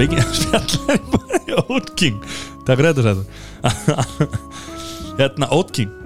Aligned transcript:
Byggi 0.00 0.26
spjallar 0.40 1.64
Oat 1.68 1.94
King 2.00 2.20
Takk 2.64 2.80
fyrir 2.80 2.92
þetta 2.92 3.06
sæður 3.06 4.20
Hérna 5.20 5.50
Oat 5.54 5.74
King 5.76 6.00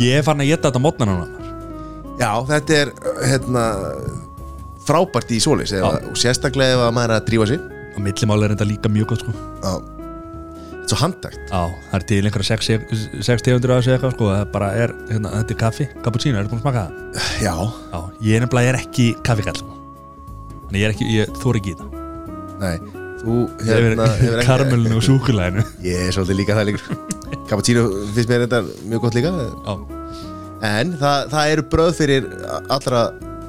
Ég 0.00 0.16
er 0.16 0.24
farin 0.24 0.40
að 0.40 0.48
geta 0.54 0.70
þetta 0.70 0.80
mótna 0.80 1.06
núna. 1.08 1.46
Já, 2.20 2.30
þetta 2.48 2.76
er 2.78 2.90
hérna 3.28 3.64
frábært 4.86 5.32
í 5.36 5.40
solis 5.44 5.74
og 5.76 6.16
sérstaklega 6.18 6.76
ef 6.76 6.84
að 6.86 6.94
maður 6.96 7.12
er 7.12 7.16
að 7.18 7.26
drífa 7.28 7.48
sig. 7.50 7.64
Og 7.90 8.04
millimáli 8.04 8.46
er 8.46 8.54
þetta 8.54 8.68
líka 8.68 8.92
mjög 8.92 9.10
gott 9.10 9.24
sko. 9.24 9.34
Já. 9.34 9.74
Þetta 10.70 10.80
er 10.80 10.92
svo 10.92 11.00
handtækt. 11.02 11.42
Já, 11.50 11.60
það 11.90 11.98
er 11.98 12.06
til 12.10 12.20
einhverja 12.30 12.60
6 13.28 13.44
tegundur 13.44 13.74
að 13.74 13.82
segja 13.84 13.98
eitthvað 13.98 14.14
sko. 14.16 14.30
Bara 14.54 14.70
er, 14.86 14.94
hérna, 15.10 15.34
þetta 15.36 15.56
er 15.56 15.60
kaffi, 15.64 15.88
cappuccino, 16.06 16.38
er 16.38 16.48
þetta 16.48 16.54
búin 16.54 16.62
að 16.62 16.64
smaka 16.64 16.86
það? 16.86 17.28
Já, 17.44 17.54
Já, 17.92 18.00
ég 18.30 18.38
er 18.38 18.46
nefnilega 18.46 18.72
er 18.72 18.80
ekki 18.80 19.10
kaffigall 19.26 19.60
sko. 19.60 19.76
Þannig 20.62 20.80
ég 20.80 20.88
er 20.88 20.96
ekki, 20.96 21.12
ég 21.18 21.36
þóri 21.44 21.62
ekki 21.62 21.76
í 21.76 21.78
það. 21.82 22.00
Nei 22.64 22.99
Þú 23.20 23.38
hérna 23.68 24.06
er 24.16 24.38
ekki- 24.40 24.46
karmelinu 24.48 24.96
og 25.00 25.04
súkulæðinu 25.06 25.64
Ég 25.90 26.06
er 26.08 26.14
svolítið 26.16 26.38
líka 26.40 26.56
það 26.58 26.70
líka. 26.70 26.98
Cappuccino 27.50 27.82
finnst 28.14 28.30
mér 28.30 28.44
þetta 28.46 28.60
mjög 28.92 29.02
gott 29.06 29.18
líka. 29.18 29.32
Já, 29.66 29.74
En 30.70 30.90
það, 31.00 31.28
það 31.32 31.50
eru 31.54 31.62
bröð 31.72 31.94
fyrir 31.96 32.26
allra, 32.68 32.98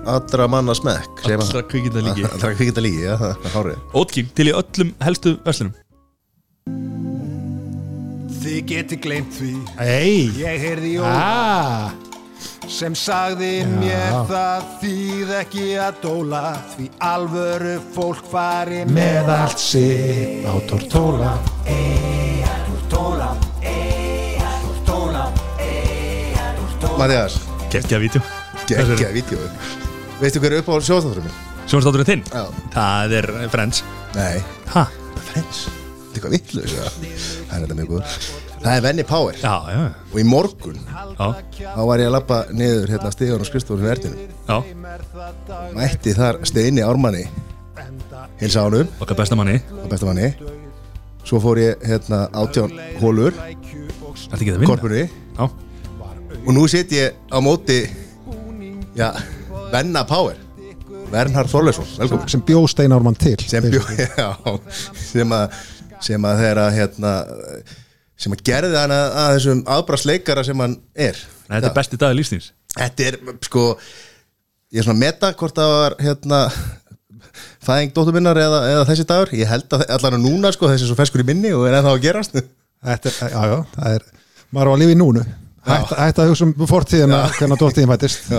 allra 0.08 0.46
manna 0.48 0.72
smekk 0.78 1.26
allra 1.28 1.62
kvikinda 1.68 2.00
líki 2.06 2.24
Allra 2.34 2.54
kvikinda 2.56 2.84
líki, 2.86 3.02
já, 3.04 3.16
það 3.20 3.34
er 3.50 3.56
hárið. 3.58 3.82
Ótking 4.00 4.30
til 4.38 4.48
í 4.48 4.54
öllum 4.56 4.94
helstu 5.04 5.34
verslunum. 5.44 5.74
Þið 8.42 8.62
geti 8.72 8.98
gleymt 9.04 9.36
því. 9.38 9.52
Ei, 9.84 10.24
Ég 10.40 10.64
heyrði 10.64 10.94
jól 10.96 11.06
ah, 11.08 11.92
sem 12.72 12.96
sagði 12.96 13.52
mér 13.68 14.14
það 14.30 14.68
þýð 14.82 15.34
ekki 15.42 15.66
að 15.84 15.98
dóla 16.06 16.44
því 16.74 16.88
alvöru 17.12 17.76
fólk 17.96 18.24
fari 18.32 18.86
með 18.88 19.32
allt 19.36 19.60
sitt. 19.62 20.46
á 20.48 20.54
tortóla. 20.70 21.36
Mattias, 27.02 27.40
Gekkja 27.72 27.98
vídeo. 28.00 28.22
Geggja 28.68 29.10
vídeo. 29.14 29.40
Veistu 30.22 30.42
hver 30.44 30.54
er 30.54 30.62
upp 30.62 30.70
á 30.70 30.76
sjóðstátturum 30.86 31.26
minn? 31.26 31.38
Sjónstátturinn 31.66 32.10
þinn? 32.10 32.24
Já. 32.30 32.44
Það 32.76 33.16
er 33.22 33.30
Friends. 33.54 33.84
Nei, 34.14 34.44
Ha? 34.74 34.86
Friends? 35.32 35.66
Þetta 35.66 36.12
er 36.12 36.20
eitthvað 36.20 36.36
vitlaus 36.38 36.76
ja. 36.76 36.88
Það 37.50 37.58
er 37.58 37.66
þetta 37.66 37.80
mjög 37.80 37.94
góð 37.96 38.51
Það 38.62 38.76
er 38.76 38.84
Venni 38.86 39.04
Power. 39.10 39.38
Já, 39.42 39.54
já, 39.74 39.80
Og 40.12 40.18
í 40.22 40.26
morgun 40.28 40.78
já, 40.78 41.28
Þá 41.58 41.82
var 41.90 42.02
ég 42.02 42.10
að 42.10 42.14
lappa 42.14 42.38
niður 42.54 42.92
hérna 42.94 43.12
stíðan 43.14 43.46
og 43.46 43.82
verðinu 43.82 44.28
já. 44.48 44.58
Mætti 45.78 46.14
þar 46.18 46.42
Steini 46.46 46.84
Ármanni. 46.86 47.24
Hilsa 48.42 48.68
ánum 48.68 48.90
Okkar 49.02 49.18
besta 49.18 49.38
manni. 49.40 49.58
Og 49.82 49.90
besta 49.90 50.06
manni. 50.06 50.30
Svo 51.26 51.42
fór 51.42 51.62
ég 51.62 51.82
hérna 51.86 52.28
átján 52.34 52.72
hólur 53.02 53.34
Korpunni 54.66 55.10
Já, 55.38 55.50
Og 56.46 56.54
nú 56.54 56.68
sit 56.70 56.92
ég 56.92 57.18
á 57.34 57.38
móti 57.42 57.84
Já, 58.96 59.14
Venna 59.72 60.04
Power. 60.06 60.38
Vernhard 61.12 61.50
Þorleifsson, 61.52 61.88
velkomin 62.00 62.30
sem 62.32 62.42
bjó 62.48 62.62
Steinármann 62.72 63.18
til. 63.20 63.36
Sem, 63.44 63.66
bjó, 63.68 63.82
já, 64.22 64.30
sem 64.96 65.34
að 65.36 65.58
sem 66.02 66.24
að 66.26 66.40
þeirra 66.40 66.68
hérna 66.72 67.12
sem 68.22 68.36
að 68.36 68.44
gerði 68.48 68.78
hann 68.78 68.94
að, 68.96 69.06
að 69.24 69.36
þessum 69.36 69.64
aðbrastleikara 69.76 70.46
sem 70.46 70.64
hann 70.64 70.78
er. 70.94 71.20
Nei, 71.48 71.58
þetta 71.58 71.72
er 71.72 71.78
besti 71.78 72.00
dagur 72.00 72.20
lífsnýrs 72.20 72.52
Þetta 72.72 73.08
er 73.10 73.18
sko 73.44 73.66
ég 74.72 74.80
er 74.80 74.86
svona 74.86 74.96
að 74.96 75.04
meta 75.04 75.34
hvort 75.40 75.58
það 75.58 75.74
var 75.74 75.96
hérna 76.00 76.40
fæðing 77.66 77.94
dóttur 77.96 78.16
minnar 78.16 78.40
eða, 78.40 78.62
eða 78.72 78.88
þessi 78.90 79.06
dagur. 79.10 79.34
Ég 79.36 79.52
held 79.52 79.76
að 79.76 79.86
allan 79.98 80.18
að 80.18 80.26
núna 80.26 80.52
sko 80.56 80.70
þessi 80.72 80.88
er 80.88 80.92
svo 80.92 81.00
feskur 81.00 81.24
í 81.24 81.28
minni 81.28 81.52
og 81.56 81.68
er 81.68 81.80
ennþá 81.80 81.96
að 81.96 82.04
gerast. 82.06 82.38
Þetta 82.82 83.12
er, 83.12 83.18
já, 83.34 83.42
já, 83.52 83.58
það 83.76 83.98
er 83.98 84.06
maður 84.52 84.72
á 84.72 84.74
að 84.74 84.82
lifa 84.84 84.96
í 84.96 85.00
núnu. 85.02 85.26
Hætt, 85.62 85.92
hætt 85.94 86.22
að 86.24 86.32
hugsa 86.32 86.48
um 86.48 86.54
fortíðina 86.70 87.20
hvernig 87.36 87.62
dóttíðin 87.62 87.92
fættist. 87.92 88.32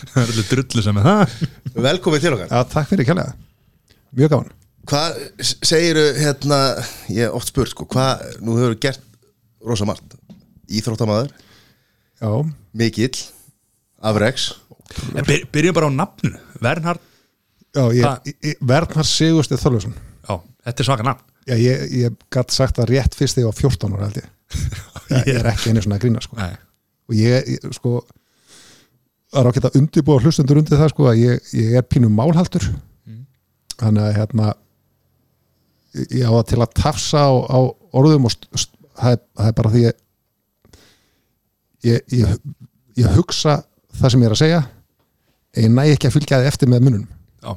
Það 0.00 0.16
er 0.24 0.32
allir 0.32 0.48
drullu 0.48 0.82
sem 0.86 1.02
er. 1.02 1.36
Það 1.68 1.84
velkomið 1.90 2.24
til 2.24 2.32
okkar. 2.34 2.48
Já, 2.50 2.64
takk 2.72 2.88
fyrir 2.90 3.06
kjærlega 3.10 3.36
Mjög 4.16 4.32
gáðan 4.32 4.59
hvað 4.90 5.20
segiru 5.40 6.02
hérna 6.18 6.58
ég 7.08 7.28
hef 7.28 7.36
oft 7.38 7.52
spurt 7.52 7.72
sko 7.72 7.86
hvað 7.90 8.24
nú 8.44 8.56
hefur 8.58 8.76
gert 8.82 9.04
rosa 9.66 9.86
margt. 9.88 10.16
Íþróttamaður, 10.70 11.32
Já, 12.20 12.30
mikill. 12.76 13.16
Afreks 14.00 14.50
En 15.14 15.24
byr, 15.24 15.44
Byrjum 15.52 15.74
bara 15.76 15.88
á 15.88 15.92
nafninu. 15.92 16.38
Vernhard 16.60 17.00
já 17.74 17.82
ég, 17.94 18.32
ég, 18.42 18.56
Vernhard 18.66 19.06
Sigursteð 19.06 19.60
Þorljósson 19.62 19.92
Já, 19.94 20.34
þetta 20.66 20.82
er 20.82 20.88
svaka 20.88 21.06
nafn. 21.06 21.26
Já, 21.48 21.54
ég, 21.56 21.84
ég 21.94 22.16
gætt 22.32 22.54
sagt 22.54 22.78
það 22.78 22.90
rétt 22.90 23.16
fyrst 23.18 23.38
þegar 23.38 23.46
ég 23.46 23.52
var 23.52 23.60
14 23.60 23.94
ára 23.96 24.08
held 24.08 24.18
ég. 24.20 24.30
Ég 25.30 25.36
er 25.40 25.46
ekki 25.50 25.70
einu 25.70 25.82
svona 25.82 25.96
að 25.98 26.02
grína 26.04 26.20
sko. 26.22 26.36
Nei, 26.38 26.54
og 27.10 27.14
ég, 27.18 27.48
ég 27.54 27.72
sko 27.74 27.92
það 29.30 29.40
er 29.40 29.48
ákveðt 29.50 29.68
að 29.68 29.78
undirbúa 29.80 30.22
hlustendur 30.22 30.60
undir 30.60 30.78
það 30.78 30.92
sko 30.92 31.06
að 31.10 31.20
ég, 31.22 31.48
ég 31.58 31.78
er 31.80 31.86
pínum 31.86 32.14
málhaldur. 32.14 32.66
Þannig 33.80 34.04
að 34.04 34.16
hérna 34.18 34.52
ég 35.98 36.24
á 36.26 36.32
það 36.32 36.46
til 36.52 36.60
að 36.60 36.74
tafsa 36.80 37.26
á, 37.26 37.32
á 37.50 37.58
orðum 37.96 38.28
og 38.28 38.36
það, 38.40 39.12
er, 39.12 39.22
það 39.36 39.46
er 39.50 39.56
bara 39.60 39.72
því 39.74 39.84
ég, 39.86 40.02
ég, 41.90 42.02
ég 42.20 42.34
ég 43.00 43.16
hugsa 43.16 43.60
það 44.00 44.12
sem 44.12 44.22
ég 44.22 44.28
er 44.28 44.34
að 44.36 44.42
segja 44.42 44.60
ég 45.60 45.72
næ 45.72 45.82
ekki 45.94 46.08
að 46.08 46.16
fylgja 46.18 46.42
þið 46.42 46.50
eftir 46.52 46.70
með 46.70 46.84
mununum 46.86 47.08
já. 47.42 47.54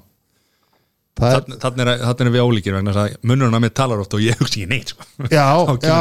Það 1.19 1.51
Þannig 1.61 1.91
er, 1.94 2.07
er 2.25 2.31
við 2.33 2.47
ólíkir 2.47 2.77
vegna 2.77 2.95
að 3.03 3.19
munnurinn 3.21 3.59
að 3.59 3.66
mér 3.66 3.75
talar 3.77 4.01
oft 4.03 4.16
og 4.17 4.23
ég 4.23 4.39
hugsi 4.39 4.63
ekki 4.63 4.71
neitt 4.71 4.94
sko. 4.94 5.05
já, 5.29 5.45
já. 5.89 6.00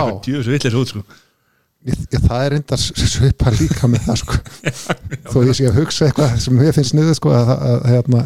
út 0.80 0.92
sko. 0.92 1.04
það 2.16 2.44
er 2.44 2.54
reyndar 2.56 2.82
svipa 2.82 3.52
líka 3.58 3.90
með 3.90 4.06
það 4.08 4.22
sko. 4.22 4.38
Þó 5.32 5.38
ég 5.48 5.58
sé 5.58 5.68
að 5.68 5.82
hugsa 5.82 6.08
eitthvað 6.08 6.38
sem 6.46 6.62
ég 6.64 6.78
finnst 6.78 6.96
niður 6.96 7.18
sko 7.18 7.34
að, 7.36 7.52
að, 7.56 7.74
að, 7.74 7.90
hérna, 7.92 8.24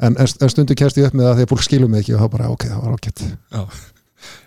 en, 0.00 0.16
en 0.18 0.52
stundu 0.52 0.76
kemst 0.78 0.98
ég 1.00 1.08
upp 1.10 1.16
með 1.18 1.28
það 1.30 1.36
þegar 1.40 1.52
fólk 1.52 1.66
skilur 1.66 1.92
mig 1.92 2.02
ekki 2.04 2.16
og 2.16 2.24
þá 2.24 2.32
bara 2.36 2.48
ok, 2.54 2.66
það 2.72 2.86
var 2.86 2.96
Já. 3.06 3.62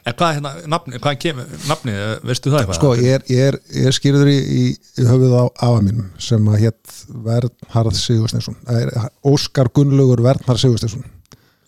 En 0.10 0.16
hvað 0.18 0.26
er 0.30 0.36
hérna, 0.40 0.52
nafni, 0.74 1.00
hvað 1.00 1.20
kemur 1.24 1.52
nafni, 1.70 1.94
veistu 2.28 2.52
það 2.52 2.64
eitthvað? 2.64 2.80
sko 2.80 2.90
ég 3.00 3.14
er, 3.16 3.24
ég 3.32 3.44
er, 3.52 3.58
ég 3.78 3.86
er 3.88 3.96
skýrður 3.96 4.32
í, 4.32 4.40
í, 4.40 4.64
í 5.00 5.06
höfuð 5.08 5.36
á 5.40 5.44
afa 5.70 5.84
mínum 5.86 6.10
sem 6.20 6.50
að 6.52 6.66
hétt 6.66 6.96
Vernharð 7.28 7.96
Sigursteinsson. 7.96 8.58
Það 8.66 8.82
er 8.82 8.92
Óskar 9.30 9.70
Gunnlaugur 9.78 10.26
Vernharð 10.26 10.64
Sigursteinsson. 10.66 11.06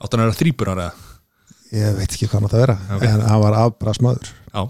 Áttan 0.02 0.26
er 0.26 0.34
að 0.34 0.42
þrýpur 0.42 0.74
ára 0.74 0.90
ég 1.72 1.96
veit 1.96 2.10
ekki 2.10 2.28
hvað 2.28 2.38
hann 2.38 2.48
átt 2.50 2.56
að 2.58 2.64
vera 2.66 2.78
Ok. 2.98 3.04
en 3.08 3.26
hann 3.30 3.44
var 3.46 3.58
afbrasmaður 3.62 4.32
Já, 4.52 4.62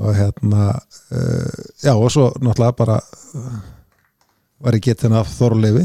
og 0.00 0.12
hérna 0.16 0.62
uh, 0.72 1.64
já 1.84 1.92
og 1.92 2.08
svo 2.12 2.30
náttúrulega 2.40 2.76
bara 2.78 2.98
uh, 3.36 3.58
var 4.64 4.78
ég 4.78 4.86
getinn 4.88 5.16
af 5.16 5.28
Þorleifi 5.36 5.84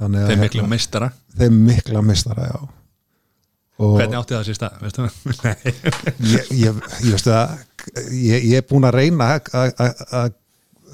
þannig 0.00 0.24
að 0.24 0.30
þeim 0.32 0.42
miklu 0.44 0.66
meistara. 0.70 1.10
þeim 1.38 1.58
mikla 1.68 2.02
mistara 2.02 2.48
já. 2.50 2.56
Og 3.84 3.96
Hvernig 3.98 4.18
átti 4.20 4.36
það 4.36 4.44
sér 4.46 4.56
stað, 4.60 4.74
veistu 4.84 5.02
það? 5.02 5.14
Nei, 5.44 5.74
ég, 6.30 6.50
ég, 6.54 6.80
ég 7.02 7.14
veistu 7.16 7.32
að 7.34 7.54
ég, 8.14 8.44
ég 8.52 8.56
er 8.60 8.66
búin 8.70 8.86
að 8.86 8.96
reyna 9.00 9.28
að- 9.34 9.50
að 9.58 9.72
að- 9.82 10.02
að- 10.20 10.34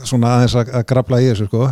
svona 0.08 0.30
aðeins 0.38 0.54
að, 0.56 0.70
að 0.78 0.84
grafla 0.88 1.18
í 1.20 1.26
þessu 1.28 1.46
sko. 1.50 1.66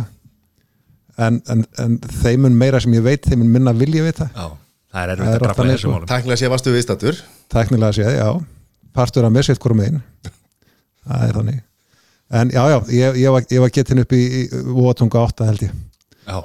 En, 1.19 1.39
en, 1.51 1.63
en 1.81 1.95
þeimun 2.21 2.53
meira 2.55 2.79
sem 2.79 2.93
ég 2.93 3.01
veit 3.03 3.25
þeimun 3.25 3.49
minna 3.51 3.73
vil 3.75 3.89
ég 3.97 4.05
vita. 4.05 4.29
Já, 4.35 4.45
það 4.93 5.01
er 5.01 5.09
Það 5.09 5.13
erfitt 5.15 5.25
er 5.27 5.33
að 5.33 5.41
grafla 5.47 5.65
oft 5.65 5.73
í 5.73 5.81
sko. 5.81 5.93
málum. 5.95 6.07
Tæknilega 6.13 6.39
sé 6.43 6.51
vastu 6.53 6.75
viðstættur 6.75 7.23
tæknilega 7.55 7.97
séð, 7.97 8.11
já. 8.19 8.29
Partur 8.95 9.25
að 9.27 9.33
mér 9.35 9.47
sitt 9.49 9.59
hvorum 9.63 9.81
einn 9.87 9.97
það 11.09 11.25
er 11.25 11.33
þannig. 11.39 11.59
En 12.29 12.53
já, 12.53 12.61
já, 12.69 12.77
ég, 12.93 13.17
ég, 13.23 13.33
var, 13.33 13.45
ég 13.49 13.63
var 13.65 13.73
getinn 13.73 14.03
upp 14.03 14.13
í, 14.13 14.21
í 14.21 14.63
Vóatunga 14.77 15.23
8 15.25 15.47
held 15.49 15.65
ég. 15.65 15.73
Já, 16.29 16.37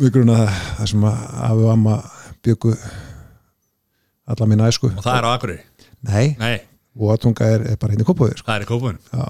við 0.00 0.12
grunna 0.16 0.36
það, 0.40 0.88
sem 0.92 1.04
að 1.10 1.22
afi 1.50 1.66
og 1.66 1.70
amma 1.74 1.94
byggu 2.46 2.72
alla 4.30 4.48
mín 4.48 4.64
æsku. 4.64 4.90
Og 4.94 5.04
það 5.04 5.18
er 5.18 5.28
á 5.28 5.30
Akureyri? 5.34 5.62
Nei, 6.08 6.26
Nei, 6.40 6.56
Vóatunga 6.96 7.48
er, 7.54 7.66
er 7.72 7.78
bara 7.80 7.92
hérna 7.94 8.06
í 8.06 8.08
kópaður 8.08 8.40
sko. 8.40 8.48
það 8.48 8.56
er 8.56 8.64
í 8.64 8.68
já, 9.12 9.24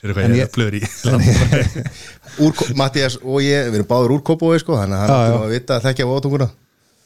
Sér 0.00 0.12
hvað 0.12 0.34
ég 0.36 0.42
er 0.44 0.50
flöður 0.52 0.74
í 0.76 0.82
Mattias 2.76 3.16
og 3.22 3.38
ég, 3.44 3.70
við 3.70 3.78
erum 3.80 3.88
báður 3.88 4.14
úr 4.16 4.24
Kópói 4.26 4.58
sko, 4.60 4.76
þannig 4.80 4.98
að 4.98 5.04
hann 5.08 5.24
ættum 5.28 5.44
að 5.46 5.54
vita 5.54 5.76
að 5.78 5.86
þekkja 5.88 6.08
vótunguna 6.10 6.48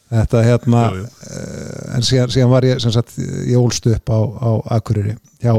þetta 0.09 0.41
hérna 0.43 0.81
Jú, 0.89 0.97
jú. 0.97 1.05
eh, 1.29 1.95
en 1.95 2.05
síðan, 2.07 2.31
síðan 2.33 2.51
var 2.53 2.65
ég 2.67 2.81
sem 2.81 2.93
sagt, 2.95 3.13
ég 3.19 3.59
ólst 3.59 3.85
upp 3.91 4.09
á, 4.09 4.19
á 4.19 4.51
Akureyri 4.79 5.13
hjá 5.43 5.53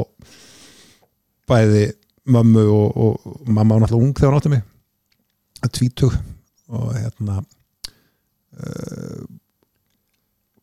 bæði 1.51 1.85
mömmu 2.31 2.65
og, 2.67 2.99
og 2.99 3.47
mamma 3.49 3.77
var 3.77 3.85
náttúrulega 3.85 4.07
ung 4.07 4.15
þegar 4.19 4.33
hún 4.35 4.41
átti 4.41 4.53
mig. 4.53 4.63
Tvítug 5.71 6.15
og 6.71 6.95
hérna 6.97 7.41
uh, 7.41 9.23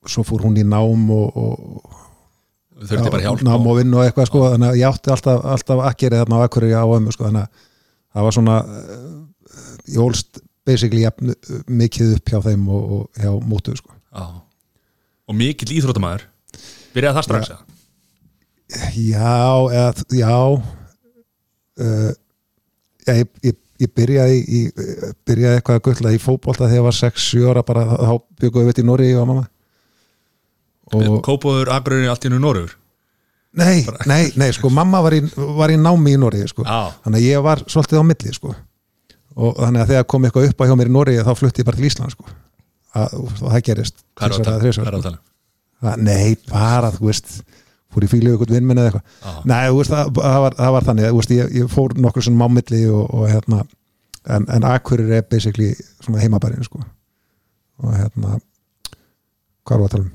svo 0.08 0.24
fór 0.28 0.46
hún 0.48 0.60
í 0.60 0.66
nám 0.68 1.10
og, 1.14 1.38
og 1.38 2.84
þurfti 2.88 3.12
bara 3.12 3.24
hjálp 3.26 3.44
nám 3.46 3.66
og, 3.68 3.80
vinnu 3.80 4.00
og 4.00 4.08
eitthvað 4.08 4.30
sko 4.30 4.44
þannig 4.54 4.74
að 4.74 4.82
ég 4.82 4.90
átti 4.92 5.14
alltaf, 5.14 5.46
alltaf 5.54 5.84
akkeri 5.90 6.22
þarna 6.22 6.42
á 6.42 6.46
Akureyri 6.46 6.78
á 6.78 6.86
ömmu 6.86 7.14
sko 7.16 7.28
þannig 7.28 7.48
að 7.48 7.66
það 8.18 8.28
var 8.28 8.38
svona 8.38 8.58
uh, 8.64 9.16
ég 9.88 10.04
ólst 10.04 10.42
basically 10.68 11.04
jafn, 11.06 11.32
mikið 11.72 12.18
upp 12.18 12.34
hjá 12.34 12.42
þeim 12.50 12.68
og, 12.74 12.92
og 12.98 13.22
hjá 13.22 13.32
mótu 13.48 13.76
sko. 13.80 13.94
Já, 14.12 14.26
og 15.28 15.38
mikill 15.38 15.76
íþróttamæður 15.78 16.28
byrjaði 16.96 17.20
það 17.20 17.28
strax 17.28 17.52
eða? 17.54 17.64
Já, 18.98 19.38
eða, 19.72 19.92
já 20.18 20.34
uh, 21.84 22.12
ég, 23.08 23.30
ég, 23.48 23.60
ég 23.84 23.94
byrjaði 23.98 24.40
í, 24.42 24.64
byrjaði 25.28 25.60
eitthvað 25.60 25.80
að 25.80 25.86
gulla 25.90 26.16
í 26.16 26.20
fótbolta 26.22 26.66
þegar 26.66 26.80
ég 26.80 26.88
var 26.88 26.98
6-7 26.98 27.46
ára 27.52 27.64
bara 27.68 27.86
þá 27.94 28.12
bygguði 28.42 28.72
við 28.72 28.82
í 28.82 28.88
Nóri 28.88 29.14
og 29.18 29.30
mamma 29.30 29.46
og 30.98 31.22
Kópóður, 31.26 31.72
Akureyri, 31.76 32.08
allt 32.12 32.26
í 32.28 32.32
nú 32.32 32.40
Norður 32.42 32.76
nei, 33.58 33.86
nei, 34.08 34.32
nei, 34.38 34.50
sko 34.56 34.72
mamma 34.74 35.02
var 35.06 35.16
í, 35.18 35.22
var 35.58 35.74
í 35.74 35.78
námi 35.82 36.14
í 36.16 36.20
Nóri 36.22 36.44
sko. 36.50 36.66
Þannig 36.68 37.22
að 37.22 37.26
ég 37.26 37.46
var 37.46 37.64
svolítið 37.66 38.02
á 38.02 38.06
milli 38.06 38.34
sko. 38.36 38.54
og 39.38 39.58
þannig 39.62 39.84
að 39.84 39.92
þegar 39.94 40.08
kom 40.10 40.26
eitthvað 40.28 40.50
upp 40.52 40.62
á 40.62 40.68
hjá 40.70 40.76
mér 40.80 40.90
í 40.90 40.94
Nóri 40.96 41.16
þá 41.22 41.32
flutti 41.38 41.62
ég 41.64 41.68
bara 41.70 41.78
til 41.80 41.90
Ísland 41.90 42.14
sko. 42.16 42.28
að, 42.98 43.16
og 43.22 43.34
það 43.38 43.64
gerist 43.70 44.04
Hvað 44.18 44.28
er 44.28 44.38
eða 44.38 45.02
tala? 45.06 45.18
sko. 45.18 45.96
Nei, 46.02 46.38
bara, 46.50 46.92
þú 46.96 47.10
veist 47.12 47.34
fór 47.94 48.06
í 48.06 48.10
fílu 48.12 48.36
ykkur 48.36 48.52
vinnminn 48.52 48.82
eða 48.82 48.92
eitthvað. 48.92 49.40
Nei, 49.48 49.62
veist, 49.78 49.94
það, 49.94 50.12
það, 50.20 50.40
var, 50.44 50.58
það 50.60 50.76
var 50.76 50.88
þannig 50.90 51.18
veist, 51.18 51.34
ég, 51.38 51.54
ég 51.62 51.72
fór 51.72 51.96
nokkur 52.04 52.26
sem 52.28 52.38
mámilli 52.38 52.84
og, 52.92 53.06
og 53.16 53.28
hérna, 53.32 53.64
en, 54.36 54.48
en 54.54 54.68
Akureyri 54.68 55.20
er 55.20 55.26
basically 55.30 55.72
svona 56.04 56.22
heimabærin 56.24 56.68
sko. 56.68 56.84
og 57.84 57.94
hérna 57.94 58.40
hvað 59.68 59.82
var 59.82 59.86
að 59.86 59.94
tala 59.96 60.06
um? 60.06 60.14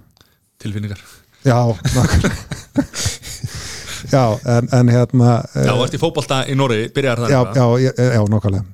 Tilfinningar 0.62 1.02
Já, 1.46 1.58
nokkur 1.96 2.22
Já, 4.12 4.24
en, 4.56 4.68
en 4.72 4.90
hérna 4.90 5.36
Já, 5.54 5.70
þú 5.72 5.84
ert 5.84 5.94
í 5.96 6.00
fótbolta 6.02 6.42
í 6.50 6.56
Noregi, 6.58 6.90
byrjaði 6.94 7.24
það 7.24 7.32
já, 7.32 7.40
já, 7.54 7.66
já, 7.86 8.10
já, 8.16 8.22
nokkulega 8.32 8.64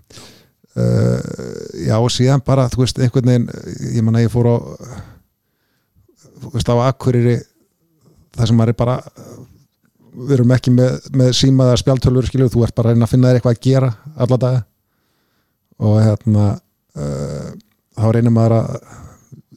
uh, 0.79 1.21
Já, 1.85 1.95
og 1.99 2.11
síðan 2.15 2.45
bara 2.47 2.69
þú 2.73 2.83
veist, 2.85 3.03
einhvern 3.05 3.31
veginn, 3.33 3.49
ég 3.95 4.07
manna 4.07 4.25
ég 4.25 4.33
fór 4.33 4.49
á 4.49 4.57
þú 6.39 6.55
veist, 6.57 6.73
á 6.73 6.77
Akureyri 6.89 7.39
það 8.39 8.51
sem 8.51 8.59
maður 8.59 8.73
er 8.73 8.79
bara 8.79 8.97
við 10.19 10.35
erum 10.39 10.55
ekki 10.55 10.73
með, 10.75 10.97
með 11.15 11.35
símaða 11.39 11.77
spjaltölfur 11.81 12.29
skilur, 12.29 12.51
þú 12.53 12.65
ert 12.67 12.77
bara 12.77 12.91
að 12.91 12.97
reyna 12.97 13.07
að 13.07 13.13
finna 13.13 13.31
þér 13.31 13.39
eitthvað 13.39 13.57
að 13.57 13.67
gera 13.67 13.91
alla 14.17 14.39
daga. 14.45 14.63
Og 15.79 15.99
hérna 16.03 16.47
uh, 16.99 17.51
þá 17.99 18.07
reynir 18.15 18.35
maður 18.35 18.57
að 18.59 18.73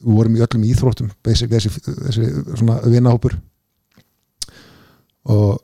við 0.02 0.18
vorum 0.18 0.36
í 0.36 0.42
öllum 0.42 0.66
íþróttum 0.66 1.10
basically 1.22 1.58
þessi, 1.58 1.82
þessi 2.06 2.28
svona 2.58 2.78
vinahópur. 2.90 3.36
Og 5.32 5.60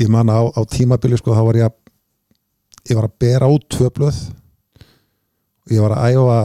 ég 0.00 0.10
man 0.12 0.32
á, 0.32 0.40
á 0.44 0.60
tímabili 0.68 1.18
sko 1.20 1.36
þá 1.36 1.44
var 1.48 1.60
ég 1.60 1.68
að 1.68 1.78
ég 2.90 2.96
var 2.96 3.08
að 3.08 3.18
bera 3.20 3.50
út 3.52 3.66
tvö 3.72 3.90
blöð. 3.96 4.20
Og 5.66 5.74
ég 5.76 5.84
var 5.84 5.96
að 5.96 6.16
æfa 6.16 6.38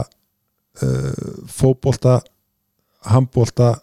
uh, 0.84 1.36
fótbolta 1.48 2.20
handbolta 3.06 3.76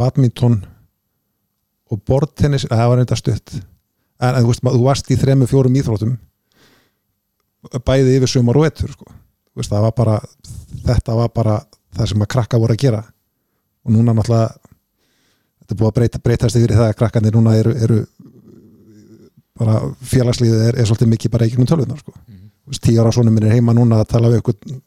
badminton 0.00 0.60
og 1.90 2.02
bortennis, 2.06 2.66
það 2.70 2.88
var 2.92 3.00
reynda 3.00 3.18
stutt 3.18 3.54
en, 3.56 4.34
en 4.34 4.42
þú 4.42 4.52
veist, 4.52 4.66
þú 4.66 4.82
varst 4.84 5.10
í 5.10 5.18
þremu 5.18 5.48
fjórum 5.50 5.78
íþróttum 5.80 6.16
bæði 7.84 8.16
yfir 8.16 8.30
sumar 8.30 8.56
og 8.56 8.66
ettur 8.70 8.92
sko. 8.94 9.06
Veist, 9.58 9.72
var 9.72 9.92
bara 9.96 10.16
þetta 10.86 11.16
var 11.18 11.32
bara 11.34 11.58
það 11.96 12.12
sem 12.12 12.24
að 12.24 12.30
krakka 12.34 12.60
voru 12.60 12.76
að 12.76 12.84
gera 12.84 13.00
og 13.84 13.94
núna 13.94 14.14
náttúrulega 14.14 14.52
þetta 15.60 15.74
er 15.74 15.80
búið 15.80 15.90
að 15.90 15.96
breyta, 15.98 16.20
breytast 16.24 16.60
yfir 16.60 16.76
það 16.76 16.90
að 16.90 16.98
krakkanir 17.00 17.36
núna 17.36 17.56
eru, 17.58 17.74
eru 17.76 17.98
bara 19.60 19.80
félagslíðið 20.12 20.62
er, 20.68 20.78
er 20.78 20.88
svolítið 20.88 21.10
mikið 21.14 21.34
bara 21.34 21.48
gegnum 21.50 21.68
tölvunar 21.68 22.00
sko. 22.00 22.14
mm. 22.14 22.78
tíu 22.80 23.00
ára 23.02 23.12
sonum 23.12 23.34
minn 23.34 23.48
er 23.48 23.58
heima 23.58 23.74
núna 23.76 24.00
að 24.00 24.12
tala 24.14 24.30
við 24.30 24.40
eitthvað 24.40 24.78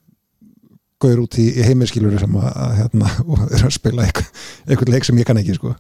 gaur 1.04 1.24
út 1.26 1.38
í, 1.42 1.50
í 1.60 1.66
heimiskilur 1.68 2.16
sem 2.22 2.38
að, 2.40 2.50
að 2.66 2.76
hérna, 2.80 3.12
að 3.68 3.74
spila 3.76 4.06
eitthvað, 4.08 4.46
eitthvað 4.70 4.94
leik 4.94 5.10
sem 5.10 5.20
ég 5.20 5.28
kann 5.28 5.42
ekki 5.42 5.58
sko. 5.60 5.76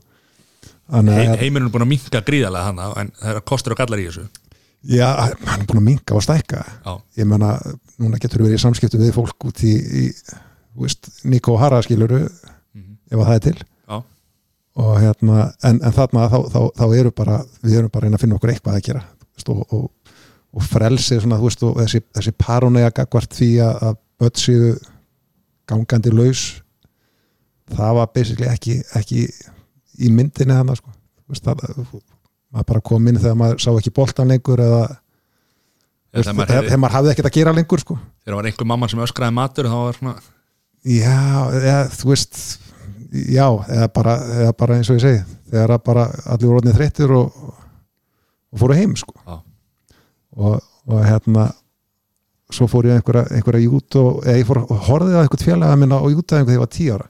Þannig 0.91 1.17
He, 1.17 1.27
að 1.31 1.43
Heimurinn 1.43 1.67
er 1.69 1.73
búin 1.73 1.85
að 1.85 1.91
minka 1.93 2.21
gríðarlega 2.27 2.69
hana 2.69 2.87
en 2.99 3.11
það 3.19 3.35
er 3.35 3.43
kostur 3.47 3.75
og 3.75 3.79
gallar 3.79 4.01
í 4.01 4.07
þessu. 4.09 4.25
Já, 4.83 5.07
hann 5.15 5.61
er 5.61 5.67
búin 5.69 5.79
að 5.79 5.85
minka 5.87 6.15
og 6.17 6.25
stækka. 6.25 6.63
Já, 6.83 6.93
ég 7.21 7.29
menna, 7.29 7.53
núna 8.01 8.19
getur 8.19 8.43
verið 8.43 8.57
í 8.57 8.63
samskiptu 8.63 8.99
við 8.99 9.13
fólk 9.15 9.47
út 9.47 9.63
í, 9.63 9.75
í 10.03 10.89
Nico 11.29 11.55
Hara 11.61 11.79
skiluru 11.85 12.25
ef 12.25 13.15
að 13.15 13.23
það 13.29 13.35
er 13.37 13.43
til. 13.47 13.55
Já, 13.87 13.97
og 14.83 14.93
hérna, 14.99 15.47
en, 15.63 15.79
en 15.79 15.95
þarna 15.95 16.27
þá, 16.33 16.39
þá, 16.51 16.61
þá 16.81 16.85
eru 16.97 17.13
bara, 17.15 17.39
við 17.61 17.79
erum 17.79 17.93
bara 17.93 18.03
að 18.03 18.09
reyna 18.09 18.19
að 18.19 18.25
finna 18.25 18.39
okkur 18.39 18.53
eitthvað 18.53 18.79
að 18.79 18.87
gera 18.89 19.03
veist, 19.33 19.51
og, 19.53 19.63
og, 19.69 20.15
og 20.53 20.65
frelsi 20.67 21.19
svona, 21.21 21.39
veist, 21.41 21.63
og 21.63 21.77
þessi, 21.79 22.01
þessi 22.17 22.33
parónega 22.41 22.91
gagvart 22.99 23.37
því 23.37 23.51
að, 23.65 23.79
að 23.87 23.99
börn 24.23 24.41
séu 24.41 24.73
gangandi 25.69 26.13
laus 26.13 26.43
það 27.73 27.99
var 27.99 28.11
basically 28.15 28.49
ekki, 28.51 28.79
ekki 28.97 29.27
í 29.99 30.11
myndinni 30.13 30.57
þannig 30.57 30.79
sko. 30.79 30.93
Maður 32.53 32.67
bara 32.69 32.83
kom 32.85 33.07
inn 33.09 33.17
þegar 33.21 33.39
maður 33.39 33.63
sá 33.63 33.71
ekki 33.73 33.93
boltan 33.95 34.29
lengur 34.29 34.61
eða 34.61 34.83
þegar 36.13 36.37
maður 36.37 36.77
maður 36.83 36.95
hafði 36.97 37.13
ekkert 37.13 37.29
að 37.29 37.37
gera 37.39 37.55
lengur 37.55 37.81
sko. 37.81 37.97
þegar 38.23 38.37
var 38.37 38.49
einhver 38.49 38.69
mamma 38.69 38.89
sem 38.91 39.01
öskraði 39.01 39.37
matur 39.37 39.69
þá 39.71 39.77
var 39.79 39.97
svona 39.97 40.15
Já, 40.83 41.47
eða, 41.55 41.77
þú 41.95 42.09
veist 42.11 42.39
já, 43.13 43.45
eða 43.71 43.87
bara, 43.95 44.13
eða 44.43 44.53
bara 44.59 44.77
eins 44.77 44.89
og 44.91 44.97
ég 44.97 45.05
segi 45.05 45.21
þegar 45.53 45.73
að 45.77 45.83
bara 45.87 46.05
allir 46.33 46.49
voru 46.49 46.59
orðnið 46.59 46.77
þreyttir 46.79 47.13
og, 47.15 47.43
og 48.51 48.59
fóru 48.59 48.75
heim 48.77 48.95
sko. 48.99 49.15
Og, 50.33 50.57
og 50.89 51.03
hérna 51.05 51.47
svo 52.53 52.67
fór 52.69 52.89
ég 52.89 52.99
einhverja, 52.99 53.29
einhverja 53.31 53.63
jút 53.63 53.97
og 54.01 54.27
eða 54.27 54.41
ég 54.41 54.49
fór 54.49 54.61
og 54.65 54.85
horfði 54.89 55.15
á 55.15 55.21
einhvern 55.23 55.45
félaga 55.45 55.79
minna 55.79 56.01
og 56.03 56.13
jútaði 56.13 56.41
einhver 56.41 56.51
þegar 56.51 56.59
ég 56.59 56.65
var 56.65 56.73
tíu 56.75 56.97
ára 56.97 57.09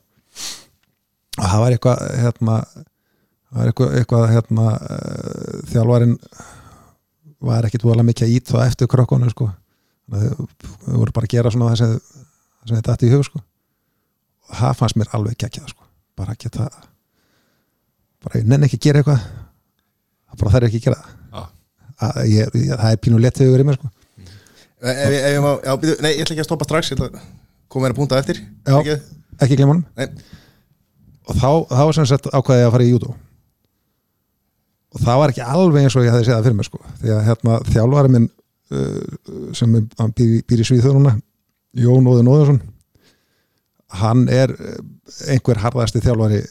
og 1.38 1.46
það 1.50 1.62
var 1.64 1.76
eitthvað 1.76 2.04
hérna, 2.24 2.58
það 3.50 3.60
var 3.60 3.72
eitthvað, 3.72 3.96
eitthvað 4.00 4.26
hérna, 4.34 4.66
uh, 4.78 5.64
þjálfarinn 5.72 6.18
var 7.44 7.68
ekkit 7.68 7.84
voðalega 7.84 8.08
mikið 8.10 8.28
að 8.28 8.36
ít 8.38 8.52
þá 8.54 8.58
eftir 8.68 8.90
krökkunum 8.94 9.32
sko. 9.34 9.50
Þannig 10.12 10.30
að 10.30 10.68
þau 10.86 10.98
voru 11.02 11.16
bara 11.16 11.28
að 11.28 11.34
gera 11.36 11.52
svona 11.54 11.72
það 11.72 11.80
sem, 11.82 11.96
það 12.60 12.70
sem 12.72 12.78
þetta 12.80 12.94
ætti 12.98 13.10
í 13.10 13.14
hug 13.16 13.26
sko. 13.28 13.42
og 14.50 14.58
það 14.60 14.78
fannst 14.80 14.98
mér 15.00 15.12
alveg 15.18 15.38
geggjað 15.40 15.72
sko. 15.74 15.84
bara 16.20 16.36
að 16.36 16.44
geta 16.44 16.68
bara 18.24 18.40
ég 18.40 18.48
nenni 18.48 18.68
ekki 18.68 18.78
að 18.80 18.86
gera 18.88 19.02
eitthvað 19.02 19.24
það 19.24 20.40
bara 20.44 20.54
þarf 20.56 20.68
ekki 20.70 20.80
að 20.82 20.86
gera 20.88 21.00
það. 21.02 21.14
Já. 21.34 21.44
að 22.08 22.20
ég, 22.30 22.56
ég, 22.62 22.74
það 22.84 22.92
er 22.92 23.02
pínu 23.06 23.22
letið 23.24 23.50
yfir 23.50 23.64
í 23.64 23.68
mér 23.70 23.80
sko. 23.80 23.92
Ef, 24.84 24.92
ef, 24.92 25.14
ef, 25.16 25.26
ég 25.34 25.42
má- 25.44 25.62
já, 25.64 25.74
býtu, 25.80 25.96
nei, 26.04 26.12
ég 26.14 26.24
ætla 26.26 26.36
ekki 26.36 26.44
að 26.44 26.48
stoppa 26.50 26.66
strax 26.68 26.92
Ég 26.92 26.98
ætla 27.00 27.08
að 27.08 27.28
koma 27.72 27.86
mér 27.88 27.94
að 27.96 28.00
punta 28.02 28.18
eftir 28.20 28.40
Já. 28.68 28.76
Ekki? 28.82 28.96
ekki 29.46 29.56
glemma 29.60 29.76
honum 29.78 29.86
Nei. 29.96 30.08
Og 31.28 31.38
þá, 31.40 31.50
þá 31.72 31.84
sem 31.98 32.10
sagt 32.10 32.30
ákvæði 32.32 32.66
að 32.68 32.74
fara 32.76 32.88
í 32.88 32.92
júdó. 32.92 33.14
Og 34.94 35.02
það 35.02 35.20
var 35.22 35.34
ekki 35.34 35.46
alveg 35.46 35.86
eins 35.86 35.98
og 35.98 36.06
ég 36.06 36.14
hefði 36.14 36.28
séð 36.28 36.36
það 36.36 36.48
fyrir 36.48 36.58
mig 36.60 36.68
sko. 36.70 36.82
því 37.02 37.14
að 37.16 37.24
hérna, 37.30 37.60
þjálfari 37.70 38.14
minn 38.14 38.28
uh, 38.30 39.54
sem 39.58 39.78
býr, 39.80 40.36
býr 40.50 40.62
í 40.62 40.68
Svíþjóð 40.70 41.00
núna 41.00 41.16
Jón 41.74 42.10
Óðin 42.12 42.30
Óðinsson 42.30 42.62
hann 44.04 44.28
er 44.30 44.54
uh, 44.54 44.78
einhver 45.34 45.62
harðasti 45.64 46.04
þjálfari 46.04 46.44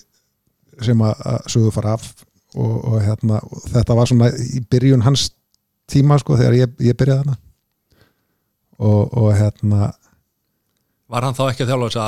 sem 0.83 1.05
að, 1.05 1.23
að 1.29 1.49
sögu 1.55 1.71
fara 1.75 1.97
af. 1.99 2.11
Og, 2.53 2.73
og, 2.85 2.99
hérna, 3.01 3.39
og 3.49 3.63
þetta 3.73 3.95
var 3.97 4.11
svona 4.11 4.27
í 4.29 4.61
byrjun 4.69 5.07
hans 5.07 5.31
tíma 5.89 6.19
sko, 6.21 6.37
þegar 6.37 6.59
ég, 6.59 6.75
ég 6.85 6.97
byrjaði 7.01 7.25
hana 7.25 7.39
og, 8.83 9.09
og 9.09 9.31
hérna 9.37 9.93
Var 11.13 11.27
hann 11.27 11.37
þá 11.37 11.43
ekki 11.47 11.65
að 11.65 11.73
þjálfa 11.73 11.89
þessa, 11.89 12.05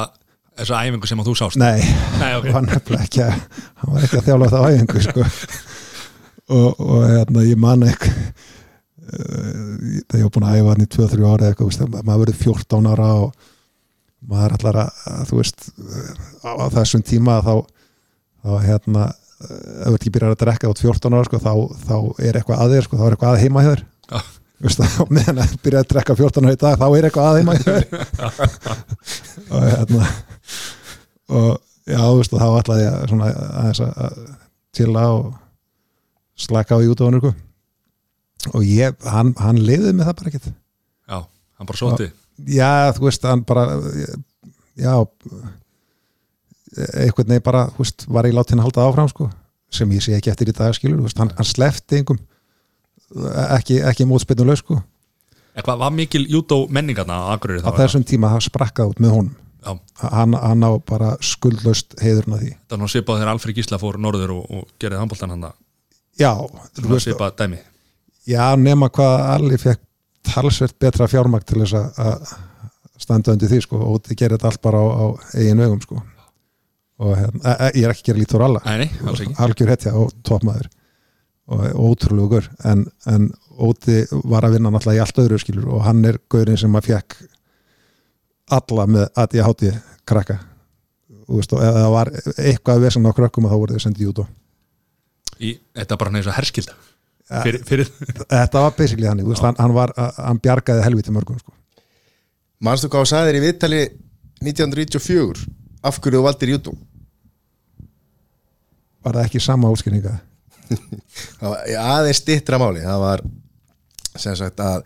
þessa 0.61 0.81
æfingu 0.87 1.11
sem 1.11 1.23
að 1.23 1.31
þú 1.31 1.37
sást? 1.41 1.61
nei 1.61 1.81
Nei, 2.21 2.33
ok 2.39 2.51
hann, 2.55 2.69
nefnilega 2.71 3.07
ekki 3.09 3.25
að, 3.25 3.63
hann 3.81 3.95
var 3.95 4.07
ekki 4.07 4.21
að 4.21 4.29
þjálfa 4.29 4.51
það 4.55 4.69
æfingu 4.71 5.05
sko. 5.07 5.27
og, 6.59 6.85
og 6.85 7.09
hérna, 7.11 7.47
ég 7.49 7.61
man 7.65 7.87
ekki 7.89 8.13
uh, 8.13 8.39
þegar 10.05 10.21
ég 10.21 10.29
var 10.29 10.35
búin 10.37 10.49
að 10.51 10.61
æfa 10.61 10.75
hann 10.75 10.87
í 10.87 10.93
2-3 10.99 11.27
ára 11.33 11.51
eitthvað, 11.51 11.73
veist, 11.73 11.99
maður 11.99 12.25
verið 12.25 12.41
14 12.45 12.91
ára 12.93 13.11
og 13.25 13.51
maður 14.25 14.57
allar 14.59 14.81
að, 14.85 15.03
að 15.13 15.27
þú 15.31 15.41
veist 15.43 15.69
á, 16.45 16.51
á 16.55 16.67
þessum 16.79 17.05
tíma 17.05 17.41
þá, 17.45 17.55
þá 18.45 18.53
hérna 18.65 19.11
ef 19.45 19.91
þú 19.91 19.99
ekki 19.99 20.15
byrjar 20.15 20.33
að 20.33 20.41
drekka 20.41 20.71
út 20.71 20.81
14 20.81 21.19
ára 21.19 21.27
sko, 21.29 21.41
þá, 21.43 21.53
þá 21.85 21.97
er 22.25 22.39
eitthvað 22.39 22.63
að 22.65 22.75
þér 22.77 22.87
sko, 22.87 22.99
þá 23.01 23.05
er 23.05 23.17
eitthvað 23.17 23.35
að 23.35 23.43
heima. 23.45 23.65
Veist, 23.69 23.85
á 24.09 24.44
meðan 24.65 25.43
að 25.45 25.55
byrja 25.65 25.83
að 25.83 25.89
drekka 25.93 26.17
14 26.19 26.49
ára 26.49 26.57
í 26.57 26.61
dag 26.61 26.81
þá 26.81 26.87
er 26.89 27.09
eitthvað 27.09 27.27
að 27.29 27.37
þér 27.39 27.85
og 29.55 29.67
hérna 29.69 30.09
og 31.35 31.51
já, 31.85 32.01
þú 32.01 32.19
veist, 32.19 32.35
og 32.35 32.43
þá 32.43 32.49
ætlaði 32.61 32.85
ég 32.87 33.09
svona 33.11 33.31
aðeins 33.61 33.83
að 33.85 34.03
að 34.05 34.21
chilla 34.75 35.07
og 35.15 35.25
slaka 36.45 36.79
á 36.79 36.83
í 36.83 36.91
útöfunum 36.91 37.23
sko. 37.23 37.33
og 38.53 38.67
ég, 38.67 38.97
hann, 39.07 39.35
hann 39.39 39.61
leiði 39.63 39.93
með 39.95 40.09
það 40.09 40.17
bara 40.19 40.33
ekkert. 40.33 40.49
Já, 41.09 41.19
hann 41.59 41.71
bara 41.71 41.81
sóti 41.81 42.11
já, 42.51 42.93
þú 42.97 43.07
veist, 43.07 43.29
hann 43.29 43.45
bara 43.47 43.67
já 44.75 44.95
einhvern 46.75 47.31
veginn 47.31 47.47
bara, 47.47 47.67
þú 47.75 47.85
veist, 47.85 48.07
var 48.11 48.27
ég 48.27 48.35
látin 48.35 48.59
að 48.59 48.69
halda 48.69 48.87
áfram 48.89 49.11
sko, 49.11 49.29
sem 49.71 49.93
ég 49.95 50.03
sé 50.03 50.17
ekki 50.17 50.33
eftir 50.33 50.51
í 50.51 50.57
dag 50.57 50.75
skilur, 50.75 50.99
þú 51.03 51.09
veist, 51.09 51.21
hann, 51.23 51.31
hann 51.39 51.49
slefti 51.49 52.01
engum 52.01 52.19
ekki, 53.59 53.79
ekki 53.91 54.07
mótspinnuleg 54.09 54.61
sko. 54.61 54.81
Eitthvað 55.55 55.83
var 55.85 55.95
mikil 55.95 56.25
jútó 56.27 56.65
menningarna 56.69 57.15
á 57.15 57.25
Akureyri 57.37 57.63
á 57.63 57.71
þá? 57.71 57.79
þessum 57.85 58.07
tíma 58.07 58.33
það 58.35 58.47
sprakkað 58.49 58.95
út 58.95 59.03
með 59.03 59.15
honum. 59.19 59.35
Hann, 59.65 60.35
hann 60.37 60.65
á 60.67 60.73
bara 60.85 61.15
skuldlaust 61.25 61.95
heiðurna 62.03 62.41
því. 62.41 62.51
Það 62.69 62.75
var 62.75 62.83
nú 62.83 62.89
svipað 62.93 63.21
þegar 63.21 63.31
Alfred 63.33 63.57
Gísla 63.57 63.79
fór 63.81 63.97
norður 64.03 64.35
og, 64.35 64.49
og 64.51 64.67
gerði 64.83 64.99
handbóltan 65.01 65.33
hann 65.33 65.47
já, 66.19 66.31
þú 66.77 66.91
veist, 66.91 67.07
svipað 67.09 67.39
dæmi. 67.39 67.61
Já 68.29 68.43
nema 68.61 68.91
hvað 68.93 69.15
Alli 69.35 69.61
fekk 69.61 69.81
talsvert 70.25 70.77
betra 70.81 71.09
fjármagn 71.09 71.47
til 71.49 71.63
þess 71.63 71.79
að- 71.79 72.35
standa 73.05 73.35
undir 73.35 73.51
því 73.51 73.61
sko 73.65 73.81
og 73.83 74.03
þið 74.07 74.19
gerir 74.21 74.39
þetta 74.39 74.51
allt 74.51 74.63
bara 74.65 74.81
á, 74.81 74.87
á 74.87 75.07
eigin 75.35 75.63
vegum 75.65 75.81
sko. 75.83 76.01
Og 77.05 77.17
hérna, 77.19 77.41
e, 77.43 77.55
e, 77.67 77.71
ég 77.81 77.87
er 77.89 77.91
ekki 77.95 78.05
að 78.05 78.09
gera 78.11 78.21
lítið 78.23 78.39
úr 78.39 78.45
alla. 78.47 78.61
Nei, 78.65 78.77
nei, 78.85 78.91
alls 79.09 79.23
ekki. 79.25 79.35
Algjör 79.45 79.73
hetja 79.75 79.95
og 79.99 80.13
toppmaður 80.27 80.69
og, 81.51 81.65
og 81.75 81.91
ótrúlegur 81.93 82.49
en, 82.65 82.87
en 83.11 83.31
Óti 83.55 84.01
var 84.27 84.47
að 84.47 84.57
vinna 84.57 84.73
náttúrulega 84.75 84.99
í 84.99 85.03
allt 85.05 85.21
öðru 85.23 85.39
skilur 85.39 85.69
og 85.77 85.85
hann 85.87 86.01
er 86.09 86.19
gaurinn 86.33 86.59
sem 86.59 86.75
að 86.75 86.89
fekk 86.89 87.19
alla 88.55 88.87
með 88.91 89.05
að 89.21 89.37
ég 89.39 89.47
hátti 89.47 89.71
krakka. 90.09 90.41
Og 91.31 91.41
ef 91.41 91.53
það 91.55 91.93
var 91.95 92.11
eitthvað 92.35 92.75
að 92.75 92.83
vesan 92.85 93.07
á 93.09 93.13
krakkum 93.17 93.47
þá 93.49 93.55
voru 93.55 93.77
þau 93.77 93.85
sendið 93.85 94.11
út 94.11 94.25
og 94.25 94.33
í, 95.39 95.55
Þetta 95.77 95.95
er 95.95 96.01
bara 96.03 96.15
neins 96.15 96.29
að 96.29 96.37
herskilda. 96.41 96.75
Fyrir, 97.25 97.63
fyrir, 97.65 97.89
þetta 98.29 98.65
var 98.67 98.75
basically 98.77 99.09
hann, 99.09 99.23
veist, 99.25 99.43
hann, 99.43 99.57
hann, 99.57 99.73
var, 99.73 99.95
hann 99.97 100.41
bjargaði 100.45 100.83
helviti 100.85 101.15
mörgum 101.15 101.39
sko. 101.41 101.55
Manstu 102.65 102.91
hvað 102.93 103.07
þú 103.07 103.11
sagðir 103.15 103.39
í 103.39 103.45
viðtali 103.47 103.81
1994 104.45 105.47
af 105.85 106.01
hverju 106.03 106.21
þú 106.21 106.27
valdir 106.27 106.53
YouTube 106.53 106.79
var 109.05 109.17
það 109.17 109.27
ekki 109.29 109.43
sama 109.43 109.73
það 109.73 109.99
í 110.01 110.05
aðeins 111.95 112.21
stittra 112.23 112.61
máli. 112.63 112.83
Það 112.85 113.03
var 113.05 113.25
sem 114.15 114.37
sagt 114.39 114.63
að 114.63 114.83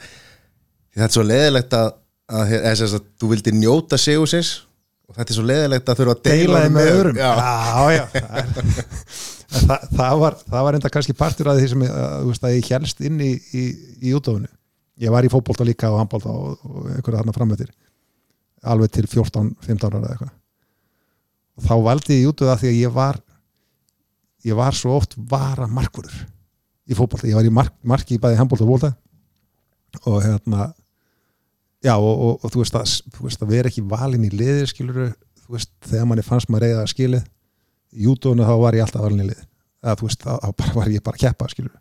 þetta 0.94 1.08
er 1.08 1.16
svo 1.16 1.24
leðilegt 1.26 1.76
að, 1.78 1.90
að, 2.32 2.54
eða 2.58 2.74
sem 2.80 2.92
sagt, 2.94 3.08
þú 3.20 3.32
vildi 3.34 3.54
njóta 3.56 4.00
sigusins 4.00 4.52
og 5.08 5.16
þetta 5.16 5.32
er 5.32 5.38
svo 5.38 5.46
leðilegt 5.48 5.88
að 5.88 6.02
þurfa 6.02 6.16
að 6.16 6.22
deila 6.28 6.62
því 6.64 6.74
með 6.76 6.92
öðrum. 6.92 7.18
já. 7.18 7.32
já, 7.38 7.98
já. 7.98 8.04
Það, 9.48 9.58
það, 9.68 9.88
það, 9.96 10.14
var, 10.22 10.38
það 10.44 10.68
var 10.68 10.78
enda 10.78 10.92
kannski 10.92 11.16
partur 11.16 11.52
af 11.52 11.58
því 11.60 11.72
sem 11.72 11.84
að, 11.88 12.06
þú 12.22 12.32
veist, 12.32 12.48
að 12.48 12.56
ég 12.56 12.72
helst 12.76 13.04
inn 13.08 13.20
í, 13.24 13.32
í, 13.56 13.66
í 14.04 14.16
útofinu 14.16 14.50
ég 14.98 15.14
var 15.14 15.26
í 15.26 15.30
fótbolta 15.30 15.66
líka 15.66 15.90
og 15.92 16.00
handbolta 16.02 16.32
og, 16.32 16.58
og 16.66 16.90
einhverja 16.90 17.22
þarna 17.22 17.36
framöttir 17.36 17.70
alveg 18.68 18.92
til 18.94 19.06
14-15 19.06 19.86
ára 19.86 20.00
eða 20.00 20.12
eitthvað. 20.14 20.34
Og 21.58 21.66
þá 21.66 21.74
valdi 21.86 22.18
ég 22.18 22.30
útöða 22.32 22.56
því 22.58 22.70
að 22.70 22.78
ég 22.80 22.94
var 22.94 23.20
ég 24.46 24.58
var 24.58 24.76
svo 24.76 24.96
oft 24.98 25.16
vara 25.30 25.66
markurur 25.66 26.14
í 26.88 26.96
fótbolta, 26.96 27.28
ég 27.28 27.36
var 27.36 27.46
í 27.46 27.52
mark, 27.52 27.74
marki 27.82 28.16
í 28.16 28.20
bæði 28.22 28.38
handbolta 28.38 28.64
og 28.64 28.70
fótbolta. 28.70 28.94
Og 30.06 30.22
hérna 30.22 30.70
já 31.84 31.94
og, 31.96 32.14
og, 32.14 32.38
og 32.44 32.52
þú, 32.52 32.62
veist 32.62 32.76
að, 32.78 32.94
þú 33.14 33.26
veist 33.26 33.42
að 33.42 33.52
vera 33.54 33.70
ekki 33.70 33.84
valinn 33.88 34.26
í 34.26 34.32
liðir 34.34 34.70
skilur 34.70 35.12
þú 35.44 35.56
veist 35.56 35.70
þegar 35.86 36.08
manni 36.10 36.24
fannst 36.26 36.50
maður 36.50 36.66
reyða 36.66 36.80
að 36.84 36.90
skilið 36.94 37.28
í 37.98 38.08
útónu 38.10 38.46
þá 38.46 38.54
var 38.62 38.78
ég 38.78 38.84
alltaf 38.84 39.04
valinn 39.04 39.24
í 39.24 39.28
lið 39.30 39.44
eða 39.84 39.98
þú 40.00 40.08
veist 40.08 40.24
þá 40.24 40.32
þá 40.42 40.48
bara 40.62 40.74
var 40.80 40.90
ég 40.92 41.04
bara 41.06 41.20
að 41.20 41.22
keppa 41.24 41.50
skilur 41.52 41.76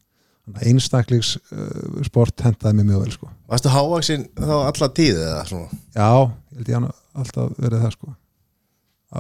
þannig 0.48 0.62
að 0.62 0.70
einstakligs 0.72 1.34
uh, 1.52 2.04
sport 2.08 2.46
hendaði 2.46 2.78
mér 2.78 2.88
mjög 2.92 3.04
vel 3.04 3.16
sko. 3.18 3.32
Varstu 3.52 3.74
hávaksinn 3.74 4.30
þá 4.38 4.54
alla 4.60 4.90
tíð 5.00 5.18
eða 5.26 5.42
svona? 5.50 5.82
já, 5.98 6.08
ég 6.08 6.62
held 6.62 6.72
ég 6.72 6.78
hann 6.78 6.88
alltaf 7.18 7.58
verið 7.58 7.84
það 7.84 7.96
sko. 7.98 8.14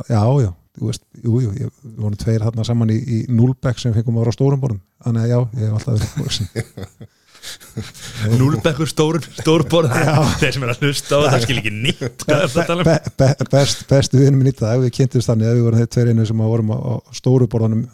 Já, 0.07 0.21
já, 0.45 0.51
veist 0.79 1.03
jú, 1.23 1.41
jú, 1.43 1.51
ég, 1.57 1.69
vorum 1.97 2.17
tveir 2.19 2.45
þarna 2.45 2.65
saman 2.67 2.93
í, 2.93 2.97
í 2.97 3.19
Núlbekk 3.33 3.81
sem 3.81 3.93
fengum 3.95 4.17
að 4.17 4.25
vera 4.25 4.33
á 4.33 4.37
stórum 4.37 4.63
borðum. 4.63 4.81
Þannig 5.05 5.23
að 5.25 5.31
já, 5.31 5.37
ég 5.59 5.63
hef 5.65 5.77
alltaf 5.77 5.95
verið 5.97 6.11
hávaksinn 6.15 7.07
núlbekkur 8.41 8.89
stór, 8.89 9.19
stór 9.37 9.63
borð. 9.69 9.93
Þeir 10.41 10.55
sem 10.55 10.65
er 10.65 10.71
að 10.73 10.81
hlusta 10.83 11.19
á 11.19 11.19
það 11.27 11.43
skil 11.45 11.59
ekki 11.61 11.71
nýtt 11.75 12.25
hvað 12.25 12.41
er 12.43 12.51
það 12.51 12.63
að 12.63 12.71
tala 12.71 12.83
um. 12.83 12.89
Be, 12.89 13.13
be, 13.21 13.47
best, 13.53 13.85
bestu 13.87 14.19
vinnum 14.19 14.41
minn 14.41 14.51
í 14.51 14.55
það 14.57 14.83
við 14.83 14.93
kynntumst 14.97 15.31
þannig 15.31 15.47
að 15.51 15.55
við 15.59 15.67
vorum 15.67 15.81
þeir 15.81 15.91
tveir 15.95 16.11
einu 16.11 16.25
sem 16.27 16.43
að 16.43 16.51
vorum 16.53 16.73
á, 16.73 16.77
á 16.77 16.93
stóru 17.15 17.47
borðanum 17.51 17.85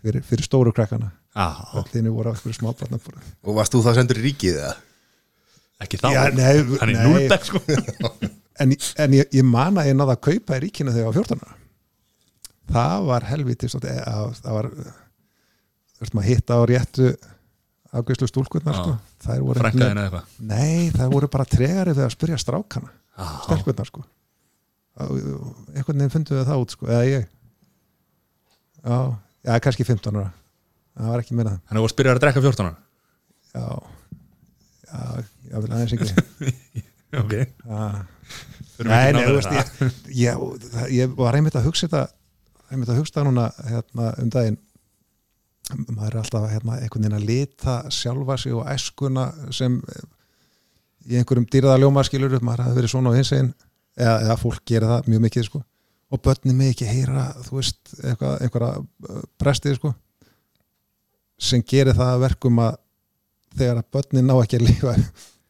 fyrir, 0.00 0.24
fyrir 0.26 0.48
stóru 0.48 0.74
krakkana. 0.74 1.12
Allir 1.36 2.10
voru 2.10 2.32
á 2.32 2.34
eitthvað 2.34 2.56
smábarnar 2.56 3.22
Og 3.44 3.58
varst 3.58 3.76
þú 3.76 3.84
þá 3.84 3.92
sendur 4.00 4.22
í 4.22 4.26
ríkið 4.30 4.58
eða? 4.64 4.74
ekki 5.84 6.00
þá, 6.00 6.08
Já, 6.14 6.22
nei, 6.32 6.52
hann 6.80 6.90
er 6.90 6.96
nei. 6.96 7.04
núlbekk 7.04 7.48
sko. 7.50 7.62
En, 8.56 8.70
en 8.72 9.12
ég, 9.12 9.26
ég 9.36 9.44
man 9.44 9.76
að 9.76 9.90
ég 9.90 9.96
náða 9.98 10.14
að 10.14 10.22
kaupa 10.24 10.56
í 10.56 10.60
ríkinu 10.62 10.88
þegar 10.88 11.02
ég 11.02 11.08
var 11.10 11.16
14 11.18 11.42
ára 11.44 11.65
það 12.72 13.06
var 13.08 13.26
helviti 13.30 13.68
að, 14.02 14.34
það 14.42 14.56
var 14.58 14.68
þú 15.96 16.06
hitta 16.28 16.58
á 16.58 16.62
réttu 16.68 17.08
afgjörslu 17.96 18.28
stúlkurnar 18.28 18.74
Já. 18.76 18.82
sko. 18.82 18.96
voru 19.46 19.62
frænkaðin 19.62 20.00
eða 20.02 20.06
eitthvað? 20.10 20.32
Nei, 20.50 20.90
þær 20.96 21.12
voru 21.14 21.28
bara 21.32 21.46
tregari 21.48 21.94
við 21.96 22.04
að 22.08 22.14
spyrja 22.16 22.38
strákana 22.42 22.92
Ah, 23.16 23.38
stelpurnar 23.46 23.88
sko. 23.88 24.02
Einhvern 25.00 25.96
veginn 26.02 26.12
fundu 26.12 26.34
þau 26.36 26.44
það 26.50 26.62
út 26.66 26.74
sko, 26.74 26.88
eða 26.92 27.04
ég. 27.08 27.22
Já, 28.84 28.96
já, 29.48 29.54
kannski 29.64 29.86
15 29.88 30.18
ára. 30.20 30.32
Það 30.96 31.08
var 31.14 31.22
ekki 31.22 31.36
meina 31.38 31.54
það. 31.54 31.62
Hann 31.70 31.78
er 31.80 31.86
að 31.86 31.92
spyrja 31.94 32.12
að 32.12 32.20
drekka 32.26 32.42
14 32.44 32.68
ára? 32.68 32.76
Já, 33.56 33.64
já, 34.90 35.24
já, 35.48 35.56
vil 35.64 35.72
aðeins 35.78 35.96
ekki. 35.96 36.52
Ok, 37.16 37.32
Förum 38.76 38.90
Nei, 38.92 39.12
nei, 39.14 39.22
þú 39.24 39.34
veist, 39.38 39.48
það. 39.48 39.92
ég, 40.12 40.16
ég, 40.20 40.64
það- 40.74 40.90
ég 40.92 41.12
var 41.16 41.36
einmitt 41.38 41.54
að 41.56 41.68
hugsa 41.70 41.86
þetta 41.86 42.02
einmitt 42.70 42.90
að 42.90 43.00
hugsa 43.00 43.20
það 43.20 43.28
núna 43.30 43.46
hérna, 43.68 44.08
um 44.22 44.32
daginn 44.32 44.58
maður 45.74 46.12
er 46.12 46.18
alltaf 46.20 46.50
hérna, 46.50 46.78
einhvern 46.78 47.06
veginn 47.06 47.18
að 47.18 47.26
lita 47.26 47.76
sjálfa 47.90 48.36
sig 48.38 48.54
og 48.54 48.66
æskuna 48.70 49.26
sem 49.54 49.80
eh, 49.90 50.04
í 51.10 51.18
einhverjum 51.18 51.46
dýraðaljóma 51.50 52.04
skilur 52.06 52.36
maður 52.38 52.66
hafi 52.66 52.78
verið 52.78 52.92
svona 52.92 53.14
á 53.14 53.18
hins 53.18 53.32
einn 53.34 53.52
eða, 53.96 54.16
eða 54.28 54.36
fólk 54.40 54.62
gerir 54.68 54.90
það 54.90 55.10
mjög 55.10 55.24
mikið 55.26 55.48
sko. 55.48 55.62
og 56.14 56.22
börnin 56.22 56.58
mig 56.58 56.74
ekki 56.74 56.86
heyra 56.86 57.28
veist, 57.50 57.80
eitthvað, 57.98 58.36
einhverja 58.46 58.82
uh, 59.10 59.22
brestið 59.42 59.78
sko 59.80 59.94
sem 61.38 61.64
gerir 61.66 61.96
það 61.98 62.12
að 62.14 62.22
verkum 62.28 62.60
að 62.62 62.76
þegar 63.56 63.80
að 63.80 63.90
börnin 63.96 64.30
ná 64.30 64.36
ekki 64.36 64.60
að 64.60 64.68
lífa 64.68 64.94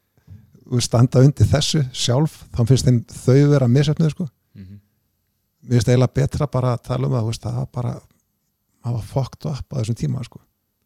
standa 0.86 1.22
undir 1.22 1.46
þessu 1.50 1.84
sjálf, 1.92 2.40
þá 2.56 2.64
finnst 2.64 2.88
þeim 2.88 3.02
þau 3.12 3.52
vera 3.52 3.68
misöfnið 3.70 4.16
sko 4.16 4.26
Mhm. 4.26 4.35
Mér 5.66 5.78
finnst 5.78 5.90
eiginlega 5.90 6.16
betra 6.20 6.48
bara 6.50 6.74
að 6.76 6.84
tala 6.86 7.08
um 7.08 7.16
það 7.16 7.28
veist, 7.30 7.44
það 7.46 7.60
var 7.60 7.70
bara 7.74 7.94
það 8.86 8.96
var 8.96 9.06
fucked 9.10 9.48
up 9.50 9.74
á 9.74 9.78
þessum 9.80 9.98
tíma 9.98 10.24
sko. 10.26 10.40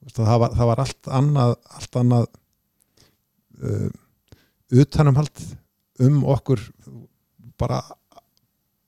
Það, 0.08 0.36
var, 0.40 0.52
það 0.56 0.70
var 0.70 0.82
allt 0.84 1.08
annað 1.20 1.54
allt 1.76 1.98
annað 2.00 2.28
uh, 3.60 3.88
utanumhald 4.80 5.42
um 6.00 6.22
okkur 6.32 6.62
bara 7.60 7.82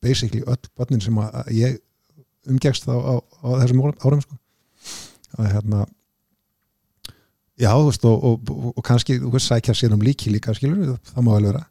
basically 0.03 0.41
öll 0.49 0.71
börnin 0.77 1.03
sem 1.05 1.19
að 1.21 1.43
að 1.43 1.51
ég 1.59 1.81
umgegst 2.49 2.89
á, 2.89 2.97
á, 2.97 3.15
á 3.21 3.49
þessum 3.61 3.85
árum 3.85 4.23
sko. 4.25 4.39
og 5.39 5.45
hérna 5.53 5.85
já, 7.61 7.71
þú 7.71 7.85
veist, 7.91 8.05
og, 8.09 8.25
og, 8.25 8.51
og, 8.51 8.73
og 8.77 8.85
kannski 8.87 9.19
þú 9.21 9.35
veist, 9.37 9.51
sækja 9.53 9.77
sér 9.77 9.95
um 9.95 10.03
líki 10.03 10.33
líka 10.33 10.55
skilur, 10.57 10.97
það 11.13 11.27
má 11.27 11.35
vel 11.37 11.51
vera 11.51 11.63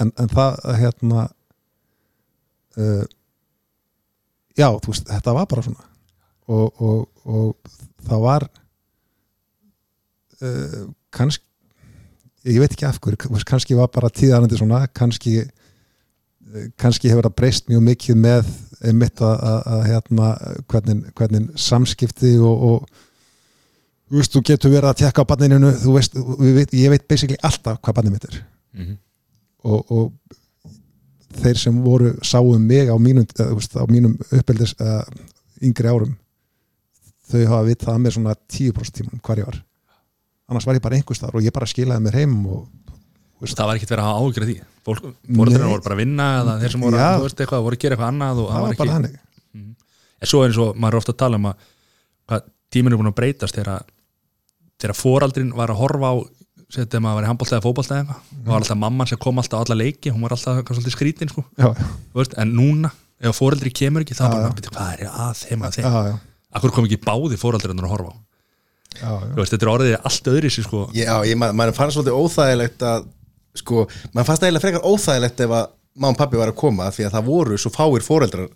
en, 0.00 0.12
en 0.16 0.32
það 0.32 0.58
hérna 0.80 1.28
uh, 2.78 3.04
já, 4.58 4.68
þú 4.82 4.92
veist, 4.92 5.08
þetta 5.08 5.34
var 5.36 5.46
bara 5.50 5.64
svona 5.66 5.84
og, 6.48 6.80
og, 6.80 7.00
og 7.28 7.72
það 8.08 8.22
var 8.24 8.46
uh, 10.42 10.86
kannski 11.14 11.44
ég 12.48 12.60
veit 12.62 12.72
ekki 12.72 12.86
af 12.88 13.00
hverju, 13.02 13.42
kannski 13.48 13.76
var 13.76 13.90
bara 13.92 14.08
tíðanandi 14.14 14.56
svona, 14.56 14.84
kannski 14.96 15.34
eh, 15.42 16.68
kannski 16.80 17.10
hefur 17.10 17.26
það 17.26 17.34
breyst 17.36 17.66
mjög 17.68 17.82
mikið 17.90 18.20
með 18.22 18.46
einmitt 18.88 19.20
að, 19.26 19.34
að, 19.50 19.58
að 19.74 19.82
hérna, 19.90 20.28
hvernig, 20.70 21.10
hvernig 21.18 21.48
samskipti 21.60 22.30
og, 22.38 22.62
og 22.70 22.86
þú 24.08 24.20
veist, 24.20 24.32
þú 24.36 24.42
getur 24.48 24.72
verið 24.72 24.92
að 24.92 25.00
tekka 25.02 25.26
á 25.26 25.30
barninu, 25.34 25.72
þú 25.82 25.96
veist, 25.98 26.16
veit, 26.40 26.72
ég 26.78 26.94
veit 26.94 27.04
basically 27.10 27.36
alltaf 27.44 27.82
hvað 27.82 27.98
barnið 28.00 28.16
mitt 28.16 28.28
er 28.30 28.38
Mhm. 28.78 28.94
og, 29.64 29.90
og 29.90 30.37
þeir 31.42 31.60
sem 31.60 31.82
voru 31.84 32.14
sáum 32.26 32.64
mig 32.64 32.90
á 32.90 32.96
mínum, 33.00 33.26
mínum 33.90 34.16
uppeldis 34.34 34.74
uh, 34.82 35.02
yngri 35.64 35.90
árum 35.90 36.16
þau 37.28 37.44
hafa 37.50 37.66
vitað 37.66 37.94
að 37.94 38.02
mér 38.04 38.16
svona 38.16 38.34
10% 38.48 38.98
tímanum 38.98 39.22
hvar 39.24 39.40
ég 39.42 39.48
var. 39.48 39.60
Annars 40.48 40.66
var 40.68 40.78
ég 40.78 40.84
bara 40.84 40.96
einhvers 40.96 41.20
þar 41.20 41.36
og 41.36 41.44
ég 41.44 41.54
bara 41.54 41.68
skilaði 41.68 42.04
mér 42.06 42.18
heim 42.22 42.36
og 42.48 42.66
það 43.44 43.68
var 43.68 43.78
ekkert 43.78 43.92
verið 43.92 44.04
að 44.04 44.08
hafa 44.08 44.28
ágjörð 44.28 44.50
því. 44.50 44.58
Fólk, 44.88 45.08
fóreldrarna 45.28 45.66
Nei. 45.66 45.72
voru 45.74 45.84
bara 45.84 45.96
að 45.96 46.00
vinna 46.00 46.28
eða 46.38 46.54
þeir 46.62 46.72
sem 46.72 46.84
voru, 46.86 46.98
Já. 46.98 47.08
þú 47.12 47.26
veist 47.26 47.42
eitthvað, 47.42 47.64
voru 47.66 47.76
að 47.76 47.82
gera 47.82 47.96
eitthvað 47.96 48.12
annað 48.14 48.40
og 48.40 48.48
það 48.48 48.64
var 48.64 48.78
bara 48.80 48.94
þannig. 48.96 49.18
En 50.18 50.30
svo 50.30 50.40
eins 50.46 50.60
og 50.62 50.78
maður 50.80 50.96
er 50.96 51.02
ofta 51.02 51.14
að 51.14 51.20
tala 51.20 51.38
um 51.38 51.48
að 51.50 51.66
hvað 52.28 52.46
tíminn 52.72 52.94
er 52.94 53.00
búin 53.02 53.10
að 53.10 53.18
breytast 53.18 53.58
þegar, 53.58 53.84
þegar 54.80 54.98
fóraldrin 54.98 55.52
var 55.58 55.72
að 55.74 55.80
horfa 55.82 56.10
á 56.10 56.14
setja 56.72 57.00
maður 57.00 57.20
var 57.20 57.26
í 57.26 57.28
handbólta 57.30 57.56
eða 57.56 57.64
fótbolta 57.64 57.96
eða 57.96 58.02
eitthvað. 58.04 58.38
Og 58.42 58.48
var 58.52 58.60
alltaf 58.62 58.78
mamman 58.82 59.08
sem 59.08 59.20
kom 59.24 59.38
alltaf 59.40 59.60
á 59.60 59.62
alla 59.64 59.76
leiki 59.80 60.12
hún 60.12 60.24
var 60.26 60.34
alltaf 60.36 60.58
svolítið 60.68 60.94
skrítin 60.96 61.30
sko, 61.32 61.44
já, 61.56 61.68
þú 62.12 62.20
veist, 62.20 62.34
en 62.42 62.52
núna 62.56 62.90
ef 63.18 63.38
fóreldri 63.40 63.72
kemur 63.74 64.04
ekki, 64.04 64.14
það 64.18 64.26
er 64.28 64.34
bara 64.36 64.48
já. 64.50 64.56
"Bíddu, 64.58 64.72
hvað 64.76 64.90
er 64.92 65.08
að 65.08 65.32
þeim 65.42 65.64
að 65.64 65.78
þeim, 65.78 65.86
já, 65.88 66.02
já, 66.12 66.18
akkur 66.60 66.74
kom 66.76 66.84
ekki 66.88 67.00
báði 67.08 67.40
fóreldrinnar 67.40 67.88
að 67.88 67.94
horfa 67.96 68.12
á, 68.12 68.16
já, 68.94 69.08
já. 69.08 69.32
þú 69.32 69.40
veist, 69.40 69.52
þetta 69.54 69.66
er 69.66 69.72
orðið 69.72 69.96
allt 70.04 70.30
öðri 70.34 70.50
sér 70.52 70.68
sko, 70.68 70.84
Já, 70.94 71.14
ég, 71.24 71.36
man, 71.40 71.56
man 71.56 71.72
fannst 71.72 71.96
svolítið 71.96 72.20
óþægilegt 72.20 72.84
að 72.92 73.08
sko, 73.58 73.88
mann 74.12 74.28
fannst 74.28 74.42
eiginlega 74.44 74.64
frekar 74.68 74.86
óþægilegt 74.86 75.40
ef 75.40 75.50
að 75.50 75.66
mamma 75.98 76.14
og 76.14 76.18
pappi 76.20 76.36
var 76.38 76.52
að 76.52 76.58
koma 76.60 76.90
því 76.94 77.08
að 77.08 77.14
það 77.16 77.24
voru 77.32 77.56
svo 77.58 77.70
fáir 77.74 78.04
foreldrar. 78.06 78.48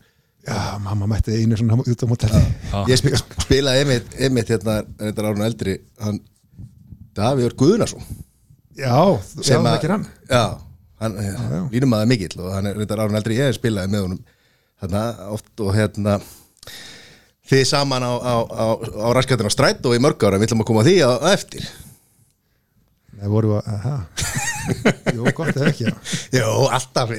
Já, 0.47 0.79
mamma 0.83 1.07
mætti 1.11 1.35
einu 1.39 1.57
svona 1.59 1.77
út 1.79 2.03
á 2.03 2.07
mótelli 2.11 2.41
ég 2.91 2.99
sp 2.99 3.15
spilaði 3.47 3.83
einmitt, 3.83 4.15
einmitt 4.19 4.49
hérna, 4.51 4.81
reyndar 4.99 5.29
árun 5.31 5.45
eldri 5.47 5.77
hann, 6.03 6.19
Davíður 7.17 7.55
Guðnason. 7.61 8.05
Já, 8.79 8.89
já, 8.89 9.43
sem 9.45 9.61
það 9.61 9.69
að- 9.69 9.79
ekki 9.79 9.91
hann. 9.93 10.07
Já, 10.31 10.45
hann 11.03 11.17
línum 11.75 11.93
aða 11.99 12.09
mikill 12.09 12.41
og 12.41 12.53
hann 12.55 12.67
er 12.71 12.79
reyndar 12.79 13.03
árun 13.05 13.19
eldri 13.19 13.37
ég 13.37 13.53
spilaði 13.59 13.93
með 13.93 14.07
honum 14.07 14.23
þarna 14.83 15.03
oft 15.35 15.61
og 15.61 15.75
hérna 15.77 16.15
þið 17.53 17.65
saman 17.69 18.03
á, 18.07 18.13
á, 18.17 18.35
á, 18.49 18.67
á 18.81 19.09
raskatinn 19.13 19.51
á 19.51 19.53
strætt 19.53 19.85
og 19.85 19.97
í 19.97 20.01
mörg 20.03 20.25
ára 20.25 20.39
við 20.41 20.49
ætlum 20.49 20.63
að 20.65 20.71
koma 20.71 20.85
að 20.85 20.89
því 20.89 20.97
á 21.05 21.11
eftir. 21.35 21.67
Nei, 23.19 23.29
voru 23.29 23.59
að, 23.59 23.69
aha. 23.77 23.97
Jú, 25.17 25.27
gott 25.37 25.53
eða 25.59 25.69
ekki, 25.69 25.85
já. 25.91 25.95
Jó, 26.39 26.49
alltaf 26.73 27.11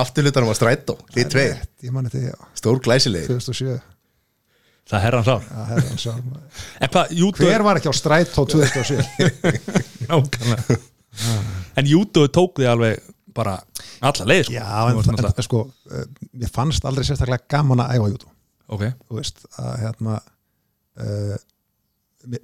afturlutanum 0.00 0.50
á 0.50 0.56
strætt 0.56 0.90
og 0.94 1.02
þið 1.12 1.28
tvei, 1.34 1.48
stór 2.56 2.80
glæsilegir 2.82 3.28
2007 3.36 3.76
það 4.90 4.98
er 4.98 5.04
herran 5.06 5.24
sár 5.26 5.44
Já, 5.48 5.62
herran 5.70 6.00
sá 6.02 6.10
en 6.14 6.90
hvað, 6.92 7.14
júdó 7.20 7.46
Hver 7.48 7.64
var 7.66 7.80
ekki 7.80 7.90
á 7.92 7.94
stræt 7.96 8.34
á 8.36 8.42
2007? 8.44 9.00
nákvæmlega. 10.08 10.76
En 11.78 11.86
júdó 11.88 12.26
tók 12.28 12.58
því 12.60 12.68
alveg 12.70 13.00
bara 13.34 13.56
alla 14.04 14.26
leið 14.30 14.44
sko. 14.48 14.54
Já, 14.54 14.66
en, 14.90 15.00
en, 15.14 15.26
en 15.30 15.46
sko 15.46 15.62
uh, 15.66 16.04
Mér 16.38 16.52
fannst 16.54 16.84
aldrei 16.86 17.06
sérstaklega 17.08 17.48
gaman 17.50 17.82
að 17.82 17.96
æfa 17.96 18.10
júdó. 18.12 18.30
Ok, 18.74 18.84
Þú 19.08 19.18
veist, 19.18 19.42
að 19.60 19.72
hérna 19.82 20.18
uh, 20.20 21.34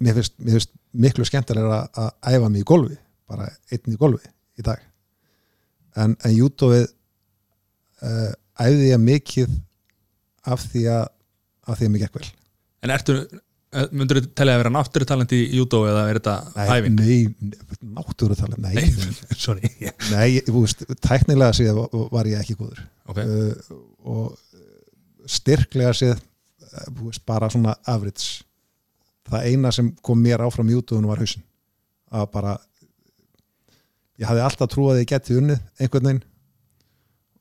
mér- 0.00 0.16
finnst, 0.18 0.35
mér 0.42 0.56
finnst 0.59 0.73
miklu 0.92 1.25
skemmtilega 1.28 1.82
að 1.85 2.02
að 2.06 2.35
æfa 2.35 2.50
mig 2.50 2.64
í 2.64 2.68
golfi 2.73 2.99
bara 3.30 3.47
einn 3.70 3.94
í 3.94 3.99
golfi 4.00 4.26
í 4.59 4.64
dag. 4.66 4.82
En, 5.99 6.16
en 6.25 6.35
júdóið 6.35 6.88
uh, 8.02 8.32
æfði 8.61 8.90
ég 8.90 9.02
mikið 9.04 9.54
af 10.50 10.62
því 10.73 10.85
að 10.97 11.06
af 11.71 11.81
því 11.81 11.89
að 11.89 11.95
mig 11.95 12.05
gekk 12.05 12.19
vel 12.19 12.29
en 12.81 12.95
ertu 12.95 13.17
myndur 13.95 14.19
þú 14.19 14.31
telja 14.35 14.55
að 14.57 14.62
vera 14.65 14.73
náttúrutalent 14.75 15.33
í 15.35 15.41
júdó 15.55 15.85
eða 15.87 16.07
er 16.11 16.19
þetta 16.19 16.35
hæfing? 16.71 16.97
nei, 16.99 17.53
náttúrutalið, 17.95 18.62
nei, 18.65 18.73
Nei, 18.75 19.12
sorry. 19.45 19.71
Nei 20.11 20.41
þú 20.47 20.65
veist, 20.65 20.83
tæknilega 21.05 21.55
séð 21.55 21.79
var, 22.11 22.31
ég 22.31 22.43
ekki 22.43 22.57
góður. 22.59 22.81
Ok, 23.11 23.21
uh, 23.23 23.77
og 24.11 25.31
styrklega 25.31 25.93
séð 25.95 26.17
þú 26.89 27.12
veist, 27.12 27.23
bara 27.29 27.50
svona 27.53 27.77
average. 27.91 28.43
Það 29.31 29.47
eina 29.53 29.73
sem 29.75 29.93
kom 30.03 30.19
mér 30.19 30.43
áfram 30.43 30.73
útöðunum 30.75 31.12
var 31.12 31.23
hausinn. 31.23 31.47
Að 32.11 32.27
bara 32.35 32.57
ég 34.19 34.27
hafði 34.27 34.47
alltaf 34.49 34.73
trúið 34.73 34.97
að 34.97 35.03
ég 35.05 35.11
geti 35.12 35.39
unnið 35.39 35.62
einhvern 35.79 36.11
veginn. 36.11 36.25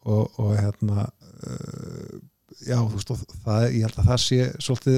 Og, 0.09 0.29
og 0.39 0.53
hérna 0.55 1.09
uh, 1.09 2.19
já, 2.65 2.77
þú 2.79 2.95
veist, 2.95 3.13
það, 3.45 3.67
ég 3.75 3.85
held 3.85 4.01
að 4.01 4.09
það 4.09 4.23
sé 4.23 4.49
svolítið 4.63 4.97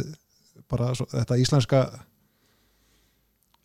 bara 0.72 0.94
svo, 0.98 1.10
þetta 1.12 1.42
íslenska 1.42 1.82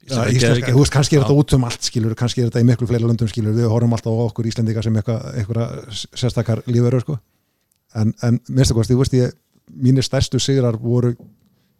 Já, 0.06 0.20
íslenska, 0.30 0.70
þú 0.70 0.82
veist, 0.84 0.92
kannski 0.94 1.16
er 1.16 1.24
þetta 1.24 1.38
út 1.40 1.54
um 1.56 1.64
allt 1.66 1.86
skilur, 1.88 2.12
kannski 2.18 2.44
er 2.44 2.50
þetta 2.50 2.62
í 2.62 2.66
miklu 2.68 2.86
fleiri 2.86 3.08
löndum 3.08 3.30
skilur 3.30 3.56
við 3.56 3.66
horfum 3.72 3.96
alltaf 3.96 4.14
á 4.14 4.26
okkur 4.28 4.46
Íslendinga 4.46 4.84
sem 4.86 4.98
eitthvað, 5.00 5.80
sérstakar 6.14 6.62
lífverður 6.70 7.02
sko. 7.02 7.16
en, 7.98 8.12
en 8.22 8.38
minnstu 8.46 8.76
kosti, 8.76 8.94
þú 8.94 9.00
veist 9.02 9.16
ég 9.18 9.34
mínir 9.66 10.06
stærstu 10.06 10.38
sigrar 10.38 10.78
voru 10.78 11.16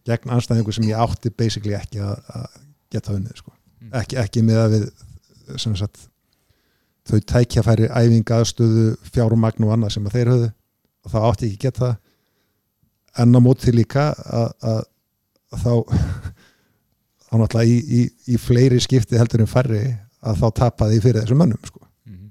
gegn 0.06 0.32
anstæðingu 0.35 0.75
sem 0.75 0.88
ég 0.88 0.99
átti 0.99 1.30
basically 1.30 1.76
ekki 1.78 2.02
að, 2.02 2.18
geta 2.90 3.14
unnið 3.14 3.42
sko. 3.42 3.54
ekki, 3.94 4.18
ekki 4.23 4.42
með 4.46 4.62
að 4.64 4.75
við 4.75 4.88
sem 5.62 5.76
sagt 5.78 6.08
þau 7.06 7.20
tækjafæri 7.30 7.90
æfing 7.94 8.35
aðstöðu 8.35 8.88
fjármagn 9.06 9.66
og 9.66 9.76
annað 9.76 9.94
sem 9.94 10.08
að 10.08 10.18
þeir 10.18 10.32
höfðu 10.32 10.50
og 11.06 11.12
þá 11.12 11.18
átti 11.20 11.46
ég 11.46 11.54
ekki 11.54 11.68
geta 11.68 11.85
það 11.85 11.94
en 13.22 13.37
á 13.37 13.40
móti 13.42 13.72
líka 13.74 14.11
að, 14.14 14.50
að, 14.70 14.83
að 15.52 15.62
þá 15.64 15.72
þá 17.26 17.33
náttúrulega 17.40 17.70
í, 17.70 17.76
í, 18.00 18.02
í 18.35 18.40
fleiri 18.40 18.81
skipti 18.83 19.18
heldur 19.18 19.44
en 19.44 19.50
færri 19.50 19.85
að 20.26 20.42
þá 20.42 20.46
tapaði 20.62 21.00
fyrir 21.05 21.22
þessum 21.22 21.40
mönnum 21.42 21.68
sko. 21.68 21.83
Mhm. 22.09 22.29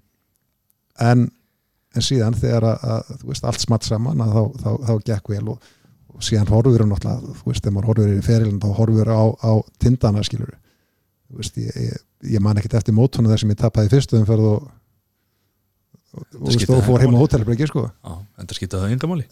en, 1.10 1.26
en 1.96 2.06
síðan 2.06 2.38
þegar 2.40 2.70
að, 2.72 2.86
að 2.96 3.16
þú 3.22 3.32
veist 3.32 3.50
allt 3.50 3.64
smatt 3.64 3.88
saman 3.88 4.24
að 4.24 4.36
þá, 4.36 4.44
þá, 4.64 4.70
þá 4.90 4.94
gekk 5.12 5.34
vel 5.36 5.44
og, 5.56 5.74
og 6.16 6.24
síðan 6.24 6.52
horfur 6.52 6.86
náttúrulega, 6.88 7.36
þú 7.42 7.52
veist, 7.52 7.64
þegar 7.64 7.76
maður 7.78 7.92
horfur 7.92 8.16
í 8.16 8.26
ferilin 8.26 8.62
þá 8.64 8.70
horfur 8.80 9.12
á, 9.12 9.24
á 9.44 9.52
tindana 9.84 10.24
skilur 10.28 10.56
þú 10.56 11.42
veist, 11.42 11.60
ég, 11.60 11.78
ég, 11.90 12.02
ég 12.36 12.44
man 12.44 12.60
ekkert 12.60 12.80
eftir 12.82 12.96
mótona 12.96 13.32
þar 13.32 13.44
sem 13.44 13.54
ég 13.54 13.62
tapaði 13.62 13.94
fyrstu 13.94 14.20
umferð 14.20 14.50
og 14.54 14.68
og, 16.16 16.26
og 16.78 16.84
fór 16.88 17.04
heim 17.04 17.16
á 17.16 17.20
hótelbreki 17.22 17.68
sko, 17.70 17.84
en 18.06 18.48
það 18.50 18.58
skipta 18.60 18.82
það 18.84 18.94
yngamáli 18.96 19.26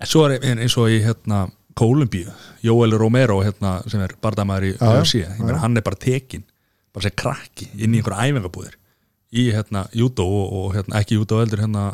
En 0.00 0.10
svo 0.10 0.24
er 0.28 0.36
ein- 0.40 0.60
eins 0.64 0.76
og 0.80 0.90
í 0.92 0.98
hérna 1.04 1.46
Kólumbíu, 1.76 2.30
Jóel 2.64 2.94
Romero 2.96 3.42
hérna, 3.44 3.82
sem 3.90 4.00
er 4.00 4.14
bardamæður 4.22 4.64
í. 4.70 4.70
UFC 4.80 5.24
hann 5.60 5.76
er 5.76 5.82
bara 5.84 5.96
tekin 6.00 6.44
bara 6.94 7.02
sem 7.04 7.12
krakki 7.16 7.68
inn 7.76 7.92
í 7.92 8.00
einhverja 8.00 8.30
æfingabúðir 8.32 8.76
í 9.36 9.50
hérna 9.52 9.82
júdó 9.92 10.24
og, 10.24 10.52
og 10.56 10.74
hérna, 10.78 11.00
ekki 11.02 11.18
júdó 11.18 11.42
heldur 11.42 11.60
hérna 11.66 11.90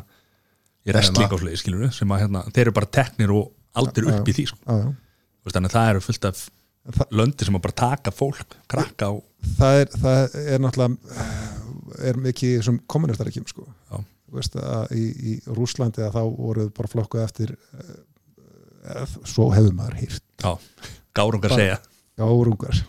í 0.86 0.92
slegi 0.92 1.56
skilur 1.58 1.90
sem 1.94 2.10
að 2.14 2.20
hérna, 2.26 2.44
þeir 2.52 2.66
eru 2.68 2.72
bara 2.78 2.90
teknir 2.94 3.32
og 3.34 3.50
aldir 3.74 4.06
Já, 4.06 4.18
upp 4.20 4.28
í 4.28 4.34
því 4.36 4.44
sko. 4.52 4.58
Þú 4.66 5.48
veist, 5.48 5.56
þannig 5.56 5.70
að 5.72 5.76
það 5.78 5.90
eru 5.92 6.00
fullt 6.06 6.24
af 6.30 6.42
löndi 7.14 7.46
sem 7.46 7.56
að 7.58 7.62
bara 7.66 7.76
taka 7.82 8.10
fólk 8.14 8.56
krakka 8.70 9.10
og 9.14 9.22
það 9.58 9.80
er, 9.82 9.92
það 10.02 10.34
er 10.54 10.62
náttúrulega 10.62 11.61
er 12.00 12.18
mikið 12.22 12.48
í 12.54 12.56
þessum 12.60 12.80
kommunistarikjum 12.90 13.46
sko. 13.50 13.66
Já. 13.90 13.98
Þú 14.32 14.38
veist 14.38 14.56
að 14.56 14.94
í, 14.96 15.04
í 15.12 15.32
Rúslandi 15.52 16.04
að 16.06 16.14
þá 16.16 16.22
voruð 16.38 16.70
bara 16.76 16.88
flokkuð 16.92 17.24
eftir 17.26 17.52
uh, 17.56 19.16
svo 19.28 19.50
hefur 19.52 19.74
maður 19.76 19.98
hýrt 20.00 20.46
gárungar 21.14 21.52
Bara- 21.52 21.60
segja 21.60 21.80
gárungar 22.18 22.80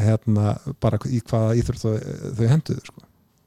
hérna 0.00 0.52
bara 0.80 1.00
í 1.10 1.18
hvaða 1.26 1.56
íþrótt 1.58 1.82
þau, 1.82 1.94
þau 2.38 2.44
henduðu 2.52 2.84
sko. 2.86 3.00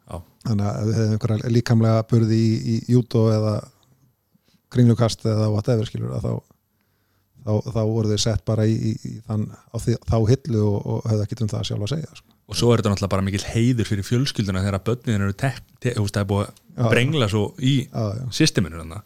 Já. 0.10 0.18
þannig 0.50 0.66
að 0.68 0.80
þau 0.90 0.96
hefðu 0.98 1.14
einhverja 1.16 1.52
líkamlega 1.56 2.02
burði 2.10 2.40
í, 2.40 2.50
í 2.74 2.76
júdó 2.92 3.22
eða 3.32 3.54
kringlukast 4.74 5.24
eða 5.30 5.48
whatever 5.54 5.88
skilur 5.88 6.12
að 6.18 6.26
þá 6.26 6.34
þá, 7.46 7.54
þá 7.72 7.82
voru 7.88 8.12
þau 8.12 8.22
sett 8.26 8.44
bara 8.48 8.66
í, 8.68 8.74
í, 8.76 8.92
í 9.08 9.14
þann, 9.28 9.46
á 9.54 9.76
því, 9.80 9.96
þá 10.10 10.18
hillu 10.34 10.66
og, 10.68 10.78
og 10.96 11.08
hefðu 11.12 11.26
ekki 11.28 11.40
um 11.46 11.52
það 11.54 11.66
sjálf 11.70 11.86
að 11.88 11.94
segja 11.96 12.20
sko. 12.20 12.33
Og 12.50 12.60
svo 12.60 12.74
er 12.74 12.82
þetta 12.82 12.94
náttúrulega 12.94 13.14
bara 13.16 13.26
mikill 13.26 13.46
heiður 13.48 13.90
fyrir 13.90 14.08
fjölskylduna 14.08 14.64
þegar 14.66 14.84
börnin 14.90 15.26
eru 15.28 15.36
tek, 15.38 15.62
te, 15.80 15.96
það 15.96 16.22
er 16.22 16.30
búið 16.30 16.50
að 16.50 16.90
brengla 16.92 17.30
svo 17.32 17.44
í 17.62 17.76
já, 17.86 18.04
já. 18.20 18.26
systeminu 18.36 18.82
þannig 18.82 19.02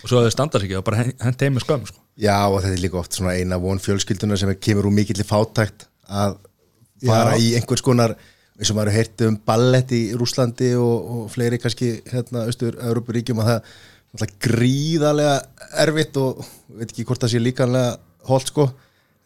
og 0.00 0.08
svo 0.08 0.20
að 0.20 0.28
þau 0.28 0.34
standa 0.34 0.60
sig 0.60 0.70
ekki 0.70 0.78
og 0.78 0.86
bara 0.86 1.04
hent 1.04 1.42
heim 1.44 1.56
með 1.58 1.66
skömm 1.66 1.86
sko. 1.88 1.98
Já, 2.20 2.36
og 2.48 2.60
þetta 2.62 2.76
er 2.76 2.82
líka 2.84 3.00
oft 3.00 3.16
svona 3.16 3.36
eina 3.36 3.58
von 3.60 3.80
fjölskylduna 3.82 4.38
sem 4.40 4.52
kemur 4.56 4.88
úr 4.88 4.96
mikill 4.96 5.24
fátækt 5.26 5.86
að 6.08 6.38
fara 7.04 7.36
Já. 7.36 7.40
í 7.40 7.54
einhvers 7.58 7.84
konar 7.84 8.16
eins 8.60 8.72
og 8.72 8.76
maður 8.76 8.96
heyrti 8.96 9.28
um 9.28 9.38
ballett 9.48 9.92
í 9.96 10.00
Rúslandi 10.16 10.74
og, 10.76 10.96
og 11.14 11.30
fleiri 11.32 11.60
kannski 11.60 11.94
hérna 12.10 12.46
austur-Európuríkjum 12.48 13.40
að 13.40 13.52
það 14.10 14.26
er 14.26 14.34
gríðarlega 14.46 15.36
erfitt 15.84 16.18
og 16.20 16.42
veit 16.76 16.90
ekki 16.90 17.06
hvort 17.08 17.24
það 17.24 17.34
sé 17.34 17.42
líkanlega 17.42 17.94
holt 18.28 18.52
sko 18.52 18.66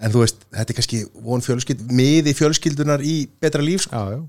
en 0.05 0.13
þú 0.13 0.23
veist, 0.25 0.43
þetta 0.53 0.73
er 0.73 0.79
kannski 0.79 1.03
von 1.25 1.45
fjölskyld 1.45 1.85
miði 1.97 2.35
fjölskyldunar 2.37 3.05
í 3.05 3.17
betra 3.41 3.65
líf 3.65 3.87
sko. 3.87 3.97
já, 3.97 4.19
já. 4.19 4.25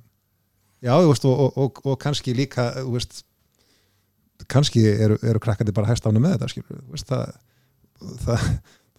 Já, 0.86 0.94
þú 1.02 1.10
veist, 1.10 1.26
og, 1.26 1.40
og, 1.40 1.56
og, 1.58 1.80
og 1.90 1.98
kannski 2.02 2.36
líka, 2.38 2.68
þú 2.78 2.94
veist, 2.94 3.24
kannski 4.52 4.84
eru, 4.92 5.18
eru 5.26 5.42
krakkandi 5.42 5.74
bara 5.74 5.90
hæst 5.90 6.06
ána 6.06 6.22
með 6.22 6.36
þetta, 6.36 6.50
skilur, 6.52 6.82
þú 6.84 6.96
veist, 6.96 7.10
það, 7.10 7.32
það, 8.26 8.46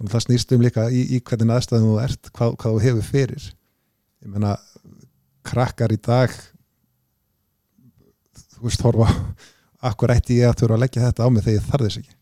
það, 0.01 0.11
það 0.15 0.25
snýst 0.25 0.55
um 0.57 0.65
líka 0.67 0.89
í, 0.91 1.05
í 1.15 1.21
hvernig 1.21 1.55
aðstæðum 1.55 1.93
þú 1.93 2.01
ert, 2.03 2.31
hvað, 2.33 2.57
hvað 2.63 2.77
þú 2.77 2.85
hefur 2.87 3.09
fyrir. 3.11 3.49
Ég 4.25 4.33
meina, 4.35 4.57
krakkar 5.47 5.95
í 5.95 6.01
dag, 6.03 6.35
þú 8.57 8.67
veist, 8.67 8.87
horfa, 8.89 9.11
akkur 9.93 10.17
ætti 10.17 10.41
ég 10.41 10.51
að 10.51 10.63
þurfa 10.65 10.81
að 10.81 10.87
leggja 10.87 11.07
þetta 11.07 11.29
á 11.29 11.29
mig 11.31 11.47
þegar 11.47 11.61
ég 11.61 11.69
þarf 11.71 11.87
þess 11.87 12.01
ekki. 12.03 12.17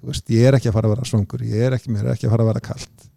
Þú 0.00 0.08
veist, 0.08 0.30
ég 0.32 0.48
er 0.48 0.56
ekki 0.56 0.68
að 0.70 0.76
fara 0.76 0.88
að 0.88 0.94
vera 0.94 1.08
svöngur, 1.08 1.42
ég 1.44 1.64
er 1.66 1.76
ekki, 1.76 1.92
mér 1.92 2.06
er 2.08 2.14
ekki 2.14 2.28
að 2.28 2.34
fara 2.34 2.44
að 2.46 2.52
vera 2.54 2.62
kalt. 2.64 3.09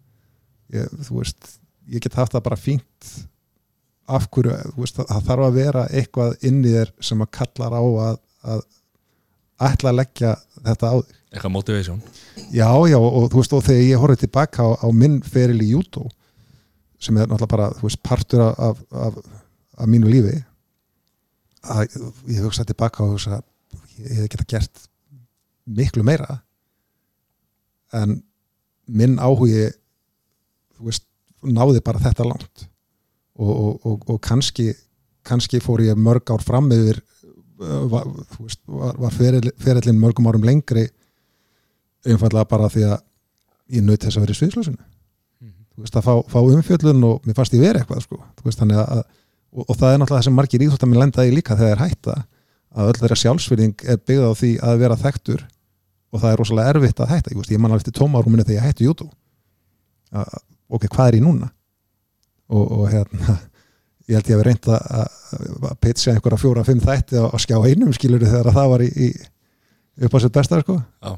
Ég, 0.72 0.88
þú 1.04 1.20
veist, 1.20 1.58
ég 1.92 2.00
get 2.04 2.16
haft 2.16 2.32
það 2.32 2.46
bara 2.46 2.56
fínt 2.60 3.10
af 4.08 4.28
hverju, 4.32 4.54
þú 4.74 4.84
veist, 4.84 4.98
það 5.00 5.28
þarf 5.28 5.46
að 5.46 5.58
vera 5.58 5.84
eitthvað 5.92 6.34
inn 6.48 6.62
í 6.64 6.72
þér 6.72 6.90
sem 7.04 7.22
að 7.24 7.30
kallar 7.38 7.76
á 7.76 7.82
að, 7.84 8.18
að 8.54 8.64
ætla 9.70 9.92
að 9.92 9.98
leggja 10.00 10.32
þetta 10.64 10.90
á 10.92 10.96
þig. 10.98 11.20
eitthvað 11.34 11.54
motivation 11.54 12.02
Já, 12.52 12.68
já, 12.90 12.98
og, 12.98 13.28
þú 13.32 13.40
veist, 13.40 13.56
og 13.56 13.64
þegar 13.64 13.86
ég 13.86 14.02
horfði 14.02 14.22
tilbaka 14.24 14.66
á, 14.66 14.70
á 14.84 14.88
minn 14.92 15.20
feril 15.24 15.60
í 15.64 15.70
jútó 15.72 16.08
sem 17.00 17.16
er 17.16 17.28
náttúrulega 17.28 17.52
bara, 17.52 17.70
þú 17.78 17.88
veist, 17.88 18.02
partur 18.04 18.44
af, 18.44 18.58
af, 18.58 18.82
af, 19.08 19.40
af 19.80 19.90
mínu 19.90 20.10
lífi 20.10 20.36
að 21.64 21.96
ég 22.28 22.44
hugsa 22.44 22.66
tilbaka 22.68 23.04
og 23.04 23.14
hugsa, 23.14 23.40
ég 24.00 24.18
hef 24.20 24.32
geta 24.32 24.48
gert 24.56 24.84
miklu 25.64 26.04
meira 26.04 26.42
en 27.94 28.18
minn 28.84 29.16
áhugi 29.22 29.70
veist, 30.80 31.06
náði 31.44 31.82
bara 31.84 32.02
þetta 32.02 32.26
langt. 32.28 32.66
Og, 33.34 33.50
og, 33.50 33.86
og, 33.86 34.08
og 34.14 34.20
kannski 34.24 34.72
kannski 35.24 35.60
fór 35.64 35.82
ég 35.82 35.98
mörg 35.98 36.28
ár 36.30 36.42
fram 36.44 36.68
yfir 36.74 37.00
uh, 37.00 37.84
var, 37.90 38.08
veist, 38.38 38.60
var, 38.68 38.98
var 39.00 39.14
feril, 39.14 39.50
ferillin 39.58 40.00
mörgum 40.00 40.28
árum 40.28 40.44
lengri 40.44 40.84
einfallega 42.04 42.44
bara 42.50 42.68
því 42.68 42.84
að 42.92 42.98
ég 43.74 43.86
naut 43.86 44.04
þess 44.04 44.18
að 44.18 44.26
vera 44.26 44.36
í 44.36 44.38
sviðslösinu 44.38 44.82
þú 45.74 45.82
veist 45.82 45.98
að 45.98 46.06
fá, 46.06 46.14
fá 46.30 46.38
umfjöllun 46.42 47.06
og 47.08 47.26
mér 47.26 47.36
fannst 47.36 47.56
ég 47.56 47.64
verið 47.64 47.82
eitthvað 47.82 48.04
sko. 48.04 48.20
Veist, 48.46 48.62
að, 48.62 49.02
og, 49.50 49.64
og 49.66 49.74
það 49.74 49.90
er 49.90 49.98
náttúrulega 50.00 50.20
það 50.20 50.26
sem 50.28 50.38
margir 50.38 50.64
íþróttamenn 50.66 51.02
lenda 51.02 51.26
í 51.26 51.34
líka 51.34 51.56
þegar 51.58 51.72
þeir 51.72 51.82
hætta 51.82 52.16
að 52.74 52.90
öll 52.90 53.00
þeirra 53.00 53.18
sjálfsfyrðing 53.22 53.84
er 53.90 54.00
byggð 54.06 54.28
á 54.30 54.32
því 54.38 54.50
að 54.68 54.80
vera 54.84 55.00
þekktur 55.00 55.44
og 56.14 56.22
það 56.22 56.30
er 56.30 56.40
rosalega 56.40 56.74
erfitt 56.74 57.02
að 57.02 57.10
hætta. 57.10 57.34
Ég, 57.34 57.50
ég 57.50 57.62
man 57.62 57.74
alveg 57.74 57.82
eftir 57.82 57.96
tómarúminu 57.98 58.46
þegar 58.46 58.60
ég 58.60 58.68
hætti 58.68 58.86
YouTube 58.86 59.10
að, 60.14 60.38
ok, 60.68 60.86
hvað 60.88 61.10
er 61.10 61.18
ég 61.18 61.24
núna 61.24 61.50
og, 62.48 62.64
og 62.64 62.88
hérna 62.92 63.38
ég 64.08 64.18
held 64.18 64.28
ég 64.28 64.34
að 64.36 64.40
við 64.40 64.46
reynd 64.48 64.68
að, 64.68 65.76
pitcha 65.80 66.12
einhverja 66.12 66.40
fjóra, 66.40 66.64
fimm 66.66 66.82
þætti 66.82 67.20
á, 67.20 67.24
á 67.32 67.36
skjá 67.40 67.56
einum 67.64 67.94
skilur 67.96 68.24
þegar 68.24 68.50
að 68.50 68.58
það 68.58 68.70
var 68.74 68.84
í, 68.84 68.90
í 68.92 69.08
upp 70.04 70.16
á 70.16 70.18
sitt 70.20 70.34
besta 70.34 70.60
sko 70.60 70.76
Já. 70.76 71.14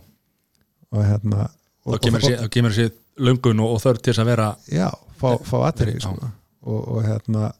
og 0.95 1.03
hérna 1.03 1.49
og, 1.49 1.97
þá 1.97 2.07
kemur 2.07 2.27
sér, 2.27 2.49
sér 2.77 2.93
löngun 3.27 3.63
og, 3.65 3.77
og 3.77 3.83
þörf 3.83 4.03
til 4.03 4.13
þess 4.13 4.23
að 4.23 4.31
vera 4.31 4.49
já, 4.71 4.89
fá, 5.19 5.29
fá 5.47 5.57
aðri 5.71 5.97
sko. 6.03 6.31
og, 6.67 6.81
og 6.97 7.01
hérna 7.07 7.51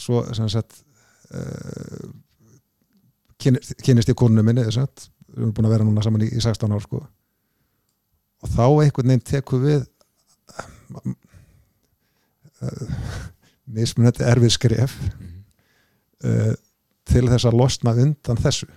svo 0.00 0.22
sem 0.34 0.50
sagt 0.52 0.82
uh, 1.34 2.10
kynnist, 3.42 3.74
kynnist 3.82 4.12
ég 4.12 4.18
konunum 4.18 4.46
minni 4.46 4.66
sem 4.68 4.82
sagt, 4.82 5.08
við 5.32 5.42
erum 5.42 5.56
búin 5.56 5.70
að 5.70 5.76
vera 5.76 5.88
núna 5.88 6.04
saman 6.04 6.26
í, 6.26 6.30
í 6.30 6.42
16 6.42 6.76
ár 6.76 6.84
sko. 6.84 7.02
og 8.42 8.54
þá 8.54 8.64
einhvern 8.68 9.14
veginn 9.14 9.26
tekur 9.32 9.64
við 9.64 9.86
mismunandi 13.72 14.24
erfið 14.26 14.54
skref 14.56 14.94
uh, 16.26 16.52
til 17.08 17.24
þess 17.28 17.48
að 17.48 17.58
losna 17.58 17.94
undan 18.04 18.40
þessu. 18.40 18.68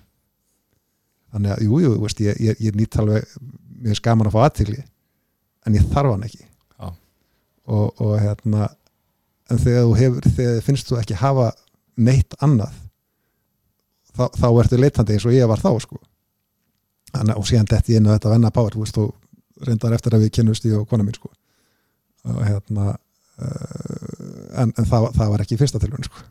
Þannig 1.35 1.53
að 1.55 1.65
jú, 1.65 1.81
jú, 1.83 1.93
ég, 2.23 2.39
ég, 2.39 2.63
ég 2.63 2.77
nýtt 2.77 2.97
alveg 3.01 3.27
mér 3.85 3.99
skaman 3.99 4.29
að 4.29 4.37
fá 4.37 4.41
aðtigli 4.45 4.81
en 5.65 5.75
ég 5.75 5.85
þarf 5.91 6.15
hann 6.15 6.25
ekki. 6.27 6.45
Já. 6.79 6.89
og, 7.67 8.01
og 8.01 8.15
hérna 8.21 8.69
en 9.51 9.61
þegar 9.61 9.85
þú 9.85 9.95
hefur, 9.99 10.31
þegar 10.39 10.65
finnst 10.65 10.89
þú 10.89 10.99
ekki 11.01 11.19
hafa 11.19 11.51
neitt 11.95 12.35
annað 12.43 12.73
þá, 14.15 14.25
þá 14.31 14.47
ertu 14.63 14.79
leitandi 14.79 15.15
eins 15.15 15.27
og 15.27 15.35
ég 15.35 15.49
var 15.49 15.61
þá 15.61 15.71
sko. 15.83 15.99
Þannig, 17.11 17.37
og 17.39 17.47
síðan 17.47 17.69
detti 17.69 17.93
ég 17.93 18.01
inn 18.01 18.09
á 18.09 18.15
þetta 18.15 18.33
venna 18.33 18.51
power 18.55 18.75
þú 18.75 19.09
reyndar 19.65 19.93
eftir 19.95 20.15
að 20.15 20.25
við 20.25 20.33
kynnust 20.39 20.65
ég 20.67 20.79
og 20.79 20.87
kona 20.89 21.05
mín 21.05 21.15
sko 21.15 21.29
hérna 22.25 22.85
uh, 22.91 24.61
en, 24.61 24.71
en 24.77 24.85
það, 24.89 25.09
það 25.17 25.33
var 25.33 25.43
ekki 25.45 25.57
fyrsta 25.59 25.81
tilhörn 25.83 26.07
sko. 26.07 26.23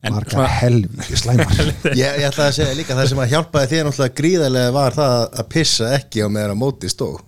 Svona, 0.00 0.46
helvíti 0.48 1.16
slæmar. 1.20 1.50
Ég, 1.92 2.06
ég 2.22 2.22
ætla 2.30 2.46
að 2.48 2.54
segja 2.56 2.76
líka 2.78 2.94
það 2.96 3.10
sem 3.10 3.18
að 3.20 3.32
hjálpaði 3.34 3.68
þér 3.74 3.82
náttúrulega 3.90 4.14
gríðarlega 4.20 4.70
var 4.72 4.94
það 4.96 5.16
að 5.42 5.48
pissa 5.52 5.90
ekki 5.98 6.22
á 6.24 6.28
meðan 6.32 6.54
að 6.54 6.60
móti 6.62 6.88
stóð. 6.88 7.18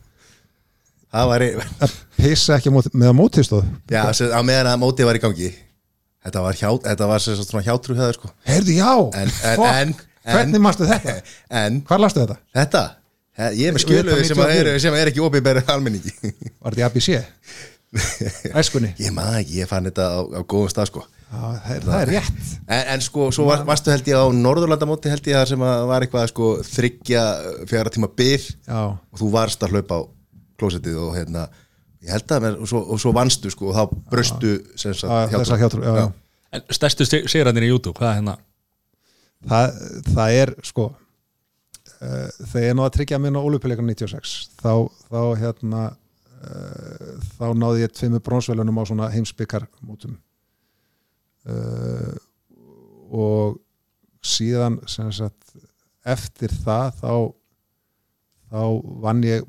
Það 1.12 1.26
var, 1.28 1.44
að 1.84 1.96
pissa 2.16 2.56
ekki 2.56 2.72
á 2.72 2.74
móti, 2.78 2.92
með 2.96 3.10
að 3.10 3.18
mótistóð 3.18 3.66
já, 3.92 4.00
sem- 4.16 4.32
á 4.32 4.40
meðan 4.40 4.70
að 4.72 4.80
móti 4.86 5.04
var 5.04 5.18
í 5.18 5.20
gangi. 5.20 5.50
Þetta 6.24 6.44
var, 6.46 6.56
hjá, 6.56 6.70
þetta 6.86 7.10
var 7.10 7.22
svona 7.26 7.64
hjátrú 7.66 7.98
hjá 7.98 8.02
þér 8.06 8.16
sko. 8.16 8.32
Heyrðu 8.48 8.78
já, 8.78 8.92
En- 9.20 9.34
en- 9.50 9.66
en- 9.68 9.94
hvernig 10.32 10.64
mástu 10.64 10.88
þetta? 10.88 11.18
en 11.60 11.80
hvar 11.90 12.00
lastu 12.06 12.22
þetta? 12.24 12.38
þetta, 12.56 12.82
ég 13.58 13.68
er 13.68 13.76
með 13.76 13.84
skjöluði 13.84 14.24
sem, 14.30 14.42
sem 14.86 14.96
er 15.02 15.12
ekki 15.12 15.20
opið 15.28 15.44
berið 15.50 15.74
almenningi. 15.76 16.14
Var 16.62 16.72
þetta 16.72 16.80
í 16.80 16.88
ABC? 16.88 17.20
æskunni? 18.60 18.92
ég 19.00 19.12
maður 19.16 19.42
ekki, 19.42 19.58
ég 19.60 19.70
fann 19.70 19.88
þetta 19.88 20.06
á, 20.08 20.20
á 20.24 20.40
góðum 20.48 20.72
stað 20.72 20.88
sko. 20.92 21.04
Já, 21.32 21.40
það, 21.40 21.74
er, 21.74 21.84
það 21.86 21.98
er 21.98 22.10
rétt. 22.12 22.40
En, 22.66 22.82
en 22.94 23.04
sko, 23.04 23.26
svo 23.32 23.46
var, 23.48 23.62
varstu 23.68 23.92
held 23.92 24.08
ég 24.10 24.20
á 24.20 24.26
Norðurlandamóti 24.36 25.12
held 25.12 25.28
ég 25.30 25.38
það 25.38 25.46
sem 25.52 25.64
að 25.64 25.84
var 25.88 26.04
eitthvað 26.04 26.30
sko 26.32 26.48
þryggja 26.68 27.22
fjara 27.70 27.92
tíma 27.92 28.10
byr 28.12 28.44
já, 28.44 28.80
og 28.92 29.20
þú 29.20 29.30
varst 29.32 29.64
að 29.64 29.76
hlaupa 29.76 30.00
á 30.00 30.02
klósettið 30.60 30.98
og 31.02 31.14
hérna 31.16 31.46
ég 32.02 32.12
held 32.12 32.34
að, 32.34 32.48
og, 32.52 32.66
svo, 32.70 32.82
og 32.82 33.00
svo 33.00 33.12
vannstu 33.16 33.52
sko 33.52 33.70
og 33.70 33.78
þá 33.78 34.00
bröstu 34.12 34.56
sem 34.76 34.94
sagt, 34.96 35.08
já 35.08 35.38
þess 35.38 35.54
að 35.54 35.62
hjátrú 35.62 35.84
já, 35.84 35.92
já. 36.00 36.06
en 36.58 36.66
stærstu 36.78 37.06
sigræðin 37.06 37.66
í 37.66 37.70
YouTube, 37.70 37.94
hvað 37.98 38.10
er 38.10 38.18
hérna? 38.20 38.36
Það, 39.48 39.80
það 40.12 40.36
er 40.42 40.54
sko 40.66 40.88
uh, 40.90 42.28
þegar 42.50 42.66
ég 42.66 42.76
náði 42.78 42.88
að 42.88 42.94
tryggja 42.98 43.20
minn 43.22 43.38
á 43.38 43.42
Ólupjuleikan 43.42 43.88
96 43.90 44.34
þá, 44.60 44.72
þá 45.08 45.20
hérna 45.40 45.84
þá 46.42 47.46
náði 47.54 47.84
ég 47.84 47.94
tveimur 47.94 48.22
bronsvelunum 48.24 48.80
á 48.82 48.84
svona 48.88 49.10
heimsbyggar 49.12 49.68
mótum 49.86 50.16
uh, 51.46 52.14
og 53.12 53.60
síðan 54.22 54.80
sagt 54.88 55.56
eftir 56.02 56.54
það 56.64 56.98
þá 56.98 57.14
þá 58.52 58.62
vann 59.04 59.24
ég 59.26 59.46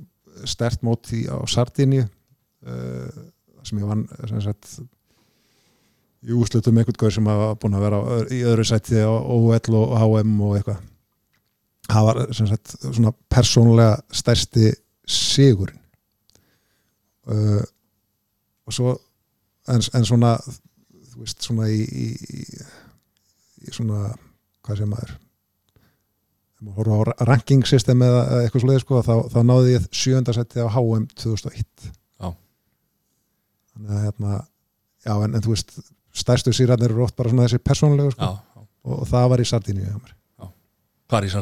stert 0.49 0.83
móti 0.85 1.25
á 1.29 1.37
Sardinju 1.49 2.05
uh, 2.05 3.21
sem 3.63 3.79
ég 3.79 3.89
vann 3.89 4.07
sagt 4.43 4.79
í 6.23 6.33
úslutum 6.37 6.77
einhvern 6.79 6.99
gaur 6.99 7.13
sem 7.13 7.27
hafa 7.27 7.53
búin 7.59 7.77
að 7.77 7.85
vera 7.87 8.01
í 8.31 8.41
öðru 8.47 8.65
sæti 8.67 9.01
á 9.03 9.11
OL 9.11 9.77
og 9.79 9.95
HM 9.99 10.35
og 10.39 10.57
eitthvað. 10.57 10.83
Það 11.89 12.05
var 12.07 12.19
sagt 12.37 12.75
svona 12.85 13.11
persónulega 13.31 13.97
stærsti 14.15 14.71
sigurinn 15.03 15.82
uh, 17.31 17.63
og 18.67 18.75
svo 18.75 18.95
en, 19.71 19.83
en 19.95 20.07
svona 20.07 20.35
þú 21.13 21.23
veist 21.23 21.45
svona 21.45 21.69
í, 21.71 21.81
í, 21.83 22.07
í, 23.63 23.73
svona 23.73 24.13
hvað 24.63 24.81
sem 24.81 24.91
maður 24.91 25.17
horfa 26.77 27.15
á 27.19 27.23
ranking 27.27 27.65
system 27.67 28.03
eða 28.05 28.43
eitthvað 28.43 28.63
svoleiði 28.63 28.83
sko 28.85 29.01
þá, 29.03 29.13
þá 29.33 29.39
náði 29.47 29.75
ég 29.75 29.87
sjönda 29.91 30.35
sæti 30.35 30.63
á 30.63 30.67
HM 30.71 31.09
2001 31.19 31.89
Já. 32.23 32.29
þannig 33.73 33.91
að 33.97 34.05
hérna 34.07 34.37
já 35.03 35.13
en, 35.17 35.35
en 35.35 35.43
þú 35.43 35.55
veist 35.55 35.75
stærstu 36.13 36.53
sýrarnir 36.55 36.93
eru 36.93 37.03
oft 37.03 37.17
bara 37.19 37.33
svona 37.33 37.47
þessi 37.47 37.59
persónulegu 37.65 38.13
sko 38.15 38.29
já, 38.29 38.39
já. 38.39 38.63
og, 38.63 38.95
og 39.01 39.09
það 39.11 39.29
var 39.33 39.43
í 39.43 39.49
Sardínu 39.49 39.83
hjá 39.83 39.97
mér. 39.97 40.15
hvað 41.09 41.19
er 41.19 41.27
í 41.27 41.33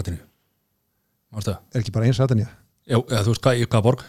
það? 1.51 1.61
er 1.71 1.83
ekki 1.83 1.95
bara 1.95 2.09
einn 2.09 2.17
Sardínu 2.17 2.47
Já, 2.47 2.97
eða, 2.97 3.21
þú 3.21 3.35
veist 3.35 3.45
hvað, 3.45 3.61
í 3.61 3.67
hvaða 3.69 3.85
borg? 3.85 4.05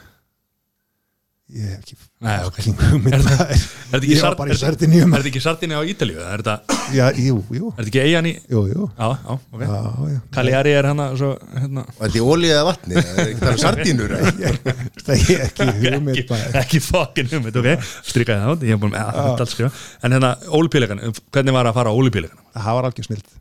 Ég 1.52 1.68
hef 1.72 1.80
ekki 1.82 1.96
Nei, 2.22 2.36
ok. 2.46 2.54
fucking 2.56 2.78
hugmynd. 2.86 3.14
Er 3.16 3.22
það- 3.22 3.38
það 3.38 3.50
er. 3.50 3.52
Er 3.52 3.58
þetta 3.92 3.98
ekki, 3.98 4.12
Ég 4.12 4.22
var 4.22 4.34
bara 4.38 4.48
í 4.48 4.52
er 4.52 4.56
þetta- 4.56 4.66
Sardínu 4.72 4.98
er 5.02 5.08
þetta 5.12 5.30
ekki 5.32 5.42
Sardinu 5.44 5.74
á 5.74 5.82
Ítalíu? 5.92 6.18
Er 6.22 6.42
þetta, 6.42 6.54
já, 6.96 7.06
jú, 7.18 7.36
jú, 7.58 7.72
er 7.72 7.82
þetta 7.84 7.90
ekki 7.92 8.02
eigan 8.06 8.28
í 8.30 8.32
jú, 8.52 8.62
jú. 8.72 8.86
Cagliari 10.32 10.72
er 10.78 10.88
hana 10.90 11.06
svo, 11.18 11.32
hérna. 11.56 11.84
Þetta 11.98 12.18
er 12.20 12.26
ólíð 12.32 12.52
eða 12.56 12.64
vatni 12.68 12.94
það 12.98 13.18
er 13.22 13.30
ekki 13.32 13.42
tala 13.42 13.62
sardínur 13.66 14.14
það 15.06 15.14
er 15.16 15.44
ekki 15.46 15.66
hugmynd 15.82 16.34
ekki, 16.62 16.80
fucking 16.86 17.32
hugmynd, 17.32 17.58
ok. 17.62 17.88
Strikaði 18.06 18.44
það 18.44 18.52
át, 18.54 18.66
ég 18.66 18.74
hef 18.76 18.82
búin 18.82 18.94
með 18.94 19.02
að 19.02 19.30
allt 19.32 19.52
skrifa 19.52 19.72
En 20.06 20.16
hérna, 20.16 20.32
ólipíleikan, 20.58 21.02
hvernig 21.32 21.56
var 21.58 21.70
að 21.70 21.76
fara 21.80 21.92
á 21.92 21.94
ólipíleikan? 21.98 22.38
það 22.56 22.78
var 22.78 22.88
algjör 22.90 23.08
snilt 23.10 23.34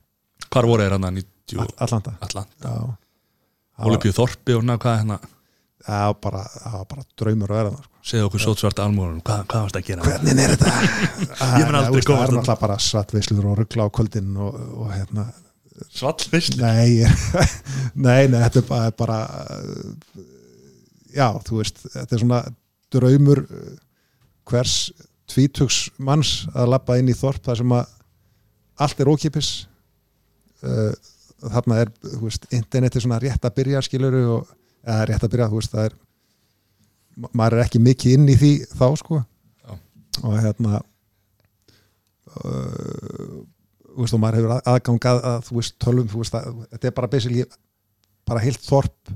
Hvar 0.51 0.67
voru 0.67 0.83
þeir 0.83 0.97
hérna 0.97 1.11
90 1.15 1.61
All- 1.61 1.75
Atlanta. 1.85 2.11
Atlanta? 2.21 2.73
já, 2.75 3.85
Ólipíu 3.87 4.11
Þorpi 4.15 4.55
og 4.57 4.61
hérna, 4.63 4.75
hvað 4.81 4.97
hérna? 5.01 5.19
Það 5.81 6.03
var 6.11 6.17
bara, 6.21 6.41
það 6.61 6.75
var 6.81 6.89
bara 6.91 7.05
draumur 7.17 7.53
að 7.55 7.59
vera 7.61 7.71
það 7.77 7.87
Segðu 8.01 8.27
okkur 8.27 8.41
sótsvarta 8.41 8.85
almúrunum, 8.87 9.21
hvað, 9.25 9.43
hvað 9.51 9.65
varst 9.67 9.77
að 9.77 9.87
gera? 9.91 10.05
hvernig 10.07 10.39
er 10.41 10.55
þetta? 10.55 10.71
Ég 11.61 11.67
mun 11.67 11.77
aldrei 11.77 11.91
þú 11.91 11.97
veist, 11.97 12.07
komast 12.09 12.21
það 12.21 12.23
er 12.23 12.35
náttúrulega 12.37 12.61
bara 12.63 12.77
svartveislur 12.81 13.49
og 13.51 13.59
ruggla 13.59 13.85
á 13.85 13.89
kvöldin 13.93 14.31
og, 14.41 14.57
og 14.81 14.89
hérna. 14.95 15.27
Svallvisli 15.91 16.57
nei, 16.61 17.05
nei, 18.07 18.25
nei, 18.31 18.41
þetta 18.47 18.61
er 18.63 18.67
bara, 18.71 18.91
bara 18.97 19.19
já, 21.13 21.27
þú 21.45 21.61
veist 21.61 21.81
þetta 21.85 22.17
er 22.17 22.23
svona 22.23 22.41
draumur 22.91 23.43
uh, 23.45 23.71
hvers 24.49 24.75
tvítugs 25.31 25.83
manns 26.01 26.41
að 26.55 26.73
labba 26.73 26.97
inn 26.99 27.11
í 27.11 27.17
þorp 27.17 27.45
þar 27.45 27.61
sem 27.61 27.77
að 27.77 27.97
allt 28.81 29.01
er 29.01 29.11
ókipis 29.11 29.51
uh, 30.65 30.93
þarna 31.41 31.83
er, 31.85 31.93
þú 32.01 32.25
veist, 32.25 32.49
internet 32.53 32.97
er 32.97 33.05
svona 33.05 33.21
rétt 33.21 33.45
að 33.45 33.57
byrja 33.61 33.81
skiluru 33.85 34.23
og, 34.39 34.55
eða 34.85 35.05
rétt 35.09 35.25
að 35.25 35.35
byrja, 35.35 35.51
þú 35.53 35.61
veist, 35.61 35.75
það 35.75 35.89
er 35.89 36.01
maður 37.37 37.57
er 37.59 37.65
ekki 37.65 37.81
mikið 37.83 38.13
inn 38.17 38.29
í 38.31 38.35
því 38.39 38.51
þá 38.77 38.85
sko. 39.01 39.21
Já. 39.65 39.73
og 40.23 40.37
hérna 40.41 40.79
uh, 42.41 43.41
þú 43.91 44.05
veist, 44.05 44.15
og 44.15 44.21
maður 44.23 44.39
hefur 44.39 44.53
að- 44.55 44.69
aðgang 44.73 45.07
að, 45.11 45.25
þú 45.49 45.57
veist, 45.59 45.75
tölum, 45.83 46.07
þú 46.11 46.21
veist, 46.23 46.37
að, 46.39 46.61
þetta 46.75 46.87
er 46.91 46.95
bara 46.99 47.11
basically 47.11 47.45
bara 48.31 48.43
heilt 48.45 48.63
þorp 48.63 49.11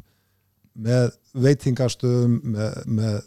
með 0.76 1.14
veitingastöðum 1.46 2.40
með, 2.56 2.82
með 3.00 3.22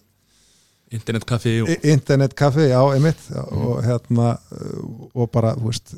Internetkaffi 0.99 1.51
og 1.63 1.69
I- 1.69 1.79
internetkaffi, 1.93 2.65
já, 2.71 2.79
einmitt. 2.95 3.21
Já, 3.29 3.43
og 3.53 3.83
hérna 3.85 4.29
uh, 4.57 5.09
og 5.21 5.27
bara, 5.35 5.51
þú 5.59 5.69
veist 5.69 5.93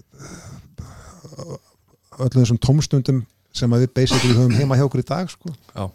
öllum 2.20 2.42
þessum 2.42 2.58
tómstundum 2.62 3.20
sem 3.54 3.70
við 3.74 3.86
basically 3.96 4.34
höfum 4.36 4.54
heima 4.58 4.76
hjá 4.78 4.84
okkur 4.86 5.02
í 5.02 5.06
dag 5.08 5.30
sko, 5.32 5.50
Já, 5.74 5.86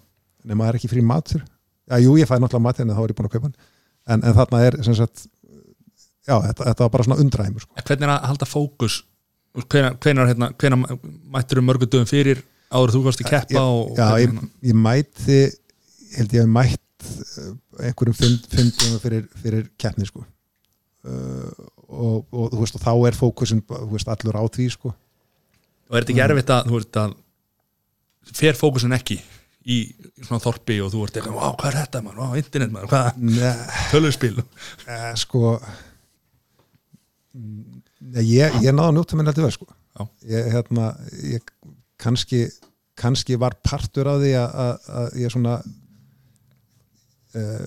nema 0.47 0.65
það 0.65 0.71
er 0.73 0.77
ekki 0.79 0.89
frí 0.91 1.03
matur 1.05 1.43
já, 1.89 1.97
jú, 2.01 2.15
ég 2.19 2.29
fæ 2.29 2.37
náttúrulega 2.37 2.65
matur 2.67 2.85
en 2.85 2.93
þá 2.95 3.01
er 3.03 3.13
ég 3.13 3.17
búin 3.19 3.29
að 3.29 3.35
kaupa 3.35 3.49
hann. 3.49 3.57
En, 4.05 4.21
en 4.21 4.37
þarna 4.37 4.61
er, 4.67 4.77
sem 4.85 4.97
sagt 4.97 5.25
já, 6.25 6.35
þetta, 6.35 6.65
þetta 6.69 6.85
var 6.85 6.93
bara 6.93 7.07
svona 7.07 7.19
undræðimur 7.23 7.65
sko. 7.65 7.77
Hvernig 7.81 8.07
er 8.07 8.13
að 8.15 8.27
halda 8.31 8.49
fókus? 8.49 8.99
Hvenar, 9.55 10.31
hérna, 10.31 10.79
mættur 11.31 11.61
um 11.61 11.69
mörgu 11.69 11.87
dögum 11.87 12.09
fyrir 12.09 12.41
áður 12.73 12.95
þú 12.95 13.03
varst 13.05 13.21
að 13.23 13.29
keppa 13.31 13.61
og, 13.61 13.93
já, 13.95 14.07
og 14.09 14.19
ég, 14.19 14.33
ég 14.67 14.75
mæti 14.75 15.37
held 16.15 16.35
ég 16.35 16.43
að 16.43 16.51
mætt 16.51 17.07
uh, 17.07 17.53
einhverjum 17.85 18.17
fimm, 18.17 18.39
dögum 18.51 18.99
fyrir, 19.03 19.27
fyrir 19.43 19.69
keppni 19.79 20.07
sko. 20.09 20.25
Uh, 21.05 21.51
og, 21.85 22.25
og 22.33 22.51
þú 22.51 22.61
veist 22.63 22.79
og 22.79 22.83
þá 22.83 22.91
er 23.07 23.17
fókusin 23.19 23.61
þú 23.69 23.91
veist 23.93 24.11
allur 24.11 24.39
á 24.41 24.43
því 24.57 24.67
sko. 24.73 24.91
Og 25.85 25.95
er 25.95 26.03
þetta 26.03 26.15
ekki 26.15 26.25
erfitt 26.25 26.53
að 26.55 26.69
þú 26.71 26.79
veist 26.79 27.01
að 27.03 27.15
fer 28.35 28.57
fókusin 28.57 28.95
ekki 28.97 29.19
í 29.65 29.77
svona 30.19 30.41
þorpi 30.43 30.77
og 30.85 30.91
þú 30.93 31.05
ert 31.05 31.17
eitthvað, 31.17 31.37
"Vá, 31.39 31.55
hvað 31.57 31.69
er 31.71 31.77
þetta 31.79 32.01
maður, 32.05 32.19
Vá, 32.21 32.37
internet 32.37 32.73
maður, 32.73 32.91
hvað, 32.91 33.17
Nei, 33.17 33.53
tölvspil 33.91 34.35
eh, 34.87 35.13
sko 35.17 35.55
mm, 37.33 37.81
ég, 38.21 38.59
ég 38.61 38.75
náða 38.75 38.93
njóta 38.93 39.17
minn 39.17 39.25
heldur 39.25 39.47
vel 39.47 39.55
sko. 39.55 39.67
Já. 39.95 40.07
ég, 40.29 40.51
hérna, 40.53 40.91
ég 41.23 41.41
kannski 41.97 42.45
kannski 42.95 43.35
var 43.39 43.57
partur 43.63 44.07
af 44.07 44.21
því 44.21 44.31
að, 44.39 44.53
að, 44.55 44.87
að 44.99 45.17
ég 45.19 45.33
svona 45.33 45.55
uh, 47.35 47.65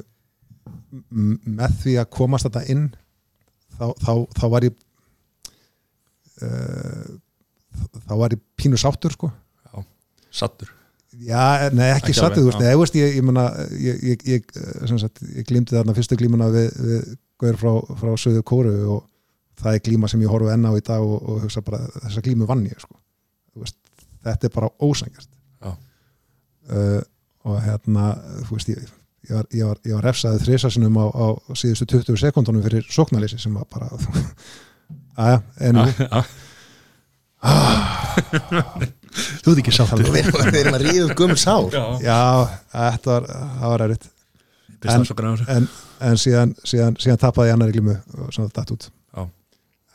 með 1.44 1.76
því 1.82 1.98
að 2.00 2.10
komast 2.16 2.48
þetta 2.48 2.64
inn 2.72 2.86
þá, 3.76 3.92
þá, 4.00 4.12
þá 4.38 4.44
var 4.54 4.68
ég 4.68 4.80
uh, 6.46 7.12
þá 8.08 8.14
var 8.22 8.32
ég 8.32 8.42
pínu 8.56 8.80
sáttur 8.80 9.12
sko. 9.12 9.32
Sattur 10.28 10.77
Já, 11.18 11.70
nei 11.74 11.88
ekki, 11.96 12.12
sattu, 12.14 12.44
þú 12.44 12.50
veist, 12.52 12.60
ég, 12.62 12.76
veist, 12.78 12.96
ég, 12.98 13.14
ég, 13.18 13.24
mena, 13.26 13.48
ég, 13.74 14.02
ég, 14.06 14.22
ég, 14.28 15.46
glýmdi 15.48 15.74
þarna 15.74 15.94
fyrstu 15.96 16.18
glímuna 16.18 16.46
við, 16.54 16.68
við 16.78 17.08
Gaur 17.38 17.58
frá, 17.58 17.70
frá 17.98 18.12
Söðu 18.18 18.42
Kóru 18.46 18.74
og 18.94 19.00
það 19.58 19.78
er 19.78 19.82
glíma 19.88 20.10
sem 20.10 20.22
ég 20.22 20.30
horfi 20.30 20.52
enn 20.52 20.66
á 20.66 20.72
í 20.78 20.82
dag 20.84 21.02
og, 21.02 21.18
og 21.18 21.40
hugsa 21.46 21.62
bara, 21.66 21.80
þessa 22.04 22.22
glímu 22.26 22.46
vann 22.46 22.64
ég 22.66 22.78
sko. 22.82 22.94
Þú 23.50 23.64
veist, 23.64 23.78
þetta 24.26 24.48
er 24.48 24.54
bara 24.54 24.70
ósangjart 24.82 25.30
Já. 25.30 25.70
uh, 26.70 27.00
og 27.50 27.58
hérna 27.66 28.04
þú 28.46 28.58
veist, 28.58 28.70
ég, 28.74 28.92
ég 29.30 29.34
var, 29.38 29.48
ég 29.54 29.70
var, 29.70 29.82
ég 29.86 29.98
var 29.98 30.06
refsaði 30.10 30.44
þrisasinum 30.44 31.00
á, 31.02 31.06
á 31.10 31.26
síðustu 31.58 31.88
20 31.96 32.22
sekundunum 32.22 32.66
fyrir 32.66 32.86
sóknarleysi 32.94 33.38
sem 33.42 33.58
var 33.58 33.66
bara 33.70 33.90
aðja, 35.24 35.42
en 35.66 35.82
Já, 35.82 36.22
þú 39.14 39.52
ert 39.52 39.62
ekki 39.62 39.74
sattur 39.74 40.04
Við 40.08 40.58
erum 40.60 40.76
að 40.78 40.84
ríða 40.86 41.06
upp 41.06 41.18
gömur 41.18 41.40
sár. 41.40 41.68
Já, 41.72 41.84
já, 42.04 42.18
þetta 42.74 43.14
var, 43.14 43.28
það 43.60 43.74
var 43.74 43.84
svo 45.08 45.16
græður 45.18 45.44
en, 45.54 45.68
en 46.06 46.20
síðan, 46.20 46.54
síðan, 46.62 46.98
síðan 47.02 47.22
tapaði 47.24 47.50
ég 47.50 47.58
annari 47.58 47.74
glímu 47.74 47.96
og 48.18 48.30
svona 48.34 48.52
datt 48.54 48.74
út. 48.74 48.88
Já. 49.16 49.24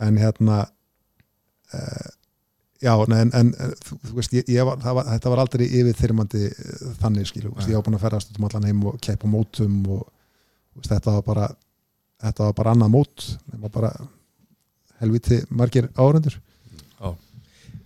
en 0.03 0.17
hérna 0.19 0.57
uh, 1.73 2.07
já, 2.83 2.93
nei, 3.07 3.19
en, 3.21 3.31
en 3.39 3.53
þú, 3.85 3.99
þú 4.09 4.17
veist, 4.17 4.35
ég, 4.35 4.49
ég 4.51 4.67
var, 4.67 4.81
það 4.83 4.97
var, 4.99 5.11
þetta 5.13 5.33
var 5.33 5.43
aldrei 5.45 5.65
yfir 5.69 5.99
þyrmandi 6.01 6.43
þannig 7.03 7.29
skilu, 7.29 7.51
þú 7.51 7.59
veist, 7.59 7.71
ég 7.71 7.79
var 7.79 7.85
búin 7.87 7.99
að 7.99 8.07
ferðast 8.07 8.33
út 8.33 8.41
um 8.41 8.49
allan 8.49 8.67
heim 8.67 8.81
og 8.91 8.97
keppa 9.03 9.29
á 9.29 9.33
mótum 9.33 9.77
og 9.87 10.03
þú 10.03 10.81
veist, 10.81 10.91
þetta 10.91 11.15
var 11.19 11.27
bara 11.29 11.51
þetta 12.23 12.47
var 12.47 12.57
bara 12.57 12.73
annað 12.75 12.93
mót. 12.93 13.27
Nema 13.51 13.71
bara 13.73 13.91
helviti 15.01 15.41
margir 15.51 15.89
árundur 15.99 16.37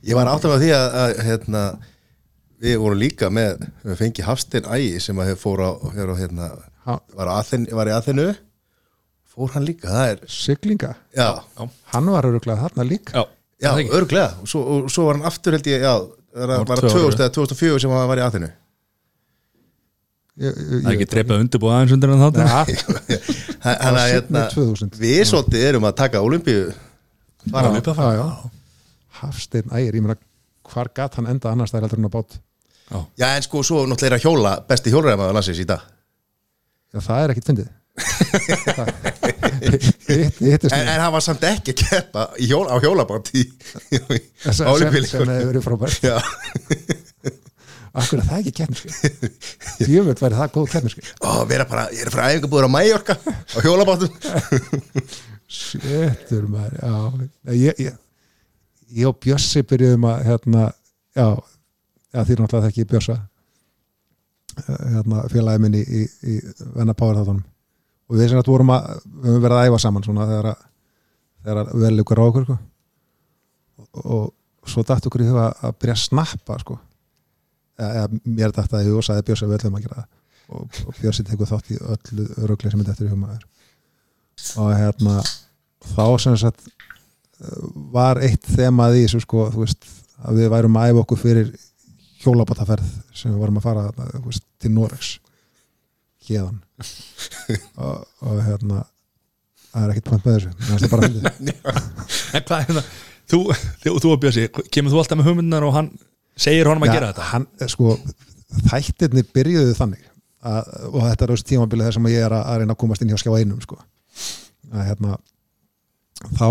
Ég 0.06 0.18
var 0.18 0.30
áttum 0.30 0.54
af 0.54 0.60
því 0.62 0.74
að, 0.76 0.98
að 1.02 1.22
hérna, 1.26 1.62
við 2.64 2.76
vorum 2.84 3.02
líka 3.02 3.30
með 3.34 3.64
við 3.84 3.96
fengi 4.02 4.26
Hafstein 4.26 4.68
Ægi 4.70 5.00
sem 5.04 5.22
að 5.24 5.34
fór 5.42 5.64
á, 5.66 5.72
hér 5.96 6.12
á 6.14 6.16
hérna, 6.20 6.52
var, 6.86 7.32
á 7.32 7.34
Athen, 7.40 7.66
var 7.74 7.90
í 7.90 7.96
Athenu. 7.96 8.28
Fór 9.38 9.52
hann 9.56 9.66
líka, 9.68 9.90
það 9.90 10.14
er 10.14 10.22
siglinga, 10.34 10.94
já, 11.18 11.28
hann 11.94 12.14
var 12.14 12.30
öruglega 12.30 12.64
þarna 12.68 12.86
líka. 12.88 13.18
Já, 13.18 13.26
já, 13.62 13.72
það 13.74 13.98
örglega 14.00 14.30
og 14.42 14.50
svo, 14.54 14.64
og 14.78 14.88
svo 14.94 15.10
var 15.10 15.20
hann 15.20 15.30
aftur 15.30 15.58
held 15.58 15.70
ég, 15.70 15.84
já 15.86 15.94
það 16.38 16.54
var 16.54 16.72
var 16.72 16.82
tvö 16.82 16.94
2000 16.96 17.04
ár. 17.04 17.20
eða 17.26 17.36
2004 17.38 17.84
sem 17.84 17.94
hann 17.98 18.10
var 18.12 18.22
í 18.22 18.26
Athenu. 18.26 18.50
Ég, 20.38 20.54
ég, 20.54 20.82
Það 20.84 20.92
er 20.92 20.96
ekki 21.00 21.10
dreipað 21.10 21.40
undirbúið 21.42 21.76
aðeins 21.76 21.94
undir 21.96 22.12
Þannig 23.66 24.02
að 24.04 24.12
hérna, 24.12 24.44
2000 24.54 25.00
við 25.02 25.22
svolítið 25.26 25.64
erum 25.72 25.88
að 25.90 25.96
taka 25.98 26.22
olimpíu 26.22 26.68
fara 27.50 27.72
Já, 27.74 27.80
upp 27.80 27.90
að 27.90 28.02
já, 28.04 28.20
já. 28.20 28.57
Hafsteinn 29.22 29.72
Ægir, 29.74 29.98
ég 30.00 30.04
meina 30.06 30.18
hvar 30.68 30.92
gat 30.96 31.16
hann 31.20 31.30
enda 31.32 31.52
annars 31.54 31.72
það 31.74 31.80
er 31.80 31.88
heldur 31.88 32.02
hann 32.02 32.12
á 32.12 32.18
bát? 32.18 32.38
Já, 33.20 33.28
en 33.36 33.44
sko, 33.44 33.64
svo 33.68 33.84
náttúrulega 33.88 34.14
er 34.14 34.18
að 34.20 34.26
hjóla 34.28 34.54
besti 34.70 34.94
hjólræðamaður 34.94 35.36
landsins 35.36 35.60
í 35.64 35.68
dag. 35.68 35.82
Já, 36.96 37.00
það 37.04 37.24
er 37.24 37.34
ekkit 37.36 37.50
fyndið. 37.52 37.74
Hitt- 40.08 40.38
hittist 40.40 40.74
en, 40.76 40.88
en 40.88 41.02
hann 41.02 41.14
var 41.14 41.24
samt 41.26 41.44
ekki 41.48 41.74
að 41.74 41.82
keppa 41.82 42.26
í 42.42 42.46
hjól, 42.50 42.68
á 42.70 42.78
hjólabátt 42.84 43.32
í, 43.38 43.44
í, 43.90 44.00
sem, 44.54 44.68
á 44.70 44.72
sem, 44.78 44.94
hefur 44.94 45.50
verið 45.50 45.66
frábært 45.66 46.06
Já, 46.06 46.18
Akkur 47.98 48.22
er 48.22 48.28
það 48.28 48.40
ekki 48.44 48.54
keppniski 48.60 48.92
Djöfut 49.88 50.22
væri 50.22 50.38
það 50.38 50.54
góð 50.60 50.70
keppniski 50.76 51.06
og 51.26 51.42
vera 51.50 51.66
bara, 51.70 51.88
ég 51.96 52.06
er 52.06 52.14
frá 52.14 52.28
æfingabúður 52.30 52.70
á 52.70 52.76
Mallorca 52.76 53.18
á 53.18 53.58
hjólabáttum 53.66 54.12
Séttur 55.50 56.46
maður 56.54 56.78
Já, 56.78 56.94
ég, 57.58 57.82
ég, 57.88 57.98
ég 58.96 59.10
og 59.10 59.18
Bjössi 59.24 59.64
byrjuðum 59.68 60.06
að 60.10 60.22
hérna, 60.28 60.68
já, 61.18 61.28
já 62.14 62.22
því 62.24 62.38
náttúrulega 62.40 62.68
þekki 62.68 62.86
ég 62.86 62.92
Bjössa 62.92 63.18
Eh, 64.58 64.78
hérna, 64.94 65.22
félagi 65.30 65.62
minn 65.62 65.76
í, 65.78 65.84
í, 65.84 66.04
í 66.26 66.36
Venna 66.74 66.96
Power 66.98 67.20
þáttunum 67.20 67.44
og 68.08 68.16
við 68.16 68.32
sem 68.32 68.40
þetta 68.40 68.50
vorum 68.50 68.72
að 68.74 68.88
við 69.04 69.28
höfum 69.28 69.44
verið 69.44 69.58
að 69.58 69.68
æfa 69.68 69.80
saman 69.84 70.06
svona 70.06 70.26
þegar 70.30 70.48
að, 70.50 70.64
þegar 71.44 71.60
að 71.62 71.74
vel 71.84 72.02
ykkur 72.02 72.22
á 72.22 72.24
okkur 72.24 72.48
sko. 72.48 72.56
og, 74.02 74.24
og 74.64 74.72
svo 74.72 74.84
dætt 74.88 75.10
okkur 75.10 75.24
í 75.24 75.28
huga 75.30 75.44
að 75.52 75.76
byrja 75.84 75.98
að 75.98 76.02
snappa 76.06 76.58
sko. 76.64 76.78
eða, 77.78 77.92
eða 77.92 78.34
mér 78.40 78.56
dætt 78.56 78.74
að 78.74 78.88
í 78.88 78.90
huga 78.90 79.04
og 79.04 79.08
sagði 79.10 79.28
Bjössi 79.28 79.52
við 79.52 79.58
ætlum 79.60 79.78
að 79.78 79.86
gera 79.86 80.00
það 80.00 80.10
og, 80.48 80.82
og 80.88 80.98
Bjössi 81.04 81.28
tekur 81.28 81.52
þátt 81.52 81.70
í 81.76 81.80
öllu 81.94 82.28
örugli 82.48 82.74
sem 82.74 82.82
er 82.82 82.90
dættur 82.90 83.10
í 83.10 83.12
huga 83.12 83.22
maður 83.28 83.46
og 84.64 84.74
hérna 84.74 85.16
þá 85.92 86.06
sem 86.24 86.40
sagt 86.48 86.72
var 87.94 88.22
eitt 88.26 88.46
þemað 88.50 88.98
í 88.98 89.06
þessu 89.06 89.22
sko, 89.24 89.48
veist, 89.56 89.88
að 90.26 90.42
við 90.42 90.52
værum 90.54 90.78
að 90.80 90.92
æfa 90.92 91.04
okkur 91.04 91.22
fyrir 91.22 91.52
hjólabataferð 92.24 92.92
sem 93.16 93.34
við 93.34 93.42
varum 93.44 93.60
að 93.60 93.68
fara 93.68 93.84
veist, 94.26 94.46
til 94.62 94.74
Noregs 94.74 95.12
hérðan 96.28 96.62
og, 97.86 98.06
og 98.26 98.42
hérna 98.44 98.84
það 99.72 99.84
er 99.84 99.94
ekkert 99.94 100.10
point 100.10 100.26
með 100.26 100.38
þessu 100.38 100.88
það 100.88 100.92
bara 100.94 101.10
fyndið. 101.10 101.56
En 102.38 102.46
hvað 102.48 102.60
er 102.64 102.78
það? 102.80 102.92
Þú, 103.28 103.40
þú, 103.84 103.94
þú 104.04 104.12
og 104.14 104.22
Bjössi, 104.24 104.46
kemur 104.74 104.94
þú 104.94 105.02
alltaf 105.02 105.20
með 105.20 105.30
hugmyndunar 105.30 105.66
og 105.68 105.76
hann 105.76 105.90
segir 106.40 106.70
honum 106.70 106.86
að 106.86 106.92
Já, 106.92 106.96
gera 106.98 107.10
þetta? 107.12 107.28
hann, 107.34 107.48
eh, 107.60 107.72
sko, 107.72 107.96
þættirni 108.70 109.24
byrjuðu 109.36 109.74
þannig 109.78 110.06
að, 110.48 110.70
og 110.94 111.00
þetta 111.04 111.26
er 111.26 111.34
þessu 111.34 111.48
tímabilið 111.52 111.90
þar 111.90 111.98
sem 111.98 112.10
ég 112.14 112.26
er 112.28 112.36
að, 112.38 112.44
að 112.48 112.62
reyna 112.62 112.76
að 112.78 112.82
komast 112.84 113.04
inn 113.04 113.12
hjá 113.12 113.20
skjá 113.22 113.34
einum 113.36 113.62
sko. 113.64 113.80
að 114.72 114.88
hérna 114.88 115.18
þá, 116.38 116.48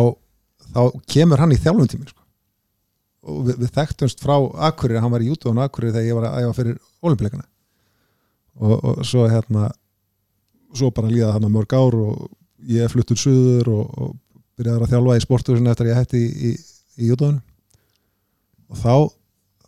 þá 0.76 1.02
kemur 1.08 1.42
hann 1.42 1.54
í 1.54 1.60
þjálfum 1.60 1.90
tími 1.90 2.10
sko. 2.10 2.22
og 3.26 3.42
við, 3.48 3.58
við 3.64 3.74
þekktumst 3.78 4.22
frá 4.22 4.36
Akureyri, 4.68 5.00
hann 5.02 5.14
var 5.14 5.24
í 5.24 5.30
Jútúan 5.30 5.62
Akureyri 5.64 5.96
þegar 5.96 6.08
ég 6.10 6.18
var 6.18 6.28
að 6.28 6.44
æfa 6.44 6.56
fyrir 6.60 6.78
olimpíleikana 7.02 7.46
og, 8.60 8.76
og 8.76 9.02
svo 9.06 9.26
hérna 9.30 9.70
svo 10.76 10.92
bara 10.92 11.10
líða 11.10 11.34
hann 11.34 11.48
mörg 11.52 11.74
ár 11.76 11.96
og 11.98 12.26
ég 12.68 12.90
fluttur 12.92 13.18
suður 13.20 13.72
og, 13.72 13.84
og 13.96 14.14
byrjaði 14.56 14.86
að 14.86 14.92
þjálfa 14.94 15.16
í 15.16 15.24
sportuðsinn 15.24 15.70
eftir 15.72 15.86
að 15.86 15.92
ég 15.92 16.00
hætti 16.00 16.22
í, 16.22 16.50
í, 16.50 16.52
í 17.00 17.10
Jútúanu 17.10 17.40
og 18.70 18.82
þá 18.82 18.94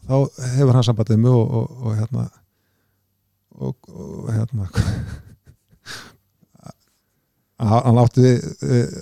þá 0.08 0.16
hefur 0.56 0.76
hann 0.76 0.86
sambandið 0.86 1.22
mig 1.22 1.34
og, 1.36 1.56
og, 1.60 1.80
og 1.84 1.96
hérna 1.98 2.26
og, 3.58 3.90
og 3.92 4.28
hérna 4.32 4.68
að 7.58 7.74
hann 7.88 8.02
átti 8.04 8.24
við 8.24 8.98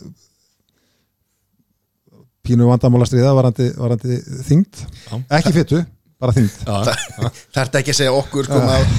pínu 2.46 2.68
vandamála 2.70 3.08
stríða 3.08 3.34
varandi, 3.36 3.68
varandi 3.76 4.18
þyngd, 4.46 4.82
Já. 5.10 5.14
ekki 5.38 5.54
fyttu 5.56 5.82
bara 6.22 6.34
þyngd. 6.36 6.58
Já, 6.66 7.30
Þarf 7.56 7.80
ekki 7.80 7.92
að 7.92 7.98
segja 8.00 8.14
okkur 8.16 8.48
sko, 8.48 8.60
maður, 8.64 8.92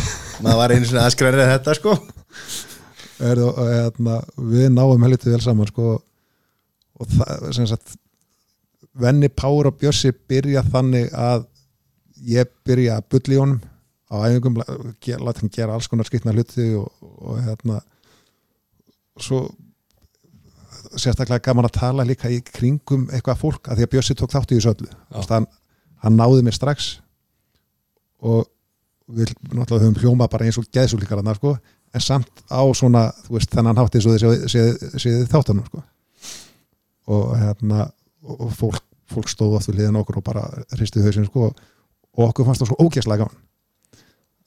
maður 0.46 0.60
var 0.62 0.74
einu 0.76 0.90
svona 0.90 1.06
aðskrænir 1.08 1.52
þetta 1.54 1.78
sko. 1.78 1.96
Er, 3.28 3.42
og, 3.42 3.62
hérna, 3.66 4.20
við 4.52 4.68
náum 4.76 5.06
helviti 5.08 5.32
vel 5.34 5.42
saman 5.42 5.70
sko, 5.72 5.96
og 6.98 7.16
það 7.16 7.48
sem 7.58 7.70
sagt 7.70 7.96
Venni 8.98 9.30
Pár 9.30 9.70
og 9.70 9.78
Bjössi 9.82 10.12
byrja 10.30 10.64
þannig 10.66 11.10
að 11.14 11.48
ég 12.28 12.50
byrja 12.66 12.98
að 12.98 13.10
bulli 13.14 13.38
í 13.38 13.42
honum 13.42 13.60
á 14.08 14.16
æfingum, 14.30 14.58
láta 14.58 15.42
hann 15.42 15.54
gera 15.54 15.76
alls 15.76 15.90
konar 15.92 16.08
skipna 16.08 16.34
hluti 16.34 16.70
og, 16.80 16.88
og 17.02 17.42
hérna 17.44 17.82
svo 19.22 19.48
sérstaklega 20.96 21.44
gaman 21.50 21.68
að 21.68 21.78
tala 21.80 22.06
líka 22.08 22.32
í 22.32 22.40
kringum 22.46 23.08
eitthvað 23.12 23.42
fólk, 23.42 23.68
að 23.68 23.80
því 23.80 23.88
að 23.88 23.92
Bjössi 23.96 24.18
tók 24.18 24.34
þátt 24.34 24.54
í 24.54 24.60
þessu 24.60 24.74
öllu. 24.74 24.92
Þú 25.16 25.26
hann, 25.34 25.48
hann 26.06 26.20
náði 26.20 26.46
mér 26.46 26.58
strax 26.58 26.92
og 28.24 28.48
við 29.08 29.34
náttúrulega 29.54 29.86
höfum 29.86 30.00
hljóma 30.02 30.28
bara 30.32 30.48
eins 30.48 30.60
og 30.60 30.68
geðsúlíkar 30.74 31.24
sko, 31.38 31.58
en 31.94 32.04
samt 32.04 32.44
á 32.52 32.62
svona 32.76 33.08
þú 33.26 33.38
veist, 33.38 33.54
þennan 33.54 33.80
hátti 33.80 34.02
þið 34.04 34.48
séð 34.52 35.24
þáttanum 35.32 35.66
sko. 35.70 35.84
og 37.08 37.38
hérna 37.40 37.88
og 38.28 38.52
fólk 38.52 38.84
fólk 39.08 39.30
stóð 39.32 39.58
oft 39.58 39.70
við 39.72 39.82
liðan 39.82 40.02
okkur 40.02 40.20
og 40.20 40.26
bara 40.28 40.46
hristi 40.76 41.04
hausinn 41.04 41.28
sko 41.30 41.48
og 41.48 42.24
okkur 42.26 42.48
fannst 42.48 42.64
það 42.64 42.72
svo 42.72 42.88
ógeðslega 42.88 43.24
gaman. 43.24 43.44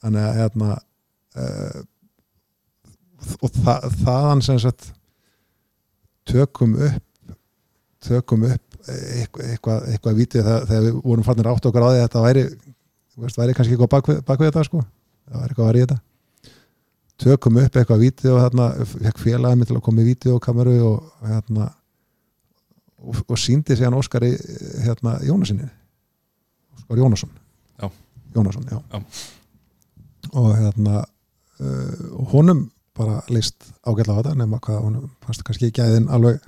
Þannig 0.01 0.27
að 0.27 0.37
hérna 0.37 0.69
uh, 1.41 1.79
og 3.41 3.55
það, 3.55 3.87
þaðan 4.03 4.43
sem 4.45 4.59
sagt 4.61 4.91
tökum 6.29 6.75
upp 6.75 7.07
tökum 8.01 8.45
upp 8.49 8.71
eitthvað, 8.89 9.83
eitthvað, 9.91 10.15
vítið 10.17 10.45
þegar, 10.45 10.63
þegar 10.69 10.85
við 10.87 10.95
vorum 11.05 11.25
fannir 11.25 11.49
átt 11.51 11.67
okkar 11.69 11.85
á 11.85 11.89
því 11.89 11.97
að 11.99 12.05
þetta 12.05 12.23
væri, 12.25 12.45
veist, 13.21 13.37
væri 13.37 13.57
kannski 13.57 13.75
eitthvað 13.75 13.91
bakvið, 13.95 14.23
bakvið 14.25 14.49
þetta 14.49 14.63
sko, 14.67 14.81
það 15.27 15.43
væri 15.43 15.51
eitthvað 15.51 15.65
að 15.65 15.69
var 15.69 15.79
í 15.79 15.83
þetta. 15.83 15.99
Tökum 17.21 17.59
upp 17.61 17.77
eitthvað 17.77 18.01
vítið 18.01 18.33
og 18.33 18.41
þarna 18.41 18.67
fekk 18.95 19.21
félagið 19.21 19.59
mig 19.59 19.69
til 19.69 19.77
að 19.77 19.83
koma 19.85 20.01
í 20.01 20.07
vítið 20.07 20.33
og 20.33 20.41
kameru 20.41 20.73
og 20.87 21.27
hérna 21.29 21.67
og, 23.01 23.21
og 23.27 23.37
síndi 23.37 23.77
sig 23.77 23.85
hann 23.85 23.97
Óskari 23.97 24.31
hérna 24.81 25.19
Jónasinni 25.27 25.69
Óskar 26.79 26.97
Jónasson. 26.97 27.29
Já. 27.77 27.91
Jónasson, 28.33 28.65
já, 28.71 28.79
Já. 28.89 29.03
og 30.33 30.55
hérna 30.57 31.03
uh, 31.59 32.25
honum 32.33 32.65
bara 33.01 33.19
leist 33.33 33.67
ágætla 33.87 34.15
á 34.15 34.19
þetta 34.21 34.33
nema 34.39 34.59
hvað 34.63 34.81
honum 34.85 35.09
fannst 35.25 35.43
kannski 35.47 35.71
aðeins 35.73 36.11
alveg 36.15 36.39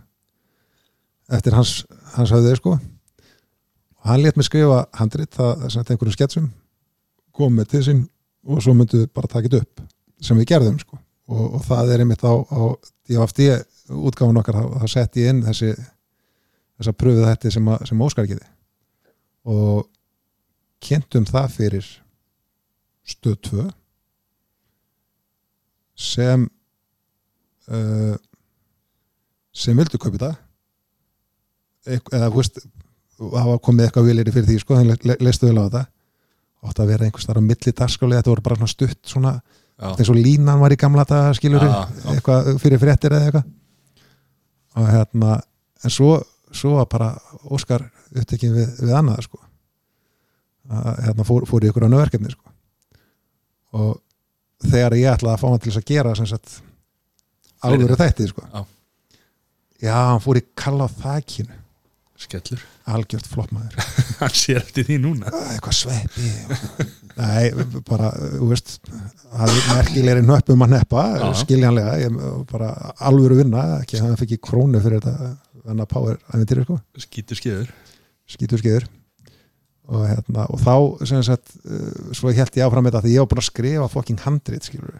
eftir 1.33 1.55
hans, 1.57 1.73
hans 2.15 2.31
höfðið 2.35 2.57
sko. 2.59 2.73
Og 3.99 4.09
hann 4.11 4.21
létt 4.23 4.37
mig 4.39 4.45
skrifa 4.47 4.83
handrit 4.99 5.33
það 5.35 5.65
sem 5.71 5.79
þetta 5.81 5.95
einhverjum 5.95 6.17
sketsum 6.17 6.49
kom 7.33 7.55
með 7.57 7.69
til 7.73 7.83
sín 7.87 8.01
og 8.45 8.59
svo 8.61 8.73
myndu 8.77 9.05
bara 9.15 9.29
þetta 9.31 9.63
upp 9.63 9.83
sem 10.23 10.37
við 10.39 10.49
gerðum 10.53 10.79
sko. 10.81 10.99
Og, 11.31 11.45
og 11.57 11.61
það 11.65 11.93
er 11.95 12.03
einmitt 12.03 12.23
á, 12.27 12.33
á 12.35 12.61
DFD 13.07 13.45
útgáfun 13.93 14.39
okkar, 14.39 14.57
þá 14.83 14.87
sett 14.91 15.17
ég 15.19 15.29
inn 15.31 15.41
þessi 15.45 15.69
þessa 16.79 16.93
pröfuð 16.99 17.25
þetta 17.29 17.51
sem, 17.55 17.67
að- 17.71 17.85
sem 17.89 18.01
Óskar 18.03 18.27
geði 18.27 18.45
og 19.47 19.87
kynntum 20.83 21.25
það 21.27 21.49
fyrir 21.57 21.87
stöð 23.07 23.37
2 23.49 23.65
sem 25.95 26.45
uh, 27.69 28.15
sem 29.53 29.77
vildu 29.77 29.99
kaupa 30.01 30.17
þetta. 30.17 30.31
Eitth- 31.93 32.15
eða 32.15 32.29
veist 32.33 32.61
það 33.19 33.49
var 33.51 33.59
komið 33.63 33.87
eitthvað 33.87 34.07
viljiri 34.09 34.33
fyrir 34.35 34.49
því 34.49 34.59
sko, 34.61 34.77
þannig 34.79 35.07
le 35.07 35.17
leistu 35.21 35.49
vel 35.49 35.59
á 35.61 35.65
þetta. 35.67 35.83
Átt 36.63 36.79
að 36.79 36.93
vera 36.93 37.07
einhvers 37.07 37.27
þar 37.27 37.41
á 37.43 37.47
milli 37.49 37.73
dagskáli 37.75 38.17
þetta 38.17 38.31
voru 38.31 38.45
bara 38.45 38.57
svona 38.59 38.71
stutt 38.71 39.01
svona 39.11 39.33
eins 39.83 40.09
og 40.09 40.17
línan 40.17 40.61
var 40.61 40.73
í 40.73 40.79
gamla 40.79 41.03
daga 41.07 41.33
skilur 41.35 41.65
eitthvað 42.13 42.53
fyrir 42.61 42.81
fréttir 42.81 43.15
eða 43.15 43.27
eitthvað. 43.27 43.49
Og 44.79 44.87
hérna 44.89 45.35
en 45.83 45.93
svo, 45.93 46.15
svo 46.55 46.77
var 46.79 46.87
bara 46.89 47.09
Óskar 47.51 47.83
upptekinn 48.13 48.55
við, 48.55 48.69
við 48.79 48.93
annað 48.95 49.25
sko. 49.27 49.41
Að, 50.71 50.89
hérna 51.03 51.25
fór, 51.27 51.45
fór 51.49 51.65
í 51.65 51.69
ykkur 51.69 51.85
annar 51.87 52.05
verkefni 52.05 52.31
sko. 52.31 52.53
Og 53.73 53.97
þegar 54.67 54.97
ég 54.99 55.11
ætlaði 55.13 55.33
að 55.35 55.41
fá 55.41 55.47
hann 55.49 55.63
til 55.63 55.71
þess 55.71 55.81
að 55.81 55.89
gera 55.91 56.15
sem 56.19 56.29
sagt 56.29 56.55
alvöru 57.63 57.97
þætti 57.99 58.29
sko. 58.31 58.45
Já. 58.49 58.63
já, 59.83 59.97
hann 60.11 60.23
fór 60.23 60.39
í 60.39 60.45
kalla 60.59 60.87
á 60.87 60.95
þakinu. 61.03 61.59
Skellur. 62.23 62.61
Algjört 62.93 63.27
flottmaður 63.31 63.77
hann 64.21 64.35
sér 64.35 64.59
eftir 64.61 64.85
því 64.87 64.99
núna. 65.03 65.31
Eitthvað 65.53 65.77
sveppi 65.79 66.29
nei, 67.17 67.51
bara, 67.87 68.09
þú 68.37 68.49
veist 68.49 68.75
það 68.83 69.43
er 69.45 69.69
merkilegri 69.69 70.25
nöppum 70.25 70.65
að 70.65 70.75
neppa 70.75 71.03
skiljanlega, 71.39 71.93
ég 72.01 72.17
bara 72.49 72.71
alvöru 73.05 73.39
vinna, 73.39 73.63
ekki 73.81 73.99
að 73.99 74.07
hann 74.07 74.19
fikk 74.19 74.35
í 74.37 74.41
krónu 74.49 74.81
fyrir 74.83 75.03
þetta 75.03 75.33
venna 75.63 75.87
power 75.89 76.19
æfintýri 76.33 76.65
sko. 76.65 76.79
Skýtur 77.05 77.39
skeiður 77.39 77.71
skítur 78.29 78.63
skeiður 78.63 78.87
og, 79.89 80.05
hérna, 80.07 80.45
og 80.47 80.61
þá 80.63 81.07
sem 81.09 81.23
sagt, 81.25 81.55
uh, 81.65 82.13
svo 82.15 82.31
held 82.31 82.59
ég 82.59 82.67
áfram 82.67 82.87
þetta 82.87 83.03
því 83.03 83.15
ég 83.17 83.25
var 83.25 83.33
bara 83.33 83.43
að 83.43 83.49
skrifa 83.49 83.89
fucking 83.91 84.23
handrit 84.23 84.69
skilur 84.69 84.93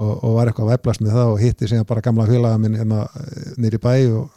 og, 0.00 0.12
og 0.12 0.36
var 0.36 0.50
eitthvað 0.50 0.68
að 0.68 0.76
væplast 0.76 1.02
með 1.04 1.16
það 1.18 1.32
og 1.32 1.42
hitti 1.42 1.70
síðan 1.70 1.88
bara 1.88 2.04
gamla 2.04 2.28
félaga 2.28 2.60
minn 2.62 2.78
hérna 2.78 3.02
nýri 3.60 3.80
bæ 3.82 3.94
og, 4.20 4.30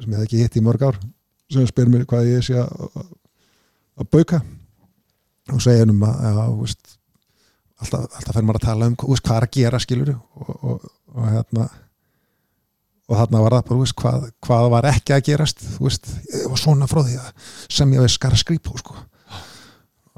sem 0.00 0.12
ég 0.12 0.20
hef 0.20 0.28
ekki 0.28 0.44
hitti 0.44 0.60
í 0.60 0.66
mörg 0.66 0.84
ár 0.86 1.00
sem 1.50 1.66
spyr 1.66 1.90
mér 1.90 2.06
hvað 2.08 2.28
ég 2.30 2.44
sé 2.46 2.60
að 2.60 3.08
að 4.00 4.08
bauka. 4.14 4.40
Og 5.50 5.62
segja 5.62 5.84
hennum 5.84 6.02
að 6.06 6.24
já, 6.24 6.32
þú 6.38 6.58
veist, 6.62 6.96
alltaf, 7.82 8.02
alltaf 8.06 8.36
fer 8.36 8.46
maður 8.46 8.60
að 8.60 8.66
tala 8.68 8.90
um 8.90 8.96
veist, 9.00 9.24
hvað 9.26 9.36
er 9.36 9.46
að 9.46 9.54
gera 9.56 9.80
skilur 9.82 10.12
og, 10.14 10.90
og 11.10 11.24
hérna 11.26 11.66
og 13.10 13.18
þarna 13.18 13.42
var 13.42 13.56
það 13.56 13.64
bara, 13.66 13.74
þú 13.74 13.82
veist, 13.82 13.96
hvað, 13.98 14.26
hvað 14.46 14.68
var 14.70 14.86
ekki 14.92 15.14
að 15.16 15.24
gerast, 15.26 15.62
þú 15.74 15.86
veist, 15.88 16.10
ég 16.30 16.50
var 16.52 16.60
svona 16.62 16.88
frá 16.90 17.00
því 17.02 17.16
að 17.18 17.30
sem 17.66 17.94
ég 17.96 18.04
veist 18.04 18.18
skara 18.20 18.38
skrýpó 18.38 18.76
sko. 18.78 18.96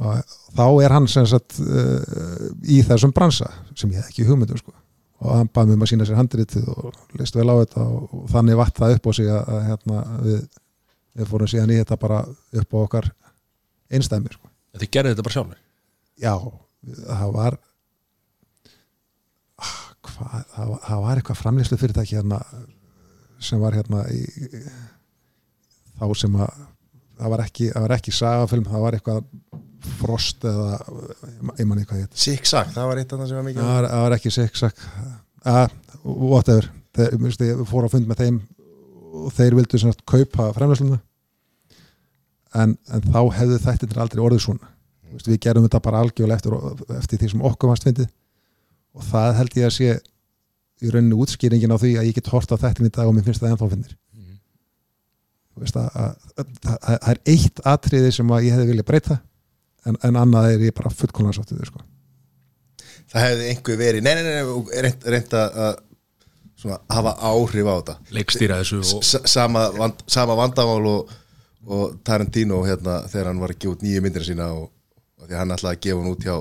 og 0.03 0.35
þá 0.57 0.67
er 0.85 0.93
hann 0.93 1.09
sem 1.09 1.27
sagt 1.29 1.57
uh, 1.63 2.51
í 2.69 2.83
þessum 2.85 3.15
bransa 3.17 3.49
sem 3.79 3.93
ég 3.93 4.03
hef 4.03 4.11
ekki 4.11 4.27
hugmyndum 4.29 4.61
sko. 4.61 4.75
og 5.23 5.39
hann 5.39 5.49
bað 5.49 5.71
mér 5.71 5.79
um 5.79 5.87
að 5.87 5.93
sína 5.93 6.09
sér 6.09 6.21
handritið 6.21 6.69
og 6.69 6.91
leist 7.17 7.39
vel 7.39 7.49
á 7.49 7.57
þetta 7.63 7.87
og, 7.87 8.13
þannig 8.35 8.61
vatt 8.61 8.83
það 8.83 8.97
upp 8.99 9.09
á 9.09 9.13
sig 9.17 9.33
að, 9.33 9.43
að 9.55 9.65
hérna, 9.71 10.05
við, 10.27 10.45
við 11.17 11.33
fórum 11.33 11.53
síðan 11.55 11.73
í 11.73 11.81
þetta 11.81 12.01
bara 12.05 12.21
upp 12.29 12.77
á 12.77 12.79
okkar 12.83 13.11
einstæmi 13.93 14.35
sko. 14.35 14.53
þið 14.77 14.93
gerðu 14.99 15.15
þetta 15.15 15.27
bara 15.31 15.39
sjálfur 15.39 15.63
já, 16.21 16.35
það 17.09 17.35
var 17.39 17.59
ah, 19.57 19.81
hvað, 20.05 20.39
það 20.53 20.71
var, 20.75 20.87
það 20.91 21.05
var 21.07 21.23
eitthvað 21.23 21.43
framlýslu 21.43 21.81
fyrirtæki 21.81 22.21
hérna 22.21 22.43
sem 23.45 23.61
var 23.63 23.77
hérna 23.77 24.05
í, 24.13 24.23
þá 25.99 26.07
sem 26.19 26.39
að 26.41 26.55
það 27.23 27.35
var 27.35 27.45
ekki, 27.45 27.69
það 27.73 27.87
var 27.87 27.95
ekki 27.97 28.15
sagafilm, 28.17 28.67
það 28.71 28.85
var 28.87 28.97
eitthvað 28.99 29.23
frost 29.99 30.45
eða 30.47 30.79
ég 31.59 31.67
man 31.69 31.81
eitthvað 31.81 32.05
hétt. 32.05 32.19
Sick 32.19 32.49
Sack, 32.49 32.73
það 32.75 32.91
var 32.91 33.03
eitt 33.03 33.13
af 33.13 33.23
það 33.23 33.31
sem 33.31 33.39
var 33.39 33.47
mikið. 33.49 33.63
Það 33.63 33.77
var, 33.77 33.89
það 33.93 34.05
var 34.07 34.17
ekki 34.17 34.35
siksak 34.37 34.83
whatever. 36.03 36.69
Þeir, 36.93 37.15
mér 37.17 37.31
finnst, 37.31 37.47
ég 37.47 37.63
fór 37.71 37.89
á 37.89 37.93
fund 37.93 38.09
með 38.11 38.21
þeim 38.21 38.39
og 39.23 39.33
þeir 39.37 39.57
vildu 39.57 39.81
sagt 39.81 40.05
kaupa 40.09 40.51
fremlæsluna 40.57 40.99
en, 42.59 42.75
en 42.93 43.07
þá 43.07 43.21
hefðu 43.39 43.59
þættir 43.63 44.01
aldrei 44.03 44.23
orðið 44.25 44.45
svona. 44.47 44.71
Við 45.13 45.39
gerum 45.45 45.67
þetta 45.67 45.81
bara 45.85 46.03
algjörlega 46.05 46.39
eftir, 46.41 46.57
eftir 46.99 47.21
því 47.21 47.31
sem 47.33 47.45
okkur 47.49 47.73
varst 47.73 47.87
fyndið. 47.89 48.11
Og 48.93 49.07
það 49.09 49.37
held 49.39 49.57
ég 49.57 49.69
að 49.69 49.75
sé 49.77 49.95
í 50.83 50.91
rauninni 50.91 51.19
útskýringin 51.23 51.75
á 51.75 51.79
því 51.79 51.93
að 52.01 52.09
ég 52.11 52.17
get 52.19 52.33
hort 52.33 52.51
á 52.51 52.57
þættin 52.59 52.89
í 52.89 52.95
dag 52.95 53.09
og 53.09 53.15
mér 53.17 53.27
finnst 53.27 53.43
það 53.43 53.55
ennþá 53.55 53.71
finnir 53.73 53.97
Þú 55.53 55.61
veist, 55.67 55.77
að, 55.77 55.89
að, 55.93 56.13
að, 56.41 56.53
að, 56.65 56.77
það 56.81 57.09
er 57.13 57.19
eitt 57.29 57.63
atriði 57.69 58.13
sem 58.17 58.31
að 58.33 58.47
ég 58.47 58.55
hefði 58.57 58.69
viljað 58.71 58.89
breyta 58.89 59.17
en, 59.89 59.99
en 60.09 60.19
annað 60.23 60.53
er 60.55 60.67
ég 60.69 60.77
bara 60.77 60.93
fullkomlega 60.95 61.37
sáttið 61.37 61.61
við 61.61 61.69
sko. 61.69 61.83
Það 63.13 63.27
hefði 63.27 63.49
einhver 63.51 63.81
verið, 63.81 64.07
nei, 64.07 64.13
nei, 64.17 64.23
nei, 64.25 64.37
nei 64.39 64.85
reynd, 64.87 65.09
reynd 65.13 65.37
að 65.37 65.59
að 65.67 65.75
svona, 66.63 66.79
hafa 66.97 67.13
áhrif 67.29 67.69
á 67.69 67.75
þetta. 67.75 67.97
Leikstýra 68.17 68.61
þessu 68.63 68.81
og 68.81 69.29
sama, 69.35 69.67
vand, 69.77 70.01
sama 70.15 70.39
vandamál 70.39 70.89
og, 70.89 71.13
og 71.69 71.99
Tarantino 72.07 72.63
hérna 72.65 73.03
þegar 73.13 73.33
hann 73.33 73.43
var 73.43 73.53
að 73.53 73.61
gefa 73.61 73.77
út 73.77 73.85
nýju 73.85 74.05
myndir 74.07 74.27
sína 74.31 74.49
og, 74.57 74.71
og 75.21 75.29
því 75.29 75.41
hann 75.43 75.57
ætlaði 75.59 75.77
að 75.77 75.85
gefa 75.85 76.01
hann 76.01 76.15
út 76.15 76.27
hjá 76.29 76.37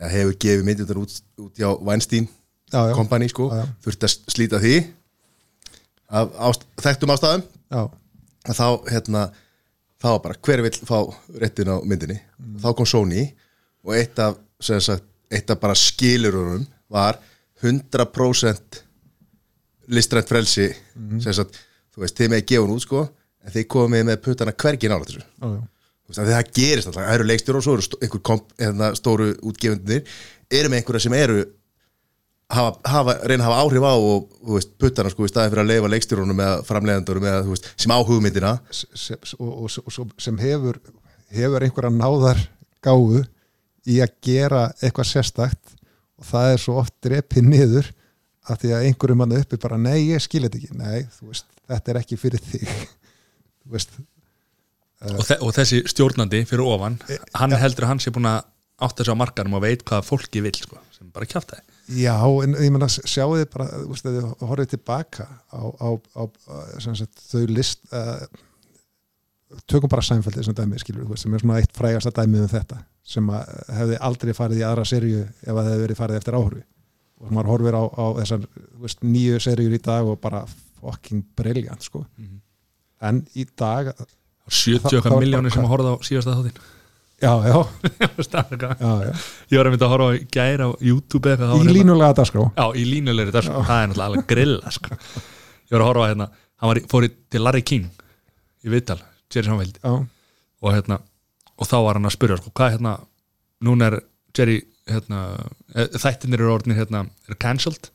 eða 0.00 0.12
hefur 0.16 0.38
gefið 0.42 0.66
myndir 0.66 1.02
út, 1.04 1.16
út 1.44 1.62
hjá 1.62 1.70
Weinstein 1.78 2.26
kompani 2.70 3.28
sko, 3.30 3.50
þurfti 3.84 4.08
að 4.08 4.16
slíta 4.34 4.60
því 4.62 4.74
af 6.10 6.34
ást, 6.48 6.66
þekktum 6.82 7.12
ástæðum. 7.14 7.46
Já, 7.70 7.82
þá 8.50 8.66
hérna 8.90 9.24
þá 10.00 10.08
var 10.14 10.20
bara 10.24 10.38
hver 10.46 10.62
vill 10.64 10.76
fá 10.88 10.98
réttin 11.42 11.70
á 11.70 11.76
myndinni? 11.84 12.18
Þá 12.60 12.68
kom 12.76 12.88
Sony 12.88 13.26
og 13.84 13.96
eitt 13.96 14.20
af, 14.22 14.38
sagt, 14.60 15.06
eitt 15.30 15.50
af 15.52 15.60
bara 15.60 15.76
skilurunum 15.78 16.64
var 16.90 17.20
100% 17.62 18.80
listrænt 19.92 20.30
frelsi 20.30 20.70
sem 21.20 21.34
sagt, 21.36 21.58
þú 21.92 22.04
veist, 22.04 22.16
þið 22.16 22.32
með 22.32 22.46
gefa 22.48 22.64
hún 22.64 22.76
út 22.76 22.86
sko 22.86 23.04
en 23.44 23.54
þið 23.54 23.68
komið 23.72 24.08
með 24.08 24.22
puttana 24.24 24.56
hvergi 24.56 24.90
nála 24.90 25.06
þessu. 25.06 25.22
Já, 25.22 25.46
já. 25.58 25.60
Veist, 26.10 26.20
að 26.20 26.32
það 26.32 26.52
gerist 26.56 26.90
alltaf, 26.90 27.04
það 27.04 27.16
eru 27.16 27.26
leikstjóra 27.28 27.60
og 27.60 27.64
svo 27.66 27.74
eru 27.76 27.98
einhver 28.00 28.22
komp, 28.26 28.54
hérna, 28.58 28.90
stóru 28.98 29.28
útgefundinir 29.46 30.16
eru 30.50 30.70
með 30.70 30.80
einhverja 30.80 31.04
sem 31.06 31.16
eru 31.18 31.44
hafa, 32.50 32.72
hafa, 32.90 33.16
reyna 33.24 33.44
að 33.44 33.48
hafa 33.48 33.64
áhrif 33.64 33.86
á 33.86 33.94
og 33.94 34.30
þú 34.40 34.56
veist, 34.56 34.72
puttana 34.80 35.12
sko 35.12 35.26
í 35.26 35.30
staðin 35.30 35.52
fyrir 35.54 35.64
að 35.64 35.70
leifa 35.72 35.90
leikstjórunum 35.94 36.42
eða 36.44 36.62
framleiðandurum 36.68 37.28
eða 37.30 37.44
þú 37.46 37.54
veist, 37.54 37.68
sem 37.80 37.94
á 37.94 37.98
hugmyndina 38.08 38.54
sem, 38.74 39.20
og, 39.38 39.50
og, 39.50 39.76
og, 39.84 40.00
og 40.04 40.24
sem 40.24 40.40
hefur 40.42 40.80
hefur 41.34 41.66
einhverja 41.66 41.92
náðar 41.94 42.42
gáfu 42.84 43.22
í 43.88 44.00
að 44.02 44.16
gera 44.24 44.66
eitthvað 44.80 45.10
sérstakt 45.12 45.74
og 46.20 46.28
það 46.28 46.54
er 46.54 46.62
svo 46.62 46.76
oft 46.82 46.94
drepið 47.04 47.48
niður 47.48 47.90
af 48.50 48.60
því 48.60 48.72
að 48.74 48.86
einhverjum 48.88 49.24
hann 49.24 49.36
uppi 49.38 49.58
bara 49.60 49.78
nei, 49.80 50.10
ég 50.10 50.22
skil 50.24 50.44
þetta 50.46 50.60
ekki, 50.60 50.78
nei, 50.78 51.04
þú 51.16 51.30
veist 51.30 51.46
þetta 51.70 51.92
er 51.92 52.00
ekki 52.00 52.18
fyrir 52.18 52.42
þig. 52.42 52.70
Þú 53.60 53.74
veist, 53.76 53.92
og, 55.04 55.20
þe 55.28 55.36
og 55.44 55.52
þessi 55.54 55.82
stjórnandi 55.92 56.40
fyrir 56.48 56.64
ofan 56.66 56.96
hann 57.36 57.54
heldur 57.60 57.86
að 57.86 57.92
hann 57.92 58.00
sé 58.02 58.10
búin 58.14 58.26
að 58.26 58.40
átta 58.80 59.02
þessu 59.02 59.14
á 59.14 59.20
markanum 59.20 59.58
og 59.58 59.62
veit 59.62 59.84
hvað 59.86 60.06
fólki 60.08 60.42
vil 60.42 60.54
sko, 60.56 60.80
sem 60.96 61.10
bara 61.12 61.28
kjátt 61.28 61.52
það 61.52 61.69
já, 61.96 62.16
en 62.44 62.54
ég 62.60 62.70
menna 62.74 62.88
sjáu 62.90 63.34
þið 63.36 63.46
bara, 63.54 63.66
þú 63.72 63.88
veist, 63.90 64.06
að 64.06 64.16
þið 64.18 64.46
horfið 64.50 64.70
tilbaka 64.74 65.26
á, 65.50 65.60
á, 65.60 65.88
á, 66.16 66.22
sagt, 66.84 67.22
þau 67.32 67.42
list 67.50 67.82
uh, 67.92 68.24
tökum 69.70 69.90
bara 69.90 70.04
Seinfeldi 70.06 70.44
sem 70.46 70.54
dæmi 70.56 70.78
skilur, 70.82 71.04
þú 71.08 71.14
veist, 71.16 71.24
sem 71.26 71.34
er 71.34 71.42
svona 71.44 71.58
eitt 71.60 71.74
frægasta 71.76 72.12
dæmið 72.20 72.44
um 72.46 72.52
þetta 72.52 72.80
sem 73.10 73.30
að 73.34 73.54
hefði 73.74 73.96
aldrei 74.06 74.32
farið 74.36 74.60
í 74.60 74.66
aðra 74.68 74.84
serju 74.86 75.22
ef 75.24 75.48
að 75.50 75.56
það 75.64 75.70
hefði 75.72 75.84
verið 75.86 75.98
farið 76.00 76.18
eftir 76.20 76.36
áhörfi 76.38 76.62
og 77.20 77.32
maður 77.36 77.50
horfir 77.54 77.76
á, 77.76 77.82
á 77.90 78.04
þessar 78.20 78.44
þú 78.46 78.84
veist, 78.84 79.02
nýju 79.04 79.40
serjur 79.44 79.74
í 79.76 79.80
dag 79.84 80.06
og 80.08 80.20
bara 80.22 80.44
fucking 80.80 81.24
brilliant 81.36 81.82
sko. 81.84 82.04
Mhm. 82.16 82.38
en 83.02 83.18
í 83.34 83.46
dag 83.56 83.90
70 84.48 84.80
Það- 84.80 84.90
það 84.90 84.98
okkar 85.00 85.12
var 85.16 85.24
miljónir 85.24 85.52
sem 85.52 85.64
að 85.64 85.72
horfa 85.72 85.92
á 85.92 85.96
síðasta 86.06 86.36
þáttin 86.38 86.62
já, 87.24 87.32
já, 87.46 87.58
ég 88.00 88.62
já, 88.80 88.92
já. 89.04 89.12
var 89.58 89.68
að 89.68 89.74
mynda 89.74 89.86
að 89.86 89.92
horfa 89.94 90.08
á 90.08 90.18
gæra 90.36 90.68
á 90.68 90.70
YouTube 90.80 91.28
var 91.28 91.42
í 91.44 91.58
hérna- 91.60 91.74
línulega 91.76 92.16
dagskrá. 92.20 92.44
Já, 92.56 92.66
í 92.76 92.84
línulegri 92.88 93.34
dag, 93.34 93.44
sko. 93.46 93.62
það 93.68 93.82
er 93.82 93.90
náttúrulega 93.92 94.26
grilla 94.32 94.72
sko. 94.76 94.98
Ég 95.70 95.74
var 95.76 95.84
að 95.84 95.88
horfa 95.90 96.08
hérna 96.12 96.28
hann 96.60 96.72
var, 96.72 96.80
í- 96.80 96.86
fór 96.90 97.06
í, 97.06 97.10
til 97.32 97.44
Larry 97.44 97.62
King 97.62 97.86
í 98.64 98.72
Vital, 98.72 98.98
Jerry 99.32 99.52
já, 99.80 99.94
og 100.60 100.74
hérna, 100.74 101.00
og 101.56 101.68
þá 101.68 101.76
var 101.84 101.98
hann 102.00 102.08
að 102.08 102.16
spyrja 102.16 102.40
sko, 102.40 102.52
hvað 102.56 102.74
hérna, 102.76 102.94
núna 103.64 103.90
er 103.90 103.98
Jerry, 104.36 104.58
hérna, 104.88 105.22
eh, 105.74 105.88
þættinir 106.00 106.40
eru 106.40 106.54
orðnir 106.54 106.78
hérna, 106.80 107.04
er 107.28 107.38
cancelled. 107.40 107.90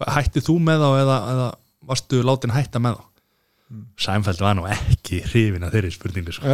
Hættið 0.00 0.46
þú 0.48 0.56
með 0.60 0.82
þá 0.84 0.88
eða, 1.02 1.16
eða 1.32 1.46
varstu 1.88 2.22
látin 2.26 2.52
hætta 2.54 2.82
með 2.82 2.98
þá? 2.98 3.04
Seinfeld 3.98 4.40
var 4.44 4.54
nú 4.54 4.66
ekki 4.70 5.22
hrifin 5.26 5.64
að 5.66 5.74
þeirri 5.74 5.90
spurningu 5.94 6.34
sko. 6.36 6.46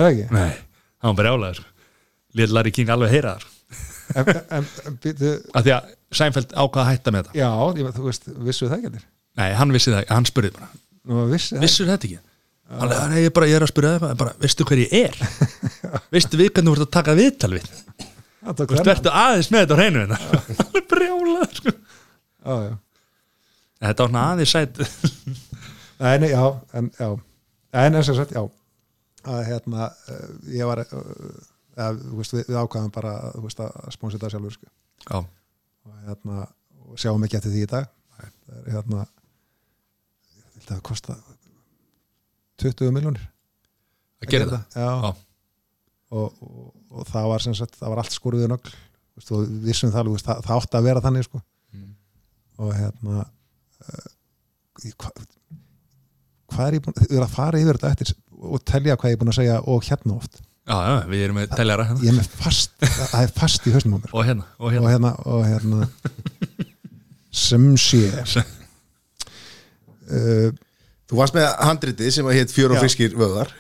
er 0.48 0.71
það 1.02 1.10
ekki 1.10 1.26
hann 1.26 1.32
var 1.32 1.42
bara 1.42 1.54
sko. 1.58 1.68
Lét 2.38 2.52
Larry 2.54 2.72
King 2.72 2.92
alveg 2.92 3.12
heyra 3.12 3.36
það 3.38 3.48
en, 4.12 4.28
en, 4.28 4.66
en, 4.86 4.98
býtu, 5.02 5.32
af 5.56 5.64
því 5.64 5.74
að 5.76 5.90
Seinfeld 6.12 6.52
ákvaða 6.52 6.82
að 6.84 6.90
hætta 6.90 7.14
með 7.14 7.28
þetta 7.28 7.38
já, 7.40 7.50
ég, 7.78 7.94
þú 7.96 8.04
veist, 8.08 8.28
vissu 8.48 8.68
það 8.68 8.78
ekki 8.78 9.02
Nei, 9.40 9.48
hann 9.56 9.72
vissi 9.72 9.92
það, 9.94 10.04
hann 10.12 10.28
spurði 10.28 10.52
bara 10.56 10.68
Nú, 11.08 11.24
vissi 11.30 11.56
það 11.56 11.64
Vissur 11.64 11.88
þetta 11.88 12.08
ekki? 12.08 12.20
Hann, 12.72 12.92
nei, 13.12 13.18
ég, 13.24 13.32
bara, 13.36 13.48
ég 13.50 13.58
er 13.58 13.66
að 13.66 13.72
spyrja 13.72 13.96
það 14.00 14.14
bara, 14.22 14.34
veistu 14.40 14.66
hver 14.68 14.80
ég 14.80 14.94
er? 14.96 15.18
veistu 16.14 16.40
við 16.40 16.52
hvernig 16.52 16.72
þú 16.72 16.76
ert 16.76 16.86
að 16.86 16.94
taka 16.98 17.16
viðtal 17.18 17.52
við? 17.52 17.66
Þú 18.42 18.68
verður 18.72 19.10
aðeins 19.12 19.50
með 19.52 19.64
þetta 19.64 19.76
á 19.76 19.80
hreinu 19.80 20.02
hérna 20.02 20.20
Alveg 20.66 20.88
brjála 20.90 21.48
sko. 21.52 21.74
En 22.52 22.80
Þetta 23.82 24.06
var 24.06 24.12
svona 24.12 24.24
aðeins 24.30 24.54
sætt 24.54 24.80
nei, 26.02 26.32
já, 26.32 26.44
en, 26.78 26.88
já. 26.98 27.08
en 27.84 27.98
eins 27.98 28.10
og 28.12 28.18
sagt, 28.18 28.34
já 28.34 28.42
að 29.28 29.42
hérna, 29.48 29.88
uh, 30.10 30.28
ég 30.50 30.68
var 30.68 30.82
uh, 30.82 31.02
að, 31.80 32.02
veist, 32.18 32.34
við, 32.36 32.46
við 32.48 32.58
ákvaðum 32.58 32.92
bara 32.94 33.14
veist, 33.42 33.62
að 33.62 33.90
sponsa 33.94 34.18
þetta 34.18 34.32
sjálfur 34.34 34.56
sko. 34.56 34.70
Og 35.82 35.98
hérna, 36.06 36.46
og 36.92 37.00
sjáum 37.00 37.24
ekki 37.26 37.38
eftir 37.38 37.54
því 37.54 37.66
í 37.66 37.70
dag 37.72 37.90
það 38.22 38.56
er 38.60 38.72
hérna 38.76 39.02
ég 39.02 40.46
held 40.46 40.64
að 40.64 40.72
það 40.72 40.82
kosta 40.88 41.18
20 42.62 42.94
miljónir 42.94 43.28
að 44.22 44.34
gera 44.34 44.60
Já. 44.76 44.88
Og, 46.12 46.42
og, 46.44 46.72
og 46.92 47.06
það 47.08 47.28
var 47.32 47.44
sem 47.44 47.56
sagt, 47.58 47.78
það 47.80 47.94
var 47.94 48.02
allt 48.02 48.14
skoruðið 48.14 48.56
við 49.22 49.54
vissum 49.64 49.92
það, 49.92 50.12
það, 50.22 50.42
það 50.46 50.58
átti 50.58 50.78
að 50.78 50.86
vera 50.88 51.02
þannig 51.04 51.26
sko. 51.26 51.40
Mm. 51.72 51.88
og 52.62 52.74
hérna 52.76 53.22
uh, 53.22 54.10
hvað 55.00 55.24
hvað 56.52 56.66
er 56.66 56.76
ég 56.76 56.84
búin, 56.84 56.98
að 57.24 57.32
fara 57.32 57.60
yfir 57.60 57.78
þetta 57.80 57.92
eftir 57.94 58.12
og 58.42 58.64
telja 58.68 58.96
hvað 58.98 59.12
ég 59.12 59.16
er 59.16 59.20
búin 59.22 59.32
að 59.32 59.38
segja 59.40 59.60
og 59.62 59.86
hérna 59.86 60.16
oft. 60.18 60.42
Já, 60.62 60.76
já, 60.78 60.96
við 61.10 61.24
erum 61.26 61.38
með 61.40 61.54
teljara 61.58 61.86
hérna. 61.88 62.04
ég 62.06 62.12
er 62.12 62.18
með 62.20 62.34
fast, 62.38 62.74
það 62.86 63.16
er 63.22 63.32
fast 63.38 63.66
í 63.66 63.72
hausnum 63.74 63.96
á 63.96 63.98
mér. 64.02 64.12
Og 64.14 64.26
hérna, 64.28 64.46
og 64.58 64.66
og 64.68 64.74
hérna 64.76 64.92
hérna, 64.92 65.12
og 65.26 65.40
hérna. 65.48 65.88
Sem 67.32 67.66
sé. 67.80 68.04
Uh, 70.12 70.52
Þú 71.12 71.18
varst 71.18 71.36
með 71.36 71.50
handritið 71.60 72.14
sem 72.14 72.28
að 72.30 72.38
hétt 72.38 72.52
Fjör 72.54 72.72
og 72.72 72.80
friskir 72.80 73.12
vöðar 73.18 73.50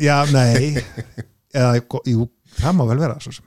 já, 0.00 0.16
nei. 0.32 0.80
Eða, 1.56 1.80
jú, 2.06 2.26
það 2.60 2.76
má 2.78 2.84
vel 2.90 3.00
vera 3.00 3.16
svo 3.22 3.32
sem. 3.34 3.46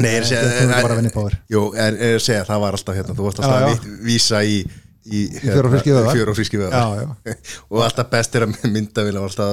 Nei, 0.00 0.12
ég 0.14 0.22
er 0.22 1.96
að 1.98 2.20
segja 2.22 2.44
það 2.48 2.62
var 2.62 2.76
alltaf 2.78 2.96
hérna. 2.96 3.16
Þú 3.18 3.26
varst 3.26 3.40
alltaf 3.42 3.56
að 3.58 3.72
ví- 3.72 3.96
vísa 4.06 4.40
í, 4.46 4.60
í, 5.06 5.20
Fjör 5.42 5.66
og 5.68 5.72
friskir 5.74 5.96
vöðvar. 5.96 6.14
Fjör 6.16 6.30
og 6.32 6.36
friskir 6.38 6.60
já, 6.60 6.66
vöðar 6.68 7.02
já, 7.02 7.36
Og 7.72 7.82
alltaf 7.86 8.10
best 8.12 8.36
er 8.38 8.46
að 8.46 8.56
mynda 8.70 9.04
vilja 9.06 9.22
alltaf 9.26 9.48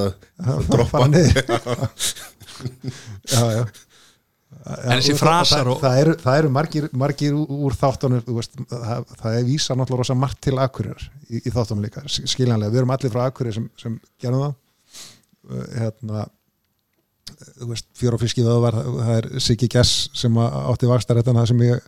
að 0.45 0.65
droppa. 0.73 1.05
já, 3.33 3.43
já 3.57 3.63
En 4.69 4.99
þessi 4.99 5.13
og 5.13 5.17
það- 5.17 5.21
frasar 5.21 5.61
það, 5.63 5.69
og- 5.71 5.79
það, 5.83 5.99
eru, 6.03 6.13
það 6.19 6.37
eru 6.41 6.49
margir, 6.53 6.87
margir 7.01 7.35
úr, 7.39 7.75
þáttunum 7.79 8.23
þú 8.25 8.33
veist, 8.39 8.57
það, 8.69 9.05
það 9.21 9.37
er 9.37 9.45
vísa 9.47 9.75
náttúrulega 9.77 10.01
rosa 10.03 10.15
margt 10.19 10.39
til 10.45 10.57
akkurir 10.61 11.05
í, 11.29 11.39
í 11.39 11.53
þáttunum 11.53 11.85
líka 11.85 12.03
skiljanlega, 12.09 12.71
við 12.73 12.81
erum 12.81 12.91
allir 12.93 13.13
frá 13.13 13.23
akkurir 13.29 13.55
sem, 13.55 13.69
sem 13.79 13.95
gerum 14.21 14.43
það. 14.43 14.57
Uh, 15.49 15.63
hérna 15.79 16.25
þú 17.61 17.69
veist, 17.71 17.87
fjör 17.97 18.17
og 18.17 18.23
fiskið 18.25 18.49
það 18.49 18.59
var 18.65 18.77
það 18.83 19.13
er 19.15 19.29
Siggi 19.47 19.69
Gess 19.71 20.09
sem 20.17 20.37
átti 20.43 20.89
vakstaréttan 20.91 21.39
það 21.39 21.49
sem 21.53 21.63
ég 21.69 21.87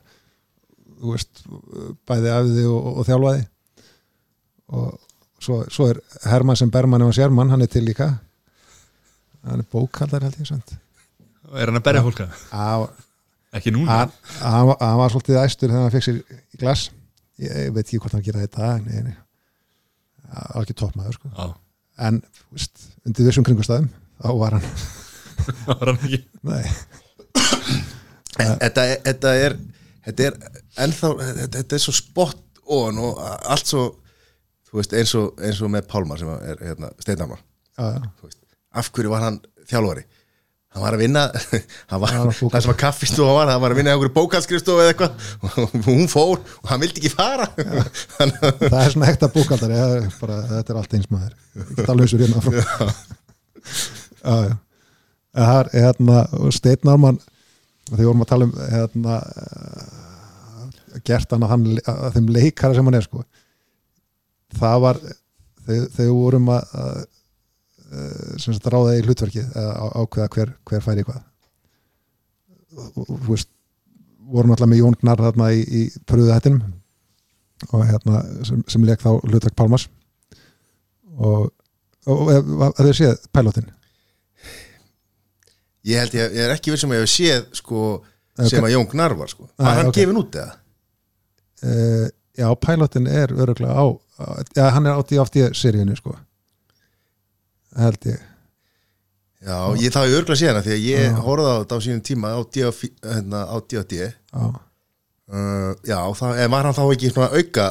þú 1.02 1.16
veist, 1.18 1.44
bæði 2.08 2.34
æfði 2.38 2.66
og, 2.72 2.78
og, 2.80 3.02
og 3.04 3.10
þjálfaði 3.10 3.44
og 4.72 5.00
svo, 5.42 5.62
svo 5.74 5.88
er 5.92 6.00
Hermann 6.30 6.58
sem 6.60 6.72
Bermann 6.72 7.04
og 7.06 7.14
Sjermann, 7.16 7.50
hann 7.52 7.62
er 7.66 7.72
til 7.72 7.84
líka. 7.88 8.08
Hann 9.46 9.60
er 9.64 9.68
bókaldar 9.74 10.22
held 10.28 10.38
ég 10.38 10.48
sant 10.52 10.76
Er 11.52 11.66
hann 11.68 11.80
að 11.80 11.84
berja 11.88 12.04
fólka? 12.06 12.28
Á, 12.54 12.88
Ekki 13.58 13.72
núna? 13.76 13.92
Hann, 13.92 14.12
hann, 14.40 14.68
var- 14.70 14.78
hann 14.80 14.98
var 15.02 15.10
svolítið 15.12 15.40
æstur 15.42 15.68
þegar 15.74 15.82
hann 15.82 15.92
fekk 15.92 16.06
sér 16.06 16.20
í 16.56 16.60
glas. 16.62 16.84
Ég, 17.42 17.50
ég 17.66 17.74
veit 17.76 17.84
ekki 17.88 18.00
hvort 18.00 18.14
hann 18.16 18.24
gera 18.24 18.44
þetta 18.46 18.70
nei, 18.86 19.02
nei. 19.10 19.16
Það 20.32 20.54
var 20.56 20.64
ekki 20.68 20.78
toppmaður 20.80 21.18
sko. 21.18 21.32
Já, 21.36 21.48
en 22.08 22.22
þú 22.22 22.56
veist, 22.60 22.86
undir 23.10 23.28
þessum 23.28 23.48
kringustæðum 23.50 23.90
þá 24.22 24.30
var 24.40 24.56
hann 24.56 24.70
það 25.42 25.68
var 25.82 25.92
hann 25.92 26.00
ekki? 26.06 26.22
Nei, 26.48 26.64
En 28.40 28.56
Þetta 28.62 28.86
þetta 29.10 29.34
er 29.46 29.58
Þetta 30.06 30.28
er 30.30 30.38
ennþá 30.86 31.10
Þetta, 31.20 31.50
þetta 31.58 31.76
er 31.78 31.84
svo 31.84 31.94
spot 31.98 32.40
on 32.72 33.02
og 33.04 33.20
allt 33.52 33.68
svo 33.68 33.84
Þú 34.72 34.80
veist, 34.80 34.94
eins 34.96 35.12
og, 35.20 35.34
eins 35.44 35.60
og 35.66 35.72
með 35.74 35.88
Pálmar 35.92 36.20
sem 36.22 36.30
er 36.32 36.62
hérna, 36.64 36.92
Steinamar 37.04 37.42
Af 38.72 38.88
hverju 38.96 39.12
var 39.12 39.26
hann 39.26 39.42
þjálfari? 39.68 40.06
Hann 40.72 40.84
var 40.86 40.96
að 40.96 41.02
vinna 41.04 41.26
var, 42.00 42.14
bóka- 42.16 42.54
það 42.54 42.62
sem 42.64 42.72
að 42.72 42.78
kaffistofa 42.80 43.34
var, 43.36 43.50
hann 43.52 43.60
var 43.60 43.74
að 43.74 43.80
vinna 43.82 43.92
í 43.92 43.96
einhverju 43.98 44.14
bókalskristofu 44.16 44.80
eða 44.86 44.94
eitthvað. 44.94 45.26
Og 45.44 45.74
hún 45.90 46.08
fór 46.12 46.38
og 46.40 46.70
hann 46.72 46.80
vildi 46.86 47.02
ekki 47.02 47.12
fara. 47.12 47.50
Að 47.52 48.32
það 48.62 48.78
er 48.80 48.94
svona 48.94 49.10
hekta 49.10 49.28
bókaldari 49.36 49.82
bara, 50.22 50.38
þetta 50.54 50.72
er 50.72 50.80
allt 50.80 50.96
eins 50.96 51.10
maður. 51.12 51.36
Get 51.76 51.92
alveg 51.92 52.14
svo 52.14 52.22
hérna 52.22 52.46
frá. 52.46 52.56
Já, 54.22 54.56
það 55.36 55.60
er 55.60 55.72
hérna, 55.76 56.24
Ármann 56.96 57.20
þegar 57.92 58.08
vorum 58.08 58.24
að 58.24 58.32
tala 58.32 58.48
um 58.48 58.56
hérna, 58.72 59.20
gert 61.08 61.36
hann 61.36 61.44
að 61.84 62.16
þeim 62.16 62.32
leikara 62.36 62.78
sem 62.78 62.88
hann 62.88 63.00
er 63.02 63.06
sko 63.10 63.26
það 64.60 64.78
var 64.86 65.00
þegar 65.66 65.88
við 65.98 66.12
vorum 66.18 66.50
að, 66.52 66.76
að 66.82 67.00
eh, 67.02 68.38
sem 68.42 68.54
sagt 68.56 68.70
ráða 68.74 68.98
í 68.98 69.04
hlutverkið 69.06 69.52
á- 69.56 69.94
ákveða 70.02 70.30
hver, 70.36 70.54
hver 70.70 70.84
færi 70.86 71.06
hvað 71.08 71.22
þú 72.96 73.18
veist 73.30 73.50
vorum 74.32 74.54
alltaf 74.56 74.70
með 74.72 74.80
Jón 74.82 74.96
Gnar 75.02 75.20
þarna 75.26 75.50
í, 75.54 75.62
í 75.66 75.82
pröðu 76.08 76.32
hættinum 76.32 76.62
og 77.76 77.84
hérna 77.86 78.22
sem, 78.48 78.62
sem 78.72 78.86
leik 78.88 79.02
þá 79.04 79.12
hlutverk 79.28 79.58
Pálmas 79.60 79.86
og, 81.22 81.52
og, 82.10 82.32
að 82.32 82.80
þið 82.88 82.96
séð 83.02 83.28
pælótin 83.36 83.68
ég 85.92 86.00
held 86.02 86.16
ég, 86.16 86.32
ég 86.38 86.46
er 86.48 86.54
ekki 86.56 86.74
vissum 86.74 86.94
að 86.94 87.02
ég 87.02 87.06
hef 87.08 87.14
séð 87.16 87.46
sko, 87.60 87.84
Ok. 88.40 88.48
sem 88.50 88.64
að 88.66 88.72
Jón 88.74 88.88
Gnar 88.90 89.14
var 89.20 89.30
sko. 89.30 89.44
Nei, 89.60 89.66
var 89.68 89.76
hann 89.82 89.90
ok. 89.92 89.98
gefin 90.00 90.18
út 90.22 90.36
eða? 90.40 90.54
uh, 91.68 92.08
já, 92.42 92.48
pælótin 92.66 93.08
er 93.08 93.32
öruglega 93.38 93.78
á 93.78 93.86
já, 94.58 94.66
hann 94.76 94.90
er 94.90 94.98
átt 95.00 95.14
í 95.16 95.22
átt 95.22 95.38
í 95.40 95.46
seríunni 95.62 95.96
sko 96.00 96.18
held 97.78 98.06
ég 98.12 98.20
Já, 99.42 99.56
ég 99.82 99.90
það 99.90 100.04
er 100.06 100.20
örgulega 100.20 100.38
séð 100.38 100.52
hana 100.52 100.62
því 100.66 100.74
að 100.76 100.84
ég 100.86 101.06
Já. 101.08 101.16
horfði 101.26 101.50
á 101.50 101.56
þetta 101.64 101.78
á 101.78 101.80
sínum 101.82 102.02
tíma 102.06 102.34
á 102.38 102.40
D.A.F. 102.54 102.82
hérna, 103.02 103.40
á 103.50 103.56
já, 104.36 104.52
Uh, 105.32 105.72
já, 105.88 105.96
það, 106.20 106.40
var 106.52 106.68
hann 106.68 106.76
þá 106.76 106.82
ekki 106.92 107.10
svona 107.14 107.28
auka 107.40 107.66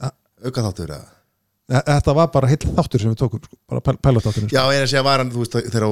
Ja. 0.00 0.08
auka 0.48 0.62
þáttur 0.64 0.92
eða? 0.96 1.08
Þetta 1.90 2.12
var 2.16 2.28
bara 2.32 2.48
heill 2.48 2.70
þáttur 2.78 3.02
sem 3.02 3.10
við 3.12 3.18
tókum 3.20 3.42
sko, 3.44 3.56
bara 3.68 3.82
pælótátturinn 4.06 4.48
sko. 4.48 4.56
Já, 4.56 4.62
ég 4.72 4.78
er 4.80 4.86
að 4.86 4.90
segja 4.94 5.02
var 5.04 5.20
hann, 5.20 5.32
þú 5.34 5.42
veist, 5.42 5.58
þegar 5.66 5.84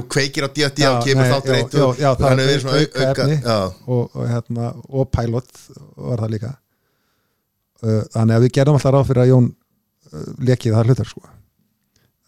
þú 0.00 0.06
kveikir 0.14 0.46
á. 0.46 0.48
Já, 0.80 0.88
og 0.96 1.04
kemur 1.04 1.28
þáttur 1.34 1.58
eitt 1.58 1.76
og 1.84 2.00
já, 2.00 2.08
það 2.16 2.24
hann 2.30 2.40
er 2.40 2.48
hefur 2.48 2.54
verið 2.54 2.64
svona 2.64 2.78
au- 2.78 3.08
auka 3.10 3.26
auka 3.28 3.58
og, 3.86 4.16
og, 4.16 4.26
hérna, 4.32 4.70
og 4.88 5.10
pælót 5.12 5.52
var 6.08 6.24
það 6.24 6.32
líka 6.38 6.52
þannig 7.82 8.36
að 8.38 8.44
við 8.46 8.54
gerðum 8.58 8.78
alltaf 8.78 8.94
ráð 8.94 9.08
fyrir 9.10 9.22
að 9.24 9.30
Jón 9.32 9.48
uh, 9.50 10.28
lekið 10.48 10.76
það 10.76 10.90
hlutar 10.90 11.10
sko 11.10 11.24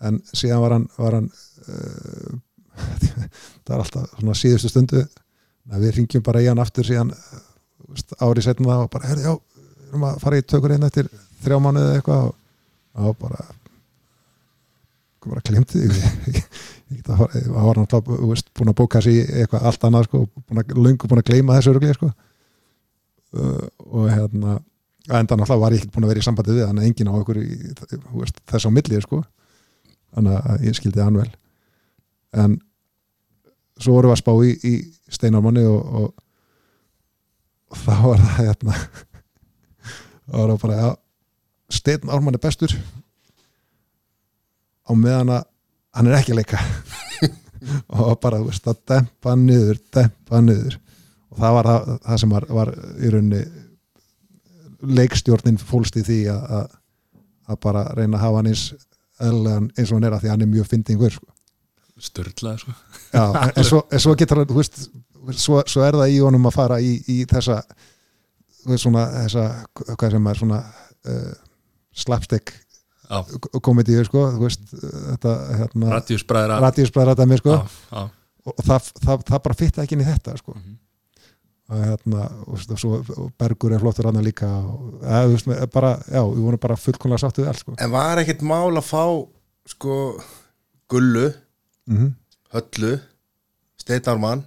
en 0.09 0.21
síðan 0.31 0.63
var 0.63 0.77
hann, 0.77 0.89
var 0.99 1.17
hann 1.19 1.31
uh, 1.69 2.35
það 3.67 3.75
er 3.75 3.83
alltaf 3.83 4.11
svona 4.19 4.39
síðustu 4.39 4.73
stundu 4.73 5.05
við 5.83 5.95
ringjum 5.99 6.25
bara 6.25 6.43
í 6.45 6.49
hann 6.51 6.63
aftur 6.63 6.87
síðan 6.87 7.13
árið 8.23 8.45
setnum 8.49 8.71
það 8.71 8.85
og 8.85 8.91
bara, 8.93 9.09
herri, 9.11 9.25
já, 9.25 9.33
við 9.35 9.89
erum 9.89 10.05
að 10.09 10.21
fara 10.23 10.39
í 10.39 10.45
tökur 10.45 10.75
einn 10.75 10.87
eftir 10.89 11.09
þrjá 11.43 11.59
mánuði 11.65 11.89
eða 11.89 11.99
eitthvað 12.01 12.29
og, 12.29 13.15
bara 13.21 13.45
bara 15.29 15.43
fara- 17.19 17.33
það 17.35 17.53
var 17.67 17.81
náttúrulega 17.83 18.45
búin 18.57 18.73
að 18.73 18.79
bóka 18.79 19.03
sér 19.05 19.13
í 19.19 19.43
eitthvað 19.43 19.67
allt 19.69 19.87
annað 19.89 20.09
sko, 20.09 20.23
löngu 20.79 21.11
búin 21.11 21.21
að 21.23 21.29
gleyma 21.33 21.59
þessu 21.59 21.73
öruglega 21.75 21.97
sko. 21.99 22.11
uh, 23.37 23.67
og 23.89 24.09
hérna 24.13 24.59
enda 25.09 25.37
náttúrulega 25.39 25.63
var 25.63 25.75
ég 25.75 25.83
ekki 25.83 25.93
búin 25.95 26.07
að 26.07 26.13
vera 26.13 26.23
í 26.23 26.27
sambandi 26.27 26.55
við 26.55 26.67
þannig 26.67 26.85
að 26.85 26.89
enginn 26.91 27.11
á 27.11 27.15
okkur 27.19 27.41
í, 27.41 27.49
veist, 28.13 28.41
þess 28.51 28.69
á 28.69 28.71
milli 28.75 29.03
sko. 29.05 29.21
þannig 30.17 30.39
að 30.53 30.65
ég 30.69 30.79
skildi 30.79 31.05
hann 31.05 31.21
vel. 31.21 31.31
En 32.37 32.57
svo 33.79 33.97
vorum 33.97 34.13
við 34.13 34.17
að 34.17 34.23
spá 34.23 34.33
í, 34.45 34.55
í 34.69 34.75
steinarmanni 35.13 35.65
og, 35.69 35.93
og, 36.01 36.09
og 37.73 37.83
þá 37.85 37.95
var 38.05 38.25
það 38.25 38.41
hérna 38.43 38.79
þá 40.29 40.37
var 40.37 40.51
það 40.53 40.63
bara 40.65 40.81
ja, 40.81 40.89
steinn 41.73 42.13
Ármann 42.13 42.37
er 42.37 42.43
bestur. 42.43 42.75
Á 44.89 44.93
meðan 44.97 45.35
að 45.37 45.47
hann 45.97 46.11
er 46.11 46.19
ekki 46.19 46.35
að 46.35 46.41
leika. 46.43 46.61
Og 47.99 48.19
bara 48.23 48.41
þú 48.41 48.51
veist 48.51 48.69
að 48.71 48.83
dempa 48.89 49.35
niður 49.37 49.81
dempa 49.95 50.43
niður. 50.45 50.79
Og 51.33 51.41
það 51.43 51.57
var 51.57 51.69
það, 51.69 51.89
það 52.05 52.21
sem 52.23 52.35
var, 52.35 52.47
var 52.59 52.71
í 52.79 53.11
rauninni 53.13 53.43
leikstjórnin 54.83 55.59
fólst 55.59 55.99
í 55.99 56.05
því 56.07 56.19
að, 56.33 56.77
bara 57.63 57.87
reyna 57.97 58.19
að 58.19 58.25
hafa 58.27 58.43
hann 58.43 58.51
eins 58.53 58.69
eins 59.19 59.91
og 59.91 59.97
hann 59.97 60.07
er 60.07 60.15
að 60.15 60.25
því 60.25 60.33
hann 60.33 60.45
er 60.45 60.51
mjög 60.53 60.71
fyndingur 60.71 61.15
sko. 61.15 61.27
störtlað 61.99 62.61
sko. 62.63 62.75
Já, 63.11 63.25
en, 63.57 63.65
svo, 63.67 63.83
en 63.91 64.03
svo 64.03 64.15
getur 64.19 64.43
hann 64.43 64.51
þú 64.51 64.61
veist, 64.61 64.79
svo, 65.35 65.63
svo 65.67 65.83
er 65.83 65.99
það 65.99 66.15
í 66.15 66.21
honum 66.23 66.47
að 66.47 66.55
fara 66.55 66.79
í, 66.79 66.95
í 67.11 67.25
þessa 67.31 67.59
þú 68.63 68.71
veist, 68.71 68.85
svona, 68.85 69.05
þessa, 69.25 69.47
hvað 69.91 70.15
sem 70.15 70.31
er 70.31 70.43
svona 70.43 70.63
uh, 70.63 71.33
slapstick 71.99 72.55
Já. 73.09 73.23
komedíu 73.65 74.05
sko, 74.05 74.27
þú 74.37 74.45
veist, 74.45 74.67
þetta 74.69 75.35
hérna, 75.63 75.93
radíusbræðra 75.97 76.59
radíusblæðra 76.67 77.15
dæmi 77.17 77.39
sko, 77.41 77.55
já, 77.57 77.79
já. 77.89 78.03
og, 78.45 78.53
og 78.53 78.67
það, 78.67 78.91
það, 79.01 79.23
það 79.31 79.43
bara 79.47 79.59
fitta 79.63 79.85
ekki 79.85 79.97
inn 79.97 80.05
í 80.05 80.09
þetta 80.11 80.37
sko. 80.39 80.55
Mhm. 80.59 80.77
Og 81.69 81.83
hérna 81.85 82.27
og, 82.49 82.61
svo 82.81 83.29
Bergur 83.39 83.75
er 83.77 83.83
flottur 83.83 84.09
hann 84.09 84.21
líka 84.25 84.49
og, 84.49 85.03
eða, 85.03 85.27
veist, 85.35 85.51
bara, 85.75 85.95
já, 86.09 86.23
við 86.25 86.45
vorum 86.47 86.63
bara 86.63 86.79
við 86.81 87.51
allt 87.51 87.61
sko. 87.61 87.77
En 87.77 87.93
var 87.93 88.23
ekkert 88.23 88.45
mál 88.47 88.73
að 88.73 88.87
fá 88.89 89.05
sko 89.69 89.99
Gullu, 90.89 91.29
mm 91.91 92.15
Höllu 92.49 92.95
Steinarmann, 93.77 94.41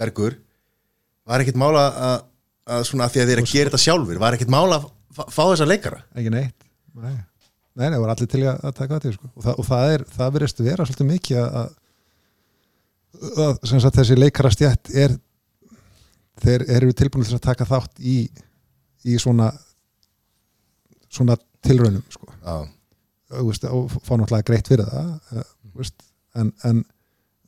Bergur 0.00 0.34
var 1.30 1.44
ekkert 1.44 1.60
mál 1.62 1.76
að, 1.78 1.98
að, 2.08 2.16
að 2.74 2.86
svona 2.88 3.06
að 3.06 3.14
því 3.14 3.22
að 3.22 3.30
þeir 3.30 3.42
að 3.42 3.52
gera 3.52 3.70
þetta 3.70 3.82
sjálfur 3.84 4.18
var 4.18 4.34
ekkert 4.34 4.50
mál 4.50 4.66
að 4.74 4.88
fá, 5.14 5.22
fá 5.30 5.42
þessa 5.44 5.68
leikara 5.70 6.02
ekki 6.18 6.32
neitt 6.34 6.66
nei, 6.98 7.14
nei, 7.78 7.86
nei, 7.86 7.98
voru 8.00 8.14
allir 8.16 8.30
til 8.32 8.42
að, 8.42 8.58
að 8.66 8.74
taka 8.80 8.98
þetta 8.98 9.14
sko. 9.14 9.30
og, 9.30 9.44
það, 9.46 9.54
og 9.62 9.68
það 9.70 9.94
er, 9.94 10.06
það 10.16 10.34
verðist 10.36 10.64
vera 10.66 10.88
svolítið 10.88 11.10
mikið 11.12 11.40
að, 11.44 11.54
að, 11.60 11.70
að 13.46 13.60
sem 13.70 13.84
sagt, 13.84 14.00
þessi 14.00 14.18
leikarastjætt 14.18 14.94
er 15.06 15.16
þeir 16.40 16.64
eru 16.76 16.92
tilbúin 16.96 17.26
til 17.26 17.36
að 17.36 17.46
taka 17.48 17.66
þátt 17.68 18.00
í, 18.00 18.22
í 19.06 19.18
svona 19.20 19.50
svona 21.10 21.36
tilraunum 21.64 22.04
sko. 22.12 22.30
Veist, 23.30 23.66
og 23.70 23.90
fá 24.02 24.16
náttúrulega 24.18 24.46
greitt 24.48 24.70
fyrir 24.70 24.88
það 24.90 25.10
eh, 25.36 25.50
veist, 25.78 26.00
en, 26.38 26.48
en 26.66 26.80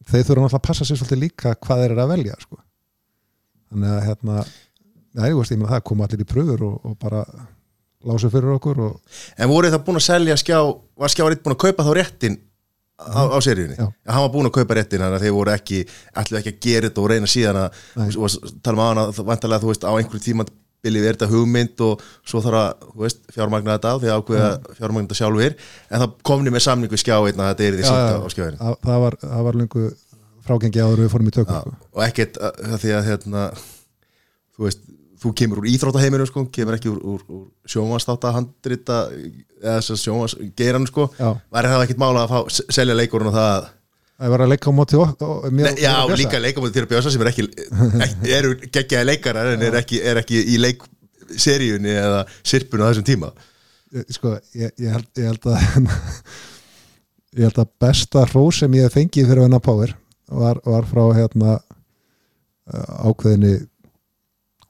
þeir 0.06 0.26
þurfa 0.28 0.44
náttúrulega 0.44 0.60
að 0.60 0.66
passa 0.68 0.86
sér 0.86 1.00
svolítið 1.00 1.22
líka 1.24 1.54
hvað 1.56 1.82
þeir 1.82 1.94
eru 1.94 2.04
að 2.04 2.12
velja 2.12 2.36
sko. 2.42 2.58
þannig 3.72 3.94
að 3.96 4.04
hérna 4.06 4.36
nei, 5.18 5.32
veist, 5.38 5.56
það 5.72 5.82
koma 5.90 6.06
allir 6.06 6.22
í 6.22 6.28
pröfur 6.28 6.62
og, 6.68 6.76
og 6.86 6.94
bara 7.02 7.24
lásu 8.06 8.30
fyrir 8.30 8.54
okkur 8.56 8.82
og 8.86 9.18
En 9.38 9.50
voru 9.50 9.70
það 9.72 9.84
búin 9.88 9.98
að 9.98 10.06
selja 10.06 10.38
skjá 10.38 10.58
var 10.62 11.14
skjáriðt 11.14 11.42
búin 11.42 11.56
að 11.56 11.62
kaupa 11.64 11.86
þá 11.86 11.92
réttin 11.98 12.38
á, 13.10 13.22
á 13.32 13.38
seríunni? 13.44 13.76
Hann 13.78 14.24
var 14.24 14.32
búin 14.32 14.48
að 14.48 14.56
kaupa 14.58 14.78
réttin 14.78 15.02
þannig 15.02 15.18
að 15.18 15.26
þeir 15.26 15.36
voru 15.36 15.54
ekki 15.54 15.84
ætlu 16.22 16.40
ekki 16.40 16.54
að 16.54 16.60
gera 16.66 16.88
þetta 16.88 17.02
og 17.02 17.12
reyna 17.12 17.30
síðan 17.30 17.60
að 17.62 17.70
tala 18.62 18.76
um 18.76 18.82
á 18.82 18.86
hana, 18.88 19.06
vantarlega 19.22 19.64
þú 19.64 19.72
veist 19.72 19.86
á 19.86 19.92
einhverju 19.92 20.26
tíma 20.26 20.48
er 20.82 21.14
þetta 21.14 21.28
hugmynd 21.30 21.82
og 21.86 22.00
svo 22.26 22.40
þarf 22.42 22.58
að 22.58 23.18
fjármagna 23.30 23.76
þetta 23.76 23.92
á 23.94 23.96
því 24.02 24.08
að 24.10 24.16
ákveða 24.18 24.48
fjármagna 24.78 25.06
þetta 25.06 25.18
sjálfur 25.20 25.52
en 25.54 26.02
það 26.02 26.16
komni 26.26 26.50
með 26.50 26.64
samningu 26.66 26.98
skjá 26.98 27.14
einn 27.20 27.42
að 27.42 27.52
þetta 27.52 27.66
er 27.66 27.76
því 27.76 27.84
já. 27.86 27.92
á 28.18 28.28
skjáin 28.34 28.56
það, 28.58 28.80
það 28.88 29.04
var, 29.04 29.16
það 29.22 29.44
var 29.46 29.58
lengu 29.60 29.84
frágengi 30.42 30.82
áður 30.82 31.04
við 31.04 31.12
fórum 31.12 31.30
í 31.30 31.34
tökum 31.36 31.60
sko. 31.60 31.76
og 31.94 32.02
ekkert 32.08 32.40
að, 32.42 32.58
að 32.66 32.82
því 32.82 32.92
að 32.96 33.08
hérna, 33.10 33.44
þú 34.56 34.66
veist, 34.66 34.82
þú 35.22 35.34
kemur 35.38 35.62
úr 35.62 35.68
íþróttaheiminu 35.72 36.26
sko, 36.28 36.46
kemur 36.54 36.76
ekki 36.78 36.90
úr, 36.92 36.98
úr, 37.14 37.22
úr 37.30 37.70
sjónvarstáta 37.70 38.32
handrita 38.34 39.04
eða 39.12 39.76
þess 39.78 39.94
að 39.94 40.02
sjónvarsgeiran 40.02 40.88
sko. 40.90 41.06
Já. 41.18 41.30
væri 41.54 41.72
það 41.72 41.86
ekkert 41.86 42.02
mála 42.02 42.26
að 42.26 42.34
fá, 42.34 42.64
selja 42.78 42.98
leikurinn 42.98 43.30
og 43.30 43.38
það 43.38 43.70
það 44.22 44.34
var 44.34 44.44
að 44.44 44.52
leika 44.52 44.70
á 44.70 44.74
móti 44.76 44.98
og, 44.98 45.46
mér, 45.50 45.68
Nei, 45.68 45.82
já, 45.82 45.92
og 46.04 46.14
líka 46.18 46.40
leikamóti 46.42 46.76
til 46.76 46.84
að 46.84 46.90
bjösa 46.92 47.12
sem 47.12 47.24
er 47.24 47.30
ekki, 47.32 47.46
ekki 48.06 48.34
eru 48.36 48.52
geggjaði 48.62 49.08
leikarar 49.08 49.52
en 49.54 49.64
er 49.66 49.78
ekki, 49.80 49.98
er 49.98 50.20
ekki 50.22 50.42
í 50.52 50.58
leikseríunni 50.62 51.96
eða 51.96 52.20
sirpunni 52.46 52.86
á 52.86 52.88
þessum 52.92 53.08
tíma. 53.08 53.32
Sko, 54.14 54.36
ég, 54.56 54.70
ég, 54.78 54.92
held, 54.94 55.08
ég 55.18 55.28
held 55.32 55.48
að 55.50 55.88
ég 57.36 57.48
held 57.48 57.60
að 57.64 57.74
besta 57.82 58.24
hrós 58.30 58.62
sem 58.62 58.78
ég 58.78 58.86
hef 58.86 58.96
fengið 58.96 59.32
fyrir 59.32 59.46
hennar 59.46 59.64
Power 59.64 59.94
var, 60.32 60.60
var 60.64 60.88
frá 60.88 61.02
hérna 61.16 61.56
uh, 61.58 63.08
ákveðinni 63.10 63.56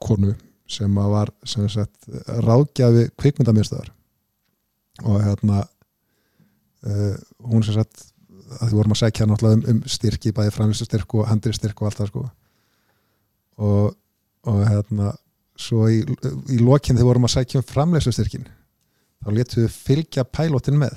konu 0.03 0.34
sem 0.72 0.94
var 0.96 1.32
sem 1.44 1.66
sagt, 1.68 2.09
ráðgjafi 2.46 3.09
kvikmyndamiðstöðar 3.20 3.90
og 5.09 5.18
hérna 5.24 5.62
uh, 6.86 7.16
hún 7.48 7.64
sem 7.66 7.76
sagt 7.76 8.07
að 8.61 8.68
því 8.68 8.78
vorum 8.78 8.94
að 8.94 9.00
segja 9.03 9.26
náttúrulega 9.28 9.59
um, 9.59 9.64
um 9.72 9.82
styrki 9.90 10.32
bæði 10.36 10.55
framlistu 10.55 10.86
styrk 10.86 11.16
og 11.16 11.28
handri 11.30 11.53
styrk 11.57 11.80
og 11.80 11.88
allt 11.88 12.00
það 12.00 12.11
sko. 12.11 12.24
Og, 13.62 13.94
og 14.48 14.59
hérna 14.66 15.12
svo 15.59 15.86
í, 15.92 16.03
í 16.53 16.59
lokinn 16.61 16.98
þegar 16.98 17.11
vorum 17.11 17.28
að 17.28 17.34
segja 17.36 17.62
um 17.62 17.68
framlistu 17.68 18.12
styrkin 18.14 18.48
þá 19.22 19.32
letum 19.36 19.64
við 19.64 19.74
fylgja 19.76 20.24
pælotin 20.28 20.80
með. 20.80 20.96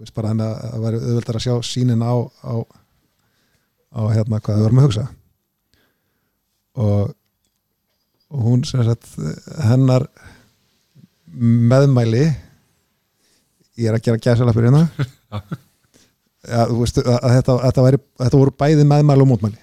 Veist, 0.00 0.14
bara 0.16 0.32
þannig 0.32 0.46
að 0.46 0.62
það 0.62 0.84
væri 0.86 1.00
auðveldar 1.02 1.38
að 1.38 1.44
sjá 1.46 1.56
sínin 1.68 2.04
á, 2.04 2.14
á, 2.42 2.54
á 3.92 4.02
hérna 4.14 4.40
hvað 4.40 4.56
við 4.56 4.66
vorum 4.66 4.80
að 4.80 4.86
hugsa. 4.88 5.04
Og, 6.82 7.12
og 8.32 8.46
hún 8.46 8.64
sem 8.68 8.82
sagt 8.86 9.10
hennar 9.68 10.06
meðmæli 11.32 12.24
ég 13.80 13.88
er 13.88 13.96
að 13.96 14.04
gera 14.06 14.20
gæsala 14.20 14.54
fyrir 14.56 14.70
hérna 14.70 14.86
ja, 16.48 16.64
að, 16.66 16.72
að 16.72 17.36
þetta, 17.38 17.56
þetta, 17.66 17.84
væri, 17.86 18.00
þetta 18.24 18.40
voru 18.40 18.54
bæði 18.62 18.86
meðmæli 18.88 19.24
og 19.24 19.30
mótmæli. 19.30 19.60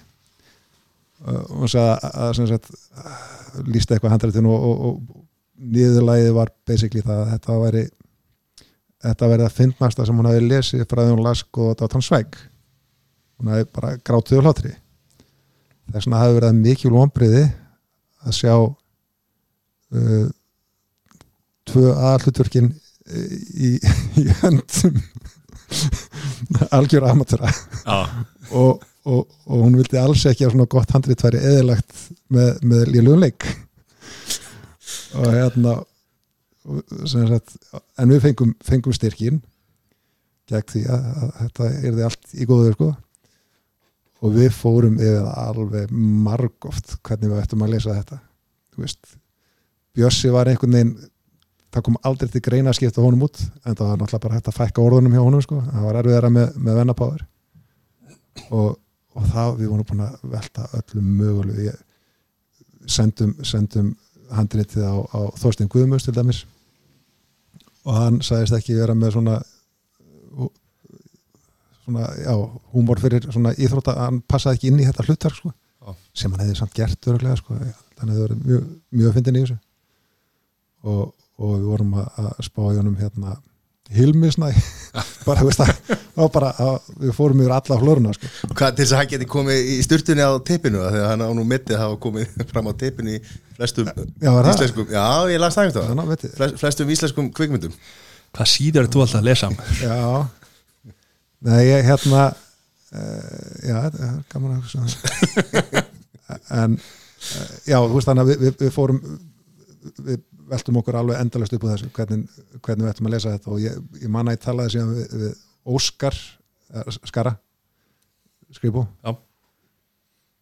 Og 1.20 1.56
hún 1.60 1.70
sagði 1.70 1.92
að, 1.92 2.20
að 2.24 2.34
sem 2.38 2.48
sagt 2.48 2.70
lísti 3.68 3.94
eitthvað 3.94 4.14
handrættinu 4.14 4.52
og, 4.54 4.66
og, 4.66 4.84
og 4.88 5.70
niðurlægið 5.74 6.30
var 6.36 6.52
basically 6.68 7.02
það 7.04 7.24
að 7.24 7.32
þetta 7.34 7.58
væri 7.60 7.82
þetta 9.00 9.30
verið 9.32 9.46
að 9.46 9.56
fyndnasta 9.56 10.06
sem 10.06 10.20
hún 10.20 10.28
hafi 10.28 10.44
lesið 10.44 10.86
frá 10.88 11.02
því 11.02 11.14
hún 11.14 11.24
las 11.24 11.42
og 11.44 11.70
þetta 11.70 11.84
var 11.86 11.92
tann 11.94 12.06
svæk. 12.06 12.38
Hún 13.40 13.52
hafi 13.52 13.68
bara 13.74 13.92
grátið 14.04 14.40
og 14.40 14.46
hlátri. 14.46 14.72
Þess 15.90 16.06
vegna 16.06 16.22
hafi 16.22 16.36
verið 16.36 16.60
mikil 16.60 16.92
vonbriði 16.94 17.44
að 18.26 18.36
sjá 18.36 18.54
uh, 18.56 20.28
tvö 21.70 21.90
aðallutverkin 21.94 22.70
í, 23.10 23.74
í 24.20 24.26
höndum 24.42 25.00
algjör 26.76 27.06
amatöra 27.10 27.50
já, 27.50 27.98
og, 28.50 28.82
og, 29.06 29.26
og 29.46 29.64
hún 29.64 29.78
vildi 29.78 29.98
alls 30.00 30.24
ekki 30.28 30.46
að 30.46 30.54
svona 30.54 30.70
gott 30.70 30.94
handrið 30.94 31.24
væri 31.24 31.42
eðilagt 31.52 31.94
með, 32.32 32.50
með 32.66 32.82
lélugum 32.94 33.22
leik. 33.22 33.46
Og 35.18 35.30
hérna 35.34 35.76
sagt, 37.08 37.54
en 37.98 38.10
við 38.12 38.24
fengum, 38.26 38.52
fengum 38.64 38.94
styrkin 38.94 39.40
gegn 40.50 40.72
því 40.72 40.82
að, 40.90 41.06
að 41.10 41.30
þetta 41.38 41.70
er 41.70 41.94
því 41.94 42.04
allt 42.08 42.34
í 42.34 42.48
góður 42.48 42.76
sko 42.76 42.90
og 44.20 44.34
við 44.36 44.52
fórum 44.52 44.98
yfir 45.00 45.24
alveg 45.24 45.92
margóft 46.26 46.98
hvernig 47.06 47.32
við 47.32 47.42
ættum 47.42 47.64
að 47.64 47.74
lesa 47.76 47.96
þetta. 47.96 48.20
Veist 48.80 49.16
Bjössi 49.96 50.30
var 50.30 50.48
einhvern 50.48 50.76
veginn 50.76 50.94
það 51.70 51.84
kom 51.86 51.98
aldrei 52.06 52.30
til 52.30 52.42
greina 52.44 52.72
að 52.72 52.80
skipta 52.80 53.02
honum 53.04 53.26
út 53.26 53.40
en 53.40 53.76
það 53.76 53.86
var 53.86 53.98
náttúrulega 54.00 54.22
bara 54.24 54.38
hægt 54.38 54.50
að 54.50 54.56
fækka 54.58 54.82
orðunum 54.82 55.14
hjá 55.14 55.22
honum 55.22 55.42
sko. 55.44 55.58
það 55.66 55.86
var 55.86 55.98
erfiðara 56.00 56.30
með, 56.34 56.56
með 56.56 56.78
vennapáður. 56.80 57.26
Og, 58.50 58.70
og 59.14 59.28
það 59.30 59.52
við 59.60 59.72
vorum 59.72 59.88
búin 59.90 60.04
að 60.06 60.16
velta 60.34 60.66
öllum 60.78 61.12
mögulegu. 61.20 61.66
Ég, 61.68 61.78
sendum, 62.90 63.34
sendum 63.46 63.92
handritið 64.34 64.86
á, 64.86 64.94
á 64.98 65.20
Þorstein 65.38 65.70
Guðmus 65.70 66.06
til 66.06 66.14
dæmis. 66.16 66.44
Og 67.86 67.96
hann 67.96 68.20
sagðist 68.24 68.56
ekki 68.58 68.78
vera 68.78 68.96
með 68.98 69.14
svona 69.16 69.40
húmor 72.74 73.00
fyrir 73.02 73.26
svona 73.32 73.54
íþrótta, 73.56 73.96
hann 73.98 74.20
passaði 74.28 74.58
ekki 74.60 74.70
inn 74.70 74.80
í 74.82 74.86
þetta 74.88 75.06
hlutverk 75.08 75.38
sko, 75.38 75.52
sem 76.14 76.32
hann 76.34 76.44
hefði 76.44 76.58
samt 76.60 76.76
gert 76.76 77.10
öruglega 77.10 77.38
sko, 77.40 77.56
þannig 77.56 78.10
að 78.10 78.16
það 78.16 78.24
verið 78.26 78.42
mjög, 78.46 78.66
mjög 79.00 79.14
fyndin 79.16 79.38
í 79.40 79.44
þessu 79.44 79.58
og, 80.90 81.06
og 81.40 81.54
við 81.56 81.68
vorum 81.70 81.94
að, 82.00 82.10
að 82.24 82.44
spá 82.50 82.62
í 82.68 82.76
honum 82.80 82.98
hérna 83.00 83.38
Hilmisnæ 83.90 84.52
bara, 85.26 85.42
veist 85.42 85.58
það, 85.58 85.70
það 85.90 86.20
var 86.20 86.28
bara 86.34 86.50
að, 86.62 86.90
við 87.02 87.14
fórum 87.16 87.40
yfir 87.42 87.54
alla 87.56 87.78
flóruna 87.80 88.12
sko. 88.14 88.28
Hvað 88.52 88.76
til 88.76 88.84
þess 88.84 88.94
að 88.94 89.00
hann 89.00 89.08
geti 89.10 89.28
komið 89.32 89.70
í 89.74 89.78
styrtunni 89.82 90.22
á 90.22 90.30
teipinu 90.46 90.84
þegar 90.84 91.08
hann 91.10 91.24
á 91.26 91.30
nú 91.34 91.46
mittið 91.50 91.74
að 91.74 91.82
hafa 91.82 91.98
komið 92.04 92.36
fram 92.52 92.70
á 92.70 92.72
teipinu 92.78 93.16
í 93.16 93.22
flestum 93.56 93.90
Já, 93.90 94.30
var 94.30 94.46
það? 94.46 94.52
íslenskum 94.54 94.94
Já, 94.94 95.06
ég 95.32 95.42
það 95.56 95.64
einhvern 95.64 96.12
veit 96.12 96.26
ég. 96.28 96.36
veginn 96.38 96.62
Flestum 96.62 96.94
íslenskum 96.94 97.32
kvikmyndum 97.34 97.74
Hvað 98.30 98.52
síður 98.52 98.86
þú 98.94 99.02
alltaf 99.02 99.18
að 99.18 99.26
lesa 99.26 99.50
já 99.82 99.98
Nei, 101.48 101.60
ég 101.68 101.86
hérna 101.88 102.24
uh, 102.30 103.50
já, 103.64 103.76
er 103.88 104.16
gaman 104.32 104.58
að 104.58 104.72
það. 104.74 105.78
en 106.60 106.76
uh, 106.76 107.52
já, 107.64 107.78
þú 107.78 107.94
veist 107.96 108.10
þannig 108.10 108.24
að 108.24 108.32
við, 108.32 108.42
við, 108.44 108.56
við 108.60 108.74
fórum 108.74 109.00
við 110.04 110.20
veltum 110.50 110.80
okkur 110.80 110.98
alveg 111.00 111.20
endalast 111.22 111.54
upp 111.56 111.64
á 111.64 111.72
þessu 111.72 111.88
hvernig, 111.94 112.42
hvernig 112.64 112.84
við 112.84 112.92
ættum 112.92 113.08
að 113.08 113.14
lesa 113.14 113.32
þetta. 113.36 113.54
Og 113.54 113.62
ég, 113.62 113.80
ég 114.02 114.12
manna 114.12 114.34
ég 114.34 114.42
talaði 114.42 114.74
síðan 114.74 114.92
við, 114.96 115.16
við 115.22 115.34
Óskar 115.70 116.16
eh, 116.74 116.92
Skara 117.08 117.34
Skribú 118.50 118.82
Já. 118.82 119.12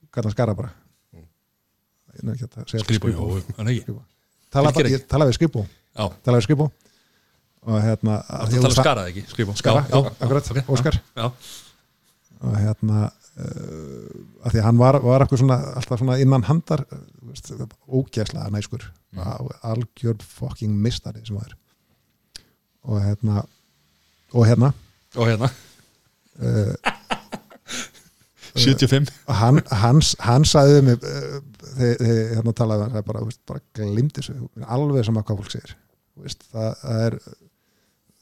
kallar 0.09 0.30
hann 0.30 0.36
Skara 0.36 0.55
bara? 0.57 0.70
Segja 2.18 2.82
Skrifa, 2.82 3.11
jú, 3.12 3.42
hann 3.59 3.68
ekki. 3.70 3.84
Skribú. 3.84 4.01
Tala, 4.51 4.72
ég 4.88 5.05
talaði 5.11 5.34
við 5.34 5.38
Skribú 5.38 5.64
Já, 5.66 6.07
talaði 6.24 6.40
við 6.40 6.46
Skribú 6.49 6.70
og 7.66 7.80
hérna 7.82 8.20
það 8.26 8.54
tala 8.54 8.70
um 8.70 8.76
skarað 8.76 9.11
ekki, 9.12 9.24
skrifa 9.32 9.56
Skara, 9.59 9.84
já, 9.88 9.96
já, 9.96 10.12
akkurat, 10.26 10.50
ok, 10.52 10.70
Óskar. 10.74 10.98
Já, 11.18 11.26
og 12.38 12.59
hérna 12.59 13.04
uh, 13.09 14.18
að 14.44 14.54
því 14.54 14.61
að 14.61 14.66
hann 14.68 14.80
var, 14.80 15.00
var 15.04 15.26
svona 15.32 15.59
alltaf 15.78 16.02
svona 16.02 16.18
innan 16.22 16.46
handar 16.48 16.84
uh, 16.86 17.00
veist, 17.30 17.52
ógæslega 17.88 18.50
næskur. 18.54 18.88
Mm. 19.16 19.48
algjörn 19.64 20.20
fucking 20.20 20.74
mistari 20.84 21.24
sem 21.24 21.38
það 21.38 21.48
er. 21.48 21.56
Og 22.88 23.02
hérna 23.02 23.44
og 24.36 24.46
hérna. 24.46 24.72
Og 25.16 25.28
hérna. 25.30 25.50
Uh, 26.38 26.74
75 28.59 29.11
hann, 29.38 29.61
hans, 29.70 30.14
hann 30.24 30.44
sagði 30.48 30.78
við 30.78 30.86
mig 30.88 31.04
uh, 31.06 31.40
þegar 31.78 32.32
hérna 32.36 32.54
talaði 32.56 32.86
hann 32.86 33.06
bara, 33.06 33.24
bara 33.48 33.62
glimti 33.76 34.22
þessu, 34.22 34.48
alveg 34.66 35.06
sama 35.06 35.22
hvað 35.26 35.42
fólk 35.42 35.54
segir. 35.54 35.76
Það, 36.18 36.72
það 36.82 37.02
er 37.04 37.18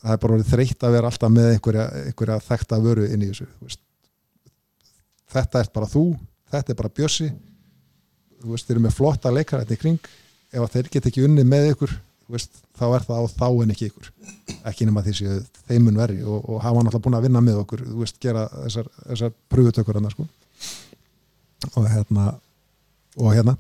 það 0.07 0.15
er 0.15 0.23
bara 0.23 0.37
orðið 0.37 0.53
þreytt 0.55 0.87
að 0.87 0.97
vera 0.97 1.11
alltaf 1.11 1.33
með 1.33 1.51
einhverja, 1.55 1.87
einhverja 2.07 2.39
þekkta 2.47 2.81
vöru 2.85 3.07
inn 3.11 3.25
í 3.25 3.31
þessu 3.33 3.47
veist. 3.65 3.83
þetta 5.35 5.63
er 5.63 5.71
bara 5.75 5.91
þú 5.91 6.05
þetta 6.53 6.73
er 6.73 6.81
bara 6.81 6.95
bjössi 7.01 7.31
þú 8.43 8.53
veist, 8.53 8.69
þeir 8.69 8.77
eru 8.77 8.85
með 8.87 8.99
flotta 9.01 9.33
leikar 9.35 9.65
þetta 9.65 9.77
í 9.77 9.83
kring 9.83 10.11
ef 10.53 10.63
að 10.63 10.73
þeir 10.77 10.93
get 10.95 11.11
ekki 11.11 11.27
unni 11.27 11.47
með 11.49 11.73
ykkur 11.73 11.97
veist, 12.31 12.63
þá 12.79 12.87
er 12.89 13.07
það 13.07 13.23
á 13.23 13.25
þá 13.35 13.49
en 13.51 13.75
ekki 13.75 13.91
ykkur 13.91 14.11
ekki 14.71 14.89
nema 14.89 15.05
því 15.07 15.17
séu 15.19 15.37
þeimun 15.67 16.01
verri 16.01 16.23
og, 16.23 16.41
og 16.43 16.63
hafa 16.63 16.83
náttúrulega 16.83 17.05
búin 17.07 17.19
að 17.19 17.29
vinna 17.29 17.45
með 17.45 17.63
okkur 17.65 17.85
þú 17.87 18.01
veist, 18.03 18.19
gera 18.23 18.47
þessar, 18.65 18.91
þessar 19.05 19.37
pröfutökur 19.53 19.99
hann 19.99 20.11
sko. 20.15 20.27
og 21.75 21.89
hérna 21.91 22.33
og 23.17 23.33
hérna 23.35 23.57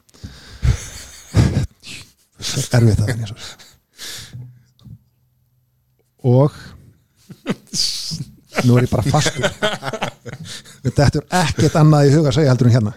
erfið 2.76 3.01
það 3.01 3.14
en 3.14 3.24
ég 3.24 3.32
og 6.27 6.55
nú 8.66 8.77
er 8.79 8.87
ég 8.87 8.93
bara 8.93 9.05
fastur. 9.07 9.47
Þetta 10.87 11.07
er 11.07 11.27
ekkert 11.43 11.77
annað 11.81 12.09
í 12.09 12.14
huga 12.16 12.31
að 12.33 12.39
segja 12.39 12.53
heldur 12.53 12.70
en 12.70 12.77
hérna. 12.77 12.95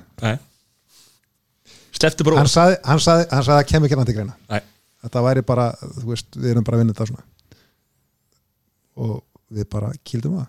Hann 2.00 2.48
saði, 2.48 2.78
hann 2.88 3.02
saði, 3.04 3.26
hann 3.34 3.44
saði 3.46 3.58
að 3.58 3.68
kemur 3.72 3.90
ekki 3.90 3.98
annað 3.98 4.12
til 4.12 4.18
greina. 4.20 4.36
Nei, 4.50 4.62
þetta 5.04 5.24
væri 5.26 5.44
bara, 5.50 5.66
þú 5.82 6.06
veist, 6.14 6.30
við 6.38 6.54
erum 6.54 6.68
bara 6.68 6.80
vinna 6.80 6.96
þetta 6.96 7.10
svona. 7.10 7.26
Og 9.00 9.18
við 9.56 9.68
bara 9.72 9.92
kýldum 10.08 10.38
það. 10.40 10.48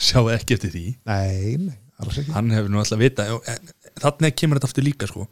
Sjáu 0.00 0.28
ekki 0.32 0.56
eftir 0.56 0.72
því. 0.74 0.84
Nei, 1.08 1.56
nei, 1.60 1.78
alls 2.00 2.20
ekki. 2.20 2.34
Hann 2.36 2.52
hefur 2.54 2.72
nú 2.72 2.80
alltaf 2.80 3.00
vita 3.00 3.26
Þannig 4.00 4.36
kemur 4.40 4.58
þetta 4.58 4.70
aftur 4.70 4.86
líka 4.86 5.08
sko. 5.08 5.26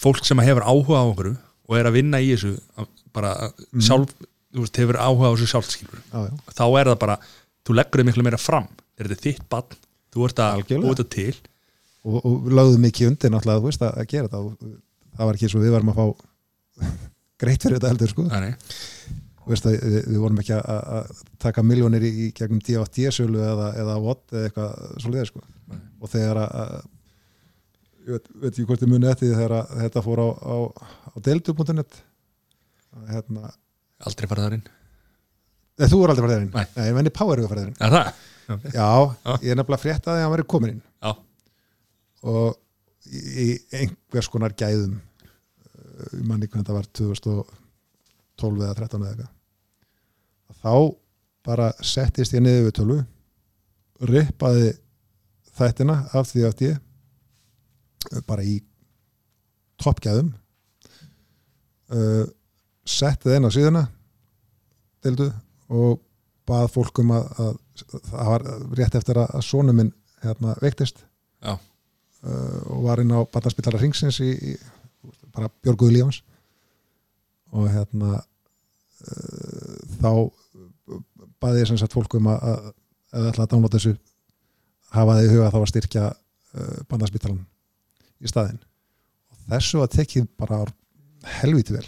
Fólk 0.00 0.24
sem 0.24 0.40
hefur 0.46 0.64
áhuga 0.66 1.02
á 1.02 1.04
okkur 1.04 1.32
og 1.36 1.78
er 1.78 1.88
að 1.90 1.98
vinna 1.98 2.22
í 2.22 2.30
þessu 2.32 2.54
bara 3.14 3.50
sjálf, 3.82 4.12
þú 4.14 4.35
veist, 4.64 4.78
hefur 4.80 4.98
áhuga 5.02 5.28
á 5.28 5.32
þessu 5.34 5.48
sjálfskilur 5.52 6.00
já, 6.00 6.18
já. 6.28 6.32
þá 6.56 6.64
er 6.80 6.90
það 6.92 6.98
bara, 7.02 7.16
þú 7.66 7.76
leggur 7.76 8.00
þið 8.02 8.08
miklu 8.10 8.24
meira 8.26 8.38
fram. 8.40 8.66
Er 8.96 9.10
þetta 9.10 9.26
þitt 9.26 9.44
bann, 9.52 9.76
þú 10.14 10.24
ert 10.28 10.40
að 10.44 10.62
þetta 10.96 11.06
til. 11.16 11.36
Og, 12.06 12.16
og 12.22 12.48
lögðum 12.54 12.84
mikið 12.86 13.08
undir 13.10 13.32
náttúrulega, 13.34 13.60
þú 13.64 13.68
veist, 13.70 13.82
að, 13.82 13.96
að 14.00 14.10
gera 14.12 14.28
þetta 14.30 14.40
og 14.46 14.74
það 15.16 15.26
var 15.30 15.38
ekki 15.40 15.48
svo 15.50 15.62
við 15.64 15.72
varum 15.74 15.90
að 15.92 15.96
fá 16.00 16.06
greitt 17.42 17.62
fyrir 17.66 17.76
þetta 17.80 17.90
heldur, 17.92 18.12
sko. 18.14 18.26
Þú 19.46 19.52
veist, 19.52 19.66
að, 19.66 19.76
við, 19.82 19.96
við 20.12 20.20
vorum 20.22 20.38
ekki 20.42 20.54
að, 20.56 20.62
að- 20.76 20.86
að 21.00 21.24
taka 21.46 21.62
miljónir 21.66 22.06
í, 22.06 22.12
í 22.24 22.28
gegnum 22.34 22.62
D8D-sölu 22.66 23.42
eða, 23.46 23.68
eða 23.82 23.98
WOT 24.02 24.22
eða 24.36 24.48
eitthvað 24.48 24.86
svoleiðis, 25.04 25.32
sko. 25.34 25.42
Og 26.00 26.10
þegar 26.14 26.40
að, 26.44 26.56
að 26.62 26.72
ég 28.06 28.14
veit, 28.16 28.30
veit 28.42 28.50
ekki 28.52 28.66
hvort 28.70 28.82
ég 28.86 28.90
muni 28.94 29.10
eftir 29.10 29.34
þegar 29.34 29.54
að 29.60 29.76
þetta 29.82 30.02
fór 30.06 30.22
á, 30.22 30.28
á, 30.30 30.56
á 31.10 31.16
deildu.net 31.26 32.00
að 32.96 33.12
hérna 33.16 33.50
aldrei 34.04 34.28
farið 34.30 34.46
þar 34.46 34.56
inn 34.58 34.66
Nei, 35.76 35.88
þú 35.92 35.98
er 36.04 36.12
aldrei 36.12 36.24
farið 36.24 36.36
þeirinn? 36.36 36.52
Nei. 36.56 36.66
Nei, 36.76 36.84
ég 36.88 36.94
menni 36.96 37.10
Power 37.12 37.36
hefur 37.40 37.52
farið 37.52 37.64
þeirinn. 37.66 37.80
Er 37.84 37.92
það? 37.92 38.06
Já, 38.46 38.86
Já. 39.26 39.32
ég 39.42 39.50
er 39.52 39.58
nefnilega 39.58 39.82
frétt 39.82 40.06
að 40.06 40.14
því 40.14 40.20
að 40.20 40.24
hann 40.24 40.32
verið 40.36 40.48
komin 40.52 40.70
inn 40.72 40.82
Já, 41.02 41.10
og 42.32 42.48
í, 43.10 43.22
í 43.42 43.46
einhvers 43.80 44.28
konar 44.32 44.54
gæðum 44.56 44.94
uh, 44.96 46.12
ég 46.14 46.22
manni 46.28 46.46
hvernig 46.48 46.62
þetta 46.62 46.76
var 46.76 46.86
2012 47.00 48.62
eða 48.68 48.78
13 48.78 49.02
eða 49.02 49.10
eitthvað 49.12 50.62
þá 50.62 50.74
bara 51.46 51.66
settist 51.86 52.34
ég 52.34 52.42
niður 52.42 52.64
við 52.68 52.76
tölu 52.78 52.98
rippaði 54.10 54.70
þættina 55.56 55.98
af 56.16 56.30
því 56.30 56.46
að 56.48 56.64
ég 56.66 58.22
bara 58.28 58.44
í 58.46 58.56
toppgæðum 59.82 60.30
uh, 61.90 62.24
setti 62.86 63.28
það 63.28 63.38
inn 63.38 63.48
á 63.48 63.56
síðuna 63.56 63.84
deildu 65.04 65.28
og 65.74 66.00
bað 66.46 66.68
fólk 66.74 67.02
um 67.02 67.12
að, 67.16 67.26
að 67.42 67.54
það 68.06 68.30
var 68.30 68.44
rétt 68.78 68.98
eftir 68.98 69.20
að, 69.20 69.32
að 69.34 69.46
sonu 69.46 69.74
minn 69.76 69.92
hérna, 70.22 70.54
veiktist. 70.62 71.02
Uh, 72.26 72.62
og 72.72 72.86
var 72.86 73.02
inn 73.02 73.12
á 73.12 73.20
Barnaspítala 73.30 73.80
Ringsins 73.80 74.18
í, 74.24 74.30
í 74.32 74.54
bara 75.34 75.50
Björguðu 75.62 75.94
Lífans 75.94 76.22
og 77.54 77.68
hérna 77.70 78.16
uh, 78.16 79.76
þá 80.00 80.10
baði 81.42 81.62
ég 81.62 81.70
sem 81.70 81.78
sagt 81.78 81.94
fólk 81.94 82.16
um 82.18 82.30
að, 82.32 82.46
að 82.50 82.70
eða 83.16 83.32
ætla 83.32 83.46
að 83.46 83.52
downloada 83.52 83.78
þessu 83.78 83.94
hafa 84.96 85.18
þið 85.18 85.28
í 85.28 85.34
huga 85.34 85.52
þá 85.52 85.58
að 85.60 85.68
styrkja 85.72 86.06
uh, 86.08 86.80
Barnaspítalan 86.90 87.44
í 88.22 88.32
staðinn. 88.32 88.62
Og 89.30 89.44
þessu 89.52 89.82
að 89.84 89.94
tekið 89.98 90.28
bara 90.40 90.64
helviti 91.40 91.76
vel. 91.76 91.86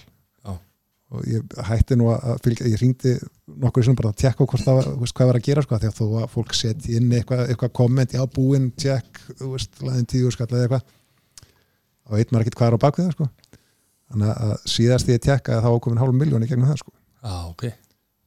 Og 1.09 1.25
ég 1.29 1.57
hætti 1.69 1.97
nú 1.97 2.11
að 2.13 2.41
fylgja, 2.45 2.69
ég 2.69 2.81
ringdi 2.83 3.15
nokkur 3.63 3.87
sem 3.87 3.97
bara 3.97 4.13
að 4.13 4.19
tjekka 4.23 4.45
hvort 4.45 4.65
það 4.65 4.79
var, 4.79 4.89
þú 4.89 5.03
veist, 5.03 5.17
hvað 5.17 5.31
var 5.31 5.39
að 5.39 5.47
gera 5.47 5.65
sko, 5.65 5.79
því 5.81 5.89
að 5.89 5.99
þó 5.99 6.05
að 6.21 6.27
fólk 6.35 6.57
setja 6.59 6.99
inn 6.99 7.15
eitthvað, 7.17 7.45
eitthvað 7.47 7.73
komment, 7.79 8.17
já 8.17 8.25
búinn, 8.35 8.67
tjekk 8.77 9.21
þú 9.39 9.53
laðin 9.87 10.09
tíu 10.13 10.33
skall 10.35 10.51
eða 10.51 10.67
eitthvað 10.67 10.83
og 12.09 12.17
veit 12.17 12.33
maður 12.33 12.45
ekkert 12.45 12.59
hvað 12.61 12.69
er 12.69 12.77
á 12.77 12.85
bakvið 12.85 13.09
það 13.09 13.17
sko. 13.17 13.29
Þannig 14.09 14.35
að 14.35 14.53
síðast 14.73 15.11
ég 15.13 15.25
tjekka 15.25 15.63
þá 15.65 15.69
var 15.69 15.81
komin 15.85 16.01
hálf 16.01 16.17
miljón 16.17 16.45
í 16.45 16.49
gegnum 16.49 16.69
það 16.69 16.83
sko. 16.83 16.93
Já, 17.25 17.35
ok. 17.49 17.65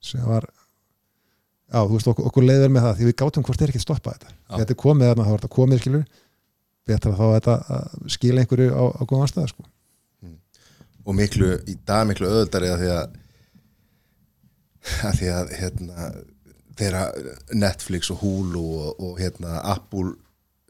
Sem 0.05 0.25
var 0.25 0.45
já, 0.49 1.79
þú 1.79 1.95
veist, 1.95 2.09
okkur, 2.11 2.27
okkur 2.29 2.45
leiðir 2.45 2.73
með 2.73 2.85
það 2.87 2.97
því 2.99 3.09
við 3.09 3.17
gátum 3.21 3.45
hvort 3.45 3.61
er 3.61 3.73
ekki 3.73 3.81
stoppa 3.81 4.13
þetta. 4.15 4.33
Já. 4.33 4.55
þetta 4.59 4.75
er 4.75 4.81
komið 4.83 5.09
þarna, 5.11 5.25
þá 5.25 5.31
er 5.31 5.39
þetta 5.39 5.55
komið 5.57 5.81
skilur 5.81 6.05
betra 6.89 7.13
þá 7.13 7.25
að 7.27 7.35
þetta 7.35 7.55
að 7.75 8.09
skila 8.15 8.43
einhverju 8.43 8.73
á, 8.73 8.83
á 8.89 9.01
góðan 9.05 9.29
stað 9.29 9.51
sko 9.53 9.65
og 11.05 11.17
miklu, 11.17 11.55
í 11.69 11.75
dag 11.87 12.05
miklu 12.09 12.29
öðuldari 12.29 12.71
að 12.71 12.83
því 12.83 12.91
að 12.97 13.17
að 15.07 15.17
því 15.19 15.31
að 15.35 15.51
hérna 15.59 16.11
þeirra 16.79 17.03
Netflix 17.53 18.09
og 18.13 18.21
Hulu 18.23 18.63
og, 18.81 19.03
og 19.03 19.19
hérna 19.21 19.59
Apple 19.73 20.15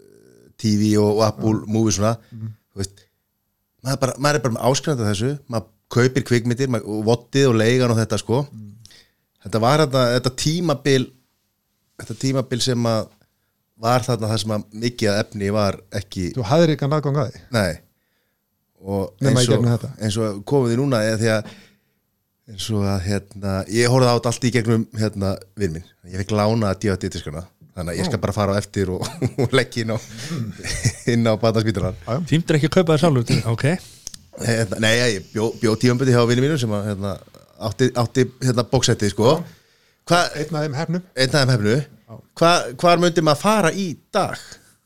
eh, 0.01 0.49
TV 0.59 0.95
og, 0.99 1.19
og 1.19 1.23
Apple 1.27 1.61
Movie 1.67 1.95
svona 1.95 2.15
þú 2.31 2.81
veist 2.81 3.05
maður, 3.81 3.93
er 3.93 4.01
bara, 4.03 4.17
maður 4.17 4.39
er 4.39 4.45
bara 4.45 4.57
með 4.57 4.67
áskrænta 4.69 5.07
þessu. 5.07 5.31
Maður 5.51 5.69
kaupir 5.91 6.25
kvikmyndir 6.27 6.75
og 6.81 7.01
vottið 7.07 7.49
og 7.49 7.57
leigan 7.59 7.91
og 7.91 7.97
þetta 7.99 8.19
sko. 8.21 8.43
Þetta 9.41 9.61
var 9.63 9.85
þetta, 9.85 10.03
þetta 10.15 10.33
tímabil 10.43 11.07
þetta 12.01 12.17
tímabil 12.21 12.61
sem 12.63 12.87
að 12.89 13.09
var 13.81 14.05
þarna 14.05 14.29
það 14.29 14.41
sem 14.43 14.53
að 14.55 14.65
mikið 14.83 15.09
af 15.11 15.23
efni 15.23 15.49
var 15.53 15.77
ekki 15.97 16.27
þú 16.35 16.45
hafðir 16.45 16.75
ekki 16.75 16.89
að 16.89 17.17
því? 17.17 17.41
Nei 17.55 17.71
og 18.81 19.21
í 19.21 19.29
eins 19.29 19.49
og, 19.53 19.85
eins 20.01 20.17
og 20.21 20.41
komum 20.47 20.69
við 20.71 20.81
núna 20.81 21.01
eða 21.05 21.19
því 21.21 21.31
að 21.35 21.49
eins 22.51 22.67
og 22.73 22.85
að 22.89 23.01
hérna, 23.05 23.55
ég 23.71 23.91
horfði 23.93 24.11
á 24.11 24.15
þetta 24.17 24.31
allt 24.33 24.45
í 24.47 24.53
gegnum 24.55 24.85
hérna 24.99 25.31
vinn 25.59 25.75
minn, 25.77 25.89
ég 26.09 26.21
fekk 26.23 26.35
lána 26.35 26.71
að 26.71 26.81
díða 26.83 26.97
diskana, 27.05 27.43
þannig 27.75 27.93
að 27.93 28.01
ég 28.01 28.09
skal 28.09 28.21
bara 28.23 28.35
fara 28.35 28.55
á 28.57 28.59
eftir 28.59 28.91
og, 28.95 29.05
og 29.41 29.55
leggja 29.55 29.85
inn 29.85 29.93
á 29.95 29.97
inn 31.13 31.29
á 31.29 31.33
bataspítalan 31.41 31.99
Tímdur 32.29 32.59
ekki 32.59 32.71
að 32.71 32.77
kaupa 32.79 32.97
það 32.97 33.03
sjálfur 33.05 33.51
ok. 33.53 33.65
Hérna, 34.41 34.81
Nei, 34.81 34.93
ég 34.97 35.31
bjó, 35.33 35.51
bjó 35.61 35.75
tífamböndi 35.77 36.15
hjá 36.15 36.23
vinni 36.27 36.45
mínum 36.45 36.59
sem 36.59 36.71
að 36.73 36.87
hérna, 36.91 37.15
átti, 37.67 37.89
átti 37.99 38.25
hérna 38.41 38.63
bóksetti 38.71 39.09
sko. 39.11 39.35
Hva, 40.07 40.21
einn 40.39 40.55
af 40.55 40.63
þeim 40.63 40.77
hefnum. 40.79 41.03
Einn 41.13 41.35
af 41.35 41.43
þeim 41.43 41.51
hefnu. 41.51 41.75
Hva, 42.39 42.51
Hvar 42.79 43.03
myndi 43.03 43.23
maður 43.27 43.41
fara 43.43 43.73
í 43.75 43.89
dag? 44.15 44.39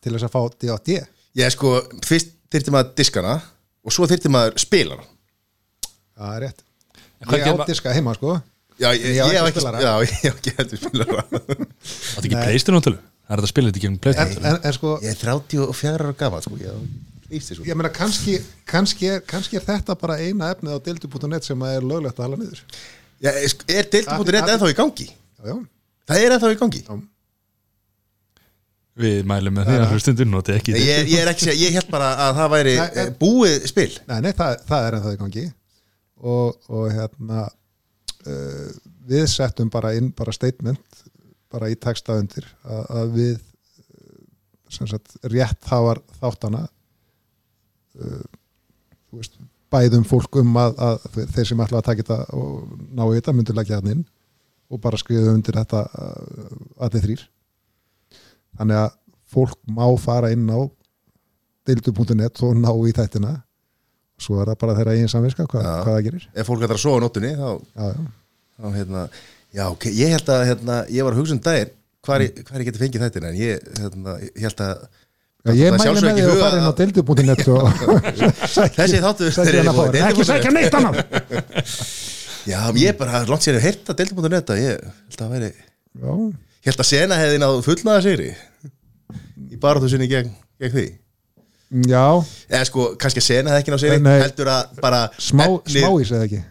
til 0.06 0.14
þess 0.14 0.28
að 0.28 0.36
fá 0.36 0.42
D.A.D. 0.62 1.02
Ég 1.40 1.54
sko, 1.54 1.76
fyrst 2.06 2.36
þyrfti 2.54 2.74
maður 2.74 2.92
diskana 3.00 3.36
og 3.86 3.94
svo 3.96 4.08
þyrfti 4.10 4.32
maður 4.34 4.60
spilana 4.62 5.06
Það 6.16 6.36
er 6.36 6.44
rétt. 6.46 6.62
Ég 7.26 7.48
ádiska 7.52 7.92
heima 7.96 8.14
sko. 8.16 8.38
Já, 8.80 8.90
ég, 8.96 9.04
Ég 9.04 9.18
ég, 9.20 9.34
hef 9.36 9.50
ekki 9.50 9.62
spilara. 9.64 9.82
Já, 9.84 9.92
ég 10.04 10.14
hef 10.22 10.38
ekki 10.40 10.54
heldur 10.58 10.80
spilara 10.82 11.24
Þetta 11.32 12.24
ekki 12.24 12.40
pleistur 12.40 12.76
náttúrulega 12.76 13.04
Það 13.26 13.34
er 13.34 13.42
þetta 13.42 13.48
að 13.48 13.52
spila 13.52 13.70
þetta 13.72 13.80
ekki 13.82 13.90
um 13.90 13.96
en, 13.96 14.02
pleistur 14.06 14.76
sko, 14.78 14.94
Ég 15.02 15.12
er 15.12 15.20
34 15.22 15.94
ára 15.96 16.16
gammal 16.20 16.44
sko, 16.46 16.60
ég 17.66 17.78
meina 17.80 17.90
kannski 17.90 18.36
kannski 18.70 19.08
er, 19.10 19.24
kannski 19.26 19.58
er 19.58 19.64
þetta 19.66 19.96
bara 19.98 20.20
eina 20.22 20.52
efnið 20.54 20.76
á 20.78 20.80
dildu.net 20.86 21.48
sem 21.48 21.64
er 21.66 21.88
löglegt 21.88 22.20
að 22.20 22.28
hala 22.28 22.38
niður. 22.38 22.62
Já, 23.24 23.32
Er 23.32 23.88
Að- 24.46 24.54
ennþá 24.54 24.70
í 24.70 24.78
gangi? 24.78 25.08
Já, 25.10 25.48
já, 25.50 25.56
Það 26.06 26.22
er 26.22 26.36
ennþá 26.36 26.52
í 26.54 26.60
gangi? 26.62 26.82
Já. 26.86 27.00
Við 28.96 29.26
mælum 29.28 29.58
með 29.58 29.68
því 29.68 29.78
að 29.82 29.90
hlustundur 29.92 30.28
noti 30.30 30.54
ekki 30.56 30.76
Ég, 30.80 31.10
ég 31.12 31.20
er 31.20 31.28
ekki 31.34 31.44
að 31.44 31.50
segja, 31.50 31.68
ég 31.68 31.74
held 31.76 31.90
bara 31.92 32.12
að 32.26 32.38
það 32.38 32.52
væri 32.54 32.76
Nei, 32.78 32.86
eh, 32.86 33.00
en- 33.02 33.18
búið 33.20 33.66
spil. 33.68 33.90
Nei, 34.08 34.20
nei, 34.24 34.32
það, 34.38 34.54
það 34.70 34.86
er 34.86 34.98
ennþá 35.00 35.12
í 35.12 35.20
gangi. 35.20 35.44
Og, 36.32 36.70
og 36.72 36.86
hérna 36.94 37.42
uh, 37.44 38.70
við 39.10 39.26
settum 39.34 39.72
bara 39.74 39.92
inn 40.00 40.14
bara 40.16 40.36
statement 40.36 41.04
bara 41.52 41.70
í 41.72 41.76
texta 41.76 42.16
undir 42.20 42.48
að, 42.64 42.86
að 43.02 43.12
við 43.20 43.36
sem 44.76 44.88
sagt 44.90 45.20
rétt 45.32 45.68
hafar 45.70 46.02
þáttana 46.22 46.64
uh, 48.00 48.26
veist, 49.12 49.38
bæðum 49.72 50.08
fólk 50.08 50.40
um 50.40 50.56
að, 50.62 50.80
að 50.88 51.08
þeir 51.36 51.52
sem 51.52 51.64
ætla 51.68 51.82
að 51.84 51.88
taka 51.92 52.04
þetta 52.04 52.40
og 52.40 52.76
ná 52.96 53.04
í 53.10 53.16
þetta 53.20 53.36
myndu 53.36 53.56
leggja 53.60 53.80
hann 53.82 53.92
inn 53.92 54.04
og 54.72 54.82
bara 54.82 55.00
skrifa 55.00 55.36
undir 55.36 55.60
þetta 55.60 55.84
að 55.92 56.96
þeir 56.96 57.04
þrýr 57.10 57.26
þannig 58.60 58.80
að 58.84 58.90
fólk 59.36 59.58
má 59.76 59.86
fara 60.00 60.32
inn 60.36 60.48
á 60.52 60.60
deildu.net 61.66 62.42
og 62.46 62.58
ná 62.62 62.70
í 62.86 62.94
þættina. 62.96 63.32
Svo 64.22 64.38
er 64.40 64.52
það 64.54 64.60
bara 64.62 64.76
þeirra 64.78 64.94
eigin 64.96 65.10
samviska 65.12 65.46
hvað, 65.52 65.64
Já. 65.66 65.72
hvað 65.84 65.96
það 65.98 66.04
gerir. 66.10 66.28
Ef 66.40 66.48
fólk 66.48 66.62
ætlar 66.64 66.78
að 66.78 66.84
sofa 66.86 67.00
nóttunni 67.04 67.32
þá, 67.36 67.50
já, 67.76 67.88
já. 67.90 68.04
þá 68.62 68.68
hérna 68.78 69.08
Já, 69.56 69.64
ok, 69.72 69.86
ég 69.96 70.12
held 70.12 70.30
að 70.36 70.42
hérna, 70.50 70.76
ég 70.92 71.06
var 71.08 71.14
að 71.16 71.20
hugsa 71.22 71.36
um 71.36 71.42
daginn 71.44 71.70
hvar, 72.06 72.24
ég- 72.26 72.40
hvar 72.48 72.60
ég 72.60 72.68
geti 72.68 72.80
fengið 72.82 73.04
þetta 73.06 73.22
en 73.30 73.38
ég, 73.40 73.68
hérna, 73.80 74.16
ég 74.20 74.42
held 74.44 74.64
að 74.66 75.56
ég 75.56 75.76
mæli 75.76 75.94
með 75.96 76.18
því 76.18 76.26
að 76.26 76.42
fara 76.42 76.58
inn 76.60 76.66
á 76.68 76.72
að- 76.72 76.80
deildu.net 76.82 77.44
og 77.56 77.62
Þessi 78.76 79.00
fór 79.80 80.00
ekki 80.02 80.26
sækja 80.28 80.52
neitt 80.56 80.76
annan 80.80 81.00
Já, 82.52 82.60
ég 82.78 82.92
er 82.92 82.98
bara 83.00 83.24
langt 83.30 83.42
sér 83.48 83.58
að 83.60 83.64
heyrta 83.70 83.96
deildum.net 84.00 84.52
að 84.54 84.60
ég 84.64 84.84
held 84.86 85.24
að 85.26 85.32
væri 85.36 85.52
já, 85.56 86.12
held 86.66 86.82
að 86.84 86.90
sena 86.90 87.18
hefði 87.22 87.40
náð 87.44 87.62
fullnaða 87.66 88.02
sigri 88.06 88.30
í 89.52 89.60
baráttu 89.62 89.90
sinni 89.92 90.08
gegn, 90.12 90.32
gegn 90.62 90.74
því. 90.76 90.86
Já. 91.90 92.06
Eða 92.50 92.66
sko, 92.70 92.84
kannski 93.02 93.22
að 93.22 93.28
sena 93.30 93.54
hefði 93.54 93.64
ekki 93.64 93.74
náð 93.74 93.82
sigri 93.84 94.02
Nei. 94.06 94.20
heldur 94.22 94.52
að 94.54 94.76
bara 94.82 95.00
smá, 95.18 95.46
efnið- 95.48 95.82
smáís 95.86 96.12
eða 96.16 96.28
ekki? 96.30 96.42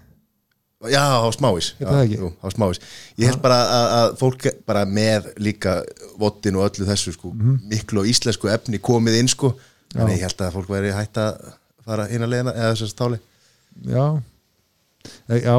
Já, 0.92 1.00
á 1.00 1.28
smávís 1.32 1.68
ekki? 1.80 2.16
Jú, 2.20 2.28
á 2.44 2.46
smávís 2.52 2.80
Ég 3.16 3.30
held 3.30 3.40
bara 3.40 3.56
að, 3.64 3.86
að 3.98 4.16
fólk 4.20 4.48
bara 4.68 4.82
með 4.84 5.30
líka 5.40 5.78
vottin 6.20 6.58
og 6.60 6.66
öllu 6.68 6.84
þessu 6.90 7.14
sko, 7.16 7.30
Mhm. 7.32 7.54
miklu 7.70 8.02
og 8.02 8.06
íslensku 8.10 8.50
efni 8.52 8.78
komið 8.78 9.16
inn 9.22 9.28
sko. 9.32 9.54
Þannig 9.94 10.18
ég 10.18 10.26
held 10.26 10.36
að 10.44 10.52
fólk 10.58 10.68
væri 10.68 10.92
hægt 10.92 11.16
að 11.16 11.38
fara 11.86 12.08
inn 12.10 12.20
að 12.26 12.28
leiðina 12.34 12.52
eða 12.54 12.72
þess 12.74 12.82
að 12.84 12.92
stáli. 12.92 13.18
Já. 13.86 14.22
E, 15.30 15.40
já. 15.40 15.56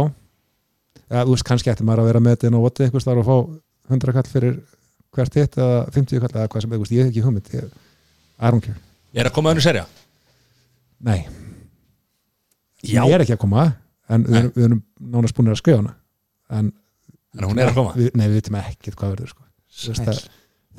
Ja, 1.09 1.23
þú 1.25 1.33
veist 1.33 1.43
kannski 1.47 1.71
ætti 1.73 1.83
maður 1.85 2.03
að 2.03 2.09
vera 2.11 2.19
með 2.19 2.35
þetta 2.35 2.47
inn 2.51 2.57
á 2.59 2.65
voti 2.65 2.83
einhvers 2.85 3.05
þar 3.07 3.21
og 3.23 3.25
fá 3.25 3.37
100 3.89 4.13
kall 4.17 4.29
fyrir 4.31 4.55
hvert 5.15 5.37
hitt 5.39 5.57
eða 5.57 5.83
50 5.95 6.19
kall 6.23 6.33
eða 6.35 6.47
hvað 6.51 6.61
sem 6.65 6.73
þú 6.75 6.79
veist, 6.83 6.91
ég 6.95 7.03
hef 7.05 7.11
ekki 7.13 7.23
hugmynd 7.25 7.51
ég, 7.55 7.67
I 8.39 8.49
don't 8.51 8.63
care 8.65 8.79
Er 9.15 9.29
að 9.29 9.35
koma 9.37 9.51
önnur 9.53 9.63
serja? 9.63 9.85
nei, 11.05 11.21
Já. 12.85 13.03
ég 13.07 13.13
er 13.15 13.23
ekki 13.25 13.35
að 13.35 13.41
koma 13.45 13.65
en 14.11 14.25
við, 14.25 14.35
erum- 14.39 14.51
við 14.55 14.65
erum 14.67 14.81
nánast 15.15 15.35
búin 15.37 15.51
að 15.53 15.59
skrifa 15.61 15.81
hana 15.83 15.95
en 16.59 16.73
En 17.35 17.43
hún 17.49 17.59
er 17.59 17.67
að 17.71 17.75
koma 17.75 17.93
við, 17.97 18.11
nei, 18.15 18.27
við 18.31 18.37
veitum 18.39 18.55
ekkert 18.61 18.95
hvað 18.95 19.09
verður 19.11 19.31
sko. 19.33 19.41
Það, 19.75 20.19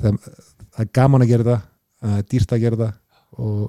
það, 0.01 0.15
það 0.73 0.79
er 0.81 0.87
gaman 0.97 1.21
að 1.21 1.29
gera 1.29 1.45
það 1.45 1.59
það 2.01 2.15
er 2.17 2.23
dýrt 2.31 2.53
að 2.55 2.63
gera 2.63 2.79
það 2.81 3.43
og 3.45 3.59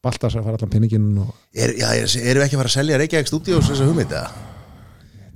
Baltasar 0.00 0.44
fara 0.46 0.56
allan 0.56 0.70
pinningin 0.72 1.08
og 1.20 1.34
er, 1.52 1.74
Já, 1.76 1.88
er, 1.92 2.06
erum 2.30 2.40
við 2.40 2.46
ekki 2.46 2.56
að 2.56 2.62
fara 2.62 2.70
að 2.70 2.76
selja 2.78 3.00
Reykjavík 3.02 3.28
Studios 3.28 3.68
þessa 3.68 3.88
hugmynd 3.90 4.14
eða? 4.16 4.30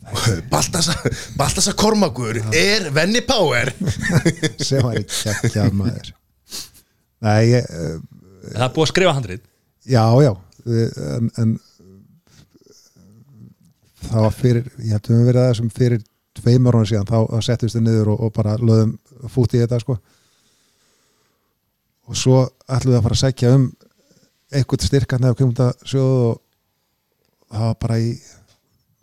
Baltasar, 0.53 1.75
Kormakur 1.79 2.39
er 2.55 2.91
Venni 2.95 3.23
Power. 3.25 3.73
Sem 4.67 4.83
var 4.85 4.99
ekki 5.01 5.33
ekki 5.33 5.65
maður. 5.79 6.11
Nei, 7.25 7.39
ég, 7.55 7.69
eh, 7.71 8.01
Það 8.53 8.67
er 8.67 8.73
búið 8.77 8.85
að 8.85 8.91
skrifa 8.93 9.15
handrið 9.17 9.45
já, 9.89 10.05
já. 10.25 10.33
Við- 10.65 10.99
en, 11.15 11.31
en 11.41 11.55
það 14.05 14.27
var 14.27 14.35
fyrir 14.37 14.67
ég 14.85 14.93
held 14.93 15.07
að 15.07 15.09
við 15.09 15.17
höfum 15.17 15.29
verið 15.31 15.41
að 15.43 15.49
þessum 15.53 15.71
fyrir 15.79 16.03
tveimur 16.35 16.77
ára 16.77 16.89
síðan, 16.91 17.09
þá, 17.09 17.19
þá 17.31 17.47
settist 17.47 17.79
við 17.79 17.85
niður 17.87 18.11
og, 18.15 18.23
og 18.27 18.33
bara 18.37 18.57
löðum 18.61 18.95
fút 19.33 19.55
í 19.57 19.61
þetta 19.63 19.79
sko. 19.81 19.97
Og 22.11 22.19
svo 22.21 22.41
ætlum 22.69 22.93
við 22.93 22.99
að 22.99 23.05
fara 23.07 23.17
að 23.17 23.23
sækja 23.23 23.53
um 23.57 23.67
eitthvað 24.55 24.85
styrkan 24.89 25.25
eða 25.25 25.39
kemur 25.39 25.55
þetta 25.57 25.89
sjóð 25.89 26.17
og 26.29 26.41
það 27.55 27.65
var 27.71 27.79
bara 27.87 28.01
í, 28.03 28.11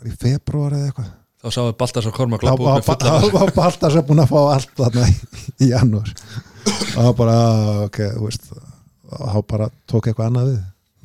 í 0.08 0.14
februar 0.22 0.76
eða 0.78 0.90
eitthvað? 0.90 1.10
Þá 1.42 1.48
sáðu 1.56 1.74
Baltas 1.82 2.08
og 2.10 2.14
Korma 2.16 2.38
þá 2.42 2.52
var 3.34 3.54
Baltas 3.56 3.98
að 3.98 4.08
búin 4.10 4.22
að 4.22 4.30
fá 4.30 4.40
allt 4.54 4.74
þarna 4.78 5.08
í, 5.10 5.16
í 5.66 5.70
janúar. 5.72 6.12
Og 6.70 6.92
það 6.92 7.08
var 7.08 7.16
bara, 7.18 7.38
ok, 7.88 8.00
þú 8.18 8.28
veist 8.28 8.52
og 9.12 9.24
þá 9.34 9.40
bara 9.50 9.70
tók 9.90 10.08
eitthvað 10.08 10.30
annað 10.30 10.52
við. 10.52 10.60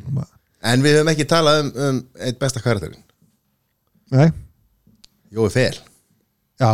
Bara, 0.06 0.28
En 0.66 0.82
við 0.84 0.98
höfum 0.98 1.12
ekki 1.12 1.26
talað 1.30 1.62
um, 1.62 1.70
um 1.86 2.00
eitt 2.22 2.38
besta 2.40 2.62
karakterin 2.62 3.02
Nei, 4.14 4.28
Jói 5.34 5.48
Fel. 5.50 5.74
Já, 6.60 6.70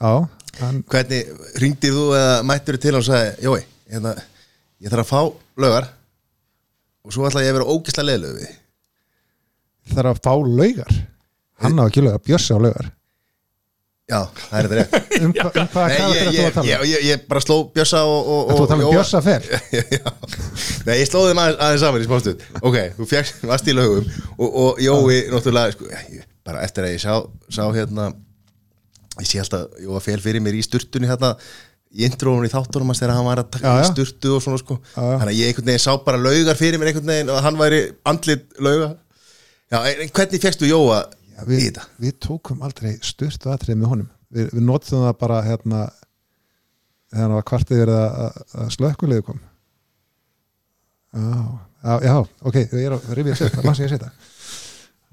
já 0.00 0.12
hann, 0.60 0.80
Hvernig 0.90 1.30
ringdir 1.62 1.94
þú 1.94 2.06
eða 2.16 2.38
mættur 2.48 2.78
til 2.82 2.96
og 2.98 3.04
sagði 3.06 3.46
Jói, 3.46 3.60
hérna, 3.92 4.14
ég 4.82 4.92
þarf 4.92 5.04
að 5.04 5.12
fá 5.12 5.62
lögar 5.62 5.90
og 7.06 7.14
svo 7.14 7.28
ætla 7.28 7.44
ég 7.44 7.52
að 7.52 7.60
vera 7.60 7.76
ógislega 7.76 8.22
við 8.24 8.40
þig." 8.46 8.56
þarf 9.94 10.16
að 10.16 10.22
fá 10.24 10.32
laugar 10.34 10.96
hann 11.64 11.80
á 11.80 11.84
ekki 11.88 12.04
laugar, 12.04 12.22
Bjössi 12.26 12.54
á 12.54 12.58
laugar 12.60 12.92
Já, 14.06 14.20
það 14.38 14.58
er 14.60 14.66
þetta 14.70 14.76
rétt 14.78 15.14
um, 15.26 15.32
hva, 15.34 15.46
um 15.50 15.70
hvaða 15.72 15.86
Nei, 15.88 15.96
karakter 15.96 16.18
ég, 16.20 16.26
þú 16.26 16.36
ég, 16.36 16.46
að 16.46 16.52
tala 16.56 16.66
ég, 16.68 16.78
um? 16.78 16.90
ég, 16.92 17.06
ég 17.08 17.22
bara 17.32 17.40
sló 17.42 17.56
Bjössa 17.74 18.02
og, 18.06 18.28
og, 18.36 18.50
Þú 18.52 18.58
að 18.62 18.68
tala 18.70 18.76
um 18.76 18.84
Jóa- 18.84 18.92
Bjössa 18.94 19.22
fer 19.26 19.48
Já. 19.96 20.10
Nei, 20.86 20.92
ég 21.00 21.08
slóði 21.10 21.32
þeim 21.32 21.40
aðeins, 21.42 21.58
aðeins 21.66 21.82
saman 21.82 22.04
í 22.04 22.06
smástund 22.06 22.44
Ok, 22.60 22.76
þú 23.00 23.08
fjækst 23.10 23.40
vast 23.50 23.66
í 23.66 23.74
lögum 23.74 24.06
og, 24.36 24.46
og 24.62 24.78
Jói, 24.84 25.16
náttúrulega 25.32 25.74
sko, 25.74 25.88
ég, 26.14 26.28
bara 26.46 26.62
eftir 26.68 26.86
að 26.86 26.94
ég 26.94 27.02
sá, 27.02 27.16
sá 27.50 27.62
hérna 27.74 28.06
ég 29.24 29.26
sé 29.32 29.40
alltaf, 29.42 29.74
Jóa 29.82 30.04
fel 30.06 30.20
fyrir 30.22 30.44
mér 30.44 30.54
í 30.54 30.62
sturtunni 30.68 31.10
hérna 31.10 31.32
í 31.96 32.06
intróunum 32.06 32.46
í 32.46 32.52
þáttunum 32.52 32.90
hans 32.92 33.00
þegar 33.02 33.16
hann 33.18 33.26
var 33.26 33.40
að 33.42 33.50
taka 33.56 33.72
Já, 33.72 33.80
í 33.80 33.82
já. 33.82 33.90
sturtu 33.90 34.36
og 34.36 34.42
svona 34.44 34.62
sko 34.62 34.76
Já, 34.78 35.02
já. 35.02 35.18
þannig 35.18 35.32
að 35.34 35.38
ég 35.40 35.50
einhvern 35.50 35.70
veginn 35.72 35.82
sá 35.88 35.92
bara 36.06 36.22
laugar 36.22 36.58
fyrir 36.62 36.78
mér 36.78 36.92
einhvern 36.92 37.10
veginn 37.10 37.34
og 37.34 37.42
hann 37.46 37.58
væri 37.58 37.82
andlit 38.06 38.46
lauga 38.62 38.92
Já, 39.72 39.78
en 39.82 40.10
hvernig 40.14 40.42
fjækstu 40.46 40.68
Jóa 40.70 41.00
Já, 41.36 41.42
í 41.44 41.48
við, 41.50 41.64
þetta? 41.68 41.84
við 42.00 42.14
tókum 42.26 42.62
aldrei 42.64 42.94
styrtu 43.04 43.50
atrið 43.52 43.76
með 43.82 43.90
honum. 43.92 44.08
Við, 44.32 44.48
við 44.56 44.64
notum 44.66 45.04
það 45.04 45.16
bara 45.20 45.42
hérna 45.46 45.82
þegar 47.12 47.22
hann 47.26 47.36
var 47.36 47.46
kvartið 47.50 47.82
verið 47.84 47.98
að, 48.02 48.38
að, 48.56 48.70
slökkulegðu 48.76 49.26
kom. 49.28 49.40
Já, 51.16 51.28
já, 51.86 51.94
já, 52.04 52.14
ok 52.50 52.56
ég 52.60 52.86
er 52.86 52.94
að 52.96 53.10
rifja 53.16 53.36
sér, 53.38 53.52
það 53.54 53.68
lansi 53.70 53.84
ég 53.84 53.92
að 53.92 53.94
setja 53.94 54.10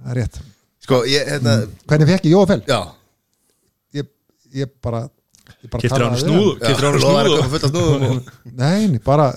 það 0.04 0.10
er 0.14 0.18
rétt. 0.20 0.40
Sko, 0.84 0.98
ég, 1.08 1.28
hérna, 1.30 1.54
hvernig 1.88 2.10
fekk 2.10 2.26
ég 2.28 2.34
Jófell? 2.34 2.64
já. 2.68 2.80
Ég, 4.00 4.10
ég 4.58 4.72
bara 4.84 5.04
ég 5.64 5.70
bara 5.72 5.84
Keyptir 5.84 5.94
hann 5.94 6.02
talaði 6.02 6.18
við 6.18 6.26
snúð 6.26 6.50
Já, 6.50 6.66
Keyptir 6.66 6.88
hann 6.90 6.98
lofaði 7.04 7.30
snúð 7.30 7.38
að 7.38 7.38
koma 7.38 7.52
fullt 7.54 7.68
af 7.68 7.72
snúðum 7.74 8.04
og- 8.10 8.32
Nei, 8.64 8.88
nei, 8.92 9.00
bara, 9.06 9.28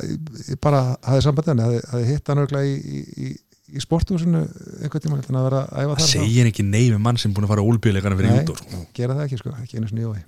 ég 0.48 0.60
bara 0.66 0.80
hafði 1.06 1.26
samband 1.28 1.50
henni, 1.52 1.66
hafði, 1.68 1.82
hafði 1.92 2.08
hitt 2.10 2.32
hann 2.32 2.42
örglega 2.42 2.66
í, 2.66 2.76
í, 2.76 3.04
í, 3.26 3.30
í 3.72 3.82
sporthúsinu 3.82 4.44
einhvern 4.84 5.02
tíma, 5.02 5.18
að 5.18 5.48
vera 5.48 5.64
að 5.66 5.82
æfa 5.82 5.98
Það 5.98 6.12
segir 6.12 6.50
ekki 6.50 6.64
nei 6.66 6.84
við 6.84 7.00
mann 7.02 7.18
sem 7.18 7.34
búin 7.34 7.48
að 7.48 7.54
fara 7.54 7.66
úlbíleikana 7.66 8.18
fyrir 8.18 8.40
júdór 8.40 8.62
sko. 8.62 8.82
gera 8.94 9.16
það 9.18 9.26
ekki, 9.26 9.40
sko, 9.42 9.54
ekki 9.62 9.80
einu 9.80 9.90
sinni 9.90 10.04
Jói 10.06 10.22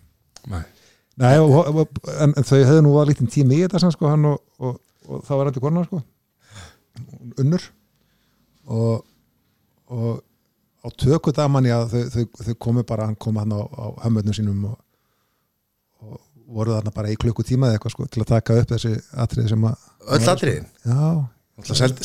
Nei. 0.49 0.63
Nei, 1.19 1.35
og, 1.43 1.51
og, 1.75 1.99
en, 2.23 2.33
en 2.39 2.47
þau 2.47 2.59
hefðu 2.61 2.83
nú 2.87 2.95
að 3.01 3.11
lítinn 3.11 3.31
tími 3.33 3.59
í 3.59 3.65
þetta 3.65 3.91
sko, 3.91 4.11
og, 4.15 4.39
og, 4.63 4.77
og 5.09 5.25
það 5.27 5.41
var 5.41 5.51
endur 5.51 5.65
konar, 5.65 5.89
sko. 5.89 6.03
Unnur. 7.43 7.65
Og, 8.71 9.03
og 9.91 10.21
á 10.85 10.89
töku 10.95 11.35
damann, 11.35 11.67
já, 11.67 11.81
þau, 11.91 12.05
þau, 12.15 12.45
þau 12.47 12.59
komu 12.63 12.85
bara, 12.87 13.09
hann 13.11 13.19
kom 13.19 13.41
hann 13.41 13.51
á, 13.51 13.61
á 13.67 13.85
hömmötnum 14.05 14.37
sínum 14.37 14.69
og, 14.71 14.77
og 16.07 16.21
voru 16.55 16.77
þarna 16.77 16.95
bara 16.95 17.11
í 17.11 17.19
klukkutíma 17.19 17.69
eða 17.69 17.81
eitthvað, 17.81 17.97
sko, 17.97 18.07
til 18.15 18.23
að 18.23 18.31
taka 18.37 18.61
upp 18.63 18.77
þessi 18.77 18.95
atriði 19.25 19.53
sem 19.55 19.67
að 19.69 19.87
Öll 20.09 20.31
atriðin? 20.33 20.71
Já, 20.87 21.03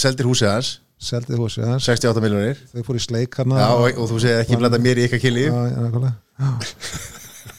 Seldir 0.02 0.28
húsið 0.28 0.50
hans, 0.50 0.72
seldið 1.08 1.42
húsið 1.44 1.68
hans 1.70 1.88
68 1.90 2.24
miljonir 2.24 2.62
þau 2.72 2.84
fóru 2.88 3.02
í 3.02 3.04
sleik 3.04 3.36
hann 3.40 3.54
og, 3.56 3.86
og 3.98 4.10
þú 4.12 4.22
segir 4.24 4.42
ekki 4.44 4.60
blanda 4.62 4.80
mér 4.82 5.02
í 5.02 5.06
eitthvað 5.08 5.24
kynli 5.26 5.46
já, 5.48 5.54
já. 5.74 6.14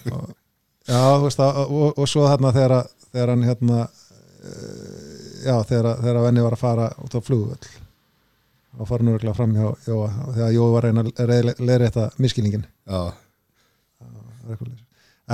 Já. 0.04 0.14
Og- 0.14 1.22
veist 1.24 1.40
að, 1.40 1.60
og, 1.64 1.98
og 1.98 2.08
svo 2.10 2.26
þarna 2.28 2.52
þegar, 2.52 2.88
þegar 3.10 3.30
hann 3.32 3.44
hérna 3.48 3.78
eh, 3.84 5.46
já, 5.46 5.54
þegar, 5.70 5.90
þegar 6.02 6.22
venni 6.26 6.44
var 6.44 6.56
að 6.58 6.64
fara 6.64 6.88
út 7.04 7.16
á 7.16 7.20
flugvöll 7.24 7.70
og 8.74 8.88
fara 8.90 9.06
nú 9.06 9.14
regla 9.14 9.34
fram 9.36 9.54
hjá 9.54 9.68
Jóa 9.86 10.08
þegar 10.34 10.52
Jói 10.56 10.70
var 10.74 10.88
reyna 10.88 11.04
að 11.06 11.52
leira 11.62 11.88
þetta 11.88 12.08
miskilningin 12.20 12.64
já, 12.66 13.02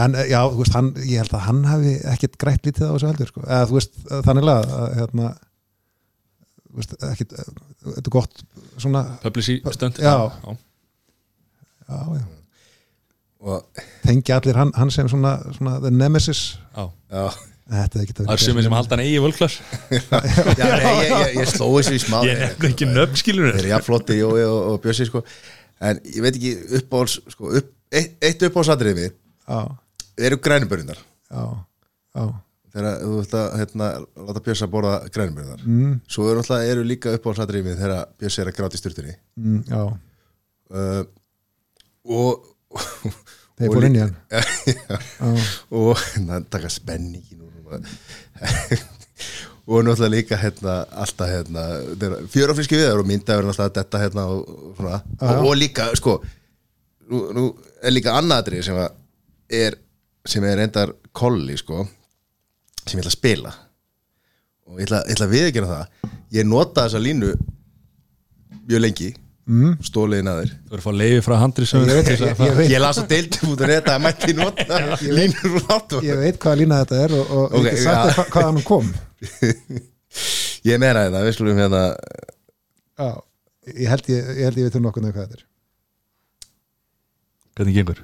en 0.04 0.14
eh, 0.14 0.28
já, 0.30 0.40
þú 0.46 0.60
veist, 0.62 0.74
hann, 0.76 0.90
ég 1.02 1.18
held 1.24 1.34
að 1.34 1.46
hann 1.48 1.62
hafi 1.66 1.94
ekkert 2.12 2.36
grætt 2.38 2.66
lítið 2.68 2.86
á 2.86 2.94
þessu 2.94 3.08
heldur 3.10 3.30
sko. 3.32 3.40
eða 3.46 3.68
þú 3.70 3.78
veist, 3.80 3.96
þannig 4.28 4.50
að 4.54 4.74
hérna 5.00 5.30
þú 5.34 5.38
veist, 5.40 5.40
ekkert 5.40 6.58
eh, 6.59 6.59
þetta 6.78 7.12
er 7.96 8.12
gott 8.12 8.42
svona 8.78 9.04
publicity 9.22 9.74
stönd 9.76 9.98
Já. 10.00 10.14
já. 10.30 10.56
já, 11.90 12.00
já, 12.18 12.24
og 13.40 13.84
tengi 14.04 14.34
allir 14.36 14.58
hann, 14.60 14.72
hann 14.76 14.90
sem 14.92 15.08
svona, 15.08 15.38
svona 15.56 15.78
the 15.80 15.90
nemesis. 15.90 16.58
Já. 16.76 16.84
já, 17.10 17.24
þetta 17.70 18.02
er 18.02 18.12
það 18.18 18.32
er 18.34 18.42
sumir 18.44 18.66
sem 18.66 18.76
halda 18.76 18.96
hann 18.96 19.04
eigi 19.06 19.22
völklass 19.24 19.60
já 20.60 20.68
nei, 20.68 20.92
ég, 21.00 21.14
ég, 21.14 21.38
ég 21.40 21.50
sló 21.54 21.70
þessu 21.78 21.96
í 21.96 22.02
smá. 22.02 22.20
Ég 22.28 22.38
nefn 22.44 22.68
ekki 22.70 22.90
nöfn 22.90 23.20
skilur 23.22 23.50
þeir 23.50 23.62
eru 23.64 23.72
jafnflotti 23.72 24.18
Jói 24.20 24.44
og, 24.44 24.60
og 24.74 24.82
Bjössi 24.84 25.08
sko. 25.08 25.24
en 25.80 26.02
ég 26.04 26.20
veit 26.24 26.36
ekki 26.36 26.54
uppáhalds 26.80 27.18
sko, 27.34 27.54
upp, 27.60 27.72
eitt, 27.90 28.16
eitt 28.20 28.44
já, 29.50 29.60
eru 30.20 30.38
grænubörinnar 30.38 30.98
já, 31.30 31.42
já 32.14 32.24
þegar 32.74 32.92
þú 33.02 33.10
vilt 33.16 33.34
að 33.40 33.46
hérna, 33.60 33.86
láta 34.28 34.44
Bjössi 34.46 34.64
að 34.66 34.74
borða 34.74 34.94
grænubörinnar 35.14 35.60
mm, 35.64 35.92
svo 36.10 36.22
eru, 36.30 36.38
alltaf, 36.42 36.58
eru 36.72 36.82
líka 36.86 37.14
uppáhaldsatriði 37.16 37.66
við 37.66 37.76
þegar 37.82 38.00
Bjössi 38.20 38.38
er 38.42 38.48
að 38.52 38.58
gráta 38.60 38.78
í 38.78 38.82
styrtunni 38.82 39.14
mm, 39.40 39.58
uh, 40.70 41.02
og 42.10 42.32
þeir 43.60 43.68
fór 43.74 43.86
inn 43.88 43.98
í 43.98 44.04
hann. 44.04 44.14
Og 45.80 45.92
hérna 46.14 46.34
taka 46.48 46.68
spenningin 46.72 47.40
og, 49.70 49.84
náttúrulega 49.84 50.10
líka 50.10 50.36
hérna, 50.40 50.80
alltaf 50.90 51.28
hérna, 51.30 51.62
fjörafríski 52.32 52.78
við 52.78 52.96
og 52.96 53.06
myndaður 53.06 53.50
alltaf 53.52 53.70
þetta 53.76 54.00
hérna, 54.02 54.22
og, 54.32 54.40
svona, 54.78 54.96
og, 55.20 55.44
og 55.44 55.54
líka 55.58 55.84
sko 55.98 56.12
nú, 57.10 57.18
nú 57.36 57.44
er 57.82 57.94
líka 57.94 58.16
annaðrið 58.18 58.62
sem 58.66 58.78
er, 59.60 59.72
sem 60.26 60.44
er 60.48 60.56
endar 60.64 60.88
kolli 61.16 61.56
sko 61.60 61.76
sem 62.84 62.98
ég 62.98 63.04
ætla 63.04 63.12
að 63.12 63.18
spila. 63.18 63.54
Og 64.70 64.78
ég 64.78 64.86
ætla, 64.88 65.02
ég 65.06 65.16
ætla 65.16 65.26
að 65.28 65.34
viðkjöna 65.36 65.72
það. 65.72 66.12
Ég 66.36 66.46
nota 66.48 66.86
þessa 66.86 67.02
línu 67.02 67.34
mjög 68.70 68.84
lengi 68.84 69.10
mm, 69.50 69.76
stóliðin 69.84 70.30
að 70.30 70.40
þér. 70.40 70.52
Þú 70.54 70.74
verður 70.74 70.80
að 70.80 70.86
fá 70.86 71.00
leiði 71.00 71.22
frá 71.26 71.34
handri 71.40 71.68
veit, 71.70 72.10
ég, 72.10 72.22
ég, 72.46 72.60
ég 72.70 72.82
las 72.82 73.00
á 73.00 73.04
deildum 73.10 73.54
út 73.54 73.64
af 73.64 73.72
þetta 73.72 73.94
að 73.96 74.04
mætti 74.06 74.36
nota 74.38 74.80
línur 75.18 75.56
úr 75.58 75.66
áttu 75.76 76.02
ég 76.06 76.20
veit 76.20 76.40
hvaða 76.42 76.60
lína 76.60 76.80
þetta 76.84 77.00
er 77.06 77.16
og, 77.16 77.32
og 77.34 77.44
Ok, 77.48 77.56
okay, 77.60 77.72
ég 77.72 77.82
sagt 77.84 77.98
já. 77.98 78.02
þér 78.04 78.18
hva, 78.20 78.26
hvaðan 78.36 78.60
hún 78.60 78.68
kom. 78.70 78.92
Ég 80.66 80.76
meina 80.82 81.06
þetta, 81.06 81.20
við 81.24 81.34
skulum 81.36 81.60
hérna 81.62 81.82
já, 83.00 83.10
ég 83.70 83.92
held 83.94 84.08
ég, 84.12 84.26
ég, 84.34 84.40
held 84.44 84.58
ég 84.60 84.66
veit 84.66 84.76
um 84.76 84.84
nokkuð 84.84 85.06
hvað 85.06 85.22
þetta 85.22 85.38
er. 85.38 85.44
Hvernig 87.56 87.78
gengur? 87.78 88.02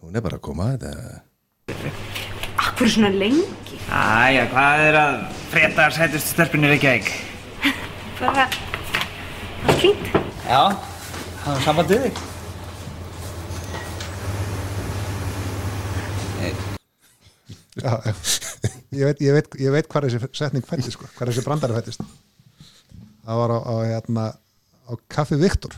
Hún 0.00 0.16
er 0.16 0.24
bara 0.24 0.38
að 0.40 0.46
koma 0.46 0.70
þetta 0.72 1.20
Akkur 2.60 2.88
svona 2.88 3.10
lengi? 3.12 3.44
Æja, 3.88 4.44
hvað 4.52 4.84
er 4.88 4.98
að 5.00 5.14
frétta 5.50 5.88
sætustu 5.94 6.34
stelpunni 6.34 6.68
Reykjavík? 6.70 7.08
Bara 8.20 8.44
allt 8.46 9.80
fínt. 9.80 10.12
Já, 10.44 10.62
það 11.44 11.54
var 11.54 11.64
samband 11.64 11.94
við 11.94 12.04
þig. 12.08 12.26
já, 17.80 17.92
ég 19.00 19.04
veit, 19.06 19.20
ég 19.22 19.32
veit, 19.36 19.54
ég 19.60 19.72
veit 19.74 19.88
hvað 19.90 20.08
þessi 20.08 20.30
setning 20.36 20.66
fættist 20.66 20.96
sko, 20.96 21.08
hvað 21.16 21.30
þessi 21.30 21.44
brandari 21.46 21.76
fættist 21.76 22.02
það 23.24 23.40
var 23.42 23.50
á, 23.54 23.58
á, 23.62 23.74
hérna, 23.86 24.24
á 24.90 24.92
Kaffi 25.12 25.36
Viktor 25.40 25.72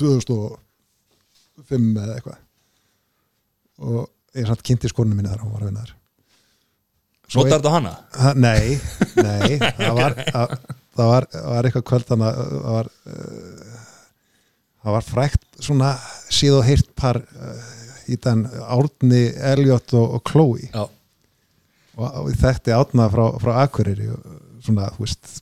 2005 0.00 1.90
eða 2.02 2.16
eitthvað 2.18 2.40
og 3.82 4.02
ég 4.38 4.48
samt 4.48 4.64
kynnti 4.66 4.92
skonu 4.92 5.16
minni 5.16 5.32
þar 5.32 5.44
hún 5.44 5.54
var 5.54 5.64
að 5.64 5.68
vinna 5.72 5.84
þar 5.86 5.94
Notar 7.36 7.58
þetta 7.58 7.72
hana? 7.72 7.92
Ha, 8.18 8.32
nei, 8.36 8.78
nei 9.16 9.58
það 9.78 9.98
var, 9.98 10.16
að, 10.36 10.56
það 10.96 11.12
var, 11.12 11.28
var 11.32 11.68
eitthvað 11.68 11.86
kvöld 11.90 12.08
þannig 12.10 12.28
að 12.28 12.40
það 12.52 12.76
var 12.76 12.90
uh, 13.12 13.76
það 14.82 14.96
var 14.96 15.06
frækt 15.08 15.62
svona 15.62 15.92
síð 16.32 16.58
og 16.58 16.66
heyrt 16.66 16.90
par 16.98 17.20
uh, 17.22 17.68
í 18.10 18.18
þann 18.20 18.44
Árni, 18.66 19.22
Elliot 19.52 19.94
og, 19.98 20.18
og 20.18 20.24
Chloe 20.28 20.68
Já, 20.68 20.84
og, 21.96 22.30
ég 22.30 22.40
þekkti 22.42 22.74
Árna 22.76 23.08
frá, 23.12 23.24
frá 23.42 23.52
Akureyri 23.62 24.10
svona, 24.62 24.90
þú 24.96 25.06
veist 25.06 25.38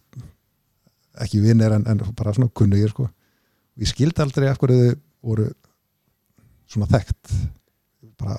ekki 1.21 1.43
vinnir 1.45 1.75
en, 1.77 1.87
en 1.91 2.05
bara 2.17 2.35
svona 2.37 2.53
kunnugir 2.57 2.93
sko. 2.93 3.09
ég 3.81 3.91
skildi 3.91 4.23
aldrei 4.23 4.49
af 4.51 4.61
hverju 4.61 4.79
þau 4.81 5.01
voru 5.31 5.49
svona 6.71 6.89
þekkt 6.91 7.35
bara 8.21 8.39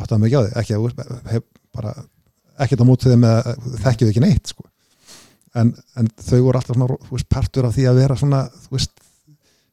átti 0.00 0.16
að 0.16 0.22
mikið 0.24 0.38
á 0.38 0.42
því 0.44 0.56
ekki 0.62 0.78
að 0.78 1.28
hef 1.30 1.44
bara 1.74 1.94
ekkert 2.64 2.84
á 2.84 2.86
móti 2.86 3.10
þeim 3.10 3.24
með 3.24 3.50
þekkið 3.82 4.12
ekki 4.12 4.22
neitt 4.22 4.52
sko. 4.52 4.66
en, 5.58 5.72
en 5.98 6.10
þau 6.18 6.40
voru 6.46 6.58
alltaf 6.58 6.76
svona 6.76 6.98
veist, 7.10 7.28
partur 7.30 7.68
af 7.68 7.74
því 7.76 7.88
að 7.90 8.00
vera 8.02 8.18
svona 8.18 8.44
þú 8.52 8.76
veist, 8.76 8.94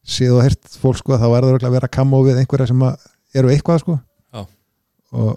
séð 0.02 0.38
og 0.38 0.44
heyrt 0.46 0.76
fólk 0.82 1.02
sko, 1.02 1.18
þá 1.18 1.28
er 1.30 1.48
það 1.48 1.68
að 1.70 1.76
vera 1.78 1.90
að 1.90 1.96
kamma 1.98 2.22
við 2.26 2.42
einhverja 2.42 2.72
sem 2.72 2.86
að 2.86 3.08
eru 3.38 3.54
eitthvað 3.54 3.84
sko. 3.84 3.98
Og 5.12 5.32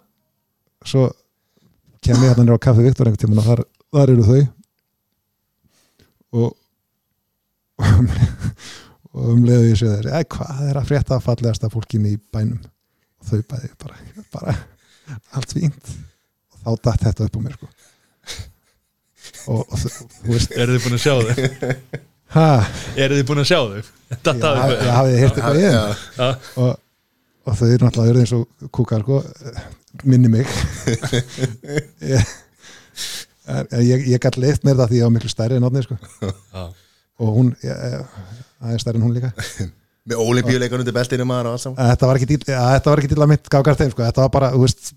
svo 0.87 1.09
kem 2.05 2.21
ég 2.21 2.31
hérna 2.31 2.45
nýra 2.45 2.59
á 2.61 2.65
kaffi 2.67 2.85
Viktor 2.85 3.09
einhvern 3.09 3.23
tímann 3.23 3.41
og 3.43 3.49
þar, 3.49 3.65
þar 3.95 4.13
eru 4.13 4.27
þau 4.29 4.43
og 6.35 6.51
og 9.15 9.29
um 9.33 9.45
leiðu 9.47 9.71
ég 9.71 9.79
séð 9.81 9.95
þessi 10.05 10.29
hvað 10.35 10.63
er 10.69 10.81
að 10.81 10.89
frétta 10.91 11.17
að 11.17 11.27
fallegasta 11.29 11.71
fólkin 11.73 12.09
í 12.11 12.15
bænum 12.35 12.61
og 12.61 13.31
þau 13.31 13.41
bæði 13.51 13.71
bara, 13.83 13.97
bara 14.35 14.57
allt 15.39 15.55
fínt 15.57 15.95
þá 16.65 16.71
datt 16.89 17.07
þetta 17.09 17.29
upp 17.29 17.37
á 17.37 17.41
mér 17.45 17.57
sko. 17.59 17.71
og, 19.53 19.63
og 19.63 19.79
þú 19.79 20.33
veist 20.33 20.57
eru 20.57 20.77
þið 20.77 20.87
búin 20.87 20.99
að 20.99 21.05
sjá 21.05 21.15
þau? 21.21 22.01
ha, 22.35 22.47
eru 22.97 23.19
þið 23.19 23.29
búin 23.29 23.43
að 23.43 23.51
sjá 23.51 23.61
þau? 23.61 23.93
Þetta 24.15 24.33
ég, 24.35 24.63
hafði 24.63 24.79
ég 24.79 24.97
hafði 24.99 25.21
heyrt 25.21 25.39
eitthvað 25.39 25.61
í 25.61 25.67
Já. 25.67 26.29
og, 26.63 26.73
og 27.45 27.59
þau 27.61 27.67
eru 27.69 27.87
náttúrulega 27.89 28.25
eins 28.25 28.35
og 28.37 28.73
kúkar 28.75 29.05
sko, 29.05 29.21
minni 30.05 30.33
mig 30.33 30.51
ég, 32.15 32.35
ég, 33.85 34.09
ég 34.15 34.23
gætt 34.23 34.41
leitt 34.41 34.67
mér 34.67 34.81
það 34.83 34.93
því 34.93 35.01
ég 35.01 35.09
var 35.09 35.15
miklu 35.17 35.33
stærri 35.33 35.61
en 35.61 35.69
átni 35.69 35.85
sko. 35.87 35.99
Já. 36.25 36.67
og 37.25 37.33
hún 37.39 37.55
ég, 37.65 37.75
aðeins 38.65 38.87
stærri 38.87 39.01
en 39.01 39.09
hún 39.09 39.17
líka 39.17 39.35
Með 40.05 40.21
olimpíuleikan 40.21 40.83
undir 40.83 40.93
beltinu 40.93 41.25
maður 41.25 41.47
og 41.49 41.55
allt 41.57 41.63
saman 41.63 41.87
þetta 41.89 42.09
var 42.11 42.19
ekki 42.19 42.27
til, 42.29 42.43
ja, 42.53 42.65
þetta 42.75 42.91
var 42.93 43.01
ekki 43.01 43.09
til 43.15 43.23
að 43.25 43.31
mitt 43.31 43.47
þeim 43.49 43.93
sko. 43.95 44.03
þetta 44.03 44.25
var 44.27 44.33
bara, 44.35 44.51
þú 44.53 44.67
veist, 44.67 44.91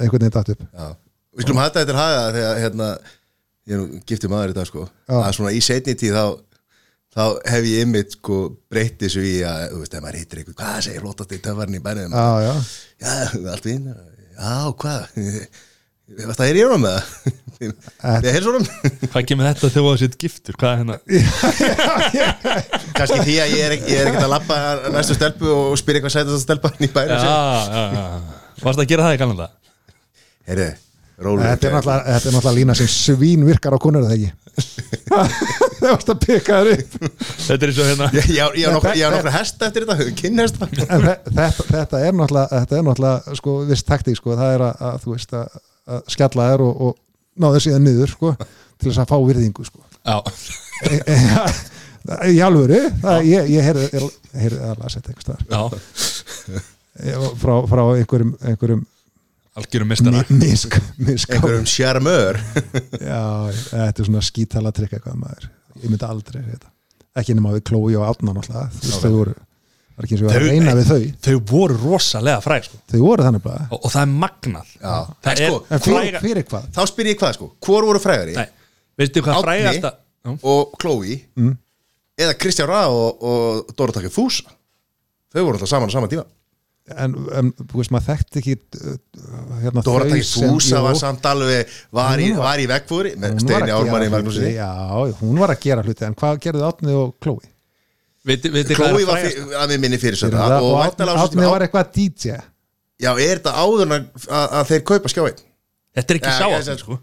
einhvern 0.00 0.22
veginn 0.24 0.36
dætt 0.38 0.52
upp 0.54 0.62
Já. 0.64 0.86
Við 1.34 1.46
skulum 1.46 1.60
hætta 1.62 1.82
þetta 1.82 1.90
til 1.92 2.00
haga 2.00 2.24
þegar 2.36 2.58
hérna, 2.62 2.88
ég 3.68 3.76
er 3.76 3.80
nú 3.82 4.02
giftið 4.06 4.32
maður 4.34 4.52
í 4.54 4.58
dag 4.58 4.68
sko. 4.70 4.88
Já. 5.08 5.16
að 5.20 5.32
svona 5.38 5.54
í 5.54 5.62
setni 5.64 5.94
tíð 5.98 6.18
þá 6.18 6.24
þá 7.14 7.22
hef 7.52 7.68
ég 7.70 7.84
ymmit 7.86 8.16
sko 8.16 8.38
breytt 8.70 8.98
þessu 9.02 9.22
í 9.22 9.36
að, 9.46 9.68
þú 9.70 9.82
veist, 9.84 9.94
ef 9.94 10.02
maður 10.02 10.18
hittir 10.20 10.40
eitthvað 10.40 10.58
hvað 10.58 10.80
segir 10.88 11.04
flottast 11.04 11.34
í 11.34 11.38
töfarni 11.44 11.78
í 11.78 11.84
bænum? 11.84 12.14
Já, 12.14 12.26
já, 12.42 12.54
Já, 13.04 13.14
allt 13.54 13.68
vín 13.68 13.86
Já, 14.34 14.54
hvað? 14.82 15.00
Það 16.34 16.42
er 16.50 16.58
ég 16.58 16.72
um 16.74 16.82
með 16.84 16.98
það 16.98 18.20
Við 18.24 18.26
erum 18.28 18.44
svona. 18.44 18.90
Hvað 19.14 19.26
kemur 19.30 19.46
þetta 19.46 19.68
þegar 19.72 19.84
þú 19.86 20.00
sitt 20.02 20.16
giftur? 20.20 20.56
Hvað 20.58 20.72
er 20.72 20.80
hérna? 20.82 20.96
Kannski 22.98 23.20
því 23.22 23.36
að 23.40 23.52
ég 23.54 23.62
er, 23.62 23.74
ekki, 23.78 23.92
ég 23.94 24.02
er 24.02 24.10
ekkert 24.10 24.26
að 24.26 24.32
lappa 24.34 24.58
næstu 24.92 25.16
stelpu 25.16 25.48
og 25.54 25.78
spyrja 25.80 26.02
eitthvað 26.02 26.16
sætast 26.16 26.36
að 26.36 26.42
stelpa 26.42 26.72
hann 26.74 26.84
í 26.84 26.90
bænum 26.92 27.14
Já, 27.14 27.38
já, 27.70 27.84
já. 27.94 28.04
Varst 28.66 28.82
að 28.82 28.90
gera 28.90 29.06
það 29.06 29.16
í 29.16 29.20
galanda? 29.22 29.48
Herri, 30.50 30.66
þetta 31.18 31.68
er 31.68 31.76
náttúrulega 31.76 32.02
þetta 32.08 32.28
er 32.28 32.34
náttúrulega 32.34 32.56
lína 32.58 32.74
sem 32.78 32.90
svín 32.90 33.44
virkar 33.46 33.76
á 33.76 33.78
konur 33.82 34.06
það 34.06 34.16
ekki 34.16 34.32
það 34.54 35.88
varst 35.90 36.10
að 36.12 36.20
peka 36.24 36.58
þér 36.62 36.70
upp 36.74 36.92
Þetta 37.44 37.58
er 37.58 37.70
eins 37.70 37.78
og 37.82 37.88
hérna 37.90 38.08
Ég, 38.14 38.66
á 38.66 38.68
nokkra 38.74 39.34
hesta 39.34 39.68
eftir 39.68 39.86
þetta, 39.86 40.08
kynhesta 40.18 40.68
þetta, 40.70 41.62
þetta 41.70 42.02
er 42.02 42.18
náttúrulega 42.18 43.14
er 43.32 43.40
sko, 43.40 43.56
viss 43.68 43.86
taktík 43.86 44.18
sko, 44.20 44.36
það 44.38 44.56
er 44.56 44.66
að, 44.68 44.84
að 44.90 45.00
þú 45.04 45.14
veist 45.16 45.34
að, 45.38 45.58
að 45.94 46.04
skella 46.16 46.48
þér 46.52 46.64
og, 46.66 46.84
og 46.88 46.94
ná 47.42 47.48
þér 47.56 47.66
síðan 47.66 47.86
niður 47.88 48.14
sko, 48.14 48.32
til 48.78 48.90
þess 48.90 49.02
að 49.02 49.10
fá 49.10 49.16
virðingu 49.26 49.66
sko. 49.66 49.82
Já, 50.04 50.16
e, 50.86 51.00
e, 51.02 51.18
í 52.30 52.40
alvöru 52.44 52.80
það, 53.02 53.28
ég, 53.30 53.52
ég 53.54 53.68
heyrði 53.68 54.62
að 54.70 54.82
lasa 54.82 55.00
þetta 55.00 55.14
einhvers 55.14 55.28
staðar 55.28 55.44
já 55.50 56.62
Ég- 57.04 57.30
frá, 57.42 57.54
frá 57.66 57.80
einhverjum 57.96 58.36
einhverjum 58.46 58.84
Algjörum 59.54 59.86
mistara 59.92 60.24
misk, 60.34 60.74
misk. 60.98 61.30
Einhverjum 61.36 61.66
sjarmör. 61.70 62.38
Já, 63.12 63.20
þetta 63.70 64.02
er 64.02 64.08
svona 64.08 64.22
skítala 64.26 64.72
trikk 64.74 64.96
eitthvað 64.98 65.18
maður, 65.20 65.44
ég 65.82 65.90
myndi 65.92 66.06
aldrei 66.08 66.40
þetta 66.42 66.70
ekki 67.22 67.36
nema 67.38 67.52
við 67.54 67.62
Klói 67.68 67.92
og 67.94 68.02
Átna 68.08 68.32
náttúrulega. 68.34 68.64
Þú 68.74 68.88
veist, 68.88 69.04
þau 69.04 69.12
voru 69.14 69.34
það 69.38 70.00
er 70.02 70.06
ekki 70.08 70.16
eins 70.16 70.22
og 70.24 70.26
var 70.26 70.34
að 70.34 70.40
Þau- 70.42 70.50
reyna 70.50 70.72
við 70.74 70.88
þau. 70.88 71.04
þau 71.28 71.36
voru 71.52 71.76
rosalega 71.84 72.40
fræg 72.42 72.64
sko. 72.66 72.80
þau 72.90 72.98
voru 73.04 73.26
þannig 73.28 73.44
bara. 73.44 73.66
Og, 73.70 73.78
og 73.86 73.92
það 73.94 74.02
er 74.02 74.14
magnað. 74.24 74.72
Já. 74.80 74.94
það 75.22 75.30
er 75.30 75.38
sko, 75.52 75.60
fyrir, 75.70 75.84
fræga 76.00 76.22
fyrir 76.24 76.48
hvað? 76.50 76.64
Þá 76.74 76.80
spyr 76.90 77.10
ég 77.12 77.20
hvað 77.20 77.36
sko, 77.38 77.48
hvor 77.68 77.86
voru 77.86 78.00
frægari? 78.02 78.34
Nei, 78.40 78.48
veistu 78.98 79.22
hvað 79.22 79.38
Árni 79.38 79.46
frægasta 79.46 79.92
Já. 79.94 80.34
og 80.50 80.74
Chloe 80.82 81.20
Mm. 81.38 81.54
eða 82.18 82.34
Kristján 82.42 82.68
Ra 82.72 82.82
og, 82.90 83.22
og 83.30 83.70
Dóra 83.78 83.94
Takki 83.94 84.10
Fúsa? 84.10 84.50
Þau 85.30 85.44
voru 85.46 85.54
alltaf 85.60 85.70
saman 85.70 85.90
á 85.90 85.94
sama 85.94 86.10
tíma 86.10 86.26
en, 86.92 87.14
en 87.32 87.50
þú 87.56 87.78
veist 87.80 87.92
maður 87.94 88.08
þekkti 88.10 88.40
ekki 88.42 88.54
uh, 88.80 88.96
hérna, 89.62 89.84
Dóra 89.86 90.04
þau 90.04 90.10
Takki 90.12 90.26
sem- 90.28 90.50
Fúsa 90.52 90.76
jú, 90.76 90.82
var 90.84 90.98
samt 91.00 91.28
alveg 91.30 91.72
var 91.96 92.20
í, 92.20 92.26
var- 92.34 92.42
var 92.44 92.60
í 92.60 92.66
vegfúri 92.68 93.14
Steini 93.40 93.72
Ármanni 93.72 94.10
gera 94.10 94.12
Magnúsi. 94.12 94.50
Já, 94.52 94.68
hún 95.22 95.40
var 95.40 95.54
að 95.54 95.62
gera 95.64 95.84
hluti. 95.86 96.04
En 96.04 96.16
hvað 96.20 96.42
gerðu 96.44 96.66
Átni 96.68 96.92
og 97.00 97.14
Chloe? 97.24 97.48
Er 98.24 98.36
var 99.08 99.24
að 99.64 99.72
við 99.74 99.80
minni 99.84 99.98
fyrir 100.00 100.20
það, 100.20 100.58
og 100.60 100.76
Átni 101.24 101.48
var 101.48 101.64
eitthvað 101.66 101.90
DJ 101.96 102.36
Já, 103.04 103.10
er 103.18 103.40
þetta 103.40 103.52
áður 103.58 103.88
að, 104.28 104.68
þeir 104.70 104.84
kaupa 104.92 105.10
skjáin? 105.12 105.40
þetta 105.94 106.14
er 106.14 106.18
ekki 106.20 106.30
Ja, 106.30 106.36
sá 106.38 106.46
ég 106.48 106.54
átni 106.60 106.68
sem- 106.68 106.78
sko 106.84 107.00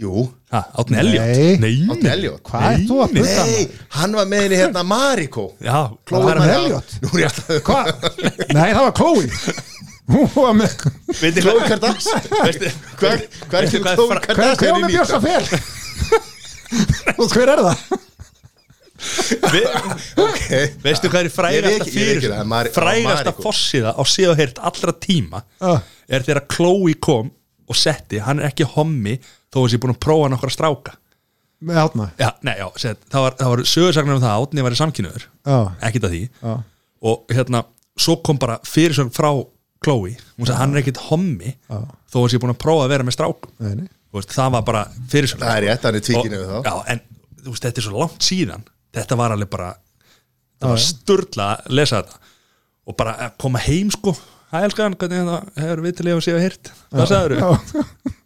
Jú, 0.00 0.22
átni 0.48 0.96
Elliot 0.96 1.60
Nei. 1.60 1.74
Átni 1.92 2.08
Elliot 2.08 2.40
hvað 2.48 2.62
er 2.70 2.78
þú 2.88 2.96
að 3.04 3.10
puta 3.12 3.42
Nei, 3.44 3.64
hann 3.98 4.14
var 4.16 4.26
með 4.30 4.40
henni 4.46 4.56
hérna 4.62 4.82
Mariko 4.88 5.44
já, 5.60 5.74
er 6.32 6.40
það? 6.40 6.52
Elliot? 6.56 6.94
Nú 7.02 7.10
er 7.12 7.20
ég 7.20 7.26
alltaf 7.28 7.50
Hvað? 7.66 7.84
Nei, 8.56 8.68
það 8.72 8.86
var 8.86 8.94
Chloe 8.96 9.26
Hún 10.12 10.30
var 10.34 10.56
með 10.56 10.72
Chloe 11.42 11.66
Kardashian 11.68 12.24
hvað 12.32 12.48
er 12.48 13.68
er 13.92 13.98
Chloe 14.00 14.08
Hver, 14.08 14.24
hver 14.24 14.32
Kardashian 14.32 14.72
var 14.72 14.80
í 14.80 14.82
með 14.86 14.94
Björsa 14.96 15.20
mýta? 15.20 15.28
fel? 15.28 15.44
Og 17.20 17.36
hver 17.36 17.52
er 17.52 17.62
það? 17.68 17.78
Okay. 20.22 20.64
veistu 20.84 21.08
hvað 21.10 21.20
er 21.20 21.28
ég 21.28 21.64
veit 21.66 21.86
fyrir 21.90 22.26
frægasta 22.72 23.32
Mariko. 23.32 23.42
fossiða 23.44 23.90
á 23.98 24.02
heyrt 24.38 24.58
allra 24.62 24.92
tíma 25.04 25.42
Ah. 25.60 25.80
er 26.08 26.22
þegar 26.24 26.46
Chloe 26.48 26.94
kom 27.02 27.30
og 27.68 27.76
setti, 27.78 28.18
hann 28.22 28.40
er 28.40 28.48
ekki 28.50 28.64
hommi 28.76 29.18
þó 29.52 29.62
að 29.62 29.70
sé 29.72 29.80
búin 29.82 29.94
að 29.94 30.02
prófa 30.06 30.30
nokkra 30.32 30.52
stráka. 30.52 30.96
Með 31.62 31.78
Átna 31.78 32.08
já, 32.18 32.28
nei, 32.42 32.56
já, 32.58 32.66
set, 32.82 33.02
það 33.12 33.24
var, 33.26 33.34
það 33.38 33.50
var 33.52 33.60
sögursagnar 33.70 34.16
um 34.16 34.22
það 34.24 34.32
að 34.32 34.44
átni 34.46 34.62
var 34.66 34.74
í 34.74 34.78
samkynniður 34.80 35.26
Já, 35.46 35.58
ekkit 35.86 36.06
að 36.08 36.14
því. 36.16 36.22
Já, 36.42 36.54
og 37.12 37.34
hérna, 37.36 37.60
svo 38.02 38.16
kom 38.26 38.40
bara 38.42 38.56
fyrirsögn 38.66 39.12
frá 39.14 39.30
Chloe, 39.82 40.16
hún 40.38 40.46
sagði 40.48 40.58
hann 40.58 40.74
er 40.74 40.80
ekkit 40.82 40.98
hommi 41.08 41.52
já. 41.52 41.78
þó 42.10 42.18
að 42.22 42.28
sé 42.32 42.40
búin 42.42 42.54
að 42.54 42.60
prófa 42.62 42.86
að 42.86 42.92
vera 42.96 43.06
með 43.06 43.16
strákum. 43.16 43.54
Nei, 43.62 43.72
nei. 43.82 43.86
Þú 44.12 44.18
veist, 44.18 44.34
það 44.34 44.50
var 44.56 44.66
bara 44.66 44.82
fyrirsögn. 45.14 45.42
Það 45.42 45.54
er 45.54 45.64
rétt, 45.68 45.86
hann 45.86 45.98
er 45.98 46.04
tvíkinu 46.08 46.40
við 46.42 46.50
þá 46.50 46.58
já, 46.66 46.74
en 46.92 47.02
þú 47.42 47.54
veist, 47.54 47.66
þetta 47.66 47.82
er 47.82 47.86
svo 47.86 48.02
langt 48.02 48.26
síðan. 48.26 48.66
Þetta 48.98 49.18
var 49.22 49.34
alveg 49.36 49.50
bara 49.54 49.70
það 50.62 50.74
var 50.74 50.82
sturla 50.86 51.48
að 51.56 51.74
lesa 51.78 52.02
þetta. 52.02 52.34
Og 52.90 52.98
bara 52.98 53.14
að 53.26 53.36
koma 53.42 53.62
heim 53.62 53.90
sko. 53.94 54.14
Hæ, 54.52 54.56
elskan, 54.66 54.98
hvernig 54.98 55.22
þetta 55.22 55.62
hefur 55.64 55.84
við 55.86 55.94
til 55.98 56.08
að 56.12 56.24
séu 56.26 56.42
heyrt? 56.42 56.72
Hvað 56.92 57.10
sagður 57.10 57.38
Já, 57.38 57.48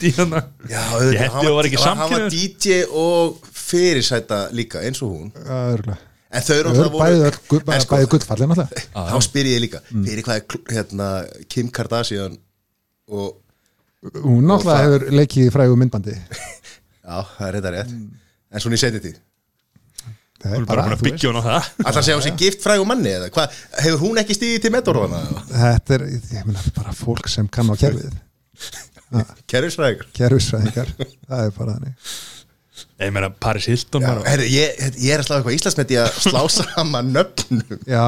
Díana 0.00 0.40
Já, 0.68 0.78
Ég 0.78 0.92
auðvitað, 0.92 1.18
hendi 1.18 1.32
hann 1.34 1.50
og 1.50 1.56
var 1.58 1.68
ekki 1.68 1.80
hann 1.82 2.00
var. 2.12 2.24
DJ 2.32 2.78
og 3.02 3.38
fyrirsæta 3.56 4.40
líka 4.56 4.82
eins 4.84 5.02
og 5.04 5.12
hún. 5.16 5.30
Örgulega 5.42 5.98
En 6.32 6.40
þau 6.46 6.54
eru 6.56 6.70
Þau 6.72 6.78
eru 6.80 6.88
náttúrulega 6.88 7.02
bæði, 7.02 7.24
öll 7.28 7.40
gull- 7.50 7.74
En 7.76 7.82
sko, 7.84 7.96
bæði 7.98 8.10
gullfallin 8.14 8.54
alltaf 8.54 8.86
Þá 9.12 9.18
spyr 9.28 9.50
ég 9.52 9.60
líka, 9.66 9.82
Mm. 9.92 10.04
fyrir 10.08 10.24
hvað 10.24 10.38
er 10.40 10.62
hérna, 10.76 11.08
Kim 11.52 11.68
Kardashian 11.68 12.38
og 13.12 13.38
Hún 14.22 14.46
náttúrulega 14.48 14.86
hefur 14.86 15.04
leikið 15.14 15.44
í 15.46 15.52
frægu 15.54 15.76
myndbandi. 15.78 16.14
Já, 17.06 17.20
það 17.36 17.44
er 17.48 17.58
þetta 17.60 17.70
rétt. 17.76 17.92
En 18.52 18.60
svona 18.64 18.78
í 18.78 18.82
setið 18.82 19.12
Það 20.42 20.56
Hún 20.56 20.64
er 20.64 20.66
bara 20.66 20.84
að 20.96 21.02
byggja 21.06 21.28
hún 21.30 21.38
á 21.38 21.42
það. 21.46 21.66
Alltaf 21.86 22.02
segja 22.02 22.16
hún 22.18 22.24
sé 22.24 22.32
gift 22.40 22.64
frægum 22.64 22.88
manni 22.90 23.12
eða 23.14 23.28
hvað? 23.30 23.52
Hefur 23.84 24.00
hún 24.02 24.18
ekki 24.24 24.34
stíðið 24.34 24.64
til 24.64 24.72
metorðana? 24.74 25.20
Þetta 25.52 25.94
er, 26.00 26.04
ég 26.34 26.48
meina, 26.48 26.64
bara 26.74 26.94
fólk 26.98 27.28
sem 27.30 27.46
kann 27.52 27.70
á 27.70 27.74
kerfið 27.78 28.16
Kerfisfrægur 29.50 30.08
Kerfisfræðingar, 30.16 30.92
það 31.28 31.42
er 31.46 31.56
bara 31.56 31.76
þannig. 31.78 32.12
Ég 33.02 33.10
meina 33.12 33.28
Paris 33.42 33.66
Hilton 33.66 34.04
var 34.06 34.20
Herri, 34.26 34.46
ég, 34.54 34.78
ég 35.02 35.12
er 35.14 35.22
að 35.22 35.26
slá 35.26 35.36
eitthvað 35.36 35.56
Íslandsmeti 35.56 35.98
að 36.00 36.12
slá 36.22 36.40
saman 36.56 37.10
nöfnum. 37.14 37.80
Já, 37.88 38.06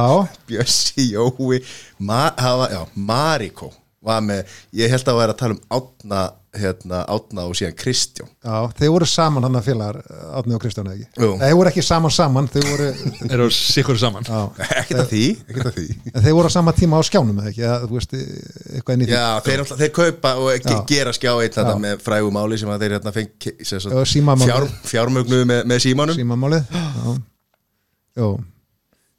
Bjössi, 0.49 1.09
Jói 1.15 1.59
Ma, 1.99 2.29
já, 2.71 2.85
Mariko 2.95 3.73
var 4.05 4.23
með, 4.25 4.51
ég 4.77 4.93
held 4.93 5.09
að 5.11 5.21
vera 5.21 5.35
að 5.35 5.41
tala 5.41 5.57
um 5.57 5.63
Átna, 5.79 6.23
hérna, 6.55 7.01
Átna 7.11 7.45
og 7.49 7.55
síðan 7.59 7.75
Kristján 7.79 8.29
já, 8.45 8.55
þeir 8.79 8.91
voru 8.95 9.07
saman 9.11 9.43
hann 9.47 9.59
að 9.59 9.65
félagar 9.67 9.97
Átni 10.39 10.55
og 10.57 10.63
Kristján 10.63 10.87
eða 10.91 10.97
ekki 11.03 11.25
Jú. 11.25 11.31
Nei, 11.39 11.45
Þeir 11.49 11.57
voru 11.59 11.71
ekki 11.73 11.85
saman 11.87 12.15
saman, 12.15 12.49
þeir 12.53 12.67
voru 12.69 12.87
Eru 13.35 13.49
sikkur 13.55 13.99
saman 14.01 14.29
já, 14.29 14.39
Ekkert 14.81 15.01
að 15.05 15.11
því, 15.15 15.23
ekkert 15.51 15.71
að 15.73 15.79
því 15.81 15.87
En 16.15 16.25
þeir 16.29 16.37
voru 16.39 16.51
á 16.51 16.57
sama 16.57 16.75
tíma 16.79 17.01
á 17.01 17.03
skjánum 17.09 17.41
eða 17.43 17.51
ekki, 17.53 17.65
eða, 17.67 17.79
þú 17.91 17.99
veist, 17.99 18.15
eitthvað 18.71 18.95
inn 18.99 19.05
í 19.05 19.09
því 19.11 19.17
Já, 19.17 19.25
þeir, 19.49 19.65
alltaf, 19.65 19.83
þeir 19.83 19.93
kaupa 19.99 20.35
og 20.45 20.51
ge- 20.55 20.75
Já. 20.77 20.81
gera 20.95 21.15
skjá 21.19 21.33
eitt 21.43 21.59
þetta 21.59 21.75
Já. 21.75 21.83
með 21.87 22.05
frægu 22.07 22.33
máli 22.39 22.61
sem 22.63 22.73
að 22.75 22.85
þeir 22.87 22.97
hérna 22.99 23.15
fengi 23.19 23.55
sem 23.67 23.83
sagt, 23.85 23.95
Já, 23.99 24.05
símamálið. 24.15 24.55
fjár, 24.55 24.71
fjármögnu 24.95 25.43
með, 25.51 25.63
með 25.75 25.85
símanum 25.89 26.19
símamálið 26.23 26.71
Já, 26.71 27.15
Jó. 28.23 28.29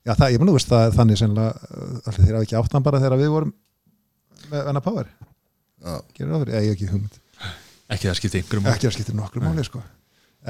já 0.05 0.13
það, 0.15 0.31
ég 0.35 0.39
mun 0.41 0.51
að 0.53 0.57
veist 0.59 0.71
það 0.71 0.95
þannig 1.01 1.19
sennilega, 1.19 1.69
allir 2.05 2.23
þeir 2.23 2.35
hafa 2.39 2.45
ekki 2.47 2.59
áttan 2.61 2.85
bara 2.85 3.01
þegar 3.03 3.19
við 3.25 3.31
vorum 3.35 3.53
með 4.51 4.67
Anna 4.71 4.81
Power 4.85 5.07
Já. 5.85 5.99
Gerir 6.15 6.31
það 6.31 6.43
fyrir, 6.45 6.53
eða 6.55 6.63
ég 6.63 6.71
hef 6.71 6.75
ekki 6.77 6.87
hugmynd 6.93 7.17
Ekki 7.93 8.09
það 8.09 8.17
skipti 8.19 8.41
yngur 8.41 8.61
um 8.61 8.69
ekki 8.71 8.89
að 8.89 8.95
skipta 8.97 9.15
nokkru 9.17 9.43
máli 9.45 9.65
sko. 9.67 9.81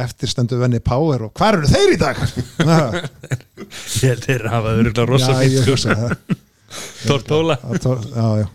Eftir 0.06 0.32
stendu 0.32 0.58
venni 0.60 0.82
Power 0.84 1.28
og 1.30 1.34
hvar 1.40 1.56
eru 1.60 1.70
þeir 1.72 1.94
í 1.96 2.00
dag? 2.00 2.20
Ég 4.04 4.12
held 4.12 4.26
þeir 4.28 4.46
hafa 4.52 4.74
öruglega 4.76 5.08
rosa 5.08 5.32
já, 5.32 5.48
ég 5.48 5.64
fínt 5.64 5.72
hugsa 5.72 5.96
það 5.96 6.16
Tortóla 7.06 7.56
Það 7.62 8.04
Já, 8.12 8.28
já. 8.42 8.48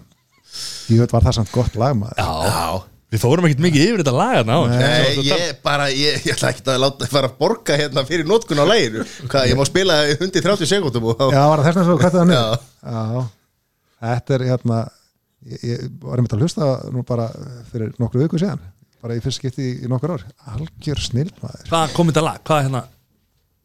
Ég 0.91 1.01
veit 1.01 1.13
var 1.15 1.25
það 1.25 1.37
samt 1.39 1.53
gott 1.55 1.77
lag 1.81 1.95
maður. 1.97 2.21
Já. 2.21 2.83
Við 3.11 3.23
fórum 3.25 3.47
ekkert 3.49 3.63
mikið 3.65 3.85
yfir 3.89 4.03
þetta 4.05 4.13
laga 4.15 4.43
ná 4.47 4.57
Nei, 4.71 5.25
ég 5.27 5.57
bara, 5.65 5.89
ég, 5.91 6.21
ég 6.29 6.37
ætla 6.37 6.53
ekki 6.53 6.63
að 6.71 6.79
láta 6.85 7.09
fara 7.11 7.31
að 7.31 7.41
borga 7.41 7.79
hérna 7.81 8.05
fyrir 8.07 8.29
nótkun 8.29 8.61
á 8.63 8.67
læginu 8.71 9.03
Hvað, 9.25 9.49
ég 9.51 9.59
má 9.59 9.65
spila 9.67 9.97
í 10.07 10.13
130 10.15 10.71
sekundum 10.71 11.09
og 11.11 11.25
Já, 11.35 11.41
var 11.51 11.63
það 11.65 11.67
þess 11.67 11.81
vegna 11.81 11.87
svo 11.89 11.97
hvað 11.99 12.15
það 12.15 12.21
Já. 12.21 12.29
niður? 12.31 12.61
Já, 12.85 13.25
þetta 14.05 14.37
er 14.37 14.45
hérna 14.53 14.79
ég, 15.49 15.63
ég 15.65 15.85
var 16.03 16.21
einmitt 16.21 16.35
að 16.37 16.45
hlusta 16.45 16.69
nú 16.93 17.05
bara 17.07 17.29
fyrir 17.71 17.95
nokkru 18.01 18.25
viku 18.25 18.41
síðan 18.41 18.63
bara 19.01 19.17
í 19.17 19.23
fyrst 19.25 19.41
skipti 19.41 19.69
í, 19.81 19.89
nokkur 19.89 20.17
ár 20.19 20.27
algjör 20.55 21.01
snill 21.01 21.31
maður 21.41 21.69
Hvað 21.71 21.95
kom 21.97 22.11
þetta 22.11 22.25
lag? 22.27 22.43
Hvað 22.45 22.59
er 22.59 22.67
hérna? 22.69 22.83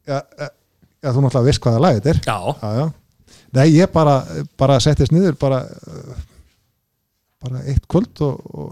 já, 0.06 0.20
já, 0.22 0.48
já, 1.02 1.10
þú 1.10 1.26
náttúrulega 1.26 1.50
veist 1.50 1.66
hvaða 1.66 1.84
lag 1.84 2.00
þetta 2.00 2.14
er 2.14 2.22
Já 2.30 2.38
já, 2.62 2.70
já. 2.80 2.86
Nei, 3.56 3.68
ég 3.72 3.92
bara, 3.92 4.16
bara 4.60 4.80
settist 4.84 5.14
niður 5.16 5.36
bara 5.40 5.62
uh, 5.66 6.24
bara 7.44 7.62
eitt 7.70 7.86
kvöld 7.92 8.24
og, 8.26 8.40
og 8.56 8.72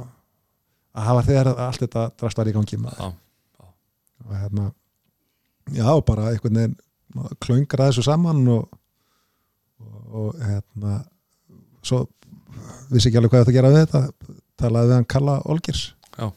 að 0.93 1.07
hafa 1.09 1.25
þegar 1.27 1.51
allt 1.67 1.83
þetta 1.83 2.07
drast 2.19 2.39
var 2.39 2.49
í 2.49 2.55
gangi 2.55 2.79
maður 2.79 3.13
og 4.23 4.33
hérna 4.39 4.69
já, 5.73 5.87
bara 6.05 6.31
einhvern 6.31 6.59
veginn 6.59 6.75
maður 7.13 7.39
klöngra 7.43 7.89
þessu 7.89 8.05
saman 8.07 8.41
og, 8.53 8.77
og, 9.83 9.97
og 10.23 10.43
hérna 10.43 10.99
svo 11.83 12.05
vissi 12.91 13.09
ekki 13.09 13.19
alveg 13.19 13.33
hvað 13.33 13.47
að 13.47 13.57
gera 13.57 13.71
við 13.73 13.83
þetta 13.83 14.01
talaði 14.59 14.89
við 14.89 14.97
hann 14.97 15.09
Kalla 15.13 15.37
Olgers 15.49 15.83
Já. 16.17 16.27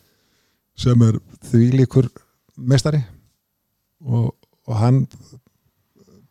sem 0.79 1.07
er 1.07 1.19
þvílíkur 1.51 2.11
meistari. 2.57 3.03
Og, 4.07 4.31
og 4.67 4.79
hann 4.81 5.03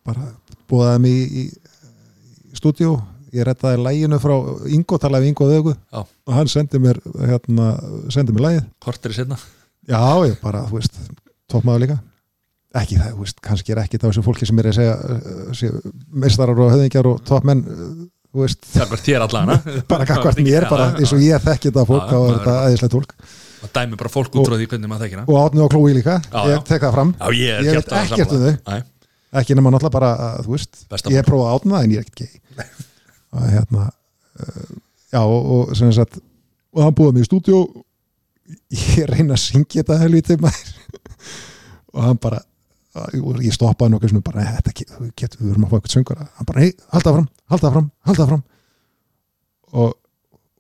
bara 0.06 0.30
búðaði 0.70 1.02
mig 1.02 1.20
í, 1.26 1.44
í, 1.44 2.56
stúdíu 2.58 2.96
ég 3.36 3.46
rettaði 3.48 3.82
læginu 3.82 4.20
frá 4.22 4.36
Ingo, 4.72 5.00
talaði 5.02 5.26
við 5.26 5.34
Ingo 5.34 5.50
Þögu 5.50 5.76
Já. 5.76 6.02
og 6.06 6.34
hann 6.38 6.50
sendi 6.52 6.80
mér 6.80 7.02
hérna, 7.18 7.72
sendi 8.14 8.36
mér 8.36 8.46
lægið 8.46 8.68
Kortir 8.86 9.16
í 9.16 9.18
setna 9.18 9.40
Já, 9.86 10.02
ég 10.26 10.38
bara, 10.42 10.64
þú 10.66 10.80
veist, 10.80 10.96
toppmaður 11.52 11.84
líka. 11.84 11.98
Ekki 12.76 12.98
það, 12.98 13.12
þú 13.14 13.26
veist, 13.26 13.42
kannski 13.46 13.74
er 13.74 13.82
ekki 13.84 14.00
það 14.02 14.12
þessu 14.12 14.24
fólki 14.26 14.48
sem 14.50 14.60
er 14.60 14.70
að 14.72 14.78
segja 14.80 14.96
uh, 14.98 15.52
sé, 15.56 15.70
meistarar 16.24 16.60
og 16.60 16.72
höfðingjar 16.74 17.10
og 17.12 17.20
toppmenn 17.28 17.62
þú 18.36 18.44
veist, 18.44 18.68
Það 18.76 18.90
var 18.92 19.02
þér 19.08 19.26
allana 19.26 19.58
bara 19.90 20.08
kakvart 20.10 20.42
mér 20.44 20.68
bara 20.70 20.90
eins 21.00 21.14
og 21.16 21.24
ég 21.24 21.44
þekki 21.48 21.72
þetta 21.72 21.86
fólk 21.90 22.10
maður- 22.12 22.36
þetta 22.38 22.56
aðeinslega 22.66 22.94
tólk 22.98 23.16
Og 23.66 23.72
dæmi 23.74 23.98
bara 23.98 24.12
fólk 24.14 24.36
út 24.38 24.46
frá 24.46 24.58
því 24.60 24.68
hvernig 24.70 24.90
maður 24.92 25.08
þekkir 25.08 25.22
hann. 25.22 25.30
og 25.32 25.38
átni 25.42 25.62
og 25.64 25.72
klói 25.74 25.94
líka, 25.96 26.20
ég 26.52 26.60
tek 26.68 26.84
það 26.84 26.92
fram. 27.00 27.14
Ég 27.34 27.64
Ég 27.66 27.80
veit 27.80 27.94
ekkert 27.98 28.34
um 28.36 28.44
þau. 28.44 28.76
Ekki 29.42 29.56
nema 29.58 29.72
náttúrulega 29.74 29.96
bara, 29.96 30.10
þú 30.46 30.52
veist 30.54 30.84
ég 31.10 31.26
prófaði 31.26 31.48
að 31.50 31.56
átna 31.56 31.74
það 31.80 31.88
en 31.88 31.96
ég 31.96 32.04
er 32.04 32.12
gay. 32.20 32.62
Og 33.36 33.48
hérna 33.56 33.88
uh, 33.90 34.70
já, 35.16 35.22
og, 35.26 35.74
sem 35.80 35.90
sagt 35.98 36.20
og 36.76 36.84
hann 36.86 36.94
búið 37.00 37.18
mig 37.18 37.26
í 37.26 37.30
stúdíu 37.32 37.64
ég 38.76 39.10
reyna 39.10 39.34
að 39.34 39.42
syngja 39.48 39.82
þetta 39.82 39.98
helvítið 40.04 40.46
maður. 40.46 40.76
Og 41.96 42.06
hann 42.06 42.22
bara 42.22 42.44
og 42.96 43.42
ég 43.44 43.54
stoppaði 43.56 43.92
nokkuð 43.96 44.10
sem 44.14 44.22
bara, 44.26 44.44
"Nei, 44.44 44.56
þetta 44.58 44.74
get- 45.16 45.38
við 45.40 45.52
erum 45.52 45.66
að 45.66 45.70
fá 45.70 45.78
eitthvað 45.80 45.96
söngara 45.96 46.28
hann 46.38 46.46
bara, 46.48 46.60
hei, 46.62 46.74
halda 46.94 47.14
fram, 47.14 47.28
halda 47.50 47.72
fram, 47.72 47.92
halda 48.06 48.28
fram 48.28 48.44
og 49.74 49.94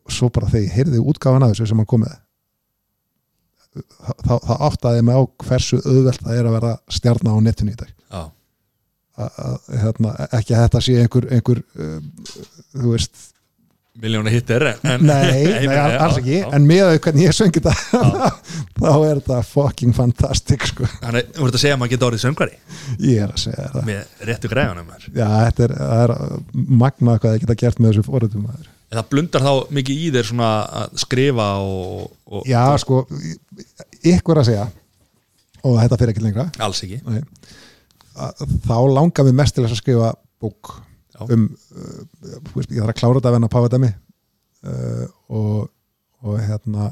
svo 0.09 0.29
bara 0.29 0.47
þegar 0.47 0.65
ég 0.67 0.75
heyrði 0.75 0.99
útgáfan 1.01 1.43
að 1.45 1.53
þessu 1.55 1.67
sem 1.67 1.77
hann 1.77 1.86
kom 1.89 2.01
með 2.03 2.17
þá, 3.75 4.33
þá 4.39 4.53
áttaði 4.69 4.99
ég 5.01 5.05
mig 5.07 5.15
á 5.15 5.21
hversu 5.47 5.79
auðvelt 5.83 6.23
það 6.23 6.39
er 6.39 6.49
að 6.49 6.55
vera 6.57 6.73
stjarnar 6.89 7.36
á 7.36 7.39
netinu 7.43 7.71
í 7.73 7.79
dag. 7.79 7.93
Já. 8.11 8.21
að, 9.17 9.31
að 9.39 9.79
hérna, 9.83 10.13
ekki 10.36 10.55
að 10.55 10.61
þetta 10.65 10.81
sé 10.83 10.95
einhver, 11.01 11.27
einhver 11.31 11.61
uh, 11.79 11.99
þú 12.75 12.91
veist 12.91 13.15
miljónu 14.02 14.32
hittir 14.34 14.64
nei, 14.84 14.98
nei, 15.08 15.66
alls 15.72 16.20
ekki 16.20 16.39
já. 16.41 16.46
en 16.56 16.68
með 16.68 16.91
hvernig 17.06 17.28
ég 17.28 17.36
söngi 17.36 17.62
þetta 17.64 18.32
þá 18.82 18.91
er 18.91 19.20
þetta 19.22 19.39
fucking 19.48 19.96
fantastic 19.96 20.68
sko. 20.72 20.88
Þannig, 21.02 21.30
voru 21.39 21.56
að 21.56 21.64
segja 21.64 21.78
að 21.78 21.82
maður 21.82 21.93
geta 21.96 22.08
orðið 22.10 22.24
söngvari 22.26 22.58
ég 23.08 23.26
er 23.26 23.34
að 23.34 23.43
segja 23.46 23.68
það 23.74 23.89
með 23.89 24.26
réttu 24.30 24.52
græðunum 24.52 24.89
maður. 24.89 25.10
já, 25.12 25.28
þetta 25.48 25.68
er, 25.68 25.76
er 26.00 26.16
magnað 26.54 27.22
hvað 27.22 27.36
það 27.36 27.43
geta 27.46 27.60
gert 27.64 27.84
með 27.84 28.00
þessu 28.00 28.41
maður 28.43 28.72
það 28.96 29.12
blundar 29.12 29.46
þá 29.46 29.54
mikið 29.76 30.02
í 30.02 30.10
þér 30.16 30.30
svona 30.30 30.50
að 30.82 30.98
skrifa 31.06 31.48
og, 31.66 32.10
og 32.32 32.50
já, 32.50 32.64
sko, 32.84 33.04
ykkur 34.06 34.41
að 34.41 34.50
segja 34.52 34.68
og 35.66 35.80
þetta 35.82 36.02
fyrir 36.02 36.14
ekki 36.14 36.26
lengra 36.26 36.50
alls 36.64 36.84
ekki 36.86 37.02
Nei. 37.08 37.24
Þá 38.64 38.78
langar 38.96 39.26
við 39.28 39.34
mest 39.36 39.56
til 39.56 39.66
þess 39.66 39.76
að 39.76 39.82
skrifa 39.82 40.12
bók 40.39 40.76
Já. 40.78 40.95
Um 41.24 41.45
uh, 41.76 42.01
veist, 42.55 42.72
ég 42.72 42.82
þarf 42.82 42.93
að 42.93 42.99
klára 42.99 43.20
þetta 43.20 43.32
að 43.32 43.38
venna 43.38 43.49
að 43.49 43.55
páfa 43.55 43.72
dæmi 43.74 43.91
uh, 44.66 45.05
og, 45.39 45.59
og 46.26 46.39
hérna 46.41 46.89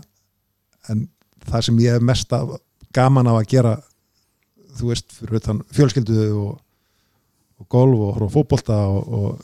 en 0.92 1.08
það 1.48 1.66
sem 1.68 1.82
ég 1.84 1.98
er 1.98 2.06
mest 2.06 2.34
af, 2.36 2.56
gaman 2.96 3.30
af 3.32 3.42
að 3.42 3.50
gera 3.56 3.74
þú 4.78 4.92
veist, 4.92 5.12
fyrir 5.20 5.42
utan 5.42 5.62
fjölskyldu 5.74 6.30
og, 6.40 6.54
og 7.62 7.68
golf 7.72 8.00
og 8.00 8.16
horfa 8.18 8.32
á 8.32 8.36
fótbolta 8.38 8.80
og, 8.90 9.44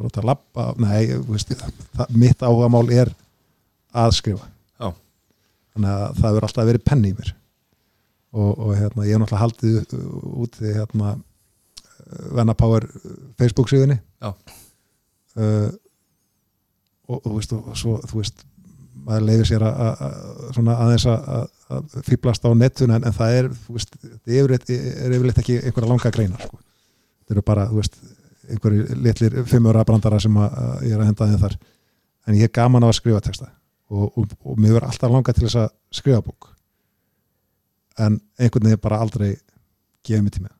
út 0.00 0.16
að 0.16 0.30
labba 0.30 0.70
nei, 0.80 1.10
veist, 1.28 1.52
það, 1.96 2.14
mitt 2.16 2.40
áhugamál 2.40 2.86
er 2.94 3.10
að 3.92 4.14
skrifa. 4.16 4.46
Já. 4.80 4.94
þannig 5.74 5.90
að 5.90 6.20
það 6.20 6.34
verður 6.36 6.46
alltaf 6.48 6.68
verið 6.70 6.86
penni 6.86 7.10
í 7.10 7.16
mér. 7.18 7.32
Og, 8.30 8.50
og 8.54 8.70
hérna, 8.78 9.06
ég 9.08 9.16
hef 9.16 9.22
náttúrulega 9.24 9.42
haldið 9.42 9.94
út 10.44 10.60
í 10.62 10.74
hérna 10.76 11.16
Venna 12.36 12.54
Power 12.58 12.86
Facebook 13.38 13.70
síðunni 13.70 13.98
Já. 13.98 14.32
uh, 15.36 15.68
og, 17.10 17.18
og, 17.18 17.34
veist, 17.36 17.52
og 17.56 17.76
svo 17.78 17.98
þú 18.06 18.22
veist 18.22 18.44
maður 19.00 19.26
leiðir 19.26 19.48
sér 19.48 19.64
að, 19.64 19.82
að, 20.04 20.70
aðeins 20.74 21.06
að, 21.08 21.92
fýblast 22.06 22.44
á 22.44 22.50
netun 22.54 22.94
en, 22.94 23.06
en 23.08 23.16
það 23.16 23.36
er, 23.38 23.50
þú 23.64 23.76
veist, 23.76 23.94
það 24.02 24.34
er 24.34 25.14
yfirleitt, 25.16 25.40
ekki 25.42 25.58
einhverja 25.62 25.90
langa 25.90 26.12
greinar 26.14 26.44
sko. 26.44 26.60
það 27.24 27.36
eru 27.36 27.44
bara, 27.46 27.66
þú 27.70 27.80
veist 27.80 27.98
einhverju 28.50 28.98
litlir 29.06 29.38
fimmjóra 29.48 29.86
brandara 29.86 30.20
sem 30.22 30.36
að, 30.36 30.58
að 30.64 30.86
ég 30.88 30.94
er 30.96 31.02
að 31.02 31.10
henda 31.10 31.30
þeim 31.30 31.42
þar 31.44 31.56
en 32.26 32.38
ég 32.38 32.48
er 32.48 32.54
gaman 32.60 32.86
á 32.86 32.88
að 32.90 32.96
skrifa 33.00 33.22
texta 33.24 33.50
og, 33.90 34.06
og, 34.10 34.38
og 34.44 34.58
mér 34.60 34.76
verður 34.76 34.90
alltaf 34.90 35.14
langa 35.14 35.34
til 35.34 35.46
þess 35.46 35.60
að 35.64 35.70
skrifa 36.00 36.22
bók 36.26 36.50
en 38.00 38.20
einhvern 38.40 38.68
veginn 38.68 38.82
bara 38.82 39.00
aldrei 39.02 39.30
gefið 40.06 40.24
mér 40.26 40.36
tíma 40.36 40.52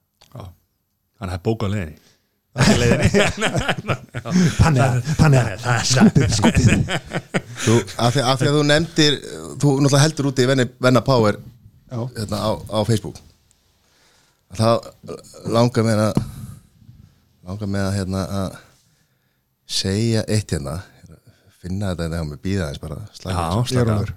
þannig 1.20 1.28
að 1.28 1.34
það 1.34 1.38
er 1.38 1.44
bók 1.50 1.60
á 1.62 1.68
leiðinni 1.74 1.98
Það 2.50 2.70
er 2.72 2.78
leiðinni 2.82 3.08
þannig 4.58 4.80
að, 4.82 4.96
þannig 5.20 5.38
að, 5.40 5.50
það 5.62 5.74
er 5.76 5.84
skútið, 5.86 6.32
skútið 6.34 6.70
Þú, 7.60 7.74
af, 8.00 8.14
því, 8.16 8.22
af 8.26 8.40
því 8.40 8.48
að 8.50 8.56
þú 8.56 8.62
nefndir 8.70 9.18
þú 9.60 9.74
náttúrulega 9.84 10.00
heldur 10.04 10.28
úti 10.32 10.42
í 10.42 10.48
Venna, 10.50 10.66
Venna 10.82 11.02
Power 11.06 11.38
Já. 11.90 12.00
hérna, 12.16 12.40
á, 12.42 12.50
á 12.58 12.78
Facebook 12.88 13.20
þá 14.50 14.66
langar 15.54 15.86
með 15.86 16.00
að 16.08 16.18
langar 17.46 17.70
með 17.70 17.84
að 17.86 17.96
hérna 18.00 18.22
að 18.40 18.56
segja 19.70 20.24
eitt 20.26 20.50
hérna 20.56 20.80
finna 21.60 21.92
þetta 21.92 22.08
þegar 22.08 22.26
maður 22.32 22.42
býða 22.48 22.68
eins 22.72 22.82
bara 22.82 22.98
slaka 23.14 23.36
Já, 23.36 23.44
aðeins. 23.44 23.70
slaka 23.70 23.84
á. 23.84 23.86
Jörólfur. 23.94 24.12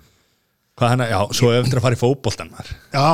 Hvað 0.79 0.89
hennar, 0.95 1.11
já, 1.13 1.19
svo 1.37 1.51
ef 1.53 1.59
eftir 1.67 1.77
að 1.81 1.85
fara 1.85 1.97
í 1.97 2.01
fótboltan 2.01 2.49
maður. 2.49 2.73
já, 2.95 3.05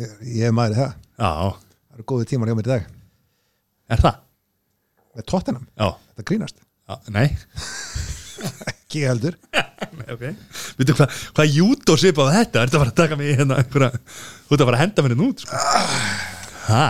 ég, 0.00 0.14
ég 0.40 0.48
er 0.50 0.54
maður 0.58 0.78
það 0.80 0.90
Já, 0.90 1.30
það 1.30 1.98
eru 2.00 2.06
góði 2.10 2.28
tímar 2.32 2.50
hjá 2.50 2.56
mér 2.58 2.66
í 2.66 2.72
dag 2.72 2.88
er 3.92 4.02
það? 4.02 4.22
með 5.16 5.26
tóttinam, 5.32 5.66
Já, 5.80 5.88
þetta 6.12 6.26
grínast 6.30 6.58
já 6.60 6.96
nei 7.16 7.28
ekki 8.70 9.06
heldur 9.08 9.36
Nei, 9.96 10.06
ok 10.12 10.24
Veitu 10.78 10.94
hvað, 10.96 11.14
hvað 11.36 11.52
jútó 11.56 11.94
svipa 12.00 12.26
á 12.28 12.34
þetta? 12.36 12.62
Er 12.62 12.68
þetta 12.70 12.80
bara 12.82 12.92
að 12.92 12.98
taka 13.00 13.16
mig 13.18 13.30
í 13.32 13.36
hérna 13.38 13.58
einhverja 13.60 13.90
Þú 13.96 14.54
ert 14.56 14.62
að 14.62 14.68
fara 14.68 14.76
að 14.78 14.82
henda 14.82 15.04
mér 15.04 15.14
hérna 15.14 15.26
út 15.30 15.42
sko. 15.44 15.60
Hæ? 16.66 16.84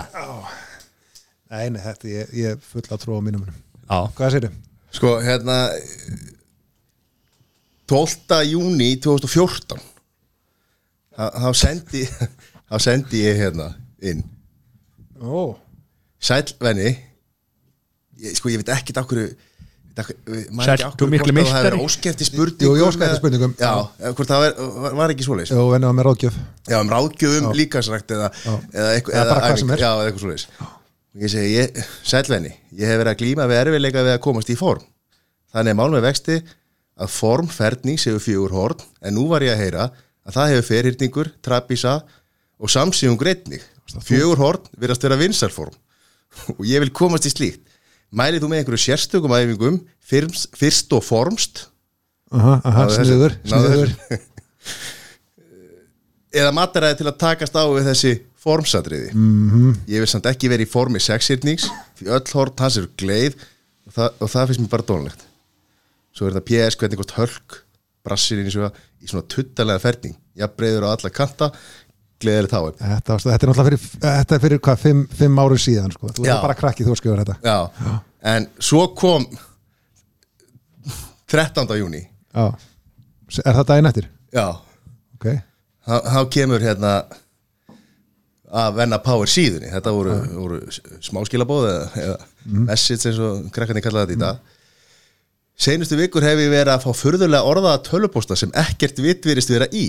nei, 1.51 1.65
nei, 1.73 1.81
þetta, 1.83 2.09
ég, 2.11 2.31
ég 2.37 2.55
er 2.55 2.63
full 2.71 2.83
að 2.85 3.01
trúa 3.03 3.19
á 3.19 3.25
mínum 3.25 3.43
munum. 3.43 3.59
Já, 3.87 3.99
hvað 4.17 4.33
segir 4.35 4.49
þið? 4.49 4.63
sko 4.97 5.11
hérna 5.23 5.57
12. 7.87 8.39
júni 8.51 8.89
2014 9.03 9.79
þá 11.17 11.25
þá 11.43 11.49
sendi 11.61 12.03
þá 12.69 12.75
sendi 12.83 13.23
ég 13.23 13.39
hérna 13.41 13.69
inn 14.03 14.23
ó, 15.21 15.55
Sælvenni 16.19 16.89
ég, 18.17 18.33
sko 18.37 18.49
ég 18.49 18.61
veit 18.63 18.73
ekkert 18.77 19.03
okkur 19.03 19.21
Sæll, 19.97 20.91
þú 20.93 21.07
miklu 21.09 21.31
það 21.31 21.37
meistari. 21.39 21.69
er 21.71 21.75
óskefti 21.81 22.25
spurningum 22.27 22.75
Jú, 22.77 22.85
óska 22.85 23.07
eftir 23.07 23.17
spurningum. 23.17 23.53
já, 23.57 23.71
hvort 24.13 24.29
það 24.29 24.43
var, 24.43 24.51
var, 24.83 24.95
var 24.99 25.13
ekki 25.13 25.25
svoleiðis. 25.25 25.53
Og 25.57 25.71
venni 25.73 25.87
var 25.89 25.95
með 25.97 26.05
ráðgjöf. 26.05 26.35
Já, 26.69 26.75
um 26.83 26.91
ráðgjöfum 26.93 27.47
líkansrækt 27.57 28.13
eða, 28.13 28.27
eða, 28.77 28.91
bara 29.09 29.39
hvað 29.41 29.57
sem 29.63 29.71
er. 29.73 29.81
já, 29.81 29.89
eða 29.89 30.03
eitthvað 30.11 30.21
svoleiðis. 30.21 30.45
Og 30.61 31.23
ég 31.25 31.33
segi, 31.33 31.55
ég, 31.55 31.81
sælvenni 32.05 32.51
ég 32.77 32.91
hef 32.91 33.01
verið 33.01 33.13
að 33.15 33.23
glíma 33.23 33.47
við 33.49 33.61
erfiðleika 33.63 34.05
við 34.05 34.13
að 34.13 34.21
komast 34.27 34.53
í 34.53 34.57
form. 34.59 34.85
Þannig 35.55 35.73
er 35.73 35.79
mál 35.81 35.89
með 35.95 36.05
vexti 36.05 36.37
að 36.97 37.13
formferðning 37.17 37.97
séu 38.01 38.21
fjögur 38.21 38.53
horn 38.53 38.85
en 39.01 39.17
nú 39.17 39.25
var 39.31 39.41
ég 39.45 39.55
að 39.55 39.63
heyra 39.65 39.87
að 40.27 40.37
það 40.37 40.53
hefur 40.53 40.69
ferhyrningur, 40.69 41.33
trapísa 41.41 41.97
og 42.61 42.69
samsíðum 42.69 43.17
greitning 43.17 43.65
fjögur 44.05 44.41
horn 44.41 44.69
virðast 44.77 45.05
vera 45.05 45.17
vinsarform 45.17 45.73
og 46.57 46.63
ég 46.67 46.83
vil 46.83 46.93
komast 46.95 47.27
í 47.27 47.33
slíkt. 47.33 47.63
Mælið 48.15 48.43
þú 48.43 48.51
með 48.51 48.61
einhverju 48.61 48.85
sérstökum 48.85 49.35
æfingum 49.35 49.81
fyrst, 49.99 50.47
fyrst 50.55 50.93
og 50.95 51.03
formst? 51.03 51.65
Aha, 52.31 52.57
aha, 52.67 52.87
sniður, 52.91 53.35
eða 56.37 56.51
mataræði 56.55 56.99
til 56.99 57.07
að 57.07 57.21
takast 57.21 57.55
á 57.55 57.63
við 57.71 57.87
þessi 57.87 58.11
formsatriði. 58.47 59.13
Mhm. 59.13 59.51
-hmm. 59.51 59.77
ég 59.87 60.03
vil 60.03 60.11
samt 60.11 60.27
ekki 60.29 60.51
verið 60.51 60.67
í 60.67 60.71
formi 60.71 60.99
sexhyrnings 61.03 61.67
því 61.99 62.11
öll 62.15 62.33
hort 62.33 62.59
hans 62.59 62.77
eru 62.77 62.91
gleið 62.99 63.33
og 63.87 63.95
það, 63.95 64.09
og 64.19 64.31
það 64.31 64.47
finnst 64.47 64.61
mér 64.61 64.73
bara 64.75 64.89
dónlegt 64.91 65.27
svo 66.17 66.27
er 66.27 66.35
þetta 66.35 66.49
PS 66.49 66.79
hvernig 66.79 67.01
hvort 67.01 67.17
hölk 67.19 67.59
brassir 68.05 68.41
inn 68.41 68.49
í 68.49 68.53
svona, 68.53 68.71
í 69.03 69.09
svona 69.09 69.27
tuttalega 69.29 69.83
ferning 69.83 70.15
jafnbreiður 70.37 70.87
á 70.87 70.89
alla 70.95 71.13
kanta 71.13 71.51
gleðilegt 72.23 72.55
háum 72.55 72.73
Þetta, 72.77 73.17
þetta 73.23 73.35
er 73.37 73.51
náttúrulega 73.51 73.67
fyrir, 73.69 73.83
þetta 74.05 74.35
er 74.37 74.43
fyrir 74.45 74.61
hvað, 74.67 74.81
fimm, 74.85 75.03
fimm 75.19 75.41
ári 75.43 75.59
síðan 75.61 75.93
sko. 75.95 76.09
þú 76.17 76.25
Já. 76.27 76.33
er 76.35 76.41
bara 76.45 76.57
krakki 76.57 76.87
þú 76.87 76.97
skrifar 76.99 77.23
þetta 77.23 77.37
Já. 77.43 77.93
en 78.33 78.47
svo 78.59 78.87
kom 78.97 79.27
13. 81.27 81.77
júni 81.81 82.03
Já. 82.33 82.45
er 83.45 83.53
það 83.61 83.69
daginn 83.71 83.91
eftir? 83.91 84.09
já, 84.33 84.47
ok, 85.17 85.25
þá 85.87 85.95
þá 86.11 86.19
kemur 86.35 86.63
hérna 86.63 86.91
að 88.47 88.77
venna 88.79 88.99
power 89.03 89.27
síðunni 89.27 89.71
þetta 89.71 89.91
voru, 89.95 90.13
voru 90.35 90.59
smáskilabóð 91.03 91.65
eða, 91.67 91.87
eða 92.03 92.61
message 92.69 93.09
eins 93.09 93.19
og 93.19 93.49
krakkarnir 93.55 93.83
kallaði 93.83 94.15
þetta 94.15 94.19
í 94.19 94.23
dag 94.27 94.53
Seinustu 95.57 95.97
vikur 95.97 96.21
hef 96.21 96.37
ég 96.37 96.51
verið 96.53 96.69
að 96.69 96.83
fá 96.85 96.91
furðulega 96.93 97.47
orðaða 97.49 97.79
tölupósta 97.87 98.35
sem 98.37 98.51
ekkert 98.61 98.99
vitt 99.01 99.23
virðist 99.25 99.49
vera 99.49 99.65
í. 99.73 99.87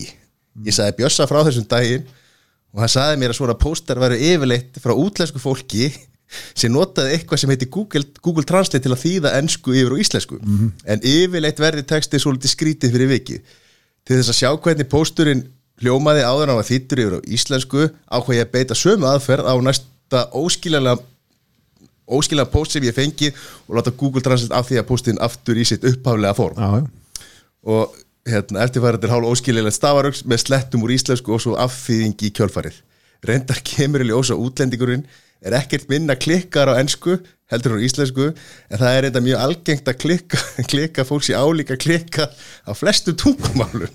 Ég 0.66 0.74
sagði 0.76 0.96
Bjössa 1.00 1.26
frá 1.30 1.40
þessum 1.46 1.66
daginn 1.70 2.06
og 2.74 2.82
hann 2.82 2.92
sagði 2.92 3.20
mér 3.20 3.32
að 3.32 3.40
svona 3.40 3.58
póstar 3.58 4.00
veru 4.02 4.18
yfirleitt 4.18 4.78
frá 4.82 4.94
útlensku 4.94 5.40
fólki 5.42 5.90
sem 6.58 6.72
notaði 6.72 7.14
eitthvað 7.16 7.40
sem 7.40 7.52
heiti 7.52 7.68
Google, 7.72 8.04
Google 8.20 8.44
Translate 8.44 8.82
til 8.84 8.92
að 8.92 9.04
þýða 9.04 9.36
ensku 9.38 9.72
yfir 9.72 9.94
á 9.96 10.02
íslensku. 10.02 10.40
En 10.84 11.00
yfirleitt 11.00 11.62
verði 11.62 11.86
textið 11.88 12.24
svolítið 12.24 12.52
skrítið 12.52 12.96
fyrir 12.96 13.12
viki. 13.14 13.38
Til 14.04 14.18
þess 14.18 14.34
að 14.34 14.38
sjá 14.42 14.50
hvernig 14.52 14.90
pósturinn 14.92 15.46
hljómaði 15.80 16.24
áður 16.26 16.50
hann 16.50 16.58
var 16.58 16.68
þýttur 16.68 17.02
yfir 17.04 17.16
á 17.16 17.20
íslensku 17.38 17.86
ákvað 18.10 18.36
ég 18.36 18.48
að 18.48 18.52
beita 18.56 18.76
sömu 18.76 19.08
aðferð 19.08 19.48
á 19.48 19.54
næsta 19.62 20.24
óskiljanlega 20.36 20.98
óskiljanlega 22.08 22.52
póst 22.52 22.74
sem 22.74 22.84
ég 22.88 22.96
fengi 22.96 23.30
og 23.68 23.78
láta 23.78 23.92
Google 23.94 24.24
Translate 24.24 24.56
af 24.56 24.68
því 24.68 24.80
að 24.80 24.88
póstinn 24.88 25.22
aftur 25.22 25.60
í 25.60 25.64
sitt 25.68 25.84
upphaflega 25.86 26.34
form 26.36 26.56
já, 26.58 26.88
og 27.68 27.96
hérna, 28.28 28.64
eftirfærandir 28.66 29.12
hálf 29.12 29.30
óskiljanlega 29.32 29.76
stafaröks 29.76 30.24
með 30.28 30.44
slettum 30.44 30.84
úr 30.86 30.94
íslensku 30.96 31.34
og 31.34 31.42
svo 31.44 31.56
afþýðingi 31.60 32.28
í 32.28 32.34
kjölfarið. 32.36 32.82
Reyndar 33.26 33.62
kemur 33.66 34.05
í 34.05 34.10
ljós 34.10 34.30
að 34.34 34.44
útlendingurinn 34.46 35.09
er 35.44 35.55
ekkert 35.59 35.88
minna 35.90 36.16
klikkar 36.18 36.70
á 36.70 36.78
ensku 36.80 37.18
heldur 37.48 37.78
á 37.78 37.84
íslensku 37.84 38.26
en 38.28 38.80
það 38.80 38.94
er 38.94 39.05
reynda 39.06 39.22
mjög 39.24 39.42
algengt 39.44 39.90
að 39.90 40.00
klikka, 40.02 40.40
klikka 40.70 41.05
fólks 41.09 41.30
í 41.32 41.36
álíka 41.38 41.78
klikka 41.80 42.28
á 42.28 42.72
flestum 42.76 43.16
tungumálum. 43.18 43.92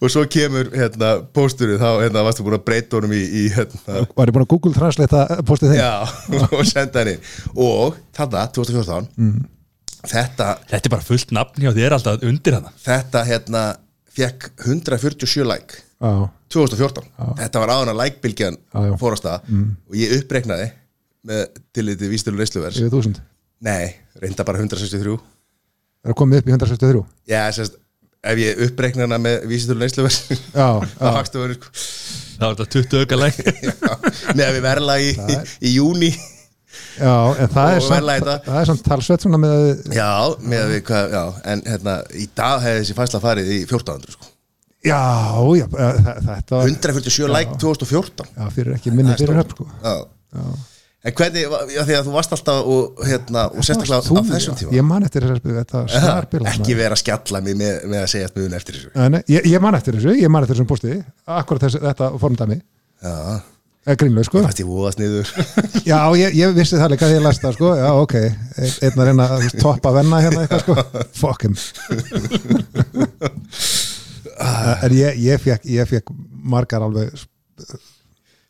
Og 0.00 0.12
svo 0.12 0.24
kemur 0.28 0.70
hérna, 0.76 1.16
pósturinn 1.36 1.80
þá 1.80 2.02
hérna, 2.04 2.24
varstu 2.26 2.46
búin 2.46 2.58
að 2.58 2.64
breyta 2.68 2.98
honum 2.98 3.14
í, 3.16 3.22
í 3.22 3.44
hérna, 3.54 4.06
var 4.16 4.30
ég 4.30 4.36
búin 4.36 4.46
að 4.46 4.52
Google 4.54 4.76
Translate 4.76 5.42
postið 5.48 5.74
þeim? 5.74 5.82
Já, 5.82 5.92
og 6.56 6.64
senda 6.68 7.04
henni 7.04 7.18
og 7.52 8.00
þarna, 8.16 8.48
2014 8.56 9.52
þetta, 10.10 10.48
Þetta 10.70 10.88
er 10.90 10.94
bara 10.96 11.06
fullt 11.08 11.34
nafn 11.36 11.66
hjá 11.66 11.72
þér 11.76 11.96
alltaf 11.98 12.24
undir 12.26 12.56
hana. 12.58 12.72
Þetta 12.84 13.24
hérna 13.28 13.64
fekk 14.16 14.50
147 14.64 15.44
like. 15.46 15.82
Já, 15.96 16.28
2014, 16.52 17.06
þetta 17.38 17.60
var 17.62 17.70
áðan 17.72 17.90
að 17.94 18.00
like-bylgjan 18.02 18.58
Já, 18.60 18.80
já. 18.84 18.92
fór 19.00 19.16
á 19.16 19.18
stað 19.18 19.46
og 19.56 19.94
ég 19.96 20.12
uppreiknaði 20.18 20.66
með 21.26 21.40
tilliti 21.74 22.10
vístölu 22.10 22.42
reisluverð 22.42 22.76
yfir 22.82 22.92
þúsund? 22.92 23.22
Nei, 23.64 23.96
reynda 24.20 24.44
bara 24.44 24.60
163 24.60 25.16
er 25.16 26.12
að 26.12 26.18
komið 26.20 26.42
upp 26.42 26.50
í 26.50 26.54
163 26.54 27.02
Já, 27.32 27.40
sérst, 27.56 27.80
ef 28.28 28.42
ég 28.42 28.60
uppreikna 28.68 29.06
hana 29.08 29.18
með 29.24 29.48
vístölu 29.48 29.86
reisluverð 29.86 30.36
já, 30.60 30.68
þá 30.84 31.08
já, 31.08 31.14
hakstu 31.16 31.42
verið 31.42 31.58
sko. 31.62 31.74
Það 32.36 32.46
var 32.46 32.58
þetta 32.60 32.70
20 32.76 33.00
auka 33.00 33.20
Með 34.36 34.46
að 34.46 34.54
við 34.58 34.64
verla 34.68 34.98
í, 35.00 35.10
í, 35.16 35.40
í 35.64 35.76
júni 35.78 36.12
já 36.98 37.16
en 37.42 37.50
það 37.52 37.72
er 37.74 37.84
samt, 37.86 38.30
það 38.46 38.60
er 38.60 38.68
samt 38.70 38.84
talsvett 38.86 39.26
svona 39.26 39.40
með 39.42 39.92
Já, 39.94 40.12
með 40.40 40.70
við 40.74 40.80
hvað, 40.90 41.16
já 41.16 41.24
En 41.52 41.64
hérna, 41.66 41.98
í 42.16 42.28
dag 42.36 42.62
hefði 42.64 42.82
þessi 42.84 42.96
fæsla 43.00 43.20
farið 43.24 43.52
í 43.52 43.58
1400 43.66 44.16
sko. 44.16 44.30
Já, 44.86 45.02
já, 45.58 45.66
eh, 45.66 46.00
þetta 46.28 46.60
var 46.60 46.70
147 46.70 47.28
læk 47.32 47.56
2014 47.58 48.30
já, 48.30 48.48
fyrir 48.54 48.76
ekki 48.76 48.94
minni 48.94 49.16
fyrir 49.18 49.40
höfn 49.40 49.54
sko. 49.56 49.68
Já. 49.82 49.94
En 51.06 51.14
hvernig, 51.14 51.44
já 51.70 51.82
því 51.86 51.96
að 51.96 52.06
þú 52.08 52.14
varst 52.16 52.32
alltaf 52.34 52.68
og, 52.74 53.02
hérna, 53.06 53.44
og 53.54 53.66
sérstaklega 53.66 54.00
á 54.02 54.26
þessum 54.26 54.56
já, 54.56 54.58
tíma. 54.58 54.72
ég 54.74 54.86
man 54.86 55.06
eftir 55.06 55.26
snarbila 55.30 56.50
Ekki 56.50 56.74
vera 56.78 56.96
að 56.96 57.02
skjalla 57.04 57.42
mig 57.46 57.58
með, 57.58 57.76
með 57.92 58.00
að 58.02 58.08
segja 58.10 58.30
smuðun 58.32 58.56
eftir 58.58 58.78
þessu. 58.80 59.20
Ég, 59.30 59.46
ég 59.52 59.62
man 59.62 59.78
eftir 59.78 59.98
þessu, 59.98 60.16
ég 60.18 60.32
man 60.34 60.46
eftir 60.46 60.58
þessum 60.58 60.70
posti 60.72 60.96
akkurat 61.36 61.68
þetta 61.76 62.10
formdæmi. 62.22 62.58
Já, 63.06 63.14
grínlega 64.00 64.26
sko. 64.26 64.40
Fæst 64.42 64.60
ég 64.62 64.66
voðast 64.66 64.98
niður. 64.98 65.28
Já, 65.90 65.98
ég, 66.18 66.34
ég 66.34 66.54
vissi 66.56 66.74
það 66.80 66.90
líka 66.96 67.06
því 67.10 67.16
ég 67.20 67.22
læst 67.26 67.44
það 67.44 67.54
sko. 67.54 67.68
Já, 67.78 67.86
ok, 68.02 68.14
Einn- 68.58 68.98
að 68.98 69.06
reyna 69.10 69.26
að 69.36 69.44
toppa 69.62 69.92
venna 69.94 70.18
hérna 70.24 70.42
eitthvað 70.42 70.64
sko, 70.64 70.74
fuck 71.20 71.46
him. 71.46 71.54
En 74.82 74.92
ég, 74.96 75.16
ég 75.22 75.40
fekk 75.40 75.64
ég 75.70 75.88
fekk 75.88 76.10
margar 76.46 76.82
alveg 76.86 77.14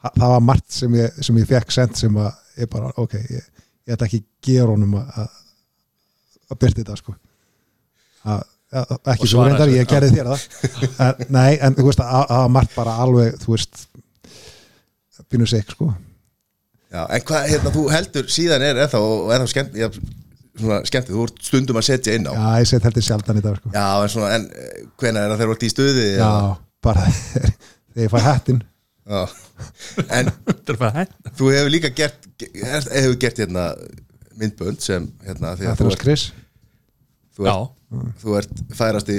það 0.07 0.33
var 0.33 0.43
margt 0.45 0.67
sem 0.75 0.95
ég, 0.99 1.21
sem 1.25 1.39
ég 1.41 1.47
fekk 1.51 1.73
sent 1.75 1.97
sem 1.99 2.17
að 2.21 2.33
ég 2.63 2.69
bara, 2.73 2.91
ok, 3.01 3.15
ég, 3.31 3.47
ég 3.87 3.95
ætla 3.97 4.07
ekki 4.09 4.21
að 4.23 4.29
gera 4.49 4.73
honum 4.73 4.97
að 5.01 5.17
að- 5.23 5.41
að 6.47 6.59
byrta 6.63 6.81
þetta 6.83 6.97
sko. 7.01 7.15
Að, 8.27 8.43
að, 8.81 8.93
ekki 9.15 9.29
svo 9.31 9.45
reyndar, 9.47 9.71
ég 9.75 9.89
gerði 9.91 10.13
þér 10.15 10.29
það. 10.33 10.45
En, 11.07 11.25
nei, 11.35 11.57
en 11.59 11.75
þú 11.79 11.87
veist 11.89 12.03
að 12.05 12.29
var 12.31 12.53
margt 12.57 12.75
bara 12.79 12.95
alveg, 13.03 13.37
þú 13.43 13.55
veist 13.57 13.87
býnur 15.33 15.51
sig, 15.51 15.65
sko. 15.73 15.91
Já, 16.93 17.03
en 17.11 17.25
hvað, 17.27 17.49
hérna, 17.51 17.73
þú 17.75 17.83
heldur 17.93 18.31
síðan 18.33 18.65
er 18.67 18.79
ennþá, 18.85 19.01
og 19.03 19.33
ennþá 19.35 19.51
skemmt, 19.53 19.75
já, 19.81 19.89
svona 20.57 20.79
skemmt, 20.89 21.11
þú 21.13 21.25
ert 21.27 21.43
stundum 21.49 21.81
að 21.81 21.89
setja 21.91 22.15
inn 22.17 22.29
á. 22.31 22.33
Já, 22.33 22.47
ég 22.63 22.71
set 22.71 22.87
heldur 22.87 23.05
sjaldan 23.05 23.41
í 23.41 23.45
dag, 23.45 23.59
sko. 23.61 23.73
Já, 23.75 23.87
en 24.07 24.13
svona, 24.15 24.31
en 24.39 24.47
hvena 25.03 25.25
er 25.27 25.35
það 25.35 25.43
þegar 25.43 25.51
þú 25.51 25.57
ert 25.59 25.67
í 25.67 25.73
stuði? 25.75 26.07
já, 26.21 26.31
bara 26.87 27.05
þegar 27.11 28.07
ég 28.07 28.15
fæ 28.15 28.19
hættin 28.31 28.65
Já. 29.07 29.21
En 30.11 30.29
Þetta 30.47 30.75
er 30.75 30.79
þú 31.39 31.51
hefur 31.55 31.71
líka 31.73 31.91
gert, 31.95 32.27
er- 32.43 32.89
hefur 32.91 33.19
gert 33.23 33.39
hérna 33.45 33.67
myndbönd 34.37 34.83
sem, 34.83 35.07
hérna, 35.25 35.55
því 35.57 35.69
það 35.69 35.73
að 35.73 35.79
þú 35.81 35.87
er 35.87 35.95
ert, 35.95 36.25
þú 37.37 37.47
Já, 37.47 37.55
ert, 37.55 38.17
þú 38.23 38.35
ert 38.41 38.63
færast 38.81 39.13
í 39.13 39.19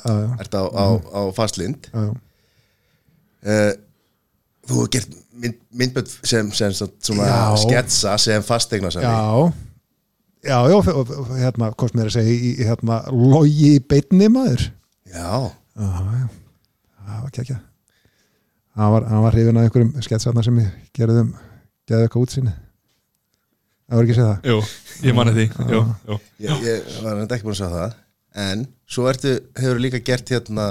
já, 0.00 0.14
já, 0.14 0.14
ert 0.40 0.56
á, 0.56 0.62
á, 0.64 0.86
á 0.96 1.20
fastlind. 1.36 1.90
Já, 1.92 2.00
já. 2.06 2.14
uh, 3.44 3.72
þú 4.68 4.78
hefur 4.78 4.90
gert 4.94 5.14
mynd, 5.42 5.60
myndbönd 5.74 6.14
sem, 6.22 6.50
sem 6.56 6.74
svona 6.78 7.28
Já. 7.28 7.42
sketsa 7.64 8.16
sem 8.22 8.44
fasteignarsali 8.46 9.04
já. 9.04 9.52
já, 10.44 10.58
já, 10.70 10.76
og 10.94 11.12
hérna, 11.36 11.70
sem 11.74 12.00
er 12.02 12.10
að 12.10 12.16
segja 12.16 12.70
hérna, 12.70 13.02
logi 13.12 13.74
í 13.76 13.84
beinni 13.84 14.30
maður. 14.32 14.68
Já, 15.10 15.30
já, 15.76 15.88
já, 16.18 16.26
það 17.04 17.22
var 17.22 17.32
ekki 17.32 17.58
hann 18.74 18.92
var, 18.94 19.08
hann 19.10 19.22
var 19.22 19.36
hrifin 19.36 19.58
að 19.58 19.68
einhverjum 19.68 19.92
sketsarna 20.02 20.42
sem 20.46 20.62
ég 20.64 20.70
gerðum 20.96 21.34
gerði 21.88 22.08
eitthvað 22.08 22.24
útsinni 22.26 22.54
það 23.84 23.98
var 23.98 24.06
ekki 24.06 24.14
að 24.14 24.18
segja 24.18 24.30
það? 24.30 24.48
Jú, 24.50 25.08
ég 25.08 25.16
mani 25.18 25.34
því. 25.36 25.44
Jú, 25.74 25.82
jú. 26.08 26.18
Ég, 26.42 26.64
ég 26.64 26.96
var 27.04 27.20
enda 27.20 27.36
ekki 27.36 27.46
búin 27.46 27.54
að 27.54 27.60
segja 27.60 27.74
það 27.76 28.00
en 28.44 28.64
svo 28.90 29.06
ertu, 29.10 29.34
hefur 29.60 29.82
líka 29.82 30.00
gert 30.04 30.32
hérna 30.34 30.68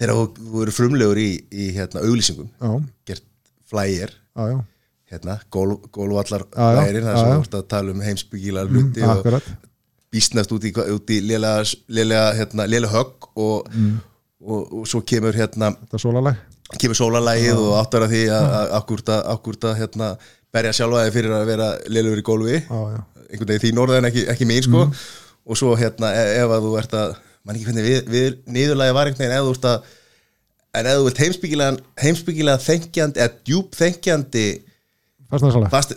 þegar 0.00 0.14
þú, 0.16 0.24
eru 0.64 0.74
frumlegur 0.74 1.20
í, 1.20 1.30
í 1.52 1.70
hérna 1.76 2.02
auglýsingum 2.06 2.48
já, 2.50 2.70
gert 3.10 3.24
já, 4.50 4.58
hérna, 5.12 5.38
gól, 5.52 5.76
gólvallar 5.94 6.46
sem 7.18 7.26
já. 7.28 7.34
þú 7.36 7.42
ert 7.44 7.58
að 7.60 7.66
tala 7.74 7.94
um 7.94 8.00
heimsbyggilega 8.04 8.70
hluti 8.72 9.02
og 9.04 9.12
akkurat. 9.18 9.50
býstnast 10.10 10.52
út 10.56 10.64
í, 10.66 10.72
út 10.96 11.10
í 11.14 11.18
lélega, 11.28 11.64
hérna, 12.38 12.66
lélega 12.70 12.94
högg 12.96 13.28
og, 13.36 13.68
Mm. 13.74 13.98
og, 14.40 14.72
og 14.80 14.86
svo 14.88 15.02
kemur 15.06 15.36
hérna 15.36 15.74
þetta 15.76 15.98
er 15.98 16.02
sólalag 16.08 16.36
kemur 16.80 16.96
sólalægið 16.98 17.58
og 17.60 17.72
áttar 17.80 18.04
að 18.06 18.12
því 18.14 18.22
að 18.34 18.44
að 18.54 18.74
hérna, 19.78 20.10
berja 20.54 20.72
sjálfa 20.74 21.04
þig 21.06 21.14
fyrir 21.16 21.34
að 21.34 21.46
vera 21.50 21.66
lélegur 21.90 22.20
í 22.20 22.26
gólfi. 22.26 22.60
Einhvern 23.30 23.50
veginn 23.50 23.64
þín 23.64 23.80
orða 23.82 23.98
en 24.00 24.08
ekki, 24.10 24.24
ekki 24.32 24.46
mín 24.46 24.62
sko. 24.66 24.84
Og 25.50 25.58
svo 25.58 25.74
hérna 25.78 26.10
e- 26.14 26.36
ef 26.42 26.50
að 26.54 26.64
þú 26.66 26.72
ert 26.78 26.94
að 26.98 27.12
mann 27.50 27.58
ekki 27.58 27.66
hvernig 27.66 27.86
við, 27.86 28.00
við 28.14 28.38
niðurlægi 28.54 28.96
var 28.96 29.10
einhvern 29.10 29.26
veginn 29.26 29.36
ef 29.36 29.46
þú 29.48 29.54
ert 29.56 29.68
að 29.70 29.94
en 30.70 30.86
ef 30.86 30.98
þú 30.98 31.06
vilt 31.08 31.22
heimsbyggilega 31.24 32.02
heimsbyggilega 32.04 32.64
þengjandi 32.64 33.24
eða 33.24 33.38
djúb 33.50 33.72
þengjandi 33.74 34.46
fastnarsólag 35.30 35.70
fast, 35.70 35.94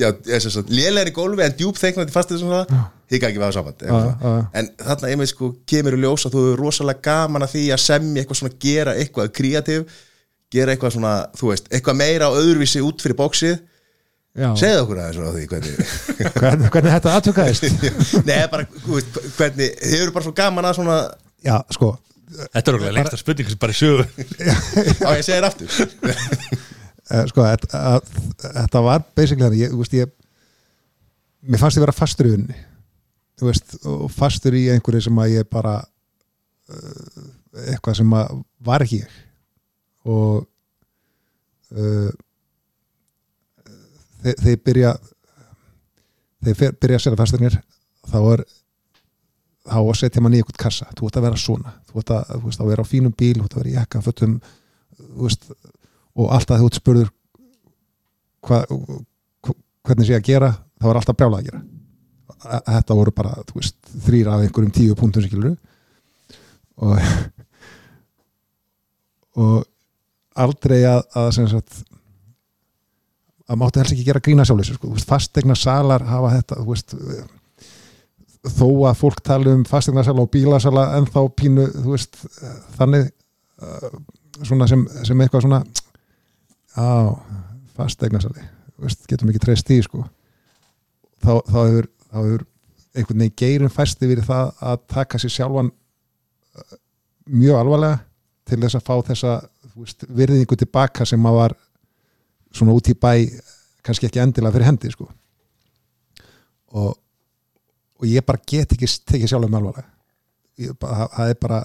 já, 0.00 0.08
lélegri 0.78 1.12
gólfi 1.16 1.44
en 1.44 1.56
djúb 1.58 1.76
þengjandi 1.80 2.14
fastið 2.14 2.42
svona 2.42 2.64
hika 3.12 3.28
ekki 3.28 3.38
við 3.38 3.46
hafa 3.46 3.56
samband 3.58 3.84
já, 3.84 3.92
já. 3.92 4.34
en 4.60 4.72
þarna 4.80 5.12
einmitt 5.12 5.32
sko 5.32 5.52
kemur 5.68 5.96
í 5.96 6.02
ljós 6.02 6.26
að 6.26 6.36
þú 6.36 6.44
er 6.50 6.60
rosalega 6.64 7.04
gaman 7.06 7.46
að 7.46 7.54
því 7.54 7.64
að 7.76 7.84
semja 7.84 8.22
eitthvað 8.22 8.40
svona 8.40 8.60
gera 8.66 8.96
eitthvað 8.96 9.32
kreatív 9.36 9.86
gera 10.52 10.72
eitthvað 10.72 10.96
svona, 10.96 11.14
þú 11.36 11.52
veist, 11.52 11.70
eitthvað 11.74 11.98
meira 12.00 12.30
á 12.30 12.38
öðruvísi 12.38 12.82
út 12.86 13.02
fyrir 13.02 13.18
bóksið 13.18 13.56
já, 14.36 14.48
segðu 14.60 14.82
okkur 14.84 15.02
aðeins 15.02 15.20
frá 15.20 15.28
því 15.36 15.44
hvernig 15.52 15.94
hvernig, 16.40 16.72
hvernig 16.74 16.96
þetta 16.96 17.14
aðtökaðist 17.18 17.68
Nei, 18.28 18.34
bara, 18.52 18.66
hvernig 19.38 19.78
þið 19.80 20.00
eru 20.00 20.16
bara 20.16 20.26
svo 20.28 20.34
gaman 20.36 20.68
að 20.70 20.78
svona 20.80 20.98
já, 21.46 21.56
sko, 21.76 21.94
Þetta 22.26 22.70
er 22.72 22.76
okkur 22.76 22.94
lengsta 22.96 23.18
spurning 23.20 23.50
sem 23.50 23.58
bara 23.62 23.74
í 23.74 23.76
sögu. 23.78 24.04
Á 25.06 25.10
ég 25.14 25.20
segir 25.22 25.44
aftur. 25.46 25.68
Eh, 27.06 27.20
sko 27.30 27.44
þetta, 27.46 27.82
að, 27.94 28.08
þetta 28.42 28.82
var 28.82 29.04
basically 29.14 29.44
þannig, 29.44 29.60
ég, 29.62 29.70
þú 29.70 29.78
veist, 29.78 29.94
ég 29.94 30.10
mér 31.46 31.62
fannst 31.62 31.78
ég 31.78 31.84
vera 31.84 31.94
fastur 31.94 32.26
í 32.26 32.32
unni 32.34 32.56
þú 33.36 33.50
veist, 33.50 33.76
og 33.86 34.10
fastur 34.12 34.56
í 34.56 34.64
einhverju 34.72 35.06
sem 35.06 35.20
að 35.20 35.34
ég 35.36 35.48
bara 35.52 35.76
uh, 36.72 37.24
eitthvað 37.66 37.98
sem 38.00 38.14
að 38.16 38.38
var 38.66 38.84
ekki 38.84 39.02
ég. 39.02 39.16
Og 40.08 40.46
uh, 41.76 42.10
þeir, 44.26 44.38
þeir 44.42 44.60
byrja 44.66 44.92
þeir 46.46 46.58
fer, 46.58 46.76
byrja 46.82 46.98
að 46.98 47.04
selja 47.06 47.20
fasturnir 47.20 47.58
þá 48.06 48.18
er 48.20 48.44
þá 49.66 49.78
setja 49.98 50.22
mann 50.22 50.36
í 50.36 50.40
eitthvað 50.40 50.60
kassa. 50.62 50.86
Þú 50.94 51.08
ert 51.08 51.16
að 51.18 51.24
vera 51.26 51.40
svona, 51.42 51.72
þú 51.88 52.00
ert 52.00 52.12
að, 52.14 52.28
þú 52.32 52.42
veist, 52.44 52.60
að 52.60 52.68
vera 52.70 52.84
á 52.86 52.90
fínum 52.90 53.14
bíl 53.18 53.34
þú 53.38 53.46
ert 53.46 53.56
að 53.56 53.62
vera 53.62 53.72
í 53.72 53.76
jakka, 53.76 54.02
fötum 54.04 54.36
veist, 55.22 55.48
og 56.16 56.34
alltaf 56.36 56.60
þú 56.60 56.68
ert 56.68 56.78
spurður 56.78 57.08
hva, 58.46 58.60
hvernig 59.86 60.06
sé 60.08 60.18
að 60.18 60.28
gera 60.28 60.52
þá 60.54 60.90
er 60.90 61.00
alltaf 61.00 61.18
brjálað 61.18 61.40
að 61.40 61.48
gera. 61.50 61.64
Þetta 62.46 62.98
voru 63.00 63.14
bara, 63.16 63.32
þú 63.48 63.58
veist, 63.58 63.78
þrýr 64.06 64.30
af 64.30 64.44
einhverjum 64.44 64.76
tíu 64.76 64.98
punktum 64.98 65.24
sem 65.24 65.32
skilur 65.32 65.56
og 66.76 67.00
og 69.42 69.66
aldrei 70.36 70.82
að, 70.86 71.02
að 71.16 71.30
sagt 71.36 71.82
að 73.46 73.58
máttu 73.60 73.80
helst 73.80 73.94
ekki 73.94 74.06
gera 74.06 74.22
grína 74.22 74.44
sjálfis 74.46 74.74
sko. 74.74 74.92
Fastegna 75.06 75.54
salar 75.58 76.04
hafa 76.08 76.32
þetta 76.34 76.62
veist 76.66 76.96
þó 78.54 78.68
að 78.86 78.98
fólk 79.00 79.22
tala 79.26 79.54
um 79.54 79.64
fastegna 79.66 80.04
sala 80.06 80.24
og 80.24 80.30
bílasala 80.32 80.86
en 80.98 81.06
þá 81.10 81.20
pínu, 81.38 81.66
veist 81.86 82.18
þannig 82.76 83.08
uh, 83.62 83.96
sem, 84.46 84.84
sem 85.06 85.22
eitthvað 85.22 85.46
svona 85.46 85.62
á, 86.76 87.16
fastegna 87.76 88.20
sali 88.22 88.44
veist, 88.82 89.06
getum 89.10 89.32
ekki 89.32 89.42
treyst 89.42 89.68
því 89.68 89.80
sko 89.86 90.04
þá, 91.24 91.32
þá 91.48 91.58
hefur, 91.58 91.90
hefur 92.14 92.46
einhvern 92.96 93.24
veginn 93.24 93.38
geirum 93.42 93.72
fæst 93.72 94.02
yfir 94.04 94.22
það 94.24 94.52
að 94.70 94.82
taka 94.94 95.20
sér 95.20 95.34
sjálfan 95.38 95.72
uh, 95.72 96.78
mjög 97.26 97.62
alvarlega 97.62 98.02
til 98.46 98.60
þess 98.62 98.78
að 98.78 98.86
fá 98.86 98.94
þessa 99.10 99.36
veist, 99.74 100.06
virðingu 100.06 100.58
tilbaka 100.60 101.08
sem 101.08 101.26
að 101.28 101.40
var 101.40 101.56
svona 102.56 102.74
út 102.76 102.88
í 102.90 102.96
bæ 102.98 103.12
kannski 103.86 104.08
ekki 104.08 104.22
endilega 104.22 104.56
fyrir 104.56 104.68
hendi 104.70 104.90
sko. 104.92 105.08
og, 106.76 106.96
og 108.00 108.06
ég 108.08 108.24
bara 108.26 108.42
get 108.46 108.72
ekki 108.74 108.88
tekið 109.08 109.30
sjálfum 109.30 109.52
með 109.52 109.60
alvarlega. 109.60 109.90
Bara- 110.80 111.08
það 111.14 111.30
er 111.30 111.38
bara 111.40 111.60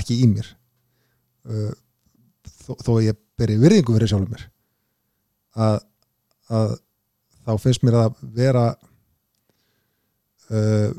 ekki 0.00 0.16
í 0.22 0.28
mér. 0.30 0.48
Uh, 1.44 1.72
þó, 2.46 2.72
þó 2.86 2.92
ég 3.04 3.18
beri 3.38 3.58
virðingu 3.60 3.94
fyrir 3.96 4.10
sjálfum 4.10 4.34
mér. 4.34 4.46
Að, 5.60 5.76
að 6.50 6.74
þá 7.46 7.52
finnst 7.62 7.84
mér 7.86 7.98
að 8.00 8.24
vera 8.36 8.64
uh, 10.50 10.90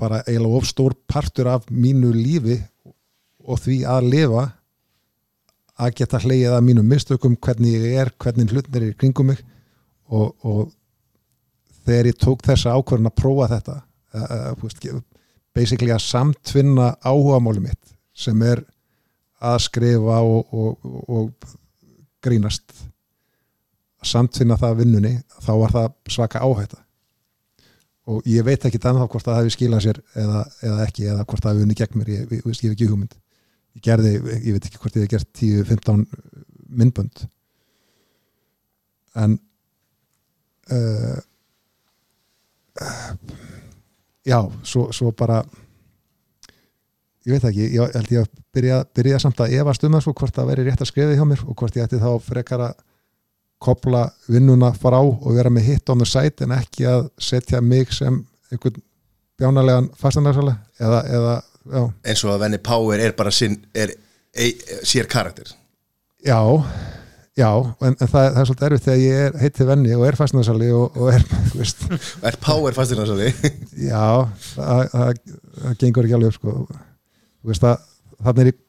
bara 0.00 0.22
eiginlega 0.26 0.58
of 0.60 0.68
stór 0.68 0.96
partur 1.08 1.48
af 1.52 1.68
mínu 1.70 2.12
lífi 2.14 2.58
og 3.44 3.60
því 3.62 3.82
að 3.88 4.08
lifa 4.12 4.44
að 5.80 5.96
geta 5.98 6.20
hleyið 6.22 6.54
að 6.54 6.66
mínum 6.68 6.86
mistökum 6.88 7.34
hvernig 7.42 7.74
ég 7.74 7.98
er, 8.04 8.12
hvernig 8.22 8.52
hlutnir 8.52 8.88
er 8.88 8.96
kringum 8.98 9.32
mig. 9.32 9.40
Og, 10.14 10.34
og 10.44 10.70
þegar 11.86 12.10
ég 12.10 12.20
tók 12.20 12.44
þessa 12.46 12.76
ákvörðin 12.76 13.10
að 13.10 13.18
prófa 13.18 13.50
þetta 13.54 13.76
uh, 13.80 14.52
veist, 14.60 14.86
basically 15.56 15.94
að 15.94 16.04
samtvinna 16.04 16.92
áhugamáli 17.02 17.64
mitt 17.64 17.94
sem 18.14 18.40
er 18.46 18.62
að 19.44 19.58
skrifa 19.66 20.20
og, 20.22 20.54
og, 20.54 20.88
og 21.10 21.54
grínast 22.24 22.68
að 24.04 24.10
samtvinna 24.12 24.58
það 24.60 24.80
vinnunni 24.82 25.14
þá 25.40 25.52
var 25.64 25.74
það 25.74 25.92
svaka 26.14 26.44
áhætta. 26.44 26.80
Og 28.04 28.26
ég 28.28 28.44
veit 28.44 28.64
ekki 28.68 28.78
þannig 28.80 29.08
hvort 29.08 29.24
það 29.24 29.38
hefði 29.40 29.52
skilað 29.54 29.84
sér 29.86 30.00
eða, 30.20 30.40
eða 30.60 30.80
ekki 30.84 31.06
eða 31.08 31.24
hvort 31.24 31.44
það 31.44 31.54
hefði 31.54 31.66
unni 31.66 31.76
gegn 31.78 32.00
mér 32.00 32.10
ég, 32.12 32.24
ég, 32.24 32.32
ég, 32.36 32.42
ég 32.44 32.66
hef 32.68 32.76
ekki 32.76 32.88
hugmynd 32.90 33.14
ég 33.74 33.84
gerði, 33.84 34.14
ég 34.16 34.54
veit 34.54 34.68
ekki 34.68 34.80
hvort 34.82 34.96
ég 34.98 35.06
hef 35.06 35.12
gert 35.14 35.30
10-15 35.40 36.04
myndbönd. 36.74 37.24
En 39.14 39.36
uh, 40.74 41.18
já, 44.26 44.40
svo, 44.62 44.88
svo 44.92 45.12
bara 45.16 45.42
ég 47.24 47.34
veit 47.34 47.44
ekki, 47.48 47.68
ég 47.76 47.94
held 47.96 48.10
ég 48.12 48.24
að 48.24 48.32
byrja, 48.54 48.80
byrja 48.96 49.20
samt 49.22 49.40
að 49.44 49.54
efast 49.60 49.84
um 49.86 49.94
það 49.96 50.04
sko 50.04 50.16
hvort 50.20 50.36
það 50.36 50.50
veri 50.52 50.66
rétt 50.66 50.82
að 50.84 50.90
skrifa 50.90 51.16
hjá 51.16 51.24
mér 51.28 51.44
og 51.46 51.56
hvort 51.58 51.78
ég 51.78 51.86
ætti 51.86 52.02
þá 52.02 52.10
frekar 52.22 52.66
að 52.68 52.82
kopla 53.64 54.04
vinnuna 54.28 54.74
fara 54.76 55.00
á 55.00 55.04
og 55.04 55.30
vera 55.32 55.52
með 55.52 55.70
hitt 55.70 55.90
on 55.92 56.02
the 56.02 56.08
site 56.08 56.44
en 56.44 56.52
ekki 56.56 56.86
að 56.88 57.06
setja 57.22 57.62
mig 57.64 57.92
sem 57.96 58.18
einhvern 58.52 58.82
bjánalegan 59.40 59.88
fastandagsala 59.98 60.58
eða, 60.78 61.00
eða, 61.08 61.34
já, 61.64 61.82
eins 62.04 62.24
og 62.24 62.34
að 62.34 62.44
venni 62.46 62.60
Power 62.64 63.00
er 63.00 63.14
bara 63.16 63.32
sinn, 63.34 63.58
er, 63.74 63.94
er, 64.34 64.76
sér 64.86 65.08
karakter. 65.10 65.54
Já 66.24 66.40
já, 67.34 67.50
en, 67.82 67.94
en 67.98 68.08
það, 68.08 68.26
það 68.28 68.40
er 68.40 68.48
svolítið 68.48 68.66
erfitt 68.68 68.84
þegar 68.86 69.00
ég 69.02 69.22
er 69.24 69.38
heiti 69.42 69.66
venni 69.66 69.94
og 69.96 70.04
er 70.06 70.18
fastandagsali 70.18 70.68
og, 70.74 70.98
og 70.98 71.10
er, 71.10 71.24
þú 71.50 71.60
veist, 71.60 71.86
er 72.30 72.38
Power 72.42 72.76
fastinnarsali 72.76 73.30
já 73.90 74.04
það, 74.52 74.82
það, 74.92 75.22
það 75.62 75.78
gengur 75.80 76.06
ekki 76.06 76.18
alveg 76.18 76.30
upp 76.30 76.38
sko. 76.38 76.54
Þú 77.44 77.52
veist 77.52 77.66
að 77.68 77.88
þannig 78.24 78.44
er 78.44 78.52
ég 78.52 78.60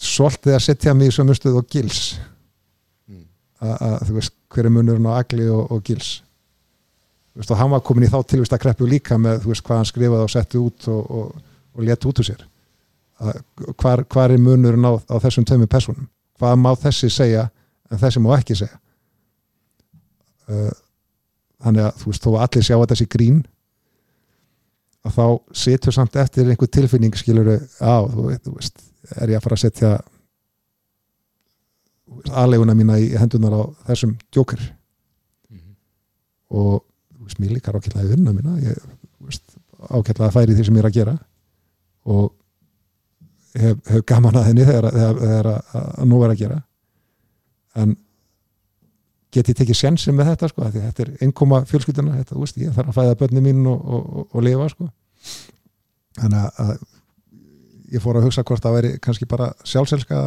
svolítið 0.00 0.56
að 0.56 0.66
setja 0.66 0.96
mig 0.96 1.10
í 1.10 1.14
sömu 1.14 1.36
stöð 1.36 1.60
og 1.60 1.70
gils. 1.72 2.02
Að, 3.60 3.72
að 3.74 3.96
þú 4.08 4.16
veist 4.16 4.36
hver 4.50 4.66
er 4.68 4.72
munurinn 4.72 5.08
á 5.08 5.20
agli 5.20 5.46
og, 5.52 5.72
og 5.72 5.82
gils? 5.84 6.18
Þú 7.30 7.42
veist 7.42 7.52
og 7.54 7.60
hann 7.60 7.72
var 7.72 7.82
komin 7.86 8.06
í 8.06 8.12
þá 8.12 8.20
tilvist 8.28 8.54
að 8.56 8.62
kreppu 8.64 8.88
líka 8.88 9.18
með 9.20 9.44
þú 9.44 9.52
veist 9.52 9.64
hvað 9.66 9.80
hann 9.80 9.88
skrifaði 9.88 10.26
og 10.26 10.32
setti 10.32 10.60
út 10.60 10.88
og, 10.92 11.10
og, 11.16 11.49
og 11.74 11.84
leti 11.86 12.08
út 12.08 12.22
úr 12.22 12.30
sér. 12.30 12.46
Hvar, 13.76 14.04
hvar 14.08 14.32
er 14.32 14.40
munurinn 14.40 14.86
á, 14.88 14.96
á 14.96 15.16
þessum 15.20 15.44
tömum 15.44 15.68
personum 15.68 16.08
hvað 16.40 16.60
má 16.60 16.70
þessi 16.80 17.10
segja 17.12 17.48
en 17.90 18.00
þessi 18.00 18.22
má 18.24 18.32
ekki 18.38 18.56
segja? 18.58 18.78
Uh, 20.50 20.72
þannig 21.60 21.86
að 21.86 21.98
þú 22.00 22.12
veist 22.12 22.24
þó 22.24 22.30
allir 22.40 22.66
sjá 22.66 22.76
að 22.78 22.88
þessi 22.94 23.08
grín 23.12 23.42
að 25.06 25.16
þá 25.16 25.26
situr 25.62 25.96
samt 25.96 26.16
eftir 26.20 26.48
einhver 26.48 26.70
tilfinning 26.72 27.16
skilur 27.16 27.52
á, 27.80 27.94
þú 28.08 28.56
veist 28.56 28.80
er 29.20 29.32
ég 29.32 29.38
að 29.38 29.44
fara 29.44 29.58
að 29.58 29.62
setja 29.64 29.92
aðleguna 32.40 32.74
mína 32.76 32.98
í 33.00 33.12
hendunar 33.16 33.54
á 33.54 33.62
þessum 33.92 34.16
djókar 34.32 34.60
og 36.50 36.82
þú 36.82 37.28
veist, 37.28 37.38
mér 37.38 37.54
líkar 37.54 37.78
ákveðlega 37.78 38.08
í 38.08 38.12
vinna 38.16 38.34
mína 38.34 38.56
ég 38.64 38.80
veist, 39.22 39.44
ákveðlega 39.88 40.28
að 40.32 40.36
færi 40.36 40.56
því 40.56 40.66
sem 40.66 40.80
ég 40.80 40.82
er 40.82 40.90
að 40.90 40.98
gera 40.98 41.16
og 42.08 42.30
hef, 43.58 43.80
hef 43.90 44.04
gaman 44.08 44.38
að 44.40 44.46
henni 44.50 44.66
þegar, 44.68 44.90
þegar, 44.94 45.18
þegar 45.24 45.50
að, 45.52 45.74
að 45.80 46.08
nú 46.10 46.20
er 46.24 46.34
að 46.34 46.40
gera. 46.42 46.60
En 47.80 47.96
get 49.34 49.50
ég 49.52 49.58
tekið 49.60 49.78
sjensin 49.78 50.16
með 50.18 50.32
þetta 50.32 50.50
sko, 50.50 50.68
þetta 50.74 51.04
er 51.04 51.10
einkoma 51.24 51.62
fjölskylduna 51.70 52.18
þetta, 52.18 52.38
veist, 52.40 52.58
ég 52.58 52.74
þarf 52.74 52.92
að 52.92 52.98
fæða 52.98 53.18
börni 53.20 53.44
mín 53.44 53.60
og, 53.70 53.82
og, 53.84 54.22
og, 54.26 54.40
lifa 54.46 54.68
sko. 54.72 54.88
Þannig 56.18 56.62
að, 56.64 56.72
ég 57.94 58.02
fór 58.02 58.18
að 58.18 58.26
hugsa 58.26 58.44
hvort 58.46 58.64
það 58.64 58.78
veri 58.78 58.92
kannski 59.02 59.28
bara 59.30 59.52
sjálfselska 59.66 60.22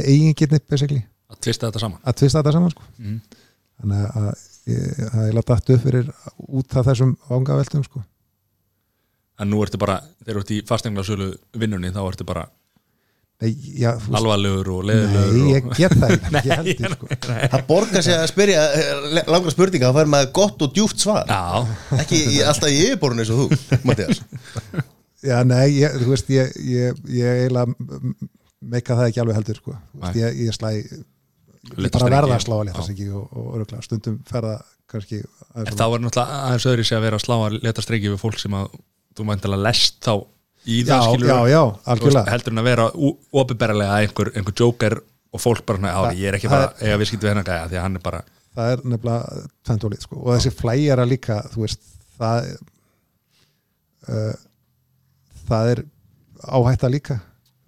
eigingirni 0.00 0.60
basically, 0.68 1.02
að 1.30 1.42
tvista 1.46 1.68
þetta 1.68 1.82
saman. 1.84 2.00
Að 2.02 2.16
tvista 2.22 2.40
þetta 2.40 2.54
saman 2.56 2.72
sko. 2.74 2.88
Mm. 2.98 3.20
þannig 3.80 4.06
að 4.20 4.30
ég, 4.70 5.04
er 5.26 5.36
látt 5.36 5.52
aftur 5.54 5.76
upp 5.76 5.84
fyrir 5.84 6.08
út 6.48 6.74
af 6.76 6.88
þessum 6.88 7.14
vangaveltum 7.28 7.84
sko 7.86 8.02
en 9.40 9.50
nú 9.50 9.60
ertu 9.64 9.80
bara, 9.80 10.00
þegar 10.24 10.38
þú 10.38 10.44
ert 10.44 10.54
í 10.54 10.62
fastenglarsölu 10.68 11.28
vinnunni, 11.60 11.92
þá 11.94 12.02
ertu 12.04 12.26
bara 12.28 12.46
alvarlegur 13.40 14.68
og 14.74 14.80
leðilegur 14.84 15.30
nei, 15.32 15.44
og... 15.44 15.52
ég 15.54 15.68
get 15.78 15.94
það 15.96 16.14
ekki, 16.16 16.32
ekki 16.36 16.50
heldur 16.52 16.96
sko. 16.96 17.10
það 17.24 17.62
borgar 17.70 18.04
sig 18.04 18.16
að 18.16 18.26
spyrja 18.28 18.64
eh, 18.76 19.20
langra 19.32 19.54
spurninga, 19.54 19.92
þá 19.92 20.00
fær 20.00 20.10
maður 20.12 20.32
gott 20.36 20.64
og 20.66 20.74
djúft 20.76 21.00
svar. 21.00 21.30
Já, 21.30 21.78
ekki 22.02 22.20
í, 22.20 22.42
alltaf 22.44 22.72
í 22.72 22.82
yfirborun 22.84 23.22
eins 23.24 23.32
og 23.32 23.46
þú 23.46 23.78
Mattias 23.88 24.20
Já, 25.20 25.38
nei, 25.44 25.66
ég, 25.76 25.96
þú 26.00 26.12
veist, 26.14 26.28
ég, 26.32 26.52
ég, 26.64 27.00
ég 27.12 27.40
eiginlega 27.44 27.96
meika 28.60 28.96
það 28.96 29.10
ekki 29.10 29.20
alveg 29.20 29.36
heldur, 29.36 29.58
sko. 29.60 29.74
Þú 29.76 30.04
veist, 30.04 30.20
ég, 30.20 30.38
ég 30.46 30.56
slæ, 30.56 30.70
ég 30.80 31.92
bara 31.92 32.12
verða 32.12 32.36
að 32.38 32.44
slá 32.46 32.54
að 32.56 32.62
leta 32.70 32.84
Já. 32.84 32.86
sig 32.88 33.02
og, 33.12 33.26
og 33.36 33.50
öruglega, 33.58 33.84
stundum 33.84 34.20
ferða 34.28 34.54
kannski 34.90 35.20
en 35.20 35.60
aðeins 35.60 35.76
þá 35.78 35.84
er 35.86 36.02
náttúrulega 36.04 36.38
aðeins 36.46 36.66
öðri 36.70 36.86
sig 36.88 36.98
að 36.98 37.04
vera 37.06 37.18
að 37.20 37.24
slá 37.24 37.34
að 37.36 37.58
leta 37.60 37.84
streiki 37.84 38.10
við 38.10 38.22
fólk 38.22 38.40
sem 38.40 38.56
að 38.56 38.72
þú 39.20 39.28
mæntilega 39.28 39.66
lest 39.68 40.00
þá 40.04 40.14
í 40.70 40.80
það 40.88 41.06
skilur 41.06 41.30
já, 41.30 41.38
já, 41.54 41.62
algjörlega. 41.94 42.26
heldur 42.34 42.52
en 42.56 42.60
að 42.62 42.68
vera 42.68 42.88
opiðberlega 43.44 44.00
einhver, 44.02 44.32
einhver 44.36 44.56
joker 44.60 44.98
og 45.30 45.40
fólk 45.40 45.62
bara 45.68 45.78
Það- 45.80 46.10
já, 46.10 46.20
ég 46.20 46.28
er 46.32 46.36
ekki 46.40 46.50
bara 46.52 46.98
viðskipt 47.00 47.24
við 47.24 47.34
hennar 47.34 47.46
gæja 47.48 47.68
því 47.70 47.78
að 47.78 47.84
hann 47.86 48.00
er 48.00 48.04
bara 48.04 48.22
það 48.56 48.74
er 48.74 48.84
nefnilega 48.92 49.40
tventólið, 49.66 50.04
sko. 50.06 50.20
Og 50.24 50.30
þessi 50.34 50.52
flæjara 50.58 51.06
líka, 51.08 51.38
þú 51.52 51.64
veist, 51.64 51.84
það 52.18 52.48
uh, 54.10 54.32
það 55.50 55.72
er 55.74 55.82
áhætta 56.58 56.90
líka. 56.92 57.20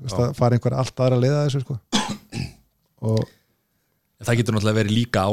Veist, 0.02 0.16
það 0.16 0.34
fara 0.38 0.58
einhver 0.58 0.76
allt 0.82 1.04
aðra 1.04 1.20
leiða 1.22 1.44
þessu, 1.46 1.62
sko. 1.66 1.78
Og 3.12 3.22
það 4.22 4.38
getur 4.38 4.56
náttúrulega 4.56 4.80
verið 4.82 4.96
líka 4.98 5.24
á 5.26 5.30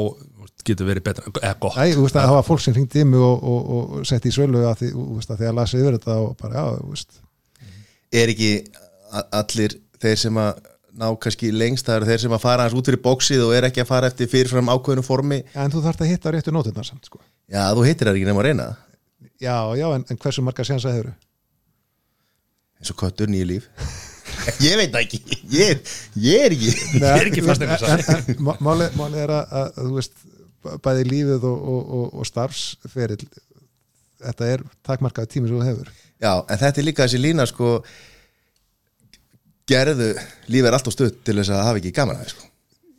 getur 0.66 0.88
verið 0.88 1.04
betra, 1.08 1.32
eða 1.40 1.54
gott. 1.62 1.76
Æ, 1.78 1.94
þú 1.96 2.04
veist 2.06 2.16
að 2.18 2.26
það 2.28 2.36
var 2.36 2.46
fólk 2.48 2.62
sem 2.64 2.74
hringdi 2.76 3.02
í 3.02 3.06
mig 3.08 3.22
og, 3.26 3.44
og, 3.52 3.70
og 4.00 4.08
setti 4.08 4.30
í 4.30 4.34
svölu 4.34 4.64
að 4.68 4.82
því, 4.82 4.90
þú 4.96 5.06
veist, 5.18 5.30
að 5.34 5.40
því 5.42 5.48
að 5.50 5.56
lasi 5.60 5.80
yfir 5.80 5.96
þetta 5.98 6.16
og 6.24 6.34
bara, 6.40 6.60
já, 6.60 6.80
þú 6.80 6.90
veist. 6.94 7.20
Er 8.20 8.32
ekki 8.34 8.50
allir 9.40 9.76
þeir 10.02 10.20
sem 10.24 10.40
að 10.42 10.60
ná 11.00 11.06
kannski 11.22 11.50
lengst 11.54 11.86
það 11.86 12.00
eru 12.00 12.08
þeir 12.10 12.22
sem 12.24 12.34
að 12.36 12.42
fara 12.42 12.66
hans 12.66 12.74
út 12.76 12.88
fyrir 12.90 13.02
bóksið 13.04 13.44
og 13.46 13.54
er 13.56 13.68
ekki 13.68 13.84
að 13.84 13.90
fara 13.92 14.10
eftir 14.10 14.30
fyrirfram 14.32 14.70
ákveðinu 14.74 15.04
formi? 15.06 15.40
En 15.54 15.70
þú 15.72 15.84
þarft 15.86 16.02
að 16.04 16.10
hitta 16.12 16.32
réttu 16.34 16.54
nóturnar 16.54 16.88
samt, 16.88 17.06
sko. 17.06 17.22
Já, 17.50 17.68
þú 17.76 17.86
hittir 17.86 18.10
það 18.10 18.18
ekki 18.18 18.28
nema 18.30 18.42
að 18.42 18.48
reyna. 18.50 18.68
Já, 19.40 19.56
já, 19.78 19.86
en, 19.94 20.04
en 20.10 20.20
hversu 20.20 20.42
marga 20.44 20.66
séansa 20.66 20.92
hefur 20.92 21.12
eins 22.80 22.90
og 22.92 22.96
köttur 23.00 23.28
nýju 23.30 23.46
líf. 23.50 23.68
Ég 24.64 24.76
veit 24.80 24.94
ekki. 24.96 25.20
Ég, 25.52 25.80
ég 26.16 26.44
er 26.46 26.54
ekki 26.54 26.70
Nei, 27.00 27.08
er 27.10 27.28
ekki 27.28 27.42
en 27.44 28.38
má- 28.46 28.56
Málið 28.62 28.94
máli 28.96 29.20
er 29.20 29.32
að, 29.36 29.50
að, 29.60 29.72
þú 29.76 29.90
veist 29.98 30.14
bæði 30.84 31.04
lífið 31.08 31.46
og, 31.48 31.58
og, 31.74 31.90
og, 31.98 32.06
og 32.20 32.26
starfsferill. 32.28 33.24
Þetta 34.20 34.48
er 34.52 34.62
takmarkaði 34.84 35.30
tími 35.32 35.48
sem 35.48 35.56
þú 35.60 35.66
hefur. 35.70 35.92
Já, 36.20 36.32
en 36.52 36.58
þetta 36.60 36.80
er 36.82 36.84
líka 36.90 37.06
þessi 37.06 37.20
lína 37.22 37.46
sko 37.48 37.78
gerðu 39.70 40.10
lífið 40.50 40.68
er 40.70 40.76
alltaf 40.76 40.94
stutt 40.96 41.20
til 41.24 41.36
þess 41.38 41.52
að 41.54 41.62
hafa 41.68 41.80
ekki 41.80 41.92
gaman 41.96 42.16
að 42.18 42.24
það 42.24 42.32
sko. 42.34 42.48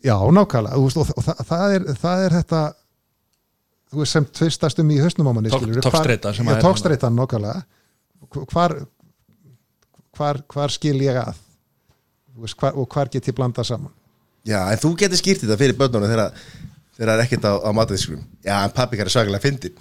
Já, 0.01 0.15
nákvæmlega, 0.33 0.77
þú 0.79 0.85
veist, 0.87 0.97
og, 1.01 1.11
og 1.19 1.25
það, 1.27 1.41
það, 1.51 1.73
er, 1.75 1.83
það 2.01 2.23
er 2.25 2.35
þetta 2.39 2.61
þú 3.91 3.99
veist 4.01 4.15
sem 4.15 4.25
tvistast 4.39 4.79
um 4.81 4.93
í 4.95 4.97
hausnum 5.03 5.29
á 5.29 5.33
manni 5.37 5.51
Tók- 5.51 5.61
skilurðu, 5.61 5.83
togstreita 5.85 6.29
hvar- 6.31 6.37
sem 6.39 6.47
já, 6.47 6.51
að 6.53 6.57
er- 6.57 6.65
togstreitan 6.65 7.17
nákvæmlega. 7.19 7.61
Hvar, 8.55 8.75
hvar, 10.17 10.39
hvar 10.55 10.73
skil 10.73 10.95
ég 11.05 11.19
að? 11.21 11.37
Þú 12.31 12.45
veist, 12.47 12.57
hvar, 12.63 12.77
og 12.79 12.87
hvar 12.95 13.11
get 13.13 13.27
ég 13.29 13.35
blanda 13.37 13.65
saman? 13.67 13.91
Já, 14.47 14.63
en 14.73 14.79
þú 14.81 14.95
getur 14.97 15.19
skýrt 15.21 15.43
þetta 15.43 15.59
fyrir 15.59 15.77
börnunum 15.77 16.09
þegar 16.09 16.31
þegar 17.01 17.11
það 17.11 17.17
er 17.17 17.25
ekkert 17.25 17.49
á, 17.49 17.53
á 17.65 17.69
matadiskunum 17.73 18.23
já, 18.45 18.55
en 18.61 18.73
pappi 18.77 19.01
kæri 19.01 19.09
svakalega 19.17 19.41
fyndin 19.49 19.73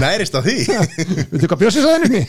nærist 0.02 0.34
á 0.34 0.40
því. 0.42 0.54
Viltu 1.30 1.46
hvað 1.52 1.60
bjössi 1.60 1.84
sagði 1.84 2.08
henni? 2.08 2.22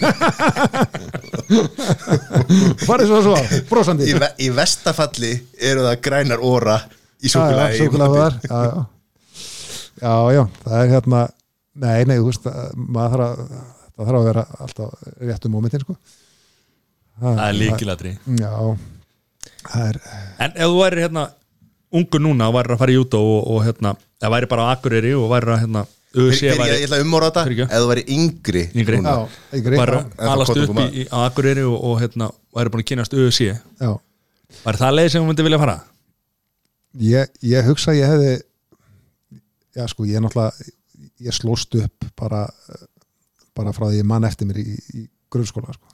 Farið 2.85 3.09
svo 3.09 3.19
svo, 3.25 3.33
brosandi. 3.71 4.05
Í, 4.05 4.13
ve 4.21 4.29
í 4.45 4.51
vestafalli 4.53 5.31
eru 5.65 5.87
það 5.87 5.97
grænar 6.05 6.43
óra 6.45 6.75
í 7.25 7.31
Súkulega 7.33 7.71
já, 7.73 8.59
já. 8.69 8.85
já, 10.03 10.13
já, 10.37 10.43
það 10.67 10.77
er 10.83 10.93
hérna 10.93 11.23
Nei, 11.79 11.99
nei, 12.09 12.17
þú 12.19 12.25
veist, 12.29 12.45
að- 12.49 12.71
maður 12.75 13.11
þarf 13.15 13.25
að 13.25 13.35
það 13.49 14.05
þarf 14.09 14.19
að 14.21 14.25
vera 14.29 14.43
alltaf 14.65 14.89
réttum 15.29 15.53
momentin 15.57 15.83
sko. 15.87 15.97
það 17.21 17.43
er 17.49 17.57
líkilatri 17.63 18.11
Já, 18.39 18.53
það 18.53 18.77
er 19.79 19.99
en 20.39 20.55
ef 20.55 20.65
þú 20.71 20.79
væri 20.79 21.05
hérna 21.05 21.27
ungur 21.99 22.21
núna 22.23 22.49
og 22.49 22.57
væri 22.59 22.75
að 22.75 22.81
fara 22.83 22.93
í 22.93 22.97
jútó 22.97 23.21
og, 23.21 23.39
og 23.53 23.63
hérna, 23.65 23.95
eða 24.21 24.33
væri 24.35 24.49
bara 24.51 24.67
á 24.67 24.71
Akureyri 24.75 25.13
og 25.17 25.29
væri 25.31 25.53
að 25.55 25.63
hérna, 25.65 25.85
UFC 26.09 26.39
Fyrir, 26.41 26.51
ég, 26.51 26.59
væri 26.61 26.75
ég 26.75 26.85
ætla 26.87 26.99
að 26.99 27.05
umóra 27.05 27.29
þetta 27.29 27.65
ef 27.65 27.83
þú 27.83 27.89
væri 27.91 28.03
yngri, 28.15 28.63
Yngri. 28.73 28.99
núna. 28.99 29.15
Já, 29.15 29.59
yngri, 29.59 29.79
það 29.83 30.33
alast 30.33 30.61
upp 30.63 30.81
í, 30.85 31.05
Akureyri 31.23 31.65
og, 31.69 31.77
og 31.89 32.01
hérna, 32.01 32.29
væri 32.57 32.73
búin 32.73 32.85
að 32.85 32.91
kynast 32.93 33.17
já, 33.79 33.93
Var 34.63 34.77
það 34.81 34.95
leið 34.95 35.11
sem 35.13 35.21
þú 35.21 35.29
myndi 35.29 35.45
vilja 35.45 35.61
fara? 35.61 35.77
ég, 36.97 37.29
ég 37.45 37.67
hugsa 37.69 37.93
að 37.93 37.99
ég 37.99 38.13
hefði 38.13 38.31
já 39.77 39.85
sko 39.91 40.07
ég 40.09 40.17
er 40.17 40.23
náttúrulega 40.25 40.71
ég 41.27 41.35
slóst 41.35 41.75
upp 41.77 42.07
bara 42.17 42.45
bara 43.55 43.73
frá 43.75 43.89
því 43.89 44.01
ég 44.01 44.07
mann 44.07 44.25
eftir 44.27 44.47
mér 44.49 44.61
í, 44.63 44.77
í 44.95 45.05
grunnskóla 45.31 45.75
sko. 45.75 45.85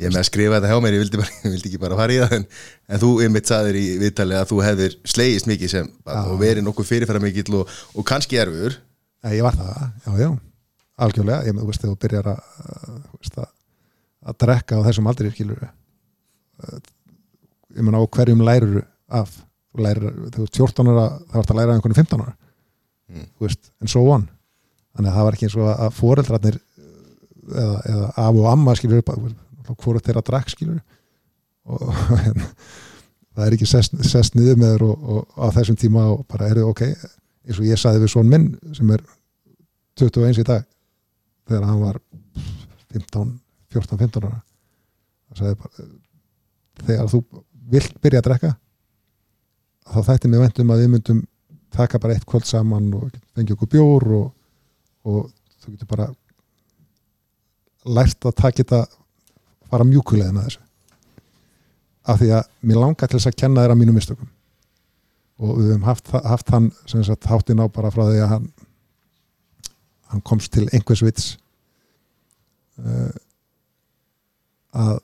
Ég 0.00 0.08
er 0.08 0.12
með 0.14 0.22
að 0.22 0.28
skrifa 0.30 0.56
þetta 0.56 0.70
hjá 0.72 0.78
mér, 0.82 0.94
ég 0.96 1.02
vildi, 1.02 1.18
bara, 1.20 1.34
ég 1.44 1.52
vildi 1.52 1.68
ekki 1.70 1.80
bara 1.82 1.98
fara 1.98 2.14
í 2.14 2.20
það 2.22 2.36
en, 2.38 2.46
en 2.88 3.02
þú 3.02 3.10
einmitt 3.26 3.50
saðir 3.50 3.76
í 3.78 3.84
viðtali 4.00 4.38
að 4.38 4.46
þú 4.52 4.60
hefðir 4.66 4.96
slegist 5.12 5.48
mikið 5.50 5.72
sem 5.74 5.90
Já. 5.92 6.16
og 6.22 6.38
verið 6.40 6.64
nokkuð 6.66 6.88
fyrirfæra 6.88 7.22
mikill 7.22 7.58
og, 7.60 7.74
og 7.92 8.06
kannski 8.08 8.40
erfur 8.40 8.78
ég 9.28 9.44
var 9.44 9.58
það, 9.58 9.82
já, 10.06 10.12
já, 10.24 10.30
algjörlega 11.06 11.46
ég 11.46 11.54
með, 11.54 11.62
þú 11.62 11.68
veist, 11.70 11.84
þegar 11.84 11.92
þú 11.92 12.00
byrjar 12.06 12.30
að, 12.32 12.40
að, 12.64 12.96
þú 13.12 13.20
veist, 13.20 13.38
að, 13.44 13.50
að 14.32 14.38
drekka 14.46 14.80
á 14.80 14.86
þessum 14.88 15.10
aldrei 15.12 15.30
skilur 15.36 15.62
ég 17.72 17.82
menn 17.86 17.96
á 17.98 18.02
hverjum 18.16 18.44
lærur 18.48 18.82
af? 19.12 19.36
Þú 19.72 19.84
lærir, 19.86 20.08
þegar 20.08 20.34
þú 20.36 20.46
ert 20.46 20.58
14 20.60 20.90
ára 20.92 21.04
þá 21.32 21.36
ert 21.40 21.52
að 21.52 21.58
læra 21.60 21.76
einhvern 21.76 22.00
15 22.00 22.24
ára 22.26 22.34
Mm. 23.12 23.26
veist, 23.42 23.66
en 23.82 23.90
so 23.92 24.00
on. 24.08 24.22
Þannig 24.96 25.10
að 25.10 25.16
það 25.18 25.26
var 25.26 25.36
ekki 25.36 25.46
eins 25.48 25.56
og 25.58 25.66
að 25.72 25.96
foreldrarnir 25.98 26.54
eða, 27.52 27.74
eða 27.90 28.06
af 28.22 28.38
og 28.40 28.46
amma 28.48 28.74
skilur 28.78 29.02
hvort 29.68 30.04
þeirra 30.06 30.24
drekk 30.26 30.52
skilur 30.52 30.80
og 31.72 31.82
hérna, 32.18 32.48
það 33.32 33.46
er 33.46 33.56
ekki 33.56 33.68
sest, 33.70 33.94
sest 34.06 34.34
niður 34.34 34.58
með 34.58 34.72
þér 34.74 34.86
og, 34.88 35.10
og 35.14 35.36
á 35.38 35.46
þessum 35.54 35.78
tíma 35.78 36.06
og 36.10 36.24
bara 36.30 36.50
eru 36.50 36.68
ok 36.72 36.82
eins 36.88 37.58
og 37.58 37.66
ég 37.66 37.80
saði 37.80 38.02
við 38.02 38.12
svon 38.14 38.30
minn 38.30 38.48
sem 38.74 38.90
er 38.94 39.04
21 40.00 40.42
í 40.42 40.46
dag 40.46 40.66
þegar 41.48 41.68
hann 41.68 41.82
var 41.82 41.98
15, 42.92 43.32
14, 43.72 43.98
15 43.98 44.26
ára. 44.28 44.40
Það 45.30 45.40
sagði 45.42 45.58
bara 45.62 45.88
þegar 46.82 47.10
þú 47.12 47.22
vilt 47.72 48.00
byrja 48.02 48.22
að 48.22 48.28
drekka 48.28 48.52
þá 49.92 49.98
þætti 50.08 50.30
mig 50.30 50.42
vendum 50.42 50.72
að 50.72 50.82
við 50.82 50.90
myndum 50.92 51.20
taka 51.72 52.00
bara 52.00 52.16
eitt 52.16 52.26
kvöld 52.28 52.46
saman 52.48 52.90
og 52.96 53.12
fengja 53.36 53.56
okkur 53.56 53.70
bjór 53.74 54.08
og, 54.18 54.26
og 55.08 55.30
þú 55.62 55.74
getur 55.74 55.90
bara 55.90 56.08
lært 57.88 58.28
að 58.28 58.36
taka 58.38 58.62
þetta 58.62 58.82
fara 59.72 59.88
mjúkulega 59.88 60.34
með 60.34 60.50
þessu. 60.50 60.62
Af 62.12 62.20
því 62.20 62.30
að 62.36 62.50
mér 62.68 62.80
langar 62.82 63.08
til 63.08 63.18
þess 63.18 63.30
að 63.30 63.40
kenna 63.40 63.64
að 63.64 63.78
mínum 63.80 63.96
mistökum. 63.96 64.28
Og 65.42 65.56
við 65.58 65.72
höfum 65.72 65.88
haft, 65.88 66.12
haft 66.12 66.52
hann 66.54 66.68
sem 66.90 67.02
sagt 67.06 67.26
háttinn 67.30 67.62
á 67.62 67.66
bara 67.72 67.90
frá 67.94 68.04
því 68.04 68.20
að 68.22 68.32
hann 68.36 68.52
hann 70.12 70.20
komst 70.28 70.52
til 70.52 70.66
einhvers 70.68 71.00
vits 71.04 71.28
uh, 72.84 73.12
að 74.76 74.98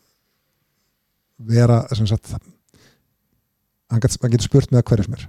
vera 1.49 1.81
sem 1.97 2.09
sagt 2.11 2.35
hann 2.35 4.03
getur, 4.05 4.28
getur 4.28 4.49
spurt 4.51 4.73
með 4.73 4.82
að 4.82 4.86
hverju 4.90 5.07
sem 5.07 5.16
er. 5.16 5.27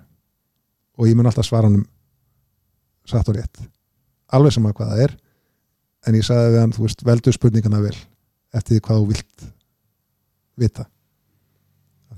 Og 1.00 1.08
ég 1.08 1.16
mun 1.16 1.30
alltaf 1.30 1.48
svara 1.48 1.70
hann 1.70 1.86
satt 3.08 3.30
og 3.32 3.40
rétt. 3.40 3.62
Alveg 4.36 4.54
sama 4.54 4.74
hvað 4.76 4.94
það 4.94 5.04
er 5.08 5.18
en 6.08 6.18
ég 6.18 6.26
sagði 6.28 6.54
við 6.54 6.64
hann, 6.64 6.76
þú 6.76 6.86
veist, 6.86 7.06
veldu 7.08 7.34
spurningana 7.36 7.84
vel 7.84 7.96
eftir 8.56 8.82
hvað 8.86 9.02
þú 9.02 9.10
vilt 9.12 9.46
vita. 10.60 10.86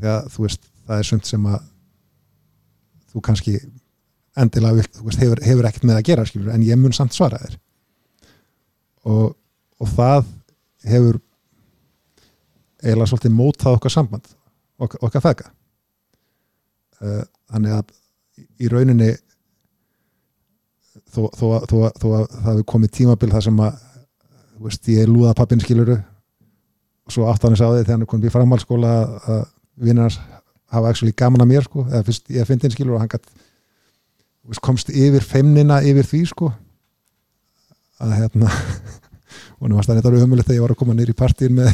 Að 0.02 0.30
þú 0.34 0.46
veist, 0.48 0.64
það 0.88 1.02
er 1.02 1.10
sumt 1.10 1.30
sem 1.30 1.48
að 1.52 1.60
þú 3.12 3.24
kannski 3.28 3.58
endilega 4.40 4.80
vilt, 4.80 4.94
þú 4.96 5.08
veist, 5.10 5.22
hefur, 5.22 5.42
hefur 5.46 5.68
ekkert 5.68 5.88
með 5.90 6.00
að 6.00 6.08
gera 6.08 6.26
skilur, 6.26 6.54
en 6.54 6.64
ég 6.66 6.80
mun 6.80 6.96
samt 6.96 7.14
svara 7.16 7.42
þér. 7.42 7.58
Og, 9.12 9.34
og 9.82 9.92
það 9.92 10.30
hefur 10.88 11.20
eiginlega 12.82 13.10
svolítið 13.12 13.36
mótað 13.38 13.78
okkar 13.78 13.94
samband 13.94 14.30
okkar, 14.82 15.02
okkar 15.06 15.24
fega 15.26 15.50
uh, 17.02 17.24
þannig 17.52 17.76
að 17.78 17.92
í 18.62 18.70
rauninni 18.72 19.12
þó, 21.12 21.28
þó, 21.38 21.46
þó, 21.70 21.76
þó 22.02 22.08
að 22.18 22.26
það 22.32 22.48
hefur 22.50 22.68
komið 22.74 22.94
tímabil 22.98 23.32
þar 23.34 23.48
sem 23.48 23.62
að 23.68 23.84
veist, 24.62 24.90
ég 24.94 25.10
lúða 25.10 25.36
pappin 25.38 25.62
skiluru 25.62 26.00
svo 27.12 27.28
átt 27.30 27.46
hann 27.46 27.56
þess 27.56 27.66
að 27.66 27.76
því 27.76 27.84
þegar 27.86 27.98
hann 27.98 28.10
komið 28.14 28.30
í 28.30 28.34
framhaldsskóla 28.36 28.92
að 29.36 29.42
vinnir 29.82 30.08
hans 30.08 30.20
hafa 30.72 30.92
actually 30.92 31.16
gaman 31.18 31.44
að 31.44 31.52
mér 31.52 31.68
sko, 31.68 31.86
eða 31.90 32.06
fyrst 32.08 32.32
ég 32.32 32.48
finn 32.48 32.62
þinn 32.62 32.76
skilur 32.76 32.98
og 32.98 33.04
hann 33.04 33.12
veist, 33.12 34.64
komst 34.64 34.92
yfir 34.92 35.24
feimnina 35.26 35.82
yfir 35.86 36.08
því 36.08 36.22
sko. 36.32 36.52
Að 38.02 38.16
hérna 38.18 38.50
og 39.60 39.70
nú 39.70 39.78
varst 39.78 39.92
það 39.92 40.02
þetta 40.02 40.24
umulegt 40.26 40.48
þegar 40.48 40.58
ég 40.58 40.66
var 40.66 40.74
að 40.74 40.82
koma 40.82 40.96
nýr 40.98 41.12
í 41.12 41.18
partíin 41.18 41.58
með 41.58 41.70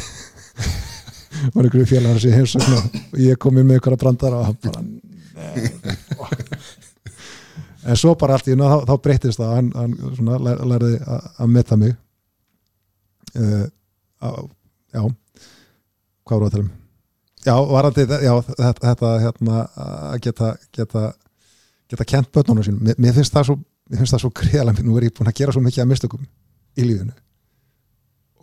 var 1.54 1.64
einhverju 1.64 1.88
félagar 1.88 2.20
sem 2.20 2.34
heimsögn 2.34 2.74
og 2.76 3.22
ég 3.22 3.38
kom 3.40 3.56
inn 3.56 3.68
með 3.68 3.78
einhverja 3.78 4.02
brandara 4.02 4.42
og 4.42 4.50
hann 4.50 4.58
bara 4.66 4.80
en 7.88 7.96
svo 7.96 8.14
bara 8.18 8.36
allt 8.36 8.50
í 8.50 8.54
einu 8.56 8.68
þá, 8.68 8.78
þá 8.88 8.94
breytist 9.04 9.40
það. 9.40 9.54
Hann, 9.56 9.70
hann 9.76 10.16
svona 10.18 10.38
lær, 10.42 10.62
lærði 10.72 10.98
að, 11.00 11.28
að 11.38 11.52
metta 11.54 11.78
mig. 11.80 11.94
Uh, 13.38 13.64
á, 14.24 14.30
já 14.96 15.02
hvað 16.28 16.38
voru 16.38 16.48
að 16.48 16.54
tala 16.56 16.66
um? 16.66 16.74
Já, 17.46 17.54
varandi, 17.70 18.04
já, 18.26 18.32
þetta, 18.82 19.10
hérna, 19.22 19.60
að 19.78 20.18
geta 20.26 20.48
geta, 20.74 21.04
geta 21.88 22.06
kent 22.08 22.32
börnunum 22.34 22.66
sínum. 22.66 22.82
Mér, 22.84 22.98
mér 23.00 23.14
finnst 23.16 23.34
það 23.34 23.50
svo, 23.50 23.56
svo 24.10 24.30
greiðalega 24.34 24.84
nú 24.84 24.98
er 24.98 25.08
ég 25.08 25.14
búin 25.16 25.30
að 25.30 25.38
gera 25.40 25.54
svo 25.54 25.62
mikið 25.64 25.84
að 25.84 25.90
mistökum 25.92 26.26
í 26.78 26.86
lífinu. 26.86 27.14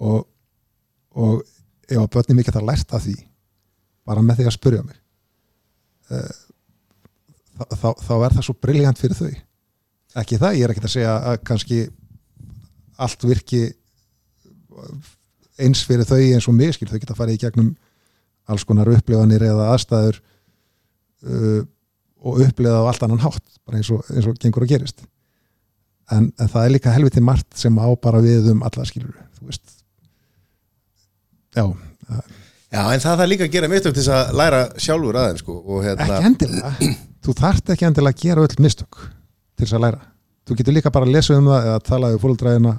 Og, 0.05 0.23
og 1.15 1.43
ef 1.89 2.01
að 2.01 2.11
börnin 2.15 2.39
mikið 2.39 2.57
það 2.57 2.69
lært 2.71 2.95
af 2.95 3.03
því 3.05 3.17
bara 4.07 4.23
með 4.23 4.41
því 4.41 4.47
að 4.47 4.55
spyrja 4.55 4.85
mig. 4.85 4.97
Uh, 6.09 6.33
þá, 7.57 7.65
þá, 7.75 7.89
þá 8.07 8.15
er 8.15 8.37
það 8.37 8.47
svo 8.47 8.57
briljant 8.63 9.01
fyrir 9.01 9.19
þau. 9.19 9.31
Ekki 10.21 10.39
það, 10.39 10.57
ég 10.57 10.65
er 10.65 10.73
ekki 10.73 10.85
að 10.85 10.95
segja 10.95 11.15
að 11.19 11.39
kannski 11.49 11.79
allt 12.95 13.25
virki 13.27 13.65
eins 15.61 15.83
fyrir 15.87 16.07
þau 16.07 16.19
eins 16.19 16.47
og 16.49 16.57
miskil, 16.57 16.87
þau 16.89 16.99
geta 16.99 17.17
farið 17.17 17.37
í 17.37 17.43
gegnum 17.45 17.73
alls 18.51 18.65
konar 18.67 18.89
upplifanir 18.91 19.45
eða 19.47 19.71
aðstæður 19.73 20.21
uh, 21.25 21.61
og 22.25 22.41
upplifa 22.45 22.81
á 22.81 22.87
allt 22.89 23.05
annan 23.05 23.23
hátt 23.23 23.45
bara 23.65 23.79
eins 23.79 23.91
og, 23.93 24.05
eins 24.13 24.27
og 24.29 24.37
gengur 24.41 24.65
að 24.65 24.75
gerist. 24.75 25.05
En, 26.13 26.29
en 26.37 26.49
það 26.51 26.63
er 26.67 26.73
líka 26.75 26.93
helviti 26.93 27.23
margt 27.23 27.47
sem 27.57 27.77
á 27.81 27.87
bara 27.97 28.21
við 28.21 28.51
um 28.53 28.65
alla 28.65 28.85
skilur 28.85 29.15
þú 29.39 29.49
veist. 29.49 29.63
Já, 31.55 31.65
Já, 32.75 32.81
en 32.91 32.99
það 32.99 33.19
þarf 33.21 33.29
líka 33.31 33.45
að 33.45 33.53
gera 33.53 33.67
mistök 33.71 33.93
til 33.95 34.01
þess 34.03 34.11
að 34.11 34.39
læra 34.41 34.61
sjálfur 34.83 35.17
aðeins 35.21 35.43
sko 35.45 35.77
hérna 35.79 36.05
ekki 36.05 36.29
endilega. 36.29 36.71
Þú 37.25 37.35
þarft 37.39 37.71
ekki 37.71 37.87
endilega 37.87 38.17
að 38.17 38.25
gera 38.25 38.45
öll 38.45 38.63
mistök 38.65 38.99
til 39.55 39.63
þess 39.63 39.77
að 39.77 39.83
læra 39.85 40.01
þú 40.45 40.57
getur 40.59 40.75
líka 40.75 40.91
bara 40.93 41.07
að 41.07 41.15
lesa 41.15 41.37
um 41.39 41.49
það 41.49 41.69
eða 41.69 41.81
tala 41.87 42.11
við 42.13 42.21
fóreldræðina 42.23 42.73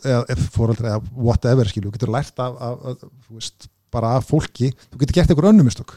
eða, 0.00 0.36
fóreldræði 0.54 0.92
eða 0.94 1.26
whatever 1.28 1.70
skilu, 1.70 1.90
þú 1.90 1.96
getur 1.98 2.12
lært 2.14 2.42
af, 2.42 2.56
af, 2.56 2.84
af 2.92 3.04
þú 3.26 3.38
veist, 3.38 3.68
bara 3.92 4.14
af 4.16 4.28
fólki. 4.30 4.70
Þú 4.88 5.02
getur 5.02 5.18
gert 5.18 5.32
einhver 5.32 5.50
önnum 5.50 5.68
mistök. 5.68 5.96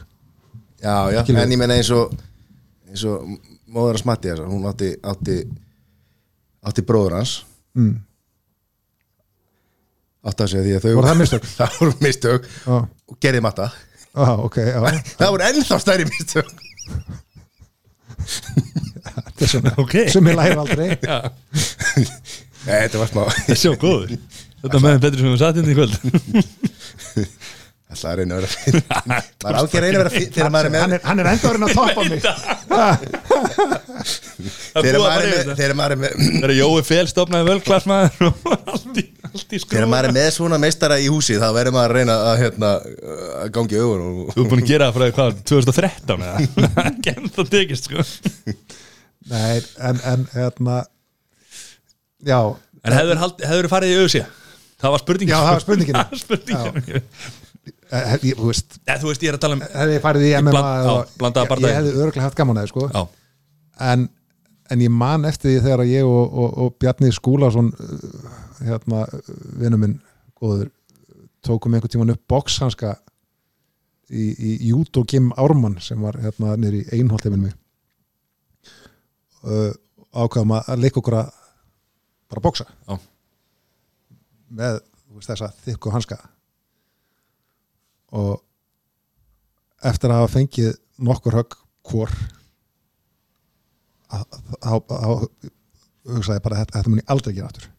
Já, 0.82 1.10
já, 1.14 1.22
Skilur. 1.22 1.40
en 1.40 1.54
ég 1.54 1.60
meina 1.60 1.78
eins 1.80 1.90
og 1.94 2.12
eins 2.90 3.04
og 3.08 3.24
móður 3.72 3.96
hans 3.96 4.04
Matti 4.08 4.34
hún 4.42 4.66
átti, 4.68 4.90
átti 5.00 5.38
átti 6.64 6.84
bróður 6.84 7.18
hans. 7.20 7.38
Mm. 7.74 7.96
átti 10.24 10.44
að 10.44 10.52
segja 10.52 10.64
því 10.64 10.74
að 10.76 10.84
þau 10.84 10.94
Voru 10.94 11.08
það 11.08 11.20
mistök? 11.22 11.48
það 11.58 11.78
voru 11.80 11.96
mistök. 12.04 12.48
Og 12.68 13.18
gerði 13.20 13.42
matta. 13.44 13.70
Á, 14.14 14.38
ok, 14.38 14.60
já. 14.62 14.78
Það 15.18 15.32
voru 15.34 15.46
ennþá 15.48 15.78
stærri 15.82 16.04
mistök 16.06 16.52
þetta 18.14 19.44
er 19.44 19.50
svona 19.50 19.72
Ok. 19.82 19.94
sem 20.14 20.28
ég 20.30 20.36
læri 20.38 20.56
aldrei 20.62 20.88
Nei, 22.64 22.78
þetta 22.86 22.98
var 23.02 23.08
smá 23.12 23.22
Það 23.28 23.50
er 23.54 23.58
svo 23.60 23.74
góður. 23.76 24.10
Þetta 24.64 24.78
með 24.80 25.02
betur 25.04 25.20
sem 25.20 25.28
við 25.34 25.42
satt 25.42 25.58
inn 25.60 25.68
í 25.68 25.76
kvöld. 25.76 25.94
Það 27.94 28.10
er 28.10 28.16
reyna 28.18 28.34
að 28.34 28.38
vera 28.40 28.50
finn 28.54 28.80
maður 29.44 29.54
á 29.54 29.60
ekki 29.60 29.76
að 29.78 29.84
reyna 29.84 29.98
að 29.98 30.00
vera 30.00 30.12
þegar 30.34 30.48
er 30.48 30.80
hann 30.80 30.94
er, 30.96 31.02
hann 31.04 31.20
er 31.20 31.28
enda 31.30 31.46
orðin 31.50 31.66
að 31.68 31.76
toppa 31.76 32.02
mig. 32.08 32.20
Þegar 34.74 34.98
maður 35.00 35.24
er 35.24 35.30
með 35.30 35.58
þegar 35.60 35.74
maður 35.78 35.94
er 35.94 36.00
með 36.02 36.10
Það 36.24 36.46
er 36.48 36.52
Jói 36.58 36.80
Fél 36.88 37.06
stofnaði 37.12 37.44
völklassmaður 37.52 38.26
og 38.30 38.34
allt 38.74 38.98
í 38.98 39.04
þegar 39.34 39.86
maður 39.90 40.08
er 40.08 40.14
með 40.16 40.28
svona 40.36 40.58
meistara 40.62 40.98
í 41.02 41.08
húsi 41.12 41.36
þá 41.40 41.46
verður 41.56 41.76
maður 41.76 41.94
að 41.94 41.98
reyna 41.98 42.16
að 42.30 42.42
hérna 42.42 42.72
að 43.44 43.52
gangi 43.56 43.80
augun 43.82 44.04
og 44.04 44.34
Þú 44.34 44.44
er 44.44 44.50
búin 44.52 44.64
að 44.64 44.72
gera 44.72 44.88
það 44.88 44.96
frá 44.98 45.04
því 45.04 45.16
hvað, 45.18 45.38
2013 45.50 46.26
eða? 46.28 46.64
Ekki 46.88 47.14
ennþá 47.14 47.46
tekist 47.52 47.90
sko. 47.90 48.06
Nei, 49.30 49.54
en, 49.90 50.02
en 50.12 50.26
hérna 50.34 50.80
já, 52.24 52.40
En 52.84 52.98
hefur, 52.98 53.24
hefur 53.48 53.72
farið 53.72 53.94
í 53.94 54.02
auðsí? 54.02 54.26
Það 54.84 54.92
var 54.92 55.00
spurningin. 55.00 55.32
Já, 55.32 55.38
það 55.40 55.54
var 55.54 55.64
spurningin. 55.64 55.96
Það 56.04 56.12
var 56.12 56.20
spurningin 56.20 57.42
Eh, 57.94 58.14
ég, 58.30 58.38
þú 58.38 58.48
veist 58.50 58.78
Eða, 58.82 58.98
Þú 59.02 59.10
veist, 59.10 59.24
ég 59.24 59.30
er 59.30 59.36
að 59.38 59.44
tala 59.44 59.56
um 59.58 59.64
hefði 59.64 59.96
ég 59.96 60.04
farið 60.04 60.26
í 60.26 60.32
MMA 60.40 60.62
ég, 61.70 61.76
hefði 61.78 61.92
örgulega 61.94 62.24
haft 62.26 62.38
gaman 62.38 62.58
að 62.58 62.64
það 62.64 62.72
sko. 62.72 62.86
Já, 62.90 63.02
en, 63.92 64.06
en 64.74 64.84
ég 64.84 64.94
man 65.02 65.28
eftir 65.28 65.52
því 65.52 65.62
þegar 65.66 65.84
ég 65.90 66.08
og, 66.08 66.38
og, 66.44 66.56
og 66.64 66.74
Bjarni 66.82 67.12
Skúlason 67.14 67.70
uh, 67.70 68.40
hérna, 68.64 69.04
vinnu 69.60 69.80
minn 69.80 69.98
góður 70.38 70.70
tókum 71.44 71.74
einhvern 71.74 71.92
tíman 71.92 72.14
upp 72.14 72.22
boxhanska 72.30 72.94
í, 74.08 74.24
í 74.32 74.50
Júdó 74.70 75.04
Gim 75.08 75.32
Ármann 75.40 75.78
sem 75.84 76.00
var 76.00 76.18
hérna 76.22 76.56
í 76.70 76.84
einholt 76.96 77.26
hefinn 77.26 77.46
mig 77.46 77.56
uh, 79.44 79.72
ákveðum 80.14 80.56
að 80.58 80.80
leika 80.80 81.00
okkur 81.00 81.18
að 81.20 81.32
bara 82.30 82.44
bóksa 82.44 82.66
Já. 82.68 82.98
með 84.48 84.80
veist, 85.14 85.28
þessa 85.30 85.50
þykku 85.64 85.92
hanska 85.94 86.18
og 88.14 88.40
eftir 89.84 90.12
að 90.12 90.22
hafa 90.22 90.34
fengið 90.38 90.72
nokkur 91.04 91.38
högg 91.40 91.58
hvor 91.84 92.12
þá 94.14 94.74
hugsaði 96.04 96.36
ég 96.38 96.44
bara 96.44 96.60
þetta, 96.62 96.84
mun 96.88 97.00
ég 97.02 97.10
aldrei 97.10 97.34
gera 97.34 97.50
aftur 97.50 97.73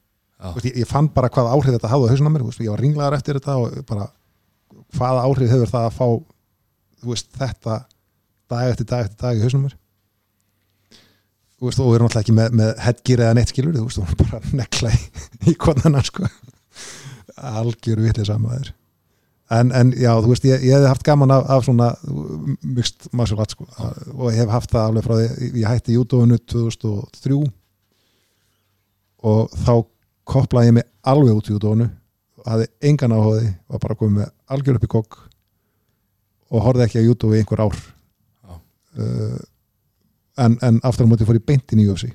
veist, 0.54 0.68
ég, 0.70 0.78
ég 0.84 0.90
fann 0.90 1.10
bara 1.16 1.32
hvað 1.34 1.52
áhrif 1.54 1.76
þetta 1.76 1.92
hafði 1.92 2.08
á 2.08 2.12
hausinn 2.14 2.30
á 2.30 2.34
mér 2.34 2.46
veist, 2.46 2.62
ég 2.64 2.74
var 2.74 2.84
ringlaðar 2.84 3.18
eftir 3.18 3.40
þetta 3.40 3.58
og 3.62 3.82
bara 3.90 4.08
hvaða 4.96 5.26
áhrif 5.26 5.52
hefur 5.56 5.74
það 5.74 5.90
að 5.90 5.98
fá 5.98 6.08
veist, 7.10 7.30
þetta 7.40 7.80
dag 8.52 8.70
eftir 8.70 8.90
dag 8.92 9.06
eftir 9.08 9.20
dag 9.24 9.40
í 9.40 9.44
hausinn 9.44 9.64
á 9.64 9.66
mér? 9.66 9.76
Og 11.66 11.72
við 11.72 11.96
erum 11.96 12.10
alltaf 12.10 12.22
ekki 12.22 12.36
með, 12.36 12.56
með 12.60 12.72
headgear 12.84 13.22
eða 13.26 13.36
neitt 13.38 13.52
skilur, 13.54 13.78
þú 13.78 13.86
veist, 13.88 14.02
þú 14.02 14.06
erum 14.06 14.18
bara 14.26 14.56
nekla 14.62 14.92
í, 14.92 15.04
í 15.50 15.54
konana 15.58 16.02
sko. 16.06 16.28
Algjör 17.36 18.04
vitlega 18.04 18.28
samaður 18.28 18.74
en, 19.54 19.72
en 19.72 19.92
já, 19.94 20.10
þú 20.22 20.32
veist, 20.32 20.46
ég, 20.50 20.64
ég 20.66 20.78
hef 20.78 20.88
haft 20.90 21.06
gaman 21.06 21.34
af, 21.34 21.46
af 21.54 21.66
svona 21.68 21.92
martial 23.14 23.42
arts 23.44 23.58
sko, 23.58 23.68
og 24.16 24.32
ég 24.32 24.42
hef 24.42 24.54
haft 24.54 24.72
það 24.74 24.88
alveg 24.90 25.06
frá 25.06 25.16
því 25.20 25.52
ég 25.62 25.68
hætti 25.70 25.98
júdóinu 25.98 26.40
2003 26.50 27.42
og 29.26 29.54
þá 29.66 29.74
koplaði 30.27 30.72
ég 30.72 30.77
mig 30.80 30.88
alveg 31.06 31.38
út 31.38 31.49
í 31.49 31.56
júdóinu 31.56 31.89
hafði 32.45 32.68
engan 32.89 33.15
áhugaði, 33.15 33.49
var 33.72 33.81
bara 33.81 33.97
komið 33.97 34.19
með 34.19 34.31
algjör 34.53 34.80
upp 34.80 34.85
í 34.85 34.91
kokk 34.91 35.18
og 36.53 36.65
horfði 36.65 36.85
ekki 36.85 37.02
að 37.02 37.07
júdó 37.10 37.31
í 37.34 37.39
einhver 37.41 37.64
ár 37.65 37.77
Já. 37.80 38.53
uh, 39.02 39.39
en, 40.45 40.57
en 40.61 40.80
aftur 40.85 41.07
á 41.07 41.10
móti 41.10 41.27
fór 41.27 41.39
ég 41.39 41.47
beint 41.47 41.73
í 41.73 41.88
UFC 41.88 42.11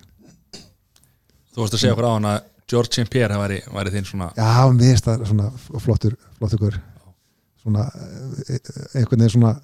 Þú 1.51 1.65
varst 1.65 1.75
að 1.75 1.83
segja 1.83 1.97
okkur 1.97 2.07
á 2.07 2.15
hann 2.15 2.29
að 2.31 2.39
George 2.71 2.95
St. 2.95 3.09
Pierre 3.11 3.39
væri, 3.41 3.59
væri 3.75 3.93
þinn 3.97 4.07
svona 4.07 4.31
Já, 4.37 4.71
mér 4.71 4.93
finnst 4.93 5.09
það 5.09 5.25
svona 5.33 5.49
flottur 5.83 6.15
flottur 6.39 6.63
guður 6.63 6.79
svona 7.61 7.89
eh, 8.47 8.61
einhvern 8.95 9.25
veginn 9.25 9.35
svona 9.35 9.57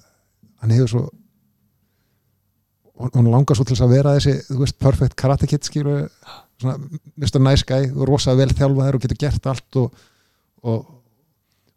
hann 0.61 0.73
hefur 0.75 0.91
svo 0.91 1.05
hún 2.97 3.29
langar 3.29 3.55
svo 3.55 3.63
til 3.63 3.75
þess 3.75 3.85
að 3.85 3.93
vera 3.93 4.15
þessi 4.17 4.35
þú 4.49 4.59
veist, 4.63 4.77
perfect 4.81 5.15
karate 5.19 5.47
kid 5.49 5.65
skilur 5.65 6.07
Nice 6.63 7.65
Guy 7.67 7.89
og 7.93 8.07
rosa 8.09 8.33
vel 8.37 8.49
þjálfaður 8.49 8.97
og 8.97 9.03
getur 9.03 9.19
gert 9.21 9.49
allt 9.51 9.79
og, 9.81 10.05
og, 10.65 10.87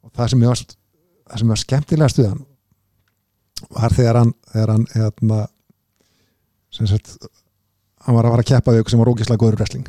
og 0.01 0.13
það 0.17 0.33
sem 0.33 0.45
ég 0.45 0.53
var 0.53 0.63
það 1.31 1.43
sem 1.43 1.53
var 1.53 1.61
skemmtilega 1.61 2.13
stuðan 2.15 2.41
var 3.77 3.93
þegar 3.93 4.23
hann 4.23 4.33
þegar 4.53 4.73
hann 4.73 4.87
sem 6.71 6.89
sagt 6.89 7.19
hann 8.07 8.17
var 8.17 8.27
að 8.27 8.35
fara 8.35 8.45
að 8.45 8.51
keppa 8.55 8.75
við 8.75 8.83
ykkur 8.83 8.95
sem 8.95 9.03
var 9.03 9.13
ógislega 9.13 9.43
góður 9.43 9.61
wrestling. 9.61 9.87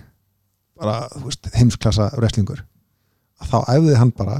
Bara, 0.82 0.96
veist, 1.24 1.50
heimsklassa 1.56 2.10
wrestlingur. 2.18 2.64
Að 3.42 3.52
þá 3.54 3.58
æfði 3.78 3.98
hann 4.00 4.14
bara 4.18 4.38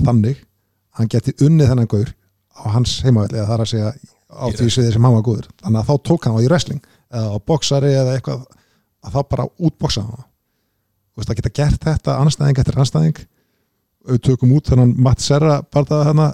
þannig 0.00 0.40
að 0.40 1.00
hann 1.00 1.10
geti 1.12 1.36
unnið 1.46 1.70
þennan 1.70 1.90
gaur 1.90 2.10
á 2.60 2.62
hans 2.74 2.96
heimavelli 3.04 3.38
eða 3.38 3.52
þar 3.52 3.64
að 3.64 3.70
segja 3.72 3.92
á 4.30 4.44
því 4.52 4.68
sviði 4.74 4.94
sem 4.94 5.06
hann 5.06 5.16
var 5.16 5.26
góður. 5.26 5.50
Þannig 5.62 5.80
að 5.80 5.90
þá 5.90 6.08
tók 6.10 6.26
hann 6.26 6.36
á 6.36 6.42
í 6.42 6.50
wrestling 6.50 6.82
eða 7.10 7.30
á 7.30 7.36
boxari 7.50 7.92
eða 7.94 8.16
eitthvað 8.16 8.44
að 9.04 9.16
þá 9.16 9.20
bara 9.34 9.48
útboxa 9.58 10.04
hann 10.06 10.24
þú 11.10 11.20
veist 11.22 11.32
að 11.32 11.40
geta 11.40 11.54
gert 11.60 11.84
þetta 11.84 12.16
anstæðing 12.22 12.58
eftir 12.62 12.80
anstæðing. 12.80 13.20
Við 14.08 14.20
tökum 14.24 14.52
út 14.56 14.70
þennan 14.70 14.94
Matt 15.04 15.20
Serra 15.20 15.58
barðaða 15.74 16.06
þarna 16.10 16.28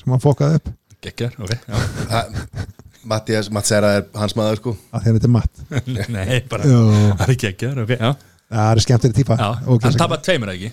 sem 0.00 0.14
hann 0.14 0.22
fókaði 0.24 0.58
upp. 0.60 0.70
Gekkjar, 1.04 1.36
ok 1.40 1.54
já. 1.54 1.80
Það- 2.10 2.78
Mattias, 3.10 3.48
Matsera 3.48 3.94
er 3.96 4.02
hans 4.20 4.34
maður 4.36 4.58
sko. 4.60 4.72
Að 4.92 5.06
þegar 5.06 5.14
þetta 5.16 5.28
er 5.28 5.32
Matt. 5.32 5.60
Nei, 6.16 6.40
bara 6.50 6.68
Já. 6.68 6.80
Það 7.22 7.32
er 7.32 7.38
gekkjar, 7.44 7.78
ok, 7.84 7.92
já, 7.96 8.10
það 8.50 8.72
er 8.74 8.82
skemmtileg 8.84 9.16
típa. 9.16 9.38
Já. 9.40 9.48
Hann 9.86 9.96
tapaði 10.02 10.26
tveimur 10.26 10.52
ekki? 10.52 10.70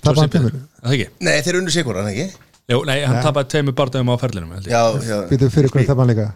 Tapar 0.00 0.22
hann 0.22 0.32
tveimur. 0.32 0.56
Er 0.56 0.86
Það 0.86 0.94
ekki? 0.96 1.08
Nei, 1.28 1.34
þeir 1.44 1.58
unnu 1.60 1.74
sigur 1.74 2.00
hann 2.00 2.08
ekki? 2.14 2.26
Jú, 2.72 2.78
nei, 2.88 2.96
hann 3.04 3.20
tapaði 3.26 3.52
tveimur 3.52 3.76
bardagum 3.76 4.14
á 4.14 4.16
ferlinum. 4.22 4.56
Já, 4.64 4.80
já. 5.04 5.18
fyrir 5.28 5.68
hvernig 5.68 5.90
tapar 5.90 6.02
hann 6.06 6.12
líka? 6.14 6.30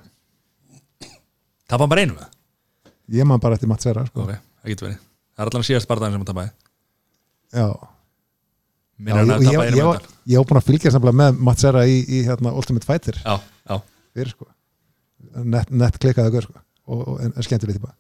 Tapaði 1.70 1.80
hann 1.86 1.94
bara 1.94 2.04
einu 2.04 2.18
með 2.18 2.28
ég 3.10 3.26
man 3.28 3.40
bara 3.42 3.56
eftir 3.58 3.68
Matt 3.70 3.82
Serra 3.84 4.04
sko. 4.08 4.24
Ok, 4.26 4.34
það 4.62 4.72
getur 4.74 4.88
verið. 4.88 4.98
Það 5.36 5.44
er 5.46 5.50
allan 5.52 5.66
síðast 5.68 5.88
bardagum 5.90 6.14
sem 6.16 6.20
hann 6.22 6.30
tapaði. 6.30 6.52
Já. 7.54 7.66
Já, 9.00 9.14
ég, 9.16 9.16
að 9.16 9.30
ég, 9.30 9.46
ég, 9.48 9.76
ég, 9.80 9.84
var- 9.88 10.02
ég 10.28 10.36
var 10.42 10.48
búin 10.50 10.60
að 10.60 10.66
fylgjast 10.68 10.96
nefnilega 10.98 11.18
með 11.22 11.38
Matt 11.48 11.62
Serra 11.62 11.86
í, 11.88 11.96
í 12.04 12.20
hérna, 12.26 12.52
Ultimate 12.52 12.84
Fighter. 12.86 13.16
Já, 13.24 13.38
já, 13.70 13.78
fyrir 14.14 14.34
sko. 14.34 14.48
Nett, 15.44 15.70
nett 15.72 15.96
klikkaði 16.02 16.34
guður 16.34 16.46
sko. 16.50 16.62
Og, 16.90 17.02
og 17.14 17.20
en, 17.24 17.32
en 17.36 17.46
skemmtileg 17.46 17.78
típa. 17.78 17.94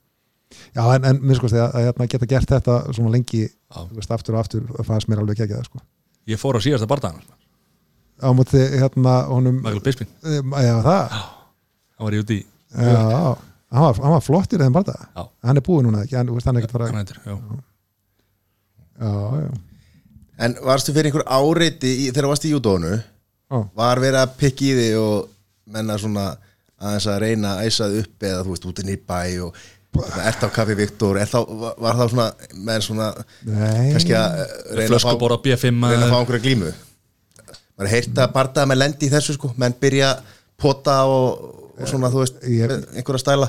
Já 0.74 0.82
en, 0.96 1.04
en 1.06 1.20
minn 1.22 1.38
sko 1.38 1.48
að, 1.48 1.60
að 1.70 1.84
hérna, 1.88 2.06
geta 2.10 2.26
gert 2.28 2.50
þetta 2.50 2.76
svona 2.92 3.12
lengi 3.14 3.44
Já. 3.46 3.82
veist, 3.94 4.10
aftur 4.10 4.34
og 4.36 4.40
aftur 4.42 4.64
fannst 4.86 5.08
mér 5.10 5.22
alveg 5.22 5.40
ekki 5.46 5.60
sko. 5.68 5.80
Ég 6.28 6.40
fór 6.42 6.58
á 6.58 6.60
síðasta 6.60 6.88
bardagum 6.90 7.22
á 8.20 8.28
móti 8.36 8.60
hérna 8.60 9.14
honum 9.30 9.62
Michael 9.62 9.80
Bisping, 9.80 10.10
um, 10.26 10.52
já 10.60 10.74
það. 10.84 11.14
Hann 11.96 12.04
var 12.08 12.16
í 12.16 12.20
út 12.20 12.32
í 12.34 12.40
já, 12.42 13.30
hann 13.70 13.86
var, 13.86 13.98
hann 14.02 14.14
var 14.16 14.24
flottir 14.24 14.62
þeim 14.62 14.76
bara 14.76 14.94
Já. 15.14 15.24
hann 15.46 15.60
er 15.60 15.66
búið 15.66 15.86
núna 15.86 16.04
ekki 16.04 16.18
hann, 16.18 16.30
þú 16.30 16.38
veist, 16.38 16.50
hann 16.50 16.58
er 16.58 16.64
ekkert 16.64 16.76
fara 16.76 16.90
já. 16.90 17.34
Já, 19.00 19.10
já, 19.40 19.50
En 20.40 20.54
varstu 20.64 20.94
fyrir 20.96 21.10
einhver 21.10 21.26
áreiti 21.28 21.90
í, 22.06 22.06
þegar 22.12 22.30
varstu 22.32 22.48
í 22.48 22.54
júdónu 22.54 22.94
já. 22.96 23.58
Var 23.76 24.00
verið 24.02 24.22
að 24.22 24.38
pikka 24.40 24.64
í 24.66 24.72
þig 24.78 24.96
og 25.00 25.28
menna 25.70 25.98
svona 26.00 26.30
aðeins 26.80 27.06
að 27.12 27.20
reyna 27.24 27.52
að 27.58 27.68
æsa 27.68 27.90
þig 27.92 28.06
upp 28.06 28.26
eða 28.30 28.42
þú 28.46 28.54
veist 28.54 28.66
út 28.70 28.82
inn 28.82 28.92
í 28.94 28.98
bæ 29.10 29.20
og 29.44 29.60
ert 30.24 30.44
á 30.46 30.48
kaffi 30.54 30.76
Viktor? 30.78 31.18
Er 31.20 31.28
þá, 31.28 31.40
var, 31.76 31.98
það 31.98 32.12
svona 32.14 32.26
með 32.68 32.84
svona 32.86 33.08
Nei, 33.44 33.90
kannski 33.94 34.14
að 34.16 34.38
eh, 34.44 34.52
reyna 34.78 34.86
að 34.86 34.86
fá, 34.86 34.92
Flöskubor 34.94 35.34
á 35.34 35.38
B5 35.44 35.66
reyna 35.66 36.06
að 36.06 36.14
fá 36.14 36.18
einhverja 36.20 36.44
glímu. 36.46 36.70
Maður 37.76 37.88
er 37.88 37.94
heyrt 37.94 38.20
að 38.22 38.34
bardaða 38.36 38.70
með 38.70 38.80
lendi 38.84 39.08
í 39.08 39.12
þessu 39.12 39.36
sko. 39.36 39.50
Menn 39.60 39.76
byrja 39.80 40.12
að 40.14 40.30
pota 40.60 40.96
og, 41.10 41.42
og 41.80 41.88
svona 41.90 42.10
þú 42.12 42.22
veist 42.22 42.40
Ég- 42.44 42.74
einhverja 42.96 43.22
stæla? 43.24 43.48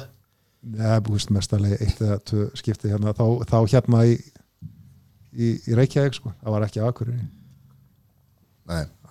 Já, 0.78 0.99
búist 1.02 1.32
mestalegi 1.34 1.78
eitt 1.82 2.02
eða 2.06 2.20
tvö 2.30 2.48
skipti 2.60 2.91
hérna, 2.91 3.14
þá, 3.18 3.26
þá 3.49 3.58
hérna 3.72 4.03
í, 4.06 4.18
í, 5.34 5.48
í 5.68 5.78
Reykjavík 5.78 6.14
sko, 6.20 6.34
það 6.44 6.53
var 6.56 6.66
ekki 6.68 6.84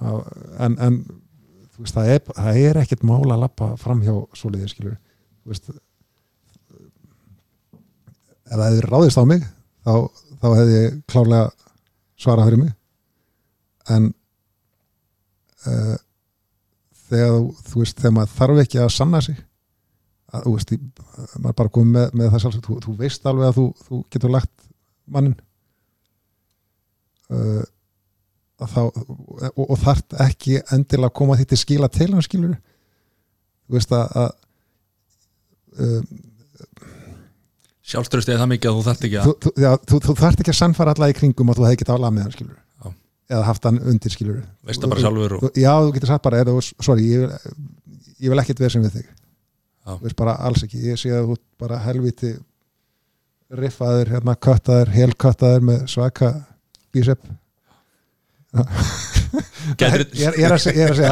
Á- 0.00 0.26
en, 0.66 0.76
en 0.78 1.00
veist, 1.80 1.94
það 1.96 2.12
er, 2.14 2.20
það 2.36 2.60
er 2.64 2.80
ekkert 2.84 3.02
mál 3.08 3.24
að 3.26 3.42
lappa 3.42 3.72
fram 3.80 4.02
hjá 4.04 4.14
svoleiðir 4.38 4.70
skilur 4.72 4.96
veist 5.48 5.70
ef 8.50 8.56
það 8.58 8.66
hefði 8.66 8.86
ráðist 8.86 9.20
á 9.20 9.24
mig 9.28 9.42
þá, 9.86 9.92
þá 10.42 10.46
hefði 10.58 10.78
ég 10.78 10.96
klárlega 11.10 11.50
svarað 12.20 12.50
fyrir 12.50 12.62
mig. 12.64 12.72
En 13.90 14.08
uh, 15.66 15.96
þegar 17.10 17.36
þú- 17.70 17.82
veist, 17.82 17.98
þegar 18.00 18.14
maður 18.16 18.34
þarf 18.38 18.62
ekki 18.64 18.80
að 18.84 18.92
sanna 18.96 19.20
sig 19.26 19.38
að, 20.30 20.44
þú 20.46 20.54
veist, 20.56 20.72
í- 20.76 20.80
maður 21.42 21.58
bara 21.60 21.74
komið 21.76 21.92
með, 21.96 22.16
með 22.20 22.32
það 22.34 22.44
sjálf, 22.44 22.58
þú, 22.66 22.78
þú 22.86 22.96
veist 23.02 23.28
alveg 23.30 23.48
að 23.50 23.58
þú, 23.60 23.66
þú 23.88 24.00
getur 24.14 24.34
lagt 24.36 24.66
mannin 25.10 25.36
uh, 27.34 27.62
þá 28.60 28.80
og, 28.84 29.62
og 29.64 29.76
þarft 29.80 30.16
ekki 30.20 30.58
endilega 30.74 31.08
að 31.10 31.16
koma 31.22 31.36
því 31.40 31.46
til 31.50 31.60
skila 31.62 31.88
til 31.92 32.10
hann 32.12 32.24
skilur 32.26 32.56
þú 32.58 33.78
veist 33.78 33.94
að, 33.96 34.18
að 34.20 35.86
um, 35.86 36.10
Sjálfströstið 37.90 38.36
er 38.36 38.42
það 38.44 38.50
mikið 38.52 38.70
að 38.70 38.76
þú 38.76 38.82
þarft 38.86 39.04
ekki 39.08 39.16
að 39.18 39.30
þú, 39.90 39.98
þú, 40.06 40.14
þarft 40.20 40.42
ekki 40.44 40.52
að 40.52 40.58
sannfara 40.60 40.92
alla 40.94 41.08
í 41.10 41.14
kringum 41.16 41.48
að 41.50 41.58
þú 41.58 41.64
hefði 41.66 41.78
getað 41.80 41.96
að 41.96 42.02
laga 42.04 42.14
með 42.14 42.26
hann 42.28 42.34
skilur. 42.36 42.58
Eða 43.30 43.46
haft 43.46 43.64
hann 43.68 43.78
undir 43.86 44.10
skilur 44.12 44.42
Veist 44.66 44.82
það 44.82 44.92
bara 44.94 45.04
sjálfur 45.06 45.34
og- 45.38 45.56
já, 45.56 45.72
þú 45.80 45.92
getur 45.96 46.10
sagt 46.12 46.24
bara, 46.26 46.40
er, 46.42 46.50
sorry, 46.82 47.06
ég 47.14 47.24
vil, 47.24 47.56
ég 48.20 48.28
vil 48.34 48.42
ekkert 48.42 48.60
vera 48.64 48.70
sem 48.74 48.82
við 48.84 48.96
þig. 48.98 49.08
Já. 49.86 49.92
þú 49.96 50.02
veist 50.04 50.16
bara 50.20 50.34
alls 50.46 50.62
ekki, 50.66 50.80
ég 50.90 50.98
sé 51.00 51.10
að 51.14 51.30
þú 51.30 51.36
bara 51.62 51.78
helviti 51.86 52.34
riffaður, 53.50 54.10
hérna 54.14 54.34
köttaður 54.36 54.90
helköttaður 54.94 55.64
með 55.70 55.86
svaka 55.90 56.32
bísepp 56.94 57.24
ég, 59.80 60.06
ég, 60.18 60.38
er 60.42 60.54
að 60.56 60.62
segja, 60.62 61.10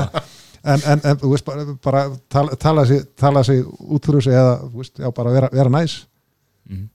en, 0.67 0.81
en, 0.83 1.03
en 1.07 1.19
þú 1.21 1.31
veist 1.33 1.47
bara, 1.47 1.65
bara 1.85 2.03
tala, 2.33 2.57
tala, 2.61 2.85
sig, 2.89 3.05
tala 3.19 3.43
sig 3.47 3.63
út 3.65 4.07
fyrir 4.09 4.25
sig 4.27 4.35
eða 4.35 4.57
þú 4.65 4.83
veist, 4.83 4.97
já, 4.99 5.11
bara 5.15 5.35
vera, 5.35 5.51
vera 5.55 5.71
næs. 5.73 6.01
Mhm. 6.69 6.89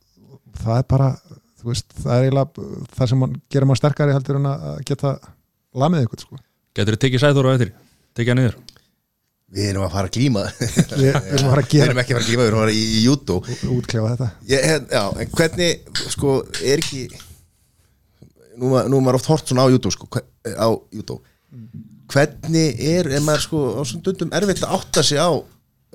það 0.64 0.78
er 0.82 0.84
bara 0.92 1.08
þú 1.24 1.40
veist, 1.70 1.96
það 2.00 2.14
er 2.16 2.28
eiginlega 2.28 2.68
það 2.98 3.10
sem 3.12 3.24
man, 3.24 3.34
gerir 3.54 3.70
mann 3.70 3.80
sterkari 3.80 4.16
heldur 4.16 4.40
en 4.40 4.52
að 4.52 4.78
geta 4.90 5.16
lamið 5.84 6.06
ykkur 6.08 6.24
sko. 6.26 6.40
Gætir 6.78 7.00
tekið 7.02 7.24
sæður 7.24 7.50
á 7.50 7.54
eftir? 7.56 7.74
Tekið 8.18 8.34
hann 8.34 8.42
niður? 8.44 8.62
Við 9.54 9.68
erum 9.70 9.86
að 9.86 9.94
fara 9.94 10.10
að 10.10 10.16
glíma. 10.18 10.46
Við, 10.98 11.10
erum 11.14 11.46
að 11.46 11.52
fara 11.52 11.64
að 11.64 11.74
Við 11.74 11.84
erum 11.86 12.02
ekki 12.02 12.16
að 12.16 12.18
fara 12.18 12.24
að 12.24 12.30
glíma, 12.32 12.42
við 12.42 12.50
erum 12.50 12.60
að 12.60 12.64
fara 12.64 12.74
í, 12.74 12.84
í 12.84 13.04
júdó 13.04 13.38
útklefa 13.76 14.14
þetta. 14.14 14.30
Ég, 14.50 14.88
já, 14.90 15.04
en 15.22 15.36
hvernig, 15.38 16.00
sko, 16.16 16.38
er 16.64 16.82
ekki 16.82 17.04
nú, 18.58 18.74
nú 18.74 18.98
er 18.98 19.06
maður 19.06 19.20
oft 19.20 19.30
hort 19.32 19.50
svona 19.50 19.66
á 19.66 19.72
YouTube 19.72 19.94
sko, 19.94 20.10
á 20.10 20.70
YouTube 20.94 21.22
hvernig 22.14 22.82
er, 22.84 23.10
ef 23.18 23.26
maður 23.26 23.46
sko 23.46 23.62
á 23.80 23.82
svona 23.88 24.06
dundum 24.08 24.34
erfitt 24.36 24.64
að 24.66 24.76
átta 24.78 25.04
sig 25.06 25.22
á 25.22 25.32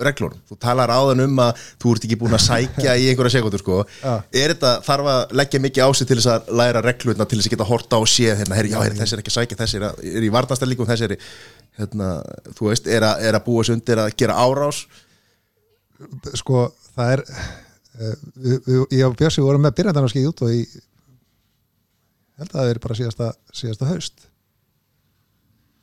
reglunum, 0.07 0.39
þú 0.49 0.57
talar 0.63 0.91
áðan 0.93 1.23
um 1.25 1.41
að 1.43 1.61
þú 1.81 1.93
ert 1.95 2.07
ekki 2.07 2.17
búin 2.21 2.35
að 2.37 2.43
sækja 2.45 2.95
í 2.99 3.07
einhverja 3.11 3.35
sekundur 3.37 3.63
sko, 3.63 3.79
er 4.03 4.53
þetta, 4.53 4.73
þarf 4.85 5.11
að 5.13 5.37
leggja 5.41 5.63
mikið 5.65 5.85
á 5.85 5.89
sig 5.99 6.09
til 6.09 6.19
þess 6.19 6.31
að 6.33 6.51
læra 6.61 6.83
regluna 6.85 7.27
til 7.29 7.39
þess 7.39 7.49
að 7.49 7.55
geta 7.55 7.69
horta 7.69 7.99
á 7.99 8.03
og 8.03 8.09
séð, 8.09 8.35
hérna, 8.41 8.59
herri, 8.59 8.73
já, 8.73 8.79
herri, 8.83 8.99
þessi 8.99 9.17
er 9.17 9.23
ekki 9.23 9.33
að 9.33 9.37
sækja 9.37 9.59
þessi 9.63 9.79
er, 9.79 9.87
að, 9.89 10.03
er 10.11 10.27
í 10.27 10.33
varnastarlíkum, 10.35 10.89
þessi 10.89 11.09
er 11.09 11.15
hérna, 11.79 12.11
þú 12.57 12.71
veist, 12.71 12.91
er 12.91 13.07
að, 13.07 13.25
er 13.29 13.39
að 13.39 13.45
búa 13.47 13.65
sig 13.65 13.77
undir 13.77 14.03
að 14.03 14.13
gera 14.19 14.39
árás? 14.39 14.83
Sko 16.39 16.69
það 16.95 17.17
er 17.17 17.25
við, 18.39 18.69
ég 18.95 19.05
og 19.07 19.17
Björsi 19.19 19.43
vorum 19.43 19.63
með 19.65 19.77
byrjandarnarskeið 19.79 20.31
út 20.31 20.43
og 20.45 20.53
ég 20.53 20.79
held 22.39 22.51
að 22.53 22.57
það 22.57 22.73
er 22.73 22.81
bara 22.83 22.97
síðasta, 22.99 23.29
síðasta 23.51 23.89
haust. 23.89 24.27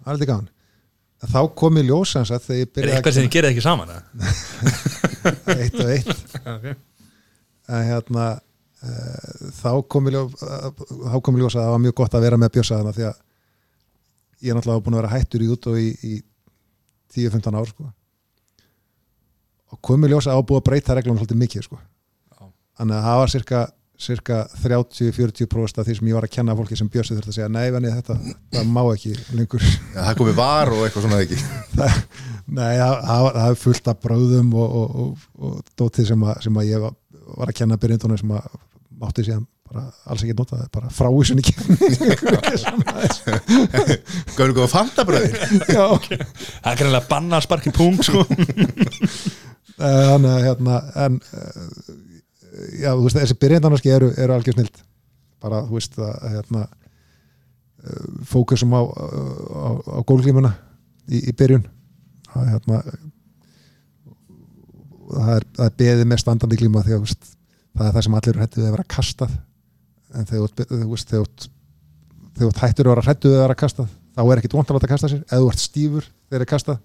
Það 0.05 0.23
er 0.23 0.31
gaman. 0.31 0.49
En 0.51 0.56
þá 1.25 1.41
kom 1.57 1.79
í 1.81 1.85
ljós 1.87 2.13
sem 2.17 2.27
sagt 2.29 2.47
þegar 2.47 2.61
ég 2.61 2.67
Er 2.67 2.75
byrjaði 2.77 2.97
eitthvað 2.99 3.17
sem 3.17 3.27
þið 3.27 3.35
gerir 3.37 3.51
ekki 3.53 3.65
saman? 3.65 3.93
eitt 5.63 5.79
og 5.81 5.93
eitt 5.95 6.25
okay. 6.55 6.75
en 7.73 7.87
hérna 7.89 8.27
uh, 8.37 9.47
þá 9.57 9.71
kom 9.89 10.11
í 10.11 10.15
ljós 10.15 10.37
uh, 10.45 10.69
þá 11.07 11.17
kom 11.25 11.39
í 11.39 11.43
ljós 11.43 11.57
að 11.57 11.65
það 11.65 11.75
var 11.75 11.85
mjög 11.87 11.99
gott 12.03 12.17
að 12.19 12.27
vera 12.27 12.41
með 12.41 12.53
Björsa 12.57 12.81
þarna 12.81 12.97
því 12.97 13.07
að 13.11 13.23
ég 14.45 14.53
er 14.53 14.59
náttúrulega 14.59 14.85
búin 14.85 14.99
að 14.99 15.03
vera 15.03 15.15
hættur 15.15 15.45
í 15.45 15.51
út 15.53 15.71
og 15.71 15.79
í, 15.81 15.89
í 16.05 16.15
10-15 17.17 17.57
ár 17.57 17.71
sko. 17.71 17.89
og 19.73 19.81
kom 19.85 20.05
í 20.05 20.11
ljós 20.13 20.29
að 20.29 20.45
búið 20.51 20.61
að 20.61 20.67
breyta 20.69 20.97
reglum 20.97 21.17
svolítið 21.19 21.41
mikið 21.41 21.67
sko. 21.67 21.79
Þannig 22.77 22.99
að 22.99 23.07
það 23.07 23.19
var 23.21 23.33
cirka, 23.33 23.61
cirka 24.01 24.43
30-40% 24.62 25.81
af 25.81 25.86
því 25.86 25.97
sem 25.98 26.10
ég 26.10 26.16
var 26.18 26.27
að 26.27 26.35
kenna 26.36 26.56
fólki 26.59 26.77
sem 26.78 26.89
Björsi 26.93 27.16
þurfti 27.16 27.32
að 27.32 27.39
segja 27.39 27.48
nei, 27.52 27.66
venni, 27.74 27.93
þetta 27.94 28.16
það 28.55 28.70
má 28.74 28.82
ekki 28.93 29.14
lengur. 29.36 29.64
Já, 29.64 30.01
það 30.02 30.18
komið 30.20 30.39
var 30.40 30.73
og 30.74 30.85
eitthvað 30.85 31.06
svona 31.06 31.23
ekki? 31.24 31.40
Það, 31.77 31.98
nei, 32.47 32.77
það, 32.78 33.40
er 33.43 33.59
fullt 33.59 33.89
af 33.90 34.01
bráðum 34.05 34.52
og, 34.55 34.78
og, 34.81 35.02
og, 35.02 35.27
og 35.43 35.74
dótið 35.81 36.12
sem, 36.12 36.24
að, 36.28 36.39
sem 36.47 36.60
að 36.60 36.68
ég 36.70 36.85
var, 36.85 36.97
var 37.40 37.52
að 37.52 37.59
kenna 37.59 37.78
byrjindunum 37.82 38.20
sem 38.20 38.35
að 38.36 38.44
mátti 39.02 39.27
síðan 39.27 39.48
bara 39.66 39.82
alls 40.06 40.23
ekki 40.23 40.36
nota 40.39 40.60
það, 40.60 40.68
bara 40.77 40.93
frá 40.94 41.09
þessu 41.10 41.35
Gauður 44.36 44.55
góða 44.60 44.70
fantabröðir 44.70 45.35
Já, 45.73 45.86
Það 45.98 46.70
er 46.70 46.78
greinlega 46.78 47.09
banna 47.10 47.40
að 47.40 47.47
sparki 47.48 47.74
pung 47.74 47.98
sko. 48.06 48.23
Eh, 49.77 50.05
þannig 50.09 50.31
að 50.32 50.44
hérna 50.47 50.77
en 51.05 51.16
eh, 51.36 51.56
já, 52.81 52.91
þú 52.93 53.07
veist, 53.07 53.19
þessi 53.19 53.39
byrjindanarski 53.43 53.93
eru, 53.93 54.11
eru 54.16 54.37
algjör 54.37 54.57
snild 54.59 54.83
bara, 55.43 55.62
þú 55.66 55.78
veist, 55.78 55.99
að 56.01 56.37
hérna 56.37 56.62
eh, 56.66 58.07
fókusum 58.31 58.73
á, 58.77 58.83
á, 58.83 59.69
á 59.97 60.01
gólglímuna 60.09 60.53
í, 61.11 61.20
í 61.31 61.35
byrjun. 61.37 61.66
Það, 62.31 62.49
hérna, 62.53 62.81
það 65.11 65.35
er, 65.37 65.47
það 65.59 65.69
er 65.69 65.77
beðið 65.83 66.09
með 66.11 66.23
standandi 66.24 66.61
glíma 66.61 66.85
því 66.87 66.97
að 66.97 67.05
veist, 67.05 67.31
það 67.77 67.91
er 67.91 67.95
það 67.99 68.07
sem 68.07 68.19
allir 68.19 68.35
eru 68.35 68.45
hættuð 68.45 68.66
að 68.66 68.74
vera 68.77 68.89
kastað. 68.97 69.37
En 70.16 70.28
þegar 70.28 70.49
þú 72.37 72.51
hættur 72.61 72.89
að 72.89 72.93
vera 72.93 73.07
hættuð 73.07 73.35
að 73.37 73.43
vera 73.45 73.57
kastað 73.59 73.93
þá 74.16 74.23
er 74.24 74.41
ekkit 74.41 74.55
vont 74.57 74.70
að 74.70 74.78
láta 74.78 74.91
kasta 74.91 75.11
sér. 75.12 75.23
Eða 75.28 75.43
þú 75.43 75.51
ert 75.53 75.62
stífur 75.62 76.09
þegar 76.28 76.45
er 76.45 76.51
kastað 76.51 76.81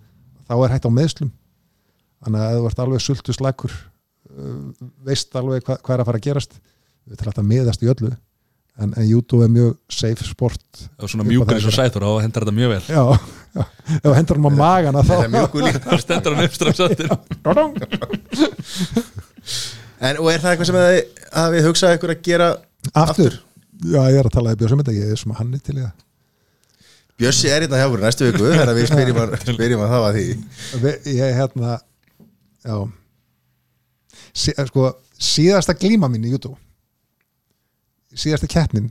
þá 0.47 0.53
er 0.57 0.73
hætt 0.75 0.87
á 0.87 0.91
meðslum 0.91 1.31
þannig 2.21 2.43
að 2.43 2.51
ef 2.51 2.59
þú 2.59 2.69
ert 2.69 2.81
alveg 2.83 3.03
sultu 3.03 3.35
slakur 3.35 3.73
uh, 3.73 3.90
veist 5.07 5.35
alveg 5.39 5.63
hva, 5.67 5.77
hvað 5.79 5.95
er 5.97 6.03
að 6.03 6.09
fara 6.11 6.19
að 6.21 6.27
gerast. 6.29 6.53
Við 7.05 7.15
ætlum 7.17 7.31
alltaf 7.31 7.43
að 7.43 7.49
miðast 7.51 7.81
í 7.85 7.89
öllu. 7.91 8.11
En, 8.81 8.93
en 8.95 9.03
YouTube 9.05 9.43
er 9.45 9.51
mjög 9.51 9.73
safe 9.91 10.23
sport. 10.25 10.63
Og 11.01 11.09
svona 11.11 11.25
mjúkur 11.27 11.57
eins 11.57 11.67
og 11.67 11.75
sætur 11.75 12.05
og 12.07 12.21
hendar 12.23 12.45
þetta 12.45 12.55
mjög 12.55 12.69
vel. 12.71 12.83
Já, 12.87 13.03
já, 13.57 13.63
ef 13.99 14.13
hendur 14.15 14.39
hann 14.39 14.47
á 14.47 14.53
magana 14.61 15.03
þá 15.03 15.11
Það 15.11 15.25
er 15.25 15.33
mjög 15.35 15.57
líka 15.65 15.81
þá 15.83 15.95
stendur 16.05 16.37
hann 16.37 16.47
uppstrafsattir 16.47 17.07
En 20.01 20.17
og 20.21 20.29
er 20.31 20.39
það 20.41 20.53
eitthvað 20.53 20.69
sem 20.69 20.77
að 20.79 20.87
þið 20.87 21.01
hafið 21.41 21.67
hugsað 21.67 21.95
ykkur 21.97 22.13
að 22.15 22.21
gera 22.25 22.47
aftur, 22.97 23.35
já 23.85 23.99
ég 24.09 24.17
er 24.21 24.29
að 24.29 24.33
tala 24.37 24.53
í 24.55 24.57
bjóðsumynda 24.61 24.95
ég 24.95 25.11
er 25.13 25.19
sem 25.21 25.33
að 25.35 25.39
hann 25.43 25.51
er 25.57 25.61
til 25.67 25.75
það. 25.77 25.91
Bjössi 27.21 27.51
er 27.51 27.61
hérna 27.67 27.77
hjá 27.83 27.85
fyrir 27.91 28.05
næstu 28.07 28.29
viku 28.31 28.47
þegar 28.47 28.71
við 28.79 28.87
spyrjum 28.89 29.19
að, 29.21 29.35
spyrjum 29.51 29.83
að 29.85 29.91
það 29.93 30.03
var 30.07 30.17
því. 30.17 30.25
Vi- 30.85 31.15
ég 31.19 31.37
hérna 31.37 31.75
já 32.65 32.75
sí, 34.33 34.53
sko, 34.67 34.87
síðasta 35.21 35.75
glíma 35.77 36.09
mín 36.11 36.25
í 36.27 36.33
YouTube. 36.33 36.57
Síðasta 38.11 38.49
keppnin. 38.51 38.89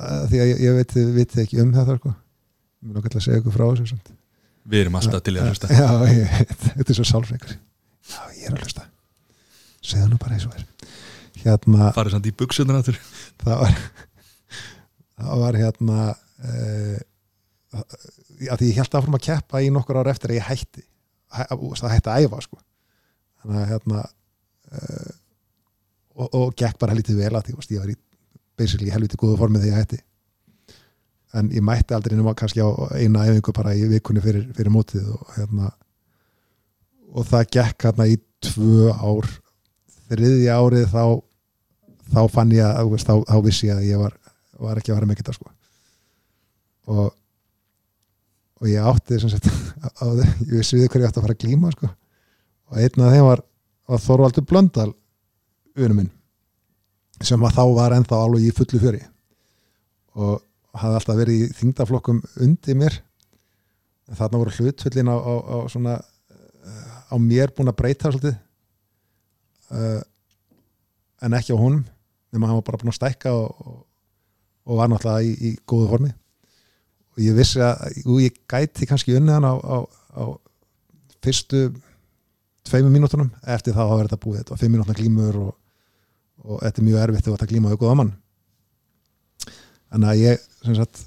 Uh, 0.00 0.24
því 0.30 0.40
að 0.40 0.50
ég, 0.50 0.62
ég 0.64 0.78
veit, 0.78 0.96
veit 1.16 1.36
ekki 1.44 1.60
um 1.62 1.72
þetta 1.74 1.98
sko. 1.98 2.14
Mér 2.80 3.00
er 3.00 3.16
að 3.18 3.24
segja 3.26 3.40
ykkur 3.42 3.56
frá 3.56 3.66
þessu. 3.76 3.98
Við 4.70 4.84
erum 4.84 4.96
alltaf 5.00 5.24
til 5.24 5.34
í 5.36 5.40
að 5.40 5.50
hlusta. 5.50 5.68
já, 5.72 5.88
ég, 6.12 6.38
þetta 6.76 6.86
er 6.92 6.98
svo 6.98 7.06
sálfreikur 7.08 7.52
já, 7.52 8.22
ég 8.36 8.46
er 8.48 8.54
að 8.54 8.64
hlusta. 8.64 8.86
Segðu 9.80 10.12
nú 10.12 10.20
bara 10.20 10.36
eins 10.36 10.46
og 10.48 10.56
er. 10.56 10.64
Hérna, 11.40 11.90
farið 11.96 12.16
samt 12.16 12.28
í 12.28 12.34
buksunar 12.36 12.80
aftur. 12.80 12.98
Það 13.44 13.62
var 13.62 13.76
það 15.20 15.40
var 15.40 15.56
hérna 15.56 15.98
uh, 16.12 16.98
að 17.76 18.60
því 18.60 18.68
ég 18.70 18.80
held 18.80 18.96
áfram 18.96 19.16
að 19.16 19.24
keppa 19.26 19.60
í 19.64 19.70
nokkur 19.72 20.00
ára 20.00 20.12
eftir 20.14 20.32
að 20.32 20.40
ég 20.40 20.48
hætti. 20.48 20.84
Hæ, 21.30 21.44
það 21.52 21.92
hætti 21.94 22.12
að 22.12 22.26
æfa 22.26 22.40
sko 22.44 22.60
þannig 23.40 23.62
að 23.62 23.72
hérna 23.72 24.04
uh, 24.04 25.10
og, 26.20 26.28
og 26.28 26.54
gekk 26.58 26.78
bara 26.80 26.94
helviti 26.94 27.16
vel 27.18 27.32
að 27.32 27.48
því 27.48 27.56
veist, 27.58 27.74
ég 27.74 27.82
var 27.82 27.92
í 27.92 27.98
basically 28.60 28.92
helviti 28.92 29.20
góða 29.20 29.40
formið 29.40 29.66
þegar 29.66 29.76
ég 29.76 29.84
hætti 29.84 30.00
en 31.38 31.52
ég 31.54 31.64
mætti 31.64 31.94
aldrei 31.94 32.16
nema 32.18 32.34
kannski 32.38 32.62
á 32.64 32.68
eina 32.98 33.26
æfingu 33.28 33.54
bara 33.54 33.76
í 33.78 33.86
vikunni 33.90 34.22
fyrir, 34.24 34.48
fyrir 34.56 34.74
mótið 34.74 35.12
og 35.14 35.36
hérna 35.36 35.70
og 37.10 37.26
það 37.28 37.52
gekk 37.56 37.86
hérna 37.86 38.08
í 38.10 38.18
tvö 38.42 38.90
ár 38.90 39.28
þriðja 40.10 40.58
árið 40.58 40.90
þá 40.90 41.04
þá 42.10 42.20
fann 42.34 42.52
ég 42.54 42.66
að, 42.66 42.90
veist, 42.90 43.06
þá, 43.06 43.22
þá 43.28 43.38
vissi 43.46 43.68
ég 43.68 43.78
að 43.78 43.86
ég 43.86 44.02
var, 44.02 44.16
var 44.58 44.80
ekki 44.80 44.90
að 44.90 44.98
vera 44.98 45.10
með 45.10 45.22
þetta 45.22 45.36
sko 45.38 45.52
og 46.90 47.16
og 48.60 48.68
ég 48.68 48.84
átti 48.84 49.16
sagt 49.22 49.46
á, 49.48 50.04
ég 50.50 50.58
vissi 50.58 50.76
við 50.76 50.90
hverju 50.90 51.06
ég 51.06 51.08
átti 51.08 51.20
að 51.20 51.26
fara 51.26 51.36
að 51.36 51.44
glíma 51.44 51.70
sko 51.72 51.88
og 52.70 52.78
einn 52.78 53.04
af 53.04 53.14
þeim 53.14 53.26
var, 53.26 53.42
var 53.90 54.02
Þorvaldur 54.04 54.46
Blöndal 54.46 54.90
unum 55.80 56.02
minn 56.02 56.12
sem 57.20 57.42
að 57.44 57.56
þá 57.58 57.64
var 57.76 57.94
ennþá 57.96 58.18
alveg 58.24 58.46
í 58.48 58.52
fullu 58.56 58.80
fjöri. 58.80 59.00
Og 60.16 60.38
hafði 60.80 61.00
alltaf 61.00 61.18
verið 61.18 61.42
í 61.42 61.48
þingdaflokkum 61.58 62.22
undir 62.40 62.78
mér. 62.80 62.96
En 64.08 64.18
þarna 64.18 64.40
voru 64.40 64.54
hlutfullin 64.56 65.10
á, 65.12 65.16
á, 65.20 65.34
á 65.36 65.56
svona 65.70 65.98
á 67.10 67.14
mér 67.20 67.52
búin 67.54 67.70
að 67.70 67.78
breyta 67.82 68.08
svolítið. 68.08 68.38
Uh, 69.70 70.00
en 71.22 71.36
ekki 71.36 71.54
á 71.54 71.60
honum 71.60 71.84
nema 72.32 72.48
hann 72.48 72.58
var 72.58 72.66
bara 72.70 72.80
búin 72.80 72.92
að 72.94 72.98
stækka 72.98 73.34
og, 73.36 73.60
og, 73.66 73.78
og 74.70 74.80
var 74.80 74.90
náttúrulega 74.90 75.26
í, 75.26 75.50
í 75.50 75.52
góðu 75.68 75.90
formi. 75.92 76.10
Og 77.14 77.22
ég 77.26 77.36
vissi 77.36 77.62
að 77.64 78.00
jú, 78.00 78.18
ég 78.22 78.40
gæti 78.50 78.88
kannski 78.88 79.18
unnið 79.18 79.36
hann 79.36 79.50
á, 79.50 79.54
á 80.16 80.24
fyrstu 81.20 81.66
tveimur 82.68 82.92
mínútonum 82.92 83.30
eftir 83.54 83.76
það 83.76 83.92
að 83.92 84.00
verða 84.02 84.20
búið 84.20 84.40
þetta 84.40 84.54
var 84.54 84.60
fimm 84.60 84.74
mínútna 84.76 84.96
glímur 84.96 85.38
og, 85.40 85.52
og 86.44 86.62
þetta 86.64 86.82
er 86.82 86.88
mjög 86.88 87.04
erfitt 87.04 87.24
þegar 87.26 87.38
þetta 87.38 87.52
glímaðu 87.52 87.80
góða 87.80 87.96
mann. 88.00 88.12
Þannig 89.90 90.12
að 90.12 90.22
ég 90.22 90.44
sem 90.60 90.78
sagt 90.78 91.04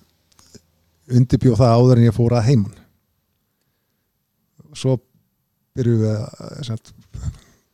undirbjóð 1.13 1.59
það 1.61 1.75
áður 1.77 2.01
en 2.01 2.07
ég 2.07 2.15
fór 2.15 2.38
að 2.38 2.47
heiman. 2.49 2.77
Svo 4.73 4.97
byrjuðum 5.77 6.03
við 6.03 6.15
að 6.17 6.63
sagt, 6.67 6.93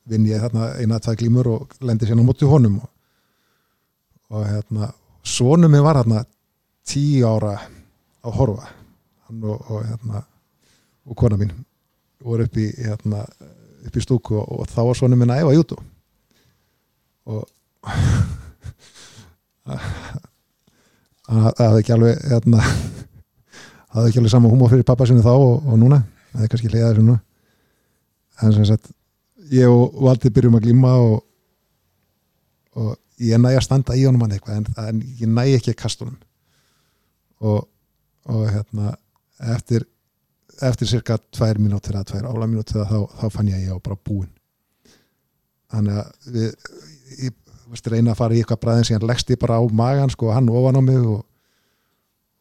vinn 0.10 0.28
ég 0.28 0.44
þarna 0.44 0.72
eina 0.80 0.98
að 0.98 1.06
það 1.08 1.20
glímur 1.24 1.52
og 1.54 1.78
lendi 1.86 2.10
sérna 2.10 2.26
á 2.26 2.30
móti 2.30 2.50
honum 2.50 2.80
og, 2.82 2.90
og 4.34 4.46
hérna 4.48 4.92
sonum 5.24 5.72
minn 5.72 5.86
var 5.86 6.02
þarna 6.02 6.26
tíu 6.90 7.28
ára 7.28 7.56
að 8.26 8.38
horfa. 8.40 8.70
Hann 9.30 9.46
og, 9.46 9.66
og 9.70 9.86
hérna 9.86 10.24
og 11.10 11.18
kona 11.18 11.38
mín 11.40 11.54
voru 12.24 12.46
upp 12.46 12.58
í 12.60 12.68
hérna, 12.76 13.24
upp 13.88 13.96
í 13.96 14.04
stúku 14.04 14.38
og, 14.40 14.46
og 14.60 14.70
þá 14.72 14.82
var 14.90 15.00
sonum 15.00 15.20
minn 15.22 15.34
að 15.34 15.42
æfa 15.46 15.56
jútu 15.58 15.80
og 17.30 17.44
það 21.30 21.66
hafði 21.66 21.80
ekki 21.82 21.96
alveg 21.96 22.14
hérna 22.32 22.60
hafði 23.94 24.08
ekki 24.10 24.22
alveg 24.22 24.34
sama 24.34 24.52
húmor 24.52 24.72
fyrir 24.72 24.88
pappa 24.88 25.08
sinni 25.10 25.26
þá 25.26 25.34
og, 25.36 25.56
og 25.66 25.76
núna, 25.82 26.04
það 26.34 26.46
er 26.46 26.54
kannski 26.54 26.72
hliðaður 26.72 27.02
sem 27.02 27.12
nú 27.12 27.18
en 28.40 28.56
sem 28.56 28.66
sagt 28.68 28.92
ég 29.52 29.70
og 29.70 29.98
Valdi 30.06 30.32
byrjum 30.34 30.58
að 30.60 30.66
glíma 30.68 30.94
og, 31.02 31.22
og 32.80 32.96
ég 33.20 33.42
næ 33.42 33.52
að 33.56 33.66
standa 33.66 33.98
í 33.98 34.06
honum 34.08 34.24
hann 34.26 34.36
eitthvað 34.36 34.60
en, 34.62 34.68
en 34.86 35.02
ég 35.20 35.32
næ 35.32 35.46
ekki 35.58 35.74
að 35.74 35.80
kasta 35.82 36.06
honum. 36.06 36.20
Og, 37.40 37.64
og 38.30 38.46
hérna 38.52 38.94
eftir 39.56 39.86
eftir 40.68 40.90
cirka 40.90 41.18
tvær 41.36 41.60
mínútur 41.62 41.96
eða 41.96 42.08
tvær 42.12 42.28
ála 42.30 42.48
mínútur 42.50 42.86
þá, 42.88 42.98
þá 43.22 43.26
fann 43.34 43.52
ég 43.52 43.60
að 43.60 43.66
ég 43.68 43.76
var 43.78 43.86
bara 43.88 44.04
búinn 44.10 44.32
þannig 45.70 46.00
að 46.02 46.30
við 46.36 46.48
ég, 47.26 47.36
veist, 47.70 47.90
reyna 47.94 48.14
að 48.14 48.22
fara 48.22 48.38
í 48.38 48.42
eitthvað 48.44 48.62
bræðin 48.66 48.88
sem 48.90 49.06
leggst 49.06 49.34
ég 49.34 49.42
bara 49.42 49.60
á 49.62 49.64
magan 49.72 50.14
sko, 50.14 50.32
hann 50.34 50.50
ofan 50.50 50.80
á 50.80 50.82
mig 50.84 51.00
og, 51.00 51.22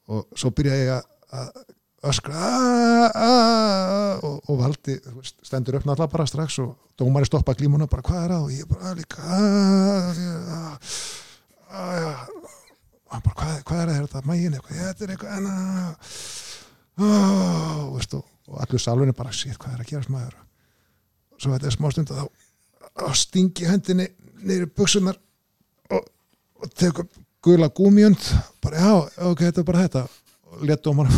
og 0.09 0.39
svo 0.39 0.53
byrja 0.57 0.78
ég 0.81 0.95
að, 0.97 1.11
að 1.39 1.66
öskra 2.09 2.35
"Ah, 2.39 3.11
ah," 3.15 4.20
og, 4.23 4.36
og 4.49 4.61
valdi 4.62 4.99
stendur 5.43 5.78
upp 5.78 5.86
náttúrulega 5.89 6.15
bara 6.15 6.27
strax 6.31 6.61
og 6.62 6.77
dómari 6.99 7.27
stoppa 7.27 7.57
glímuna 7.59 7.89
bara 7.90 8.07
hvað 8.07 8.24
er 8.24 8.35
það 8.35 8.45
og 8.45 8.53
ég 8.55 8.70
bara 8.70 8.95
líka 8.99 9.23
"Ah, 9.23 10.12
ah, 10.59 10.77
ah, 11.69 11.95
já." 11.99 12.12
og 13.09 13.15
hann 13.16 13.24
bara 13.24 13.62
hvað, 13.65 13.82
er 13.82 14.07
það, 14.07 14.20
er 14.20 14.28
mægin 14.28 14.55
eitthvað, 14.59 14.85
þetta 14.85 15.05
er 15.05 15.12
eitthvað 15.15 15.36
en 15.39 15.51
ah, 15.51 16.15
ah, 16.99 17.87
og, 17.87 17.97
veist, 17.97 18.15
og, 18.19 18.25
og 18.49 18.61
allir 18.65 18.83
salvinni 18.83 19.16
bara 19.16 19.35
sér 19.35 19.59
hvað 19.59 19.77
er 19.77 19.85
að 19.85 19.91
gerast 19.93 20.12
maður? 20.12 20.37
Svo 21.39 21.55
þetta 21.55 21.70
er 21.70 21.77
smá 21.77 21.91
stund 21.95 22.12
að 22.12 22.23
þá 22.23 23.05
að 23.09 23.16
stingi 23.20 23.69
hendinni 23.69 24.09
í 24.49 24.59
buksunar 24.77 25.19
og, 25.95 26.03
og 26.59 26.73
tekur 26.79 27.07
gula 27.45 27.69
gúmjönd 27.75 28.25
bara 28.65 28.83
já, 28.83 28.95
ok, 29.31 29.45
þetta 29.47 29.62
er 29.62 29.69
bara 29.69 29.85
þetta. 29.87 30.05
Og 30.49 30.66
letu 30.66 30.91
um 30.91 31.03
hann 31.05 31.12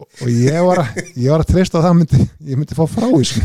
og, 0.00 0.06
og 0.06 0.28
ég 0.28 0.62
var 0.66 0.82
að 0.82 1.02
ég 1.14 1.30
var 1.30 1.44
að 1.44 1.52
treysta 1.52 1.80
að 1.80 1.86
það 1.88 1.98
myndi 2.00 2.22
ég 2.50 2.58
myndi 2.58 2.78
fá 2.78 2.84
frá 2.90 3.08
í 3.14 3.26
sig 3.28 3.44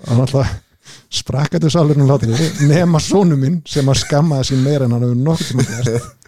og 0.00 0.10
hann 0.10 0.22
alltaf 0.24 0.56
sprakkættu 1.10 1.70
sálurinn 1.72 2.08
látið 2.08 2.38
nema 2.68 3.00
sónu 3.02 3.38
minn 3.38 3.60
sem 3.68 3.88
að 3.90 4.02
skammaði 4.04 4.50
sín 4.50 4.64
meira 4.64 4.86
en 4.86 4.94
hann 4.94 5.06
hefur 5.06 5.22
nokkuð 5.24 5.50
tíma 5.50 5.66
gert 5.70 6.19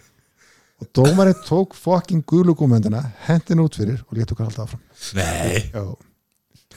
og 0.83 0.89
dómarinn 0.95 1.43
tók 1.47 1.75
fokking 1.77 2.23
gulu 2.27 2.55
gúmjöndina 2.57 3.01
hendin 3.27 3.63
út 3.63 3.77
fyrir 3.79 4.01
og 4.03 4.17
létt 4.17 4.31
okkar 4.33 4.49
alltaf 4.49 4.73
áfram. 4.73 4.81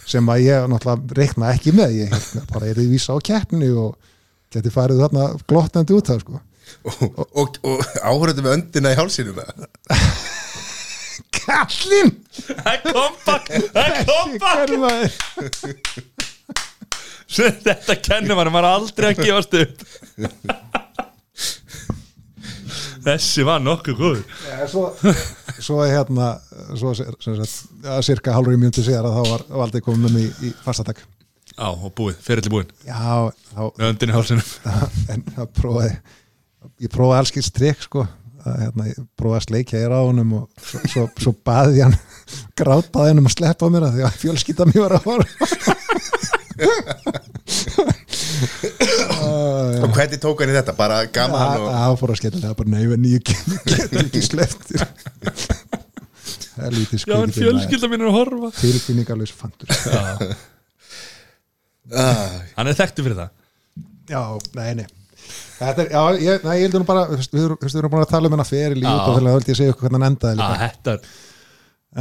Sem 0.07 0.29
að 0.31 0.45
ég 0.47 0.69
náttúrulega 0.71 1.17
reikna 1.19 1.53
ekki 1.55 1.75
með 1.75 1.97
ég 2.01 2.13
hérna 2.15 2.45
bara 2.53 2.69
er 2.71 2.79
því 2.79 2.87
vísa 2.93 3.17
á 3.17 3.19
keppni 3.19 3.71
og 3.75 3.97
geti 4.55 4.71
farið 4.71 5.03
þarna 5.03 5.25
glottandi 5.51 5.97
út 5.97 6.11
það 6.13 6.23
sko. 6.23 6.41
Og, 6.87 7.03
og, 7.39 7.59
og 7.63 7.83
áhörðu 8.03 8.43
með 8.43 8.57
öndina 8.57 8.91
í 8.95 8.99
hálsinu 8.99 9.35
með 9.37 9.47
Kallinn! 11.37 12.11
það 12.35 12.71
er 12.73 12.81
comeback 12.89 13.47
Það 13.71 13.85
er 13.87 13.95
comeback 14.09 14.67
Þetta 17.37 17.97
kennir 18.03 18.35
maður, 18.35 18.51
maður 18.55 18.69
aldrei 18.73 19.09
að 19.13 19.23
gefast 19.23 19.55
upp 19.61 19.79
Þessi 23.07 23.45
var 23.47 23.61
nokkuð 23.63 23.99
góður. 24.01 24.23
Ja, 24.49 24.65
svo, 24.71 24.89
svo 25.63 25.77
hérna 25.87 26.33
svo 26.75 26.95
sem 26.97 27.37
sagt, 27.39 27.69
að 27.87 28.01
cirka 28.09 28.35
hálfur 28.35 28.57
í 28.57 28.59
mjöndu 28.59 28.83
sér 28.83 29.07
að 29.07 29.19
þá 29.21 29.23
var 29.61 29.71
komið 29.87 30.03
með 30.09 30.17
mig 30.17 30.25
í, 30.27 30.31
í 30.49 30.51
fastatak. 30.65 31.05
Á, 31.57 31.71
og 31.71 31.89
búið, 31.97 32.19
fyrirli 32.21 32.51
búin 32.53 32.69
Já, 32.85 33.31
þá 33.55 33.63
í 33.81 34.41
en 35.15 35.23
það 35.37 35.47
prófaði 35.57 35.93
ég 36.83 36.91
prófaði 36.93 37.21
allskils 37.23 37.53
trikk 37.55 37.87
sko. 37.87 38.03
Að, 38.47 38.59
hérna, 38.65 38.89
ég 38.91 38.99
prófaði 39.19 39.39
að 39.39 39.47
sleikja 39.47 39.81
ég 39.85 39.95
á 39.95 40.01
honum 40.03 40.35
og 40.41 40.45
svo, 40.61 40.83
svo, 40.91 41.07
svo 41.23 41.33
baði 41.47 41.81
hann 41.87 41.97
grátaði 42.59 43.09
hann 43.13 43.23
um 43.23 43.31
að 43.31 43.37
sleppa 43.39 43.71
mér 43.73 43.87
að 43.89 43.97
því 43.97 44.03
að 44.11 44.21
fjölskylda 44.25 44.69
mér 44.73 44.83
var 44.85 44.95
að 44.99 45.07
horfa 45.07 45.35
og 49.87 49.93
hvernig 49.97 50.19
tók 50.23 50.41
hann 50.43 50.53
í 50.53 50.57
þetta, 50.57 50.75
bara 50.79 51.03
gaman 51.13 51.61
og 51.61 51.69
Það 51.73 51.97
fór 52.01 52.13
að 52.15 52.21
skella 52.23 52.53
bara 52.59 52.73
neyfin 52.75 53.07
ég 53.11 53.23
get 53.27 54.03
ekki 54.03 54.23
sleppt 54.27 54.75
Helviti 56.57 57.03
Já, 57.05 57.17
en 57.21 57.33
fjölskylda 57.37 57.89
mín 57.93 58.01
er 58.01 58.09
að 58.09 58.15
horfa. 58.17 58.49
Tilfinningarlaus 58.57 59.33
fandur. 59.37 59.69
Ah, 61.93 62.39
Hann 62.57 62.71
er 62.71 62.79
þekktu 62.79 63.05
fyrir 63.05 63.19
það. 63.19 63.35
Já, 64.11 64.21
nei, 64.57 64.71
nei. 64.81 64.87
Þetta 65.57 65.85
er, 65.85 65.91
já, 65.93 66.01
ég, 66.23 66.43
nei, 66.47 66.55
ég 66.59 66.65
heldur 66.67 66.83
nú 66.83 66.87
bara 66.89 67.05
þú 67.11 67.19
veist, 67.21 67.33
við 67.37 67.77
erum 67.81 67.93
búin 67.93 68.03
að 68.07 68.11
tala 68.13 68.29
um 68.31 68.35
hennar 68.37 68.49
feril 68.49 68.81
í 68.81 68.85
Já. 68.85 68.91
út 68.93 69.05
og 69.07 69.15
fyrir 69.19 69.29
að 69.31 69.37
höldi 69.37 69.53
ég 69.53 69.59
segja 69.61 69.73
ykkur 69.75 69.87
hvernig 69.87 70.01
hann 70.03 70.09
endaði 70.13 70.37
Já, 70.37 70.41
líka. 70.43 70.59
þetta 70.65 70.93
er, 70.97 71.01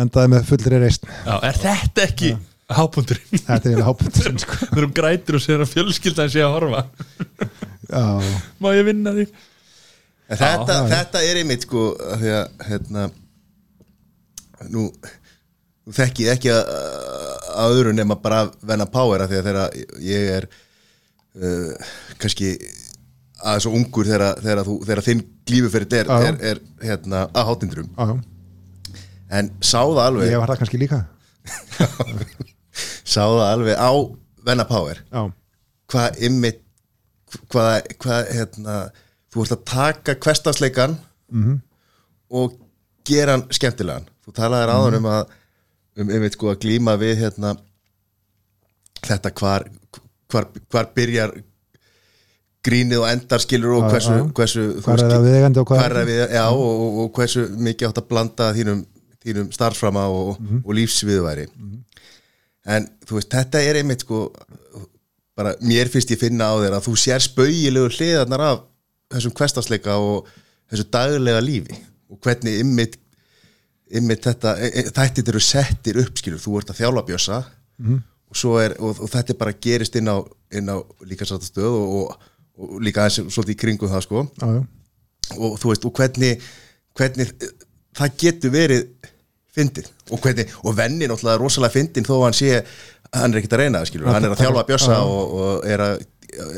endaði 0.04 0.32
með 0.34 0.50
fullri 0.50 0.82
reist 0.84 1.08
já, 1.08 1.36
er 1.50 1.60
þetta 1.64 2.04
ekki 2.10 2.32
hápundurinn? 2.74 3.42
Þetta 3.46 3.54
er 3.54 3.60
eiginlega 3.60 3.90
hápundur 3.90 4.40
sko. 4.42 4.58
Við 4.72 4.80
erum 4.82 4.94
grætur 4.96 5.38
og 5.38 5.44
sér 5.44 5.62
að 5.66 5.74
fjölskyldan 5.74 6.32
sé 6.34 6.42
að 6.46 6.56
horfa. 6.56 6.86
Já, 7.86 8.06
Má 8.64 8.72
ég 8.74 8.88
vinna 8.88 9.14
þig? 9.14 9.36
En 10.26 10.40
þetta, 10.40 10.80
Já, 10.80 10.88
þetta 10.96 11.22
er 11.28 11.40
einmitt 11.44 11.68
sko 11.68 11.84
af 12.02 12.22
því 12.24 12.32
að 12.34 12.64
hérna 12.72 13.04
nú, 14.74 14.88
þekki 15.94 16.26
ég 16.26 16.40
ekki 16.40 16.50
að, 16.56 16.72
að 17.54 17.76
öðru 17.76 17.94
nema 17.94 18.18
bara 18.24 18.48
venna 18.66 18.88
power 18.90 19.22
af 19.22 19.30
því 19.30 19.38
að 19.38 19.50
þegar 19.52 19.78
ég 20.08 20.32
er 20.40 20.48
uh, 20.50 21.92
kannski 22.22 22.56
aðeins 23.46 23.70
og 23.70 23.78
ungur 23.78 24.10
þegar, 24.10 24.42
þegar, 24.42 24.64
þú, 24.66 24.80
þegar 24.88 25.04
þinn 25.06 25.24
glífuferð 25.46 25.98
er, 26.00 26.10
er, 26.16 26.42
er 26.56 26.64
hérna 26.82 27.28
að 27.30 27.52
hátindrum. 27.52 27.94
En 29.36 29.54
sá 29.62 29.84
það 29.84 30.04
alveg. 30.08 30.34
Ég 30.34 30.42
var 30.42 30.56
það 30.56 30.62
kannski 30.64 30.82
líka 30.82 31.06
sá 33.06 33.22
það 33.24 33.48
alveg 33.54 33.78
á 33.78 33.92
venna 34.46 34.66
power. 34.70 35.00
Já, 35.14 35.24
hvað 35.92 36.20
ymmit 36.30 36.62
hvað, 37.52 37.88
hvað 38.02 38.30
hérna 38.34 38.76
þú 39.34 39.44
ert 39.46 39.56
að 39.56 39.64
taka 39.66 40.16
kvestarsleikan 40.16 40.98
Mhm. 41.32 41.62
og 42.32 42.54
gera 43.06 43.32
hann 43.36 43.48
skemmtilegan. 43.50 44.06
Þú 44.26 44.34
talaðir 44.34 44.70
Mhm. 44.70 44.76
áður 44.76 44.98
um 44.98 45.04
að 45.06 45.26
um 45.98 46.10
ymmit 46.10 46.34
sko 46.34 46.52
að 46.54 46.60
glíma 46.64 46.98
við 47.00 47.16
hérna 47.24 47.58
þetta 49.06 49.32
hvar 49.40 49.66
hvar, 50.32 50.48
hvar 50.72 50.88
byrjar 50.96 51.32
grínið 52.66 53.00
og 53.04 53.08
endar 53.12 53.40
skilur 53.44 53.76
og 53.78 53.92
hversu, 53.92 54.16
hversu 54.34 54.64
þú 54.80 54.86
Hvar 54.88 55.00
er 55.04 55.12
það 55.12 55.26
viðeigandi 55.28 55.58
og 55.62 55.68
hvað 55.70 55.84
er 55.86 55.94
það? 56.00 56.06
við, 56.10 56.34
já, 56.34 56.46
og, 56.50 56.80
og, 56.82 56.98
og 57.04 57.12
hversu 57.20 57.44
mikið 57.68 57.88
átt 57.92 58.00
að 58.02 58.08
blanda 58.10 58.48
þínum, 58.58 58.86
þínum 59.26 59.52
starfframa 59.54 60.06
og, 60.10 60.40
Mhm. 60.42 60.64
og 60.66 60.74
lífsviðværi 60.74 61.46
en 62.66 62.88
þú 63.06 63.20
veist, 63.20 63.32
þetta 63.34 63.62
er 63.62 63.80
einmitt 63.82 64.06
sko 64.06 64.28
bara 65.36 65.54
mér 65.62 65.92
finnst 65.92 66.14
ég 66.14 66.22
finna 66.22 66.50
á 66.52 66.56
þér 66.64 66.78
að 66.78 66.88
þú 66.88 66.96
sér 67.00 67.24
spauðilegu 67.24 67.92
hliðarnar 67.98 68.46
af 68.46 68.64
þessum 69.14 69.36
kvestasleika 69.38 69.98
og 70.02 70.30
þessu 70.72 70.88
daglega 70.94 71.44
lífi 71.44 71.78
og 72.10 72.20
hvernig 72.24 72.62
einmitt 72.62 74.24
þetta 74.26 74.56
e, 74.58 74.70
e, 74.72 74.86
þættir 74.96 75.32
eru 75.34 75.42
settir 75.44 76.00
upp 76.02 76.22
skilur, 76.22 76.42
þú 76.42 76.60
ert 76.60 76.72
að 76.74 76.82
þjálfa 76.82 77.06
bjössa 77.10 77.42
og, 77.86 78.38
svo 78.38 78.56
er, 78.62 78.78
og, 78.80 79.02
og 79.04 79.12
þetta 79.12 79.38
bara 79.38 79.58
gerist 79.62 79.98
inn 80.00 80.10
á, 80.10 80.18
inn 80.56 80.72
á 80.72 80.78
líka 81.06 81.28
satt 81.28 81.46
stöð 81.46 81.76
og, 81.78 81.96
og, 82.00 82.32
og 82.58 82.82
líka 82.82 83.04
aðeins 83.04 83.36
svolítið 83.36 83.58
í 83.58 83.60
kringum 83.62 83.92
það 83.92 84.06
sko. 84.08 84.24
Já, 84.42 84.50
og 85.36 85.60
þú 85.62 85.72
veist, 85.72 85.86
og 85.86 86.00
hvernig 86.00 86.42
hvernig 86.96 87.32
eh, 87.44 87.54
það 87.96 88.18
getur 88.22 88.54
verið 88.54 89.12
fyndið 89.56 89.90
og 90.12 90.22
hvernig, 90.24 90.52
og 90.64 90.76
venni 90.78 91.08
náttúrulega 91.10 91.42
rosalega 91.42 91.76
fyndin 91.78 92.08
þó 92.08 92.14
að 92.18 92.26
hann 92.28 92.38
sé 92.40 92.52
hann 93.16 93.32
er 93.34 93.42
ekkert 93.42 93.56
að 93.58 93.64
reyna 93.64 93.84
það 93.86 94.10
hann 94.12 94.28
er 94.28 94.36
að 94.36 94.44
þjálfa 94.44 94.66
bjössa 94.70 94.98
og, 95.08 95.36
og 95.40 95.70
er, 95.72 95.84
að, 95.86 96.04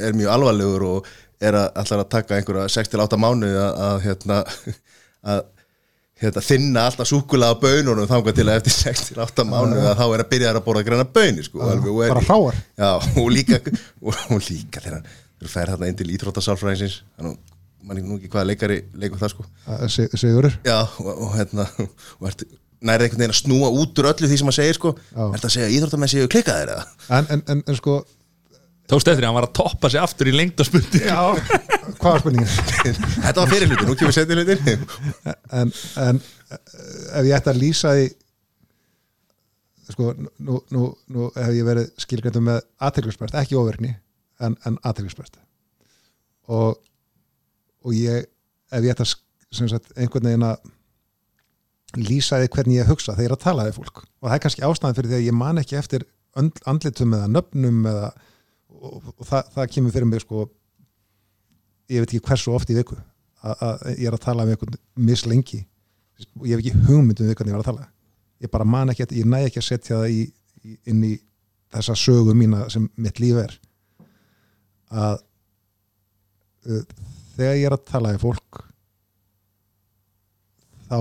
er 0.07 0.17
mjög 0.17 0.33
alvarlegur 0.37 0.87
og 0.91 1.11
er 1.47 1.59
að 1.59 1.67
allar 1.83 2.01
að 2.03 2.09
taka 2.15 2.39
einhverja 2.39 2.71
6-8 2.73 3.19
mánuði 3.21 3.59
að, 3.61 3.77
að 3.87 4.01
hérna 4.07 4.39
að 5.33 5.43
hérna, 6.21 6.41
þinna 6.47 6.85
alltaf 6.89 7.09
súkulega 7.09 7.53
á 7.53 7.61
bönunum 7.61 8.09
þangað 8.09 8.39
til 8.39 8.47
að 8.47 8.59
eftir 8.61 8.77
6-8 8.79 9.45
mánuði 9.49 9.85
að 9.85 9.99
þá 10.01 10.05
er 10.07 10.23
að 10.23 10.31
byrja 10.31 10.53
að 10.55 10.63
borða 10.65 10.85
græna 10.87 11.05
böni 11.19 11.45
sko, 11.45 11.61
er, 11.67 11.83
bara 12.07 12.23
hráar. 12.25 12.57
Og 13.21 13.29
líka, 13.33 13.61
líka 14.49 14.81
þegar 14.81 15.03
þegar 15.37 15.53
fær 15.53 15.71
þarna 15.75 15.91
inn 15.91 15.99
til 15.99 16.09
íþróttasálfræðinsins 16.15 17.01
þannig 17.19 17.37
mann 17.87 18.01
nú 18.03 18.17
ekki 18.17 18.31
hvaða 18.33 18.49
leikari 18.49 18.77
leikur 18.99 19.19
það 19.21 19.33
sko. 19.35 19.45
Það 19.67 19.83
er 19.85 19.91
sig- 19.93 20.15
Sigurður. 20.19 20.55
Já, 20.65 20.79
og, 21.03 21.11
og 21.13 21.35
hérna 21.37 21.67
og 22.19 22.25
ert, 22.31 22.41
nærið 22.85 23.07
einhvern 23.07 23.23
veginn 23.23 23.33
að 23.33 23.39
snúa 23.41 23.71
út 23.73 24.01
úr 24.01 24.11
öllu 24.11 24.29
því 24.29 24.37
sem 24.39 24.49
hann 24.49 24.57
segir 24.57 24.77
sko. 24.77 24.93
Er 25.15 25.33
þetta 25.35 25.49
að 25.49 25.55
segja 25.55 25.67
að 25.69 25.75
íþróttamenn 25.77 26.11
séu 26.13 26.29
klikkaðir 26.31 26.73
eða? 26.75 26.85
En, 27.17 27.29
en, 27.33 27.43
en, 27.53 27.63
en 27.65 27.79
sko 27.79 28.03
Tókst 28.87 29.09
eftir, 29.11 29.19
því, 29.19 29.27
hann 29.27 29.35
var 29.35 29.45
að 29.49 29.55
toppa 29.57 29.89
sig 29.91 29.99
aftur 29.99 30.29
í 30.31 30.33
lengdaspundi 30.35 31.01
Já, 31.03 31.35
hvað 31.99 32.05
var 32.07 32.21
spurningin? 32.21 32.53
þetta 33.25 33.41
var 33.41 33.49
fyrir 33.51 33.67
hlutin, 33.67 33.89
nú 33.89 33.95
kemur 33.99 34.15
setni 34.15 34.37
hlutin 34.37 34.85
en, 35.51 35.73
en 35.99 36.21
ef 36.21 37.27
ég 37.27 37.33
ætti 37.35 37.51
að 37.51 37.59
lýsa 37.59 37.91
því 37.97 38.05
sko, 39.91 40.13
nú, 40.15 40.61
nú, 40.71 40.85
nú 41.11 41.27
hef 41.35 41.51
ég 41.57 41.67
verið 41.67 41.91
skilgræntum 41.99 42.47
með 42.47 42.61
aðtilgjörsprest, 42.87 43.35
ekki 43.41 43.59
ofirkni 43.59 43.91
en, 44.39 44.55
en 44.63 44.79
aðtilgjörsprest 44.87 45.35
og 46.47 46.79
og 47.83 47.95
ég, 47.95 48.23
ef 48.71 48.87
ég 48.87 48.95
ætti 48.95 49.03
að 49.03 49.71
sagt, 49.73 49.91
einhvern 49.99 50.31
veginn 50.31 50.47
að 50.47 50.63
lýsa 51.95 52.41
því 52.41 52.49
hvernig 52.53 52.79
ég 52.81 52.89
hugsa 52.91 53.15
þegar 53.15 53.23
ég 53.23 53.31
er 53.31 53.35
að 53.37 53.43
tala 53.45 53.65
við 53.67 53.77
fólk. 53.79 54.03
Og 54.21 54.27
það 54.27 54.35
er 54.35 54.43
kannski 54.43 54.65
ástæðan 54.67 54.97
fyrir 54.97 55.11
því 55.11 55.19
að 55.19 55.27
ég 55.27 55.37
man 55.37 55.61
ekki 55.61 55.77
eftir 55.79 56.05
and- 56.37 56.63
andlitum 56.67 57.15
eða 57.15 57.29
nöfnum 57.31 57.85
eða, 57.87 58.09
og, 58.75 58.97
og 59.13 59.27
það, 59.29 59.51
það 59.55 59.69
kemur 59.75 59.95
fyrir 59.95 60.09
mig 60.11 60.23
sko 60.25 60.47
ég 61.87 62.03
veit 62.03 62.11
ekki 62.11 62.25
hversu 62.27 62.53
oft 62.55 62.71
í 62.73 62.77
viku 62.77 62.97
að 63.47 63.85
ég 63.95 64.07
er 64.09 64.17
að 64.17 64.25
tala 64.25 64.45
við 64.47 64.57
einhvern 64.57 64.79
mislengi. 65.07 65.61
Og 66.41 66.47
ég 66.49 66.57
hef 66.57 66.63
ekki 66.65 66.87
hugmyndum 66.89 67.29
við 67.29 67.37
hvernig 67.37 67.53
ég 67.53 67.59
var 67.59 67.63
að 67.63 67.69
tala. 67.71 67.87
Ég 68.43 68.51
bara 68.53 68.67
man 68.67 68.91
ekki, 68.91 69.07
ég 69.17 69.29
næ 69.29 69.39
ekki 69.45 69.61
að 69.61 69.67
setja 69.69 69.99
það 70.01 70.13
í, 70.13 70.23
í, 70.65 70.77
inn 70.91 71.03
í 71.05 71.13
þessa 71.73 71.95
sögu 71.97 72.33
mína 72.37 72.65
sem 72.73 72.87
mitt 72.99 73.21
líf 73.21 73.39
er. 73.41 73.53
Að 74.91 75.21
uh, 76.67 76.83
þegar 77.37 77.59
ég 77.61 77.69
er 77.69 77.77
að 77.77 77.85
tala 77.87 78.13
við 78.15 78.25
fólk 78.25 78.63
þá 80.87 80.99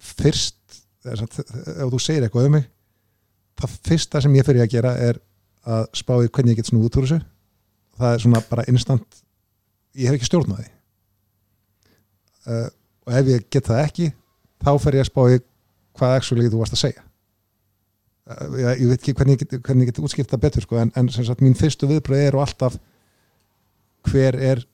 fyrst 0.00 0.56
ef 1.04 1.24
þú 1.30 2.00
segir 2.00 2.26
eitthvað 2.26 2.48
um 2.48 2.56
mig 2.58 2.68
það 3.60 3.76
fyrsta 3.88 4.22
sem 4.24 4.36
ég 4.38 4.46
fyrir 4.46 4.64
að 4.64 4.72
gera 4.74 4.94
er 5.00 5.20
að 5.68 5.86
spá 6.00 6.14
í 6.20 6.28
hvernig 6.28 6.54
ég 6.54 6.60
get 6.60 6.70
snúið 6.70 6.88
út 6.88 6.98
úr 7.00 7.06
þessu. 7.06 7.20
Það 8.00 8.14
er 8.14 8.22
svona 8.24 8.42
bara 8.48 8.66
instant 8.72 9.20
ég 9.98 10.08
hef 10.08 10.16
ekki 10.16 10.28
stjórn 10.30 10.54
á 10.54 10.58
því. 10.60 10.68
Uh, 12.50 12.68
og 13.06 13.14
ef 13.20 13.30
ég 13.34 13.46
get 13.52 13.68
það 13.68 13.84
ekki 13.84 14.08
þá 14.64 14.72
fer 14.80 14.96
ég 14.96 15.04
að 15.04 15.10
spá 15.10 15.22
í 15.28 15.38
hvað 16.00 16.16
actually 16.16 16.48
þú 16.48 16.62
varst 16.62 16.76
að 16.76 16.82
segja. 16.86 17.04
Uh, 18.30 18.46
ég, 18.56 18.82
ég 18.84 18.92
veit 18.92 19.00
ekki 19.00 19.16
hvernig 19.18 19.36
ég 19.36 19.44
get, 19.44 19.72
get 19.90 20.02
útskipt 20.02 20.32
það 20.32 20.44
betur 20.46 20.66
sko, 20.66 20.80
en, 20.80 20.92
en 20.96 21.12
sagt 21.12 21.44
mín 21.44 21.58
fyrstu 21.58 21.90
viðbröð 21.90 22.26
eru 22.30 22.42
alltaf 22.44 22.78
hver 24.08 24.38
er 24.40 24.64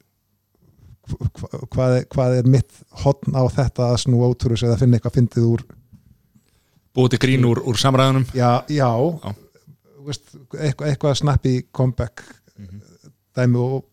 hvað, 1.73 1.97
hvað 2.13 2.37
er 2.41 2.51
mitt 2.51 2.79
hotn 3.05 3.37
á 3.39 3.43
þetta 3.53 3.91
að 3.93 3.99
úr 4.47 4.55
þessu 4.55 4.69
eða 4.69 4.79
finna 4.81 4.99
eitthvað 4.99 5.19
fyndið 5.19 5.49
úr? 5.51 5.67
Búið 6.97 7.13
til 7.15 7.23
grín 7.27 7.45
úr, 7.49 7.61
úr 7.69 7.81
samræðunum? 7.81 8.25
Já, 8.37 8.65
já, 8.73 8.89
Já. 9.25 9.35
Veist, 10.07 10.37
eitthvað, 10.55 10.89
eitthvað 10.93 11.19
snappi 11.19 11.53
comeback 11.75 12.23
dæmi 13.37 13.59
og, 13.59 13.85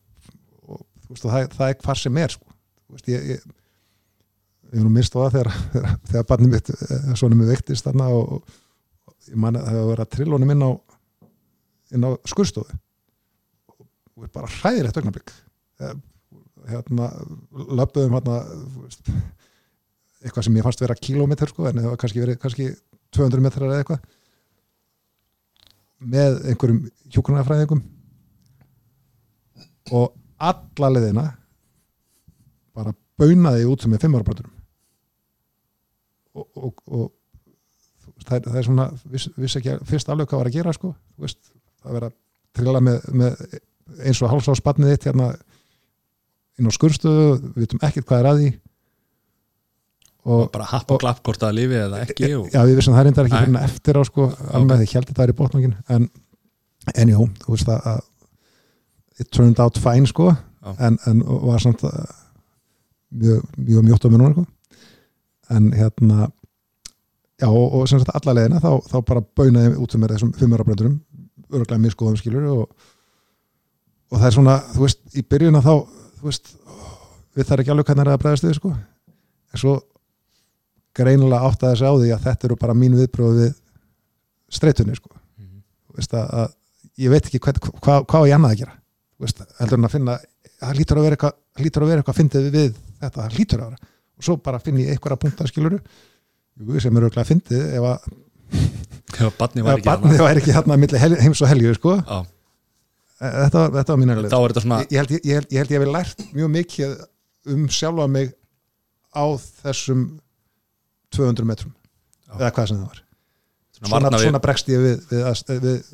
og, 0.69 0.83
veist, 1.09 1.25
það, 1.25 1.47
það 1.57 1.71
er 1.71 1.79
hvar 1.87 1.99
sem 1.99 2.19
er 2.21 2.35
sko. 2.35 2.57
Veist, 2.93 3.09
ég, 3.09 3.33
ég 3.33 3.45
ég 4.73 4.81
nú 4.81 4.89
minnst 4.93 5.13
á 5.13 5.21
það 5.21 5.35
þegar, 5.35 5.51
þegar, 5.73 5.95
þegar 6.11 6.27
barnið 6.31 6.53
mitt 6.53 6.71
eh, 6.73 7.11
svona 7.19 7.37
mig 7.37 7.49
veiktist 7.51 7.87
þarna 7.87 8.09
og, 8.13 8.55
og 9.09 9.29
ég 9.29 9.37
man 9.39 9.57
að 9.59 9.67
það 9.67 9.77
hefur 9.77 9.91
verið 9.91 10.05
að 10.05 10.13
trillónum 10.15 10.53
inn 10.53 10.65
á 10.65 10.71
inn 11.93 12.07
á 12.07 12.09
skurstofu 12.29 12.79
og 14.13 14.29
bara 14.33 14.49
hræðilegt 14.49 14.97
augnablik. 14.99 15.33
Eh, 15.81 15.93
hérna 16.69 17.09
löpuðum 17.79 18.15
hérna 18.17 18.37
eitthvað 20.23 20.45
sem 20.47 20.57
ég 20.59 20.63
fannst 20.65 20.83
vera 20.83 20.95
kílómetr 20.95 21.51
sko, 21.51 21.65
en 21.67 21.81
það 21.81 21.89
var 21.91 21.99
kannski 22.03 22.21
verið 22.23 22.37
kannski 22.41 22.67
200 23.13 23.43
metrar 23.43 23.69
eða 23.71 23.81
eitthvað 23.83 24.05
með 26.13 26.37
einhverjum 26.51 26.79
hjúkrunarfræðingum. 27.13 27.81
Og 29.95 30.13
alla 30.43 30.89
leðina 30.95 31.25
bara 32.75 32.93
baunaði 33.19 33.67
út 33.69 33.83
sem 33.83 33.93
er 33.93 34.01
fimmarabröndunum 34.01 34.53
og, 36.33 36.47
og, 36.57 36.79
og 36.89 38.23
það, 38.25 38.37
er, 38.39 38.45
það 38.47 38.57
er 38.57 38.65
svona 38.67 38.85
viss, 39.13 39.27
viss 39.37 39.57
ekki 39.59 39.69
að- 39.75 39.83
fyrst 39.91 40.09
alveg 40.09 40.31
hvað 40.31 40.41
var 40.41 40.49
að 40.49 40.55
gera 40.57 40.73
sko, 40.73 40.89
veist, 41.21 41.51
það 41.83 41.97
vera 41.99 42.09
að 42.09 42.15
trilla 42.57 42.81
með, 42.81 43.05
með 43.21 43.43
eins 44.07 44.21
og 44.25 44.31
hálfsá 44.33 44.55
spannið 44.57 44.95
þitt 44.95 45.05
hérna 45.11 45.27
inn 46.59 46.69
á 46.69 46.71
skurðstöðu, 46.75 47.27
við 47.55 47.65
vitum 47.65 47.83
ekkert 47.85 48.07
hvað 48.09 48.21
er 48.21 48.29
að 48.29 48.41
því 48.41 48.51
og 50.23 50.45
bara 50.53 50.67
happ 50.69 50.91
og 50.95 51.01
klapp 51.03 51.19
hvort 51.25 51.41
það 51.41 51.55
lifi 51.57 51.79
eða 51.81 52.01
ekki 52.05 52.29
og, 52.37 52.45
Já, 52.53 52.61
við 52.63 52.77
vissum 52.79 52.95
það 52.95 53.07
reyndar 53.09 53.27
ekki 53.27 53.41
fyrir 53.43 53.65
eftir 53.67 53.99
á 53.99 54.01
sko, 54.07 54.27
alveg 54.55 54.83
því 54.83 54.89
heldur 54.93 55.17
það 55.17 55.25
er 55.25 55.33
í 55.33 55.37
botnungin 55.39 55.73
en, 55.91 56.05
en 56.93 57.11
jú, 57.11 57.25
þú 57.43 57.55
veist 57.55 57.71
að 57.73 58.03
it 59.19 59.31
turned 59.35 59.59
out 59.63 59.79
fine 59.83 60.07
sko 60.09 60.29
Já. 60.31 60.69
en, 60.87 60.99
en 61.09 61.23
var 61.43 61.59
samt 61.63 61.83
uh, 61.83 61.91
mjög, 63.11 63.43
mjög 63.57 63.87
mjótt 63.89 64.07
á 64.07 64.09
munum 64.13 64.37
sko. 64.37 64.45
en 65.51 65.67
hérna 65.75 66.29
já, 67.41 67.49
og, 67.49 67.67
og 67.73 67.89
sem 67.91 67.99
sagt 67.99 68.15
alla 68.15 68.37
leiðina 68.37 68.63
þá, 68.63 68.71
þá 68.87 68.97
bara 69.03 69.25
baunaði 69.35 69.75
út 69.75 69.97
með 69.99 70.15
þessum 70.15 70.31
fimmurabröndurum 70.39 70.95
örgulega 71.53 71.83
miskoðum 71.83 72.17
skilur 72.17 72.47
og, 72.53 72.87
og 74.07 74.21
það 74.21 74.29
er 74.29 74.35
svona, 74.37 74.55
þú 74.71 74.85
veist, 74.85 75.03
í 75.19 75.25
byrjun 75.27 75.59
að 75.59 75.67
þá 75.67 75.75
þú 76.23 76.29
veist, 76.29 76.53
við 77.35 77.49
þar 77.49 77.61
ekki 77.61 77.73
alveg 77.73 77.89
hvernig 77.89 78.05
er 78.05 78.13
að 78.13 78.21
bregðast 78.21 78.45
við 78.47 78.55
sko. 78.55 78.69
En 79.51 79.59
svo 79.59 79.73
greinilega 80.95 81.49
átt 81.49 81.65
að 81.65 81.73
þessi 81.73 81.89
á 81.89 81.93
því 81.99 82.11
að 82.15 82.27
þetta 82.27 82.47
eru 82.47 82.57
bara 82.61 82.75
mín 82.77 82.95
viðbröð 82.95 83.39
við 83.41 83.51
streytunni 84.53 84.95
sko. 84.95 85.11
Þú 85.43 85.97
veist 85.99 86.15
að, 86.15 86.31
að 86.39 87.03
ég 87.03 87.11
veit 87.13 87.27
ekki 87.27 87.41
hvað, 87.43 87.59
hvað, 87.83 88.05
hvað 88.13 88.27
ég 88.29 88.37
annað 88.37 88.55
að 88.55 88.61
gera. 88.63 88.75
Veist, 89.23 89.43
heldur 89.59 89.81
en 89.81 89.89
að 89.89 89.95
finna 89.97 90.17
það 90.63 90.79
lítur 90.79 90.99
að 91.01 91.07
vera 91.07 91.17
eitthvað, 91.17 91.35
að 91.59 91.93
eitthvað 91.97 92.19
fyndið 92.21 92.49
við 92.53 92.69
þetta, 93.01 93.15
það 93.17 93.37
hlýtur 93.37 93.63
að 93.63 93.73
vera. 93.73 93.91
Og 94.13 94.27
svo 94.27 94.37
bara 94.45 94.61
finn 94.63 94.79
ég 94.79 94.93
einhverja 94.93 95.19
punktar 95.25 95.49
skiluru 95.51 95.81
jú, 95.81 96.79
sem 96.79 96.95
eru 96.95 97.09
auðvitað 97.09 97.31
fyndið 97.33 97.65
ef 97.79 97.89
að 97.89 98.07
barni 99.83 100.21
var 100.21 100.39
ekki 100.39 100.55
hérna 100.55 100.77
heims 100.77 101.43
og 101.43 101.51
helju 101.51 101.75
sko. 101.77 101.97
Já, 101.99 102.23
þetta, 103.19 103.59
var- 103.63 103.71
var 103.93 103.99
mín 104.01 104.13
erlega 104.15 104.31
er 104.49 104.55
ég, 104.89 105.11
ég, 105.13 105.21
ég, 105.23 105.47
ég, 105.53 105.57
held, 105.61 105.71
ég 105.71 105.79
hef 105.83 105.93
lært 105.93 106.23
mjög 106.33 106.51
mikið 106.57 106.95
um 107.53 107.67
sjálfa 107.69 108.07
mig 108.09 108.33
á 109.13 109.25
þessum 109.61 110.05
200 111.13 111.45
metrum 111.45 111.73
eða 112.33 112.49
hvað 112.55 112.67
sem 112.71 112.79
það 112.79 112.87
var. 112.89 112.99
Svona 113.83 113.89
svona, 113.91 114.09
svona 114.23 114.39
bregst 114.41 114.69
ég 114.71 114.79
við, 114.81 115.03
við, 115.11 115.63
við, 115.67 115.93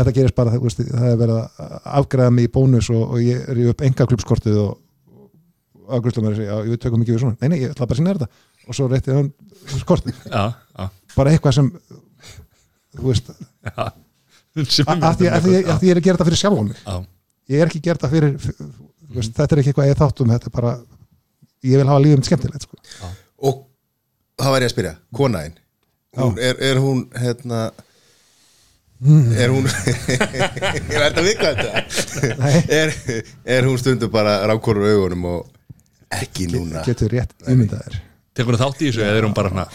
þetta, 0.00 0.14
gerist 0.16 0.36
bara 0.40 0.54
veist, 0.64 0.80
það 0.90 1.08
er 1.12 1.18
verið 1.20 1.36
að 1.36 1.74
afgræða 2.00 2.34
mig 2.38 2.48
í 2.48 2.52
bónus 2.56 2.88
og, 2.90 3.02
og 3.14 3.20
ég 3.22 3.44
er 3.52 3.60
upp 3.74 3.84
enga 3.86 4.06
klubskortið 4.10 4.58
og, 4.64 4.79
og 5.90 5.96
afgræðslu 5.98 6.22
mér 6.24 6.36
að 6.36 6.40
segja, 6.40 6.54
já, 6.54 6.70
ég 6.70 6.82
tökum 6.84 7.02
ekki 7.04 7.16
við 7.16 7.24
svona. 7.24 7.36
Nei, 7.40 7.50
nei, 7.50 7.58
ég 7.64 7.74
ætla 7.74 7.86
bara 7.90 7.96
að 7.96 8.00
sinna 8.00 8.14
þetta. 8.14 8.28
Og 8.66 8.76
svo 8.78 8.86
reytti 8.90 9.16
hann 9.16 9.32
kortið, 9.88 10.20
já, 10.30 10.44
já, 10.54 10.84
bara 11.16 11.34
eitthvað 11.34 11.56
sem 11.56 11.72
þú 12.96 13.08
veist, 13.10 13.30
að 13.76 15.18
því 15.18 15.26
ég 15.28 15.92
er 15.92 16.00
að 16.00 16.06
gera 16.06 16.18
þetta 16.18 16.28
fyrir 16.28 16.40
Já, 16.84 16.94
ég 17.50 17.62
er 17.62 17.70
ekki 17.70 17.80
að 17.80 17.86
gera 17.88 18.00
þetta 18.00 18.12
fyrir 18.14 18.32
þú 18.40 19.18
veist, 19.18 19.34
þetta 19.36 19.54
er 19.54 19.62
ekki 19.62 19.72
eitthvað 19.72 19.90
ég 19.90 20.00
þáttum 20.00 20.32
þetta 20.34 20.50
er 20.50 20.54
bara, 20.56 20.72
ég 21.66 21.82
vil 21.82 21.90
hafa 21.90 22.04
lífið 22.04 22.20
mitt 22.20 22.30
skemmtilegt 22.30 22.66
sko. 22.66 22.80
og 23.50 23.62
það 24.40 24.56
væri 24.56 24.68
að 24.68 24.74
spyrja, 24.74 24.96
konaðin 25.16 25.56
hún, 26.18 26.34
er, 26.42 26.60
er 26.70 26.82
hún 26.82 27.04
hérna 27.20 27.62
er 29.40 29.54
hún 29.54 29.64
ég 29.70 30.98
verði 31.00 31.22
að 31.22 31.28
vika 31.30 31.54
þetta. 31.56 31.84
Er, 32.68 32.92
er 33.48 33.68
hún 33.68 33.78
stundum 33.80 34.12
bara 34.12 34.40
rákorur 34.50 34.90
augunum 34.90 35.24
og 35.30 35.59
ekki 36.18 36.48
núna. 36.50 36.82
getur 36.86 37.12
rétt 37.14 37.34
ímyndaðir 37.48 38.00
tekur 38.36 38.56
það 38.58 38.64
þátt 38.66 38.82
í 38.82 38.90
þessu 38.90 39.04
eða 39.06 39.20
er 39.20 39.26
hún 39.28 39.36
bara 39.36 39.52
hana 39.54 39.66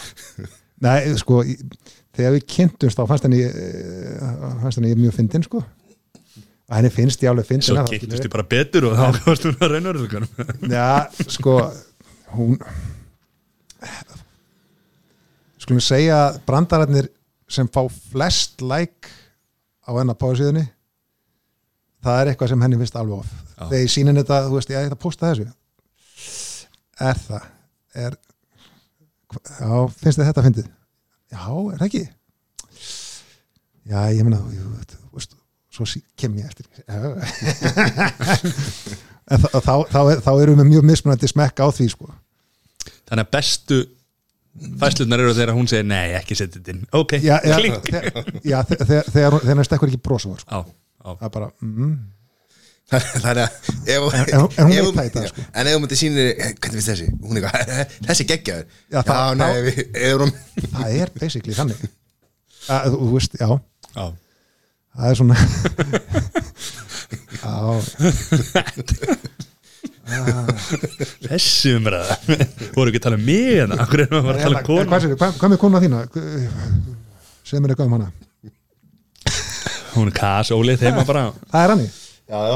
Nei, 0.84 1.16
sko, 1.16 1.40
þegar 2.16 2.34
við 2.36 2.46
kynntumst 2.52 3.00
þá 3.00 3.06
fannst 3.08 3.26
henni 3.26 3.40
eh, 3.48 4.26
fannst 4.60 4.76
henni 4.82 4.92
mjög 5.00 5.14
fyndin 5.16 5.46
sko. 5.46 5.62
Og 6.66 6.74
henni 6.76 6.92
finnst 6.92 7.24
ég 7.24 7.32
alveg 7.32 7.48
fyndin 7.48 7.70
svo 7.70 7.78
að 7.80 7.94
kynntust 7.94 8.28
ég 8.28 8.34
bara 8.34 8.46
betur 8.52 8.90
og 8.90 8.98
þá 9.00 9.20
komast 9.22 9.48
hún 9.48 9.56
að 9.56 9.72
raunveruleikanum 9.72 10.74
Já, 10.74 11.08
sko 11.32 11.56
hún 12.36 12.60
skulum 15.64 15.84
segja 15.84 16.20
að 16.28 16.40
brandararnir 16.50 17.10
sem 17.48 17.70
fá 17.72 17.84
flest 18.12 18.64
like 18.66 19.14
á 19.86 19.96
hennar 19.96 20.18
páðsíðunni 20.20 20.66
það 22.06 22.20
er 22.22 22.32
eitthvað 22.32 22.52
sem 22.52 22.66
henni 22.66 22.82
finnst 22.82 22.98
alveg 23.00 23.24
of 23.24 23.32
þegar 23.70 23.86
ég 23.86 23.94
sínin 23.94 24.20
þetta, 24.20 24.42
þú 24.50 24.60
veist, 24.60 24.74
ég 24.74 24.90
ætla 24.90 24.98
að 24.98 25.06
posta 25.06 25.32
þessu 25.32 25.48
er 27.02 27.20
það? 27.26 27.48
Er 27.96 28.18
já, 29.36 29.72
finnst 30.00 30.20
þið 30.20 30.28
þetta 30.30 30.44
fyndið? 30.46 30.68
Já, 31.34 31.44
er 31.74 31.80
það 31.82 31.88
ekki? 31.90 32.04
Já, 33.86 34.00
ég 34.16 34.24
veist, 35.14 35.36
svo 35.76 35.86
kem 36.18 36.38
ég 36.40 36.48
eftir 36.48 36.66
en 39.26 39.42
þá, 39.42 39.50
þá, 39.58 39.74
þá, 39.90 40.00
er- 40.14 40.22
þá 40.24 40.32
erum 40.44 40.60
við 40.62 40.70
mjög 40.72 40.88
mismunandi 40.92 41.30
smekka 41.32 41.66
á 41.66 41.70
því 41.74 41.88
sko. 41.94 42.10
Þannig 43.10 43.26
að 43.26 43.32
bestu 43.36 43.80
fæslunar 44.82 45.20
eru 45.24 45.34
þegar 45.36 45.56
hún 45.58 45.68
segir 45.70 45.88
nei, 45.90 46.14
ekki 46.18 46.38
setja 46.38 46.60
þetta 46.62 46.74
inn. 46.76 46.84
Ok, 46.96 47.18
klink 47.60 47.90
já, 48.46 48.60
þe- 48.70 49.08
þegar, 49.12 49.40
hann 49.50 49.68
stekkur 49.68 49.92
ekki 49.92 50.02
brosa 50.06 50.36
sko. 50.42 50.62
það 51.20 51.26
er 51.28 51.34
bara 51.34 51.50
mm, 51.62 51.96
þannig 52.92 53.42
að 53.42 53.50
ef, 53.90 54.02
En- 54.14 54.30
en 54.30 54.42
en 54.62 54.72
ef 54.72 54.86
í 54.86 54.94
dag, 54.94 55.08
já, 55.16 55.28
sko. 55.32 55.42
en 55.54 55.68
ef 55.68 55.74
hún 55.76 55.82
myndi 55.86 55.98
sýnir 56.00 56.28
hvernig 56.38 56.76
finnst 56.76 56.92
þessi, 56.92 57.08
hún 57.26 57.38
er 57.40 57.48
eitthvað 57.50 57.90
þessi 58.10 58.28
geggjaður, 58.30 58.66
Já, 58.94 59.00
já, 59.00 59.02
það- 59.10 59.38
nei, 59.40 59.48
þá- 59.50 59.66
við 59.66 59.78
erum 60.12 60.32
það 60.76 60.90
er 61.02 61.10
basically 61.20 61.56
þannig. 61.58 61.80
Að, 62.66 62.82
þú, 62.94 63.10
veist, 63.16 63.34
já. 63.42 63.50
Já. 63.96 64.06
það 64.96 65.10
er 65.10 65.16
svona 65.20 65.36
já, 67.42 67.56
þessi 71.26 71.74
umræða. 71.80 72.16
Voru 72.76 72.92
ekki 72.92 73.00
að 73.02 73.06
tala 73.08 73.18
um 73.20 73.26
mig 73.26 73.46
hérna? 73.56 73.78
Akkur 73.84 74.04
erum 74.06 74.26
við 74.26 74.32
að 74.36 74.42
tala 74.44 74.56
um 74.56 74.62
En 74.62 74.68
konu 74.70 74.86
hvað, 74.92 75.02
sér, 75.06 75.18
hvað, 75.20 75.32
hvað 75.42 75.54
með 75.56 75.62
kona 75.66 75.82
þína? 75.84 76.00
Segð 77.46 77.62
mér 77.66 77.74
eitthvað 77.74 77.90
um 77.90 77.96
hana? 77.98 78.10
Hún 79.96 80.10
er 80.12 80.16
kas 80.18 80.50
ólið 80.54 80.82
heima 80.86 81.06
bara 81.08 81.24
það 81.54 81.62
er 81.66 81.72
hann 81.74 81.86
já, 82.30 82.40
já. 82.50 82.56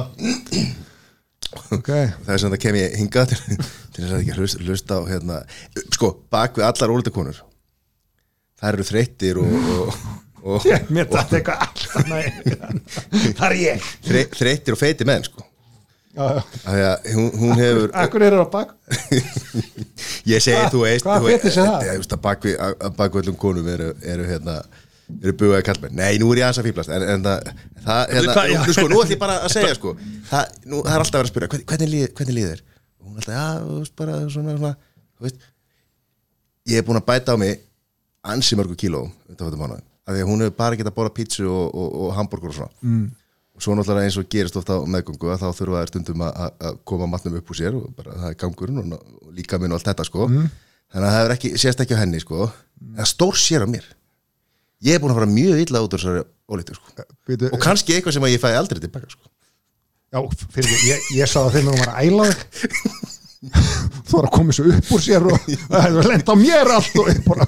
ok, 1.74 1.90
það 2.26 2.34
er 2.36 2.42
sem 2.44 2.54
það 2.54 2.62
kem 2.66 2.78
ég 2.80 2.96
hingað 3.00 3.34
til, 3.34 3.40
til 3.96 4.04
þess 4.06 4.14
að 4.16 4.22
ekki 4.24 4.38
hlust, 4.38 4.64
hlusta 4.66 4.98
á 4.98 5.02
hérna, 5.10 5.38
sko, 5.96 6.12
bak 6.34 6.58
við 6.60 6.68
allar 6.70 6.94
ólita 6.96 7.14
konur 7.16 7.40
það 8.60 8.74
eru 8.74 8.88
þreyttir 8.90 9.40
og, 9.42 9.54
og, 9.76 10.00
og 10.56 10.66
mér 10.94 11.08
þetta 11.12 11.40
eitthvað 11.40 11.62
alltaf 11.68 12.10
það 13.38 13.46
er 13.52 13.60
ég 13.64 13.86
þre, 14.08 14.26
þreyttir 14.42 14.76
og 14.76 14.82
feiti 14.82 15.08
menn 15.08 15.24
sko. 15.28 15.46
já, 16.20 16.28
já. 16.74 16.90
hún, 17.16 17.30
hún 17.40 17.54
hefur 17.62 17.92
Akkur 18.02 18.26
eru 18.26 18.42
á 18.44 18.48
bak 18.52 18.76
ég 20.28 20.42
segi 20.44 20.58
Hva- 20.58 20.72
þú 20.74 20.84
veist 20.84 21.06
veist- 21.24 21.44
fetis 21.46 21.58
er 21.62 21.70
það? 21.70 21.88
ég 21.88 21.94
að- 22.66 22.78
að 22.90 22.96
bakvöldum 22.98 23.38
konum 23.40 23.68
eru, 23.72 23.92
eru 24.04 24.26
hérna 24.28 24.58
eru 25.24 25.34
bugaði 25.40 25.66
kallmenn, 25.68 25.96
nei 26.00 26.18
nú 26.22 26.30
er 26.34 26.42
ég 26.42 26.46
aðeins 26.48 26.60
að 26.62 26.68
fýblast 26.70 26.92
en, 26.96 27.06
en 27.16 27.24
það, 27.26 27.48
það 27.86 28.02
hérna, 28.16 28.36
nú, 28.68 28.74
sko, 28.76 28.88
nú 28.92 29.00
ætlum 29.02 29.14
ég 29.16 29.22
bara 29.24 29.38
að 29.46 29.54
segja 29.56 29.76
sko 29.78 29.94
það, 30.30 30.58
nú, 30.70 30.82
það 30.86 30.94
er 30.96 31.04
alltaf 31.04 31.16
að 31.16 31.20
vera 31.20 31.28
að 31.28 31.32
spyrja, 31.34 31.50
hvernig, 31.72 31.90
líð, 31.94 32.06
hvernig 32.20 32.38
líður 32.40 32.62
og 33.00 33.08
hún 33.10 33.16
er 33.16 33.24
alltaf, 33.24 33.36
já, 33.40 33.46
þú 33.66 33.78
veist, 33.80 33.96
bara 34.04 34.18
svona, 34.36 34.56
svona 34.60 34.74
þú 35.20 35.28
veist. 35.28 35.48
Ég 36.70 36.82
er 36.82 36.86
búin 36.86 37.00
að 37.02 37.08
bæta 37.10 37.34
á 37.34 37.38
mig 37.42 37.64
ansi 38.30 38.58
mörgu 38.60 38.76
kíló 38.78 39.06
undanfættum 39.32 39.64
mánuðum, 39.64 39.86
af 40.06 40.14
því 40.14 40.22
að 40.24 40.30
hún 40.30 40.44
hefur 40.46 40.58
bara 40.60 40.78
getað 40.80 40.92
að 40.94 40.98
bóra 41.00 41.14
pítsu 41.18 41.48
og, 41.50 41.66
og, 41.74 41.98
og 42.06 42.14
hambúrgur 42.20 42.52
og 42.54 42.58
svona. 42.60 42.74
Mm. 42.86 43.06
og 43.60 43.64
svo 43.66 43.76
náttúrulega 43.76 44.08
eins 44.08 44.18
og 44.22 44.28
gerist 44.32 44.56
ofta 44.60 44.78
á 44.78 44.84
meðgöngu 44.88 45.32
að 45.34 45.42
þá 45.42 45.48
þurfa 45.58 45.80
þær 45.82 45.90
stundum 45.92 46.22
að, 46.28 46.38
að- 46.70 46.78
koma 46.88 47.08
matnum 47.12 47.40
upp 47.40 47.50
úr 47.52 47.58
sér 47.60 47.76
og 47.80 47.90
bara 47.98 48.14
það 48.22 48.30
er 48.30 48.38
gangurinn 48.44 48.94
og, 48.96 49.08
líka 49.36 49.60
minn 49.60 49.74
og 49.74 49.80
allt 49.82 49.90
þetta 49.90 50.06
sko. 50.08 50.28
Þannig 50.90 51.08
að 51.10 51.16
það 51.18 51.34
ekki, 51.36 51.52
sést 51.60 51.82
ekki 51.84 51.98
á 51.98 52.02
henni 52.04 52.22
sko. 52.24 52.48
Það 53.00 53.10
stór 53.12 53.40
sér 53.40 53.66
á 53.66 53.68
mér 53.70 53.90
ég 54.86 54.96
er 54.96 55.04
búin 55.04 55.14
að 55.14 55.20
fara 55.22 55.32
mjög 55.34 55.62
illa 55.66 55.84
út 55.86 55.96
úr 55.96 56.02
þessari 56.02 56.24
ólítu 56.50 56.78
sko. 56.78 57.06
Býtu, 57.30 57.52
og 57.54 57.62
kannski 57.64 57.96
eitthvað 57.96 58.18
sem 58.18 58.28
að 58.28 58.34
ég 58.36 58.44
fæ 58.44 58.50
aldrei 58.56 58.82
tilbaka 58.84 59.12
sko. 59.12 59.30
Já, 60.10 60.20
fyrir 60.56 60.74
ekki, 60.74 60.90
ég, 60.90 61.08
ég 61.20 61.30
sá 61.30 61.40
það 61.44 61.56
þegar 61.58 61.70
hún 61.70 61.82
var 61.84 61.92
að 61.94 62.08
æla 62.08 62.30
þig. 62.30 63.18
Þú 63.40 64.18
var 64.18 64.26
að 64.28 64.34
koma 64.36 64.54
svo 64.56 64.66
upp 64.68 64.90
úr 64.98 65.04
sér 65.04 65.28
og 65.30 65.46
það 65.48 65.94
var 65.96 66.08
lent 66.12 66.28
á 66.28 66.36
mér 66.36 66.72
allt 66.76 66.98
og 67.00 67.08
ég 67.08 67.22
bara 67.24 67.46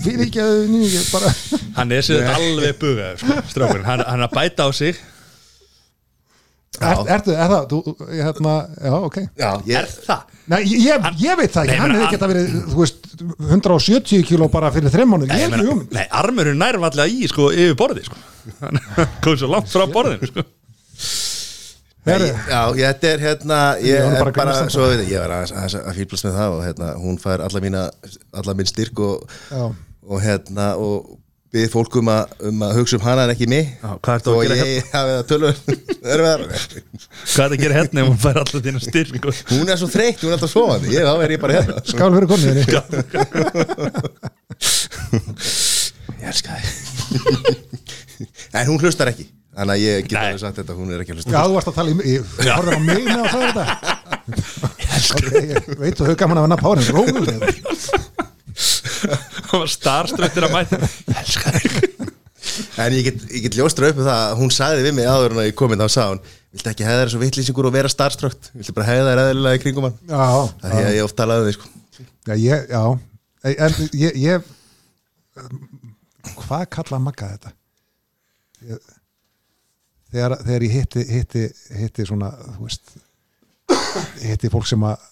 fyrir 0.00 0.22
ekki 0.24 0.40
að 0.40 1.26
Hann 1.76 1.92
er 1.92 2.06
sér 2.06 2.24
alveg 2.32 2.78
bugaður 2.80 3.20
sko, 3.50 3.68
hann 3.84 4.06
er 4.06 4.24
að 4.24 4.32
bæta 4.32 4.64
á 4.64 4.70
sig 4.72 4.96
er, 6.80 7.00
Ertu, 7.16 7.32
er 7.34 7.52
það, 7.52 7.64
þú, 7.72 7.94
hérna, 8.10 8.54
já, 8.82 8.92
ok 8.98 9.16
já, 9.22 9.48
Er 9.48 9.70
ég, 9.70 9.94
það? 10.06 10.36
Nei, 10.48 10.60
ég, 10.72 11.08
ég 11.22 11.40
veit 11.40 11.54
það 11.54 11.64
ekki, 11.64 11.72
Nei, 11.72 11.80
hann 11.82 11.94
hefði 11.96 12.10
geta 12.14 12.30
verið, 12.30 12.52
þú 12.72 12.82
veist 12.82 13.08
170 13.48 14.26
kíló 14.28 14.48
bara 14.52 14.70
fyrir 14.74 14.94
þreim 14.94 15.12
mánu, 15.14 15.28
Nei, 15.28 15.40
er 15.46 15.64
um 15.64 15.82
nei, 15.94 16.04
armurinn 16.20 16.60
nær 16.60 16.78
vallega 16.82 17.08
í 17.10 17.28
sko, 17.30 17.50
yfir 17.52 17.76
borði 17.78 18.06
sko. 18.06 18.20
Hann 18.62 18.80
kom 19.24 19.36
svo 19.40 19.50
langt 19.52 19.72
frá 19.72 19.84
borðinu 19.92 20.30
sko. 20.30 20.46
Herri, 22.08 22.28
já, 22.32 22.60
þetta 22.78 23.08
er 23.10 23.22
hérna 23.26 23.60
ég 23.84 24.00
er 24.00 24.14
bara 24.22 24.32
bara, 24.36 24.54
að 24.62 24.70
svo 24.72 24.86
veit 24.88 25.02
ég, 25.02 25.10
ég 25.12 25.22
var 25.24 25.34
aðeins, 25.36 25.52
aðeins 25.52 25.78
að 25.82 25.98
fýblast 25.98 26.28
með 26.28 26.36
það 26.38 26.54
og 26.54 26.62
hérna, 26.64 26.90
hún 27.02 27.18
fær 27.20 27.44
alla 27.44 27.62
mína 27.64 27.82
alla 28.40 28.54
minn 28.56 28.70
styrk 28.70 29.02
og, 29.04 29.34
Já. 29.50 29.64
og 30.08 30.22
hérna 30.24 30.70
og 30.80 31.18
við 31.54 31.66
fólk 31.72 31.94
um 32.00 32.08
að, 32.12 32.32
um 32.50 32.58
að 32.66 32.72
hugsa 32.78 32.98
um 32.98 33.04
hana 33.06 33.22
en 33.24 33.32
ekki 33.32 33.46
mig. 33.50 33.64
Já, 33.80 33.90
hvað 34.04 34.14
ertu 34.18 34.28
að 34.32 34.36
og 34.36 34.42
ég 34.44 34.50
hafi 34.92 35.12
það 35.14 35.24
tölur 35.30 35.54
erfiðar 36.14 36.42
Hvað 36.48 36.74
er 36.74 37.32
það 37.38 37.48
að 37.48 37.62
gera 37.62 37.78
hérna 37.78 37.98
ef 38.02 38.06
hún 38.10 38.20
fær 38.24 38.36
alltaf 38.42 38.60
þína 38.66 38.80
styrk 38.84 39.22
og... 39.30 39.32
hún 39.54 39.66
er 39.72 39.78
svo 39.80 39.88
þreytt, 39.92 40.20
hún 40.22 40.30
er 40.30 40.36
alltaf 40.36 40.52
svofandi 40.52 40.86
ég, 40.92 41.02
þá 41.08 41.14
er 41.24 41.30
ég 41.34 41.40
bara 41.42 41.56
hérna. 41.58 41.74
Skál 41.88 42.12
fyrir 42.18 42.28
konniðinni 42.34 42.64
ég 46.18 46.28
elska 46.28 46.50
þig. 46.58 46.68
En 48.58 48.66
hún 48.68 48.80
hlustar 48.82 49.08
ekki. 49.12 49.26
Þannig 49.58 49.74
að 49.74 49.82
ég 49.82 50.04
get 50.06 50.14
Nei. 50.14 50.26
alveg 50.28 50.40
sagt 50.42 50.58
þetta, 50.60 50.74
hún 50.78 50.92
er 50.94 51.00
ekki 51.02 51.12
að 51.14 51.18
Já, 51.18 51.22
hlusta 51.24 51.42
þú 51.48 51.54
varst 51.56 51.70
að 51.70 51.76
tala 51.78 51.88
í, 51.90 51.92
ég 52.12 52.20
horfði 52.52 52.76
á 52.78 52.80
mig 52.84 53.02
með 53.08 53.20
að 53.24 53.30
það 53.32 53.42
þetta. 53.48 53.64
Ok, 54.98 55.28
ég 55.38 55.58
veit 55.80 55.96
þú 55.98 56.02
hefur 56.06 56.18
gaman 56.20 56.38
að 56.38 56.44
venna 56.46 56.58
párin 56.60 56.88
Rómulega 56.94 57.38
Hann 59.48 59.60
var 59.64 59.72
starströttir 59.72 60.46
að 60.48 60.54
mæta. 60.54 60.80
Ég 61.08 61.22
elska 61.22 61.54
þig. 61.56 61.78
En 62.80 62.94
ég 62.94 63.06
get, 63.08 63.24
ég 63.34 63.44
get 63.44 63.56
ljóstra 63.58 63.90
upp 63.90 63.98
um 64.00 64.06
það 64.06 64.20
að 64.24 64.36
hún 64.40 64.52
sagði 64.54 64.84
við 64.86 64.94
mig 64.96 65.08
áður 65.10 65.34
en 65.34 65.40
að 65.42 65.48
ég 65.50 65.56
komið 65.58 65.82
þá 65.82 65.88
sá 65.92 66.02
hún 66.08 66.20
viltu 66.54 66.70
ekki 66.70 66.86
hefða 66.86 67.02
þér 67.02 67.10
svo 67.12 67.20
vittlýsingur 67.22 67.68
og 67.68 67.74
vera 67.74 67.90
starströkt 67.92 68.48
viltu 68.54 68.74
bara 68.76 68.86
hefða 68.88 69.10
þér 69.10 69.20
eðlilega 69.24 69.58
í 69.58 69.62
kringum 69.62 69.86
hann? 69.88 69.98
Já, 70.08 70.22
það 70.62 70.78
er 70.80 70.94
ég 70.96 71.04
oft 71.04 71.16
talaði 71.18 71.42
um 71.42 71.48
því 71.48 71.56
sko. 71.58 71.68
já, 72.30 72.34
ég, 72.40 72.64
já. 72.72 72.82
En 73.52 73.76
ég, 74.00 74.20
ég 74.24 74.54
Hvað 76.38 76.64
kalla 76.74 76.98
Magga 77.02 77.28
þetta? 77.34 77.52
Ég, 78.68 78.80
þegar, 80.10 80.34
þegar 80.42 80.64
ég 80.66 80.74
hitti, 80.74 81.04
hitti, 81.12 81.44
hitti 81.78 82.06
svona, 82.08 82.32
þú 82.56 82.66
veist 82.66 82.96
hitti 84.24 84.50
fólk 84.52 84.66
sem 84.68 84.88
að 84.88 85.06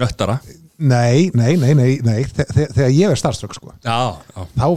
Nöttara 0.00 0.38
Nei, 0.80 1.28
nei, 1.36 1.56
nei, 1.60 1.74
nei, 1.76 1.90
nei. 2.04 2.22
Þe- 2.24 2.46
þe- 2.48 2.70
þegar 2.72 2.94
ég 2.96 3.10
er 3.12 3.18
starfströkk 3.20 3.56
sko 3.58 3.74
Já, 3.84 3.96
já. 4.32 4.44
þá, 4.56 4.68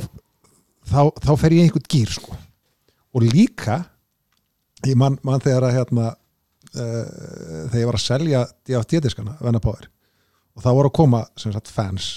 þá, 0.92 1.00
þá 1.24 1.32
fer 1.40 1.56
ég 1.56 1.68
einhvern 1.70 1.88
gýr 1.94 2.12
sko. 2.12 2.36
Og 3.16 3.24
líka 3.24 3.78
ég 4.88 4.98
man, 5.00 5.16
man 5.24 5.40
þegar 5.44 5.70
að 5.70 5.78
hérna 5.78 6.10
uh, 6.12 7.08
þegar 7.72 7.80
ég 7.80 7.88
var 7.92 8.00
að 8.00 8.04
selja 8.04 8.44
DFT-diskana 8.68 9.38
Venna 9.40 9.62
Power 9.64 9.88
og 10.54 10.62
það 10.66 10.76
voru 10.78 10.90
að 10.92 10.98
koma 11.00 11.22
sem 11.40 11.54
sagt 11.56 11.72
fans 11.74 12.10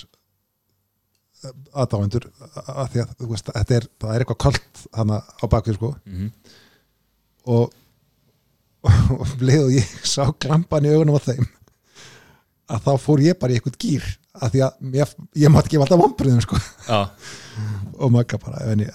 uh, 1.44 1.52
aðdáendur 1.84 2.26
að 2.66 2.90
því 2.96 3.04
að 3.04 3.26
veist, 3.30 3.52
þetta 3.54 3.78
er, 3.78 3.86
það 4.02 4.14
er 4.16 4.24
eitthvað 4.26 4.42
kalt 4.48 4.82
hana 4.98 5.20
á 5.22 5.44
bakvið 5.52 5.78
sko. 5.78 5.92
Og 7.46 7.70
og 8.86 9.22
um 9.22 9.40
leið 9.46 9.62
og 9.68 9.72
ég 9.74 9.94
sá 10.06 10.24
glampan 10.42 10.84
í 10.86 10.92
augunum 10.94 11.16
á 11.18 11.22
þeim 11.26 11.46
að 12.72 12.86
þá 12.86 12.92
fór 13.02 13.22
ég 13.24 13.38
bara 13.40 13.54
í 13.54 13.58
eitthvað 13.58 13.78
gýr 13.82 14.06
að 14.36 14.54
því 14.54 14.62
að 14.66 14.96
ég, 14.98 15.14
ég 15.44 15.52
mátt 15.52 15.68
ekki 15.68 15.80
alltaf 15.80 16.02
vombriðum 16.02 16.42
sko. 16.44 16.60
Og 17.96 18.12
Magga 18.12 18.40
bara 18.42 18.64
venni, 18.68 18.88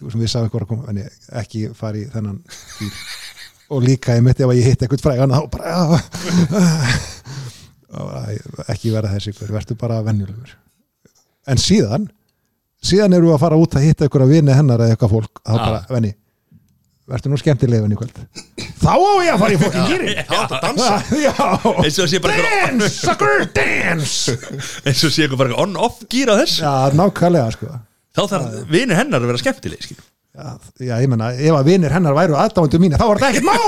veist 0.00 0.20
við 0.20 0.36
að 0.40 0.68
koma 0.70 0.86
venni, 0.88 1.08
ekki 1.42 1.66
fara 1.76 2.00
í 2.00 2.06
þennan 2.12 2.40
gýr 2.78 3.02
og 3.74 3.84
líka 3.84 4.16
ég 4.16 4.24
mitt 4.26 4.40
ef 4.40 4.50
að 4.50 4.58
ég 4.58 4.70
hitt 4.70 4.80
eitthvað 4.82 5.04
frægan 5.04 5.34
þá 5.34 5.42
bara 5.52 5.74
og, 7.90 8.16
ekki 8.72 8.94
vera 8.94 9.12
þessi 9.12 9.34
verður 9.38 9.78
bara 9.78 10.00
venjulegur. 10.06 10.56
En 11.50 11.60
síðan 11.60 12.08
síðan 12.84 13.14
eru 13.14 13.28
við 13.28 13.36
að 13.36 13.44
fara 13.44 13.60
út 13.60 13.76
að 13.76 13.86
hitta 13.86 14.08
ykkur 14.08 14.24
að 14.24 14.34
vini 14.34 14.56
hennar 14.56 14.82
eða 14.82 14.96
eitthvað 14.96 15.14
fólk, 15.14 15.42
þá 15.44 15.54
bara 15.60 15.80
venni 15.90 16.14
verður 17.10 17.32
nú 17.32 17.38
skemmtilega 17.40 17.84
venni 17.84 17.96
í 17.96 18.00
kvöld? 18.00 18.16
Þá 18.80 18.92
á 18.94 19.12
ég 19.24 19.32
að 19.34 19.42
fara 19.42 19.54
í 19.54 19.58
fólkin 19.60 19.88
gýrin 19.90 20.12
Já, 20.14 20.24
að 20.40 20.54
dansa. 20.64 20.94
Já, 21.26 21.34
Eins 21.84 21.98
og 22.00 22.08
sé 22.12 22.20
bara 22.22 22.36
eitthvað 22.36 22.54
dance, 22.64 22.90
sucker, 22.96 23.44
dance. 23.56 24.36
Eins 24.86 25.02
og 25.06 25.14
sé 25.14 25.26
eitthvað 25.26 25.42
bara 25.44 25.58
on-off 25.64 26.00
gýr 26.10 26.32
á 26.32 26.34
þess 26.40 26.60
já, 26.62 26.72
nákvæmlega 26.96 27.54
sko. 27.56 27.74
Þá 28.16 28.22
þarf 28.34 28.46
vinir 28.72 28.98
hennar 28.98 29.20
að 29.22 29.30
vera 29.32 29.42
skemmtileg 29.42 29.84
skil. 29.86 30.00
Já, 30.30 30.46
já, 30.78 30.94
ég 31.02 31.08
menna, 31.10 31.32
ef 31.34 31.54
að 31.58 31.68
vinir 31.72 31.92
hennar 31.94 32.14
væru 32.16 32.38
aðdáendur 32.38 32.82
mín, 32.82 32.94
þá 32.96 33.06
var 33.10 33.20
þetta 33.20 33.30
ekkert 33.34 33.48
mál. 33.50 33.60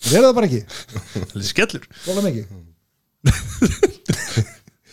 Það 0.00 0.16
er 0.16 0.24
það 0.24 0.34
bara 0.36 0.48
ekki, 0.48 0.62
Það 1.14 1.40
er 1.40 1.48
skellur. 1.50 1.88
Þóla 2.06 2.26
mikið 2.28 2.44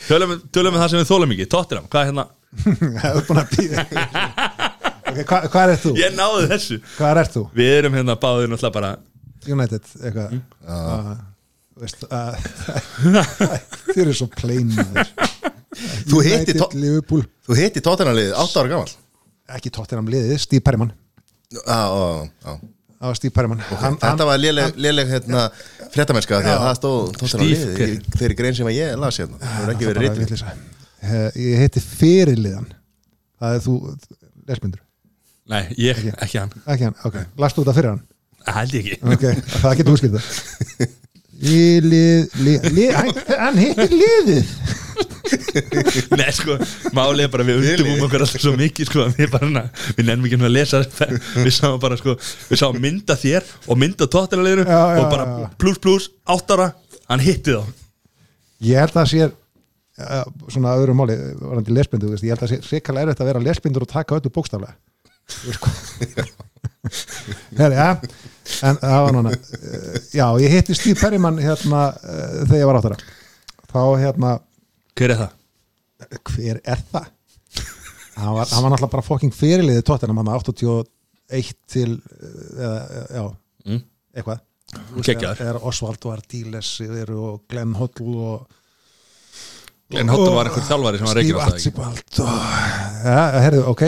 Tölum, 0.08 0.38
við 0.48 0.80
það 0.80 0.90
sem 0.92 1.02
við 1.02 1.10
þólum 1.10 1.34
ekki. 1.36 1.48
Tottenham, 1.52 1.88
hvað 1.92 2.02
er 2.02 2.08
hérna? 2.12 2.26
Það 3.02 3.18
er 3.18 4.67
búin 5.08 5.16
að 5.16 5.24
býða 5.24 5.24
Ok, 5.24 5.32
hva, 5.32 5.42
hvað 5.54 5.74
er 5.74 5.82
þú? 5.82 5.94
Ég 5.98 6.16
náði 6.18 6.48
þessu. 6.52 6.78
Hvað 6.98 7.22
er 7.24 7.32
þú? 7.34 7.44
Við 7.58 7.74
erum 7.78 7.98
hérna 7.98 8.16
báðir 8.20 8.52
náttúrulega 8.52 8.76
bara 8.78 8.94
United, 9.48 9.90
eitthvað. 10.04 10.38
Uh, 10.68 11.12
veist, 11.80 12.06
uh, 12.12 12.36
Þið 13.94 14.02
eru 14.04 14.16
svo 14.18 14.28
plain. 14.34 14.72
Þú 16.08 16.24
Liverpool. 16.74 17.26
þú 17.46 17.58
hitti 17.60 17.84
tóttunarliðið 17.86 18.34
8 18.34 18.62
ára 18.64 18.72
gammal 18.72 18.96
Ekki 19.58 19.72
tóttinam 19.72 20.10
liðið, 20.12 20.40
Steve 20.44 20.64
Perryman. 20.66 20.90
Já, 21.54 21.62
já, 21.64 22.28
já 22.44 22.56
Það 22.98 23.12
var 23.12 23.18
Steve 23.20 23.34
Perryman. 23.36 23.60
Hann, 23.78 23.98
Þetta 24.02 24.26
var 24.26 24.40
léleg, 24.42 25.12
hérna, 25.12 25.44
fréttamennska 25.94 26.40
því 26.42 26.50
að 26.50 26.64
það 26.66 26.80
stóð 26.80 27.36
þeirri 28.18 28.38
grein 28.40 28.58
sem 28.58 28.68
að 28.72 28.80
ég 28.80 28.98
las 28.98 29.20
hérna. 29.22 29.38
Það 29.44 29.54
hefur 29.54 29.74
ekki 29.76 29.90
verið 29.92 30.18
vitleysa. 30.24 30.56
Eh, 31.06 31.28
Ég 31.44 31.62
heiti 31.62 31.84
fyrirliðan. 31.86 32.66
Það 33.38 33.60
er 33.60 33.64
þú, 33.68 33.76
lesmyndur 34.50 34.82
Nei, 35.48 35.64
ég, 35.80 36.00
ekki 36.18 36.42
hann. 36.42 36.54
Ekki 36.68 36.90
hann, 36.90 36.96
ok, 37.08 37.20
lastu 37.40 37.64
þetta 37.64 37.76
fyrir 37.78 37.94
hann? 37.94 38.02
Held 38.48 38.74
ég 38.76 38.88
ekki. 38.88 38.98
Ok, 39.14 39.52
það 39.62 39.78
getur 39.80 39.96
útskilt 39.96 40.18
það. 40.18 40.96
Í 41.38 41.62
lið, 41.86 42.36
lið, 42.42 42.68
lið 42.74 42.94
hann, 42.98 43.12
hann 43.38 43.60
heitir 43.62 43.92
liðið. 43.94 44.52
Nei, 46.18 46.30
sko, 46.34 46.56
málið 46.96 47.26
er 47.28 47.32
bara 47.34 47.46
við 47.46 47.60
undum 47.62 47.92
um 47.94 48.06
okkur 48.08 48.24
alltaf 48.26 48.42
svo 48.42 48.54
mikið, 48.58 48.90
sko, 48.90 49.04
að 49.06 49.20
við 49.20 49.34
bara, 49.36 49.50
na, 49.52 49.64
við 49.98 50.08
nefnum 50.08 50.28
ekki 50.30 50.40
að 50.40 50.54
lesa 50.56 50.82
við 51.36 51.52
sáum 51.54 51.78
bara, 51.84 52.00
sko, 52.00 52.16
við 52.50 52.62
sáum 52.62 52.80
mynda 52.82 53.18
þér 53.20 53.52
og 53.68 53.82
mynda 53.84 54.08
tóttileginu 54.10 54.66
og 54.66 55.10
bara 55.12 55.28
já, 55.28 55.36
já. 55.44 55.50
plus 55.62 55.82
plus, 55.84 56.10
áttara 56.26 56.72
hann 57.12 57.24
hitti 57.24 57.54
þá. 57.54 57.76
Ég 58.66 58.82
held 58.82 58.96
að 58.96 59.00
það 59.00 59.12
sé 59.14 59.30
uh, 59.30 60.24
svona 60.50 60.76
öðru 60.80 60.98
máli, 60.98 61.18
varandi 61.44 61.76
lesbindu 61.76 62.12
veist, 62.12 62.26
ég 62.26 62.34
held 62.34 62.42
að 62.42 62.48
það 62.48 62.56
sé 62.56 62.72
sikalega 62.72 63.12
erfitt 63.12 63.24
að 63.24 63.32
vera 63.32 63.46
lesbindur 63.46 63.86
og 63.86 63.92
taka 63.92 64.18
öllu 64.18 64.34
bókstaflega. 64.34 64.78
Heri, 67.58 67.76
ja, 67.76 67.88
en 68.64 68.78
það 68.80 69.02
var 69.04 69.16
núna 69.18 69.32
uh, 69.34 69.98
já, 70.16 70.26
ég 70.40 70.54
hitti 70.54 70.76
Steve 70.78 71.00
Perryman 71.02 71.40
hérna 71.42 71.82
uh, 71.92 72.44
þegar 72.48 72.62
ég 72.62 72.70
var 72.70 72.80
áttara 72.80 73.00
þá 73.68 73.82
hérna, 74.00 74.30
Hver 74.98 75.14
er 75.14 75.20
það? 75.20 75.34
hver 76.32 76.62
er 76.64 76.84
það? 76.94 77.10
hann 78.18 78.34
var, 78.38 78.48
hann 78.50 78.64
var 78.64 78.72
náttúrulega 78.74 78.94
bara 78.96 79.06
fokking 79.06 79.34
fyrirliðið 79.36 79.84
tóttina, 79.90 80.16
hann 80.16 80.30
var 80.32 80.40
81 80.48 81.52
til 81.70 81.98
uh, 81.98 82.56
eða, 82.56 82.80
já, 83.20 83.26
Mm. 83.68 83.82
eitthvað 84.16 84.38
Geggjaður. 85.04 85.20
þegar- 85.20 85.38
þegar 85.42 85.58
Osvaldo 85.68 86.12
Ardiles 86.14 86.70
og 87.12 87.42
Glenn 87.52 87.74
Hoddle 87.76 88.16
og 88.16 88.46
Glenn 89.92 90.08
Hoddle 90.14 90.36
var 90.38 90.48
einhver 90.48 90.64
þjálfari 90.70 91.02
sem 91.02 91.08
var 91.10 91.18
reykir 91.20 91.34
Steve 91.34 91.44
alltaf 91.44 91.58
ekki 91.58 91.68
Archibald 91.68 92.22
og... 92.24 92.28
ja, 93.04 93.26
herðu, 93.44 93.62
ok 93.74 93.84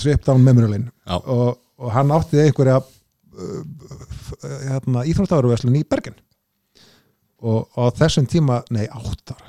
trip 0.00 0.24
down 0.26 0.44
memory 0.44 0.70
lane. 0.72 0.90
Og, 1.20 1.60
og 1.80 1.92
hann 1.94 2.12
átti 2.14 2.40
einhverja 2.42 2.80
uh, 2.80 3.60
hérna, 4.66 5.04
íþróttaveruverslun 5.10 5.78
í 5.80 5.84
Bergen. 5.88 6.16
Og 7.40 7.68
á 7.72 7.88
þessum 7.96 8.28
tíma 8.28 8.60
nei, 8.74 8.84
áttar. 8.92 9.40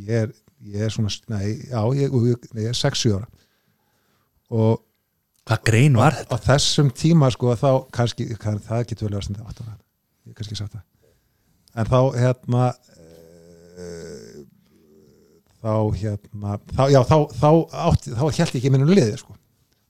Ég 0.00 0.24
er, 0.24 0.32
ég 0.66 0.86
er 0.86 0.94
svona, 0.94 1.12
nei, 1.30 1.56
já 1.70 1.82
ég, 1.98 2.14
nei, 2.54 2.64
ég 2.64 2.72
er 2.72 2.78
6-7 2.78 3.16
ára. 3.18 3.28
Og 4.50 4.80
Hvað 5.50 5.62
grein 5.66 5.96
var 5.98 6.14
þetta? 6.14 6.36
á 6.36 6.44
þessum 6.50 6.90
tíma 6.94 7.30
sko 7.34 7.54
þá 7.58 7.70
kannski, 7.94 8.26
kann, 8.38 8.58
það 8.62 8.84
getur 8.90 9.08
vel 9.08 9.18
að 9.18 9.26
stunda 9.26 9.46
8 9.50 9.66
ára, 9.66 9.76
ég 10.30 10.36
kannski 10.38 10.58
sagt 10.58 10.76
það. 10.76 10.86
En 11.80 11.86
þá 11.90 12.00
hérna 12.18 12.64
uh, 12.74 14.40
þá 15.60 15.74
hérna 16.00 16.58
þá, 16.72 16.84
já, 16.92 17.00
þá, 17.06 17.16
þá, 17.36 17.50
átti, 17.86 18.14
þá 18.14 18.24
held 18.24 18.40
ég 18.40 18.58
ekki 18.60 18.72
minnum 18.74 18.90
liði 18.90 19.18
sko. 19.20 19.36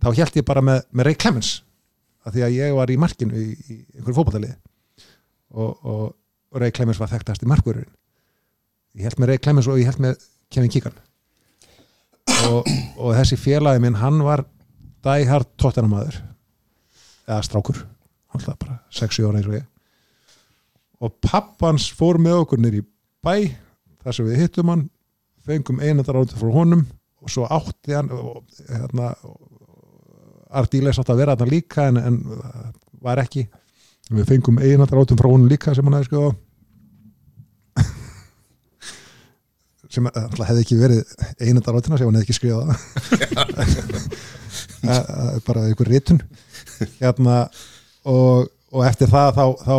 Þá 0.01 0.09
held 0.17 0.41
ég 0.41 0.47
bara 0.49 0.65
með, 0.65 0.83
með 0.91 1.11
Ray 1.11 1.21
Clemens 1.21 1.53
af 2.27 2.35
því 2.35 2.45
að 2.47 2.57
ég 2.59 2.75
var 2.77 2.93
í 2.93 2.99
markinu 3.01 3.37
í, 3.37 3.53
í 3.55 3.79
einhverju 3.97 4.19
fótballaliði 4.19 4.57
og, 5.51 5.71
og, 5.71 6.05
og 6.53 6.61
Ray 6.61 6.75
Clemens 6.75 7.01
var 7.01 7.13
þekktast 7.13 7.45
í 7.45 7.51
markurinn 7.51 7.89
ég 8.99 9.07
held 9.07 9.21
með 9.21 9.33
Ray 9.33 9.43
Clemens 9.43 9.69
og 9.71 9.81
ég 9.81 9.91
held 9.91 10.03
með 10.03 10.21
Kevin 10.51 10.73
Keegan. 10.73 10.97
Og, 12.51 12.69
og 12.99 13.15
þessi 13.15 13.39
félagi 13.39 13.83
minn 13.83 13.99
hann 14.01 14.23
var 14.27 14.43
dæhard 15.05 15.49
tóttanamaður 15.61 16.21
eða 17.29 17.43
strákur. 17.47 17.83
Alltaf 18.35 18.59
bara 18.63 18.79
6-7 18.95 19.29
ára 19.29 19.41
eins 19.41 19.51
og 19.51 19.59
ég. 19.59 19.67
Og 21.01 21.15
pappans 21.25 21.89
fór 21.97 22.19
með 22.21 22.43
okkur 22.45 22.63
nýr 22.63 22.81
í 22.81 22.87
bæ 23.25 23.53
þar 24.03 24.17
sem 24.17 24.27
við 24.29 24.43
hittum 24.45 24.73
hann 24.73 24.89
fengum 25.47 25.81
einandar 25.81 26.19
ándur 26.21 26.41
frá 26.41 26.51
honum 26.55 26.85
og 27.21 27.33
svo 27.33 27.47
átti 27.49 27.95
hann 27.97 28.11
og, 28.15 28.43
hérna, 28.69 29.13
Ardíles 30.51 30.99
átti 30.99 31.13
að 31.15 31.21
vera 31.23 31.39
þarna 31.39 31.55
líka 31.55 31.81
en, 31.91 31.97
en 32.01 32.15
var 33.01 33.19
ekki 33.23 33.43
við 34.11 34.27
fengum 34.33 34.59
einandar 34.59 34.99
ándur 35.01 35.19
frá 35.21 35.29
honum 35.31 35.51
líka 35.51 35.75
sem 35.77 35.87
hann 35.87 35.99
hefði 36.01 36.19
á. 36.19 36.21
sem 39.95 40.05
alltaf 40.11 40.49
hefði 40.49 40.63
ekki 40.65 40.81
verið 40.81 41.01
einandar 41.39 41.77
ándur 41.79 41.99
sem 42.01 42.09
hann 42.09 42.19
hefði 42.19 42.27
ekki 42.27 42.39
skrifað 42.41 42.65
á. 42.67 42.69
Eh, 44.81 44.97
eh, 44.97 45.37
bara 45.45 45.69
einhver 45.69 45.93
ritun 45.93 46.17
hérna 47.03 47.35
og, 48.09 48.49
og 48.73 48.81
eftir 48.89 49.13
það 49.13 49.29
þá, 49.37 49.45
þá 49.61 49.77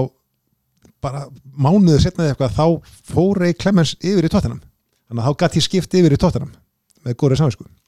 bara 1.02 1.26
mánuðu 1.57 1.98
setnaði 2.03 2.30
eitthvað 2.35 2.53
þá 2.60 2.68
fór 3.10 3.34
Ray 3.41 3.53
Clemens 3.57 3.95
yfir 3.98 4.27
í 4.27 4.31
tóttinam 4.31 4.61
þannig 4.61 5.22
að 5.23 5.26
þá 5.26 5.34
gæti 5.41 5.64
skipt 5.65 5.98
yfir 5.98 6.14
í 6.14 6.22
tóttinam 6.22 6.53
með 7.02 7.18
góðri 7.18 7.38
samvinsku 7.41 7.65
Og 7.65 7.81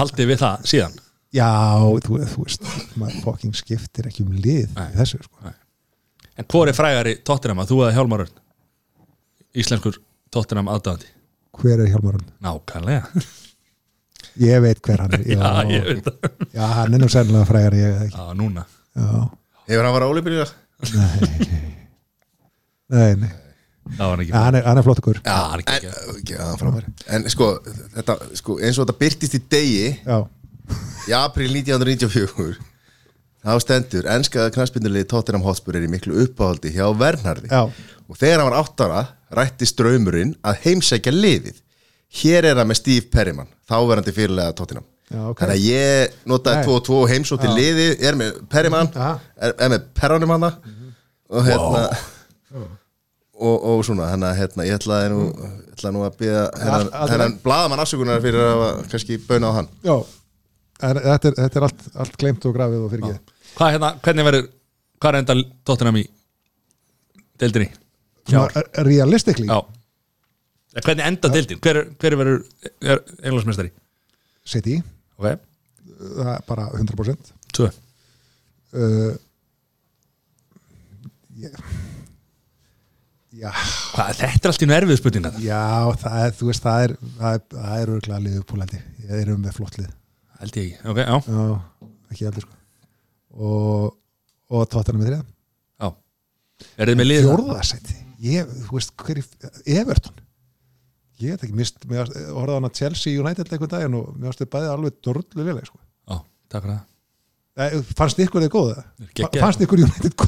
haldið 0.00 0.30
við 0.32 0.40
það 0.42 0.66
síðan? 0.72 0.94
Já, 1.36 1.48
þú, 2.06 2.18
þú 2.32 2.44
veist 2.46 2.68
maður 2.96 3.22
fokking 3.26 3.56
skiptir 3.58 4.06
ekki 4.08 4.24
um 4.24 4.32
lið 4.36 4.70
Nei. 4.76 4.86
í 4.92 4.96
þessu 5.00 5.18
sko. 5.24 5.52
En 6.36 6.46
hvor 6.52 6.68
er 6.70 6.76
frægari 6.76 7.16
Tottenham 7.26 7.60
að 7.64 7.70
þú 7.72 7.80
eða 7.84 7.94
Hjálmar 7.96 8.22
Örn? 8.26 8.38
Íslenskur 9.56 9.98
Tottenham 10.32 10.68
aðdáðandi 10.72 11.12
hver 11.56 11.80
er 11.80 11.88
Hjálmar 11.92 12.18
Örn? 12.18 12.30
Nákvæmlega. 12.44 13.24
Ég 14.44 14.60
veit 14.60 14.80
hver 14.84 15.00
hann 15.04 15.14
er 15.16 15.22
já, 15.32 15.38
Já, 15.40 15.70
ég 15.72 15.86
veit 15.88 16.08
það. 16.08 16.16
Já 16.56 16.64
hann 16.76 16.96
er 16.96 17.00
nú 17.04 17.08
sérlega 17.12 17.46
frægar 17.48 17.76
ég 17.78 17.94
veit 17.96 18.06
ekki. 18.10 18.20
Já, 18.20 18.34
núna. 18.36 18.66
Já, 18.96 19.08
Hefur 19.66 19.88
hann 19.88 19.96
var 19.96 20.04
álipinlega? 20.06 20.48
nei, 22.92 23.14
nei. 23.20 23.30
Það 23.30 23.32
var 23.32 23.45
hann 23.98 24.22
er, 24.58 24.62
hann 24.66 24.78
er 24.80 24.84
flott 24.86 25.02
okkur 25.02 25.20
Já, 25.22 25.34
hann 25.52 25.62
er 25.62 25.66
en, 25.66 25.74
ekki 25.76 25.90
ekki, 26.16 26.38
já, 26.38 26.46
frábær. 26.60 26.86
en 27.16 27.28
sko, 27.32 27.50
þetta, 27.96 28.16
sko, 28.40 28.56
eins 28.60 28.78
og 28.78 28.86
þetta 28.86 28.98
byrtist 29.02 29.36
í 29.38 29.42
degi 29.56 29.90
já, 29.92 30.18
í 31.06 31.14
april 31.16 31.52
1994 31.60 32.56
þá 33.46 33.52
stendur 33.62 34.08
enskaða 34.10 34.54
knastbindulegi 34.56 35.06
Tottenham 35.12 35.44
Hotspur 35.46 35.78
er 35.78 35.86
í 35.86 35.90
miklu 35.90 36.16
uppáhaldi 36.24 36.72
hjá 36.74 36.88
Vernharði. 36.98 37.46
Já, 37.52 37.68
og 38.10 38.18
þegar 38.18 38.42
hann 38.42 38.50
var 38.50 38.58
átt 38.58 38.82
ára 38.82 39.04
rætti 39.38 39.68
ströymurinn 39.70 40.32
að 40.46 40.64
heimsækja 40.64 41.14
liðið. 41.14 41.60
Hér 42.22 42.48
er 42.50 42.58
hann 42.58 42.70
með 42.70 42.80
Steve 42.80 43.06
Perryman 43.12 43.50
þáverandi 43.70 44.14
fyrirlega 44.16 44.56
Tottenham. 44.58 44.86
Já, 45.06 45.20
ok. 45.30 45.38
þannig 45.38 45.54
að 45.54 45.66
ég 45.68 46.14
notaði 46.26 46.58
Nei. 46.58 46.66
2-2 46.66 46.96
og 46.98 47.10
heimsótt 47.12 47.44
til 47.44 47.52
liðið, 47.54 47.92
er 48.02 48.16
með 48.18 48.40
Perryman 48.50 48.88
er, 48.98 49.52
er 49.54 49.70
með 49.70 49.84
Perranum 49.94 50.32
hann 50.34 50.46
og 50.50 51.46
hérna 51.46 51.82
og, 53.36 53.56
og 53.70 53.84
svona, 53.84 54.10
þannig 54.14 54.28
að 54.30 54.38
hérna, 54.40 54.66
ég 54.68 54.78
ætlaði 54.80 55.08
nú, 55.12 55.20
ætlaði 55.74 55.94
nú 55.96 56.04
að 56.06 56.22
all- 56.56 57.10
hennan 57.12 57.38
blaðamann 57.44 57.82
afsökunar 57.84 58.22
fyrir 58.24 58.40
að 58.48 58.66
kannski 58.92 59.18
bauna 59.28 59.52
á 59.52 59.56
hann. 59.60 59.68
Já 59.84 59.96
en, 59.96 61.00
þetta, 61.00 61.30
er, 61.30 61.38
þetta 61.40 61.60
er 61.60 61.66
allt, 61.68 61.86
allt 62.04 62.16
glemt 62.20 62.44
og 62.48 62.54
grafið 62.56 62.84
og 62.84 62.92
fyrir 62.92 63.16
Hvað 63.56 63.72
hérna, 63.76 63.90
hvernig 64.04 64.26
verður 64.28 64.46
Hvað 64.96 65.10
er 65.12 65.18
enda 65.20 65.34
Tottenham 65.68 65.98
í 66.00 66.04
Deildinni? 67.40 67.68
Ekki 68.26 68.62
realistically? 68.88 69.46
Já. 69.48 69.58
Eh, 70.76 70.82
Hvernig 70.84 71.04
enda 71.06 71.30
deildin? 71.32 71.60
Hver, 71.64 71.82
hver 72.00 72.16
verður 72.20 72.38
er 72.84 73.02
englansmestari? 73.22 73.70
City, 74.46 74.78
Ok, 75.16 75.38
það 75.96 76.30
er 76.34 76.42
bara 76.48 76.66
100% 76.76 77.30
tvö. 77.56 77.68
Uh, 78.76 79.14
ég, 81.40 81.54
Hvað, 83.36 84.12
þetta 84.16 84.48
er 84.48 84.50
allt 84.50 84.64
í 84.64 84.68
nervið 84.70 84.98
spurninga 85.00 85.30
já 85.42 85.60
það 86.00 86.18
er, 86.22 86.34
þú 86.38 86.48
veist, 86.50 86.64
það 86.64 86.84
er 86.86 86.92
það 87.18 87.34
er, 87.36 87.42
það 87.52 87.80
er 87.80 87.92
örgulega 87.94 88.20
liðið 88.24 88.44
pólandi 88.48 88.80
ég 89.02 89.14
erum 89.20 89.42
með 89.44 89.56
flott 89.58 89.78
lið. 89.80 89.90
Held 90.40 90.58
ég 90.60 90.68
ekki, 90.70 90.90
ok, 90.92 91.00
já, 91.02 91.16
já, 91.36 91.90
ekki 92.12 92.28
heldur 92.28 92.46
sko. 92.46 92.56
Og, 93.36 93.96
og 94.52 94.68
tóttanum 94.72 95.02
með 95.02 95.10
þriða 95.10 95.20
já. 95.84 95.90
Er 96.76 96.92
þið 96.92 97.00
með 97.00 97.10
lið? 97.10 97.26
fjórðasæti, 97.26 97.98
ég, 98.24 98.56
þú 98.66 98.78
veist 98.78 98.96
hver 99.04 99.20
er 99.22 99.82
Everton? 99.82 100.24
Ég 101.20 101.32
veit 101.36 101.46
ekki, 101.46 101.56
mist, 101.56 101.84
mér 101.88 102.08
horfði 102.36 102.56
á 102.56 102.58
hana 102.58 102.72
Chelsea 102.76 103.20
United 103.20 103.52
leikur 103.52 103.72
daginn 103.72 103.96
og 103.96 104.10
mér 104.16 104.30
varstu 104.30 104.48
bæði 104.52 104.72
alveg 104.72 104.98
dorlulega 105.04 105.64
sko. 105.64 105.80
Já, 106.04 106.18
takk 106.52 106.66
fyrir 106.66 106.74
það. 106.74 106.82
Eh, 107.56 107.76
fannst 107.96 108.18
ykkur 108.20 108.44
þið 108.44 108.50
góða? 108.52 108.82
Fannst 109.38 109.62
ykkur 109.64 109.80
United 109.86 110.26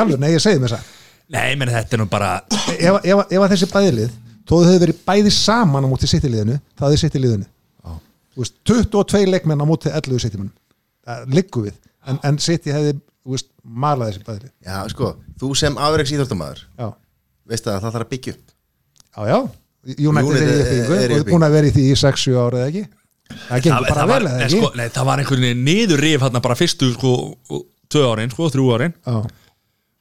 alveg, 0.00 0.20
nei 0.22 0.30
ég 0.32 0.40
segi 0.40 0.60
mér 0.62 0.72
það 0.78 0.94
Nei, 1.34 1.56
menn 1.58 1.72
þetta 1.72 1.96
er 1.96 2.02
nú 2.02 2.06
bara 2.10 2.30
ef, 2.46 3.00
ef, 3.02 3.24
ef 3.26 3.40
að 3.40 3.50
þessi 3.54 3.68
bæðilið 3.72 4.14
þó 4.46 4.52
þau 4.52 4.68
hefur 4.68 4.82
verið 4.84 5.00
bæði 5.08 5.32
saman 5.34 5.86
á 5.86 5.88
móti 5.90 6.10
sittiliðinu 6.10 6.60
það 6.78 6.94
er 6.94 7.02
sittiliðinu 7.02 7.46
Já. 7.46 7.96
Þú 8.36 8.44
veist, 8.44 8.56
22 8.70 9.24
leikmenn 9.32 9.64
á 9.64 9.66
móti 9.66 9.90
11 9.90 10.22
sittimunum 10.22 10.54
það 11.06 11.36
liggur 11.38 11.66
við. 11.66 11.76
En, 12.06 12.20
en 12.26 12.38
sitti 12.42 12.74
hefði 12.74 12.94
þú 12.96 13.34
veist, 13.34 13.48
malað 13.66 14.12
þessi 14.12 14.26
bæðilið 14.28 14.52
Já, 14.68 14.76
sko, 14.92 15.12
þú 15.42 15.52
sem 15.58 15.80
afreiks 15.88 16.14
íþróttamæður 16.14 16.62
já, 16.78 16.88
veist 17.50 17.66
að 17.70 17.80
það 17.80 17.96
þarf 17.96 18.06
að 18.06 18.12
byggja 18.14 18.36
upp. 18.36 18.52
Já, 19.16 19.22
já. 19.32 19.38
United 19.86 20.36
er 20.36 20.46
í 20.46 20.54
uppbyggingu. 20.60 20.94
og 20.94 21.16
er 21.16 21.26
búin 21.30 21.46
að 21.46 21.56
vera 21.56 21.68
í 21.68 21.74
því 21.74 21.84
í 21.92 21.98
6-7 21.98 22.38
ára 22.42 22.62
eða 22.62 22.70
ekki? 22.72 22.84
Það 23.46 23.64
gengur 23.66 23.86
bara 23.86 23.98
það, 24.00 24.10
var, 24.10 24.22
vel 24.22 24.30
eða 24.30 24.36
nei, 24.36 24.46
ekki? 24.46 24.60
sko, 24.60 24.70
nei, 24.78 24.86
það 24.94 25.08
var 25.08 25.22
einhvern 25.22 25.44
veginn 25.46 25.64
niður 25.66 26.02
rif 26.02 26.24
hérna 26.26 26.42
bara 26.42 26.56
fyrstu 26.58 26.88
sko, 26.94 27.12
tvö 27.90 28.02
árin, 28.10 28.32
sko, 28.34 28.48
þrjú 28.54 28.66
árin. 28.76 28.94
Já. 29.06 29.16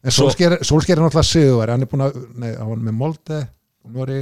En 0.05 0.13
Solskjær 0.15 0.55
er 0.55 1.03
náttúrulega 1.03 1.27
sigurveri 1.27 1.73
hann 1.75 1.85
er 1.85 1.89
búin 1.91 2.05
að, 2.05 2.19
nei, 2.37 2.51
hann 2.53 2.71
var 2.71 2.81
með 2.87 2.97
Molde 2.99 3.39
Nori, 3.95 4.19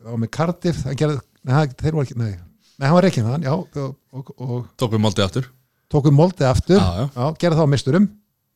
hann 0.00 0.14
var 0.14 0.20
með 0.24 0.30
Cardiff. 0.36 0.82
Hann 0.88 0.98
gerði, 1.00 1.20
nei, 1.44 1.54
hann- 1.56 1.76
þeir 1.80 1.96
voru 1.96 2.06
ekki, 2.08 2.16
nei. 2.20 2.32
Nei, 2.80 2.86
hann 2.86 2.96
var 2.96 3.08
ekki 3.08 3.24
með 3.24 3.36
hann, 3.36 3.46
já. 3.48 3.54
Og, 3.56 3.94
og, 4.12 4.32
og 4.40 4.70
tók 4.80 4.96
við 4.96 5.04
moldið 5.04 5.26
aftur. 5.26 5.50
Tókum 5.90 6.14
Molde 6.14 6.46
aftur. 6.46 6.78
Já, 6.78 7.08
já. 7.10 7.24
gerði 7.40 7.58
þá 7.58 7.68
misturum 7.72 8.04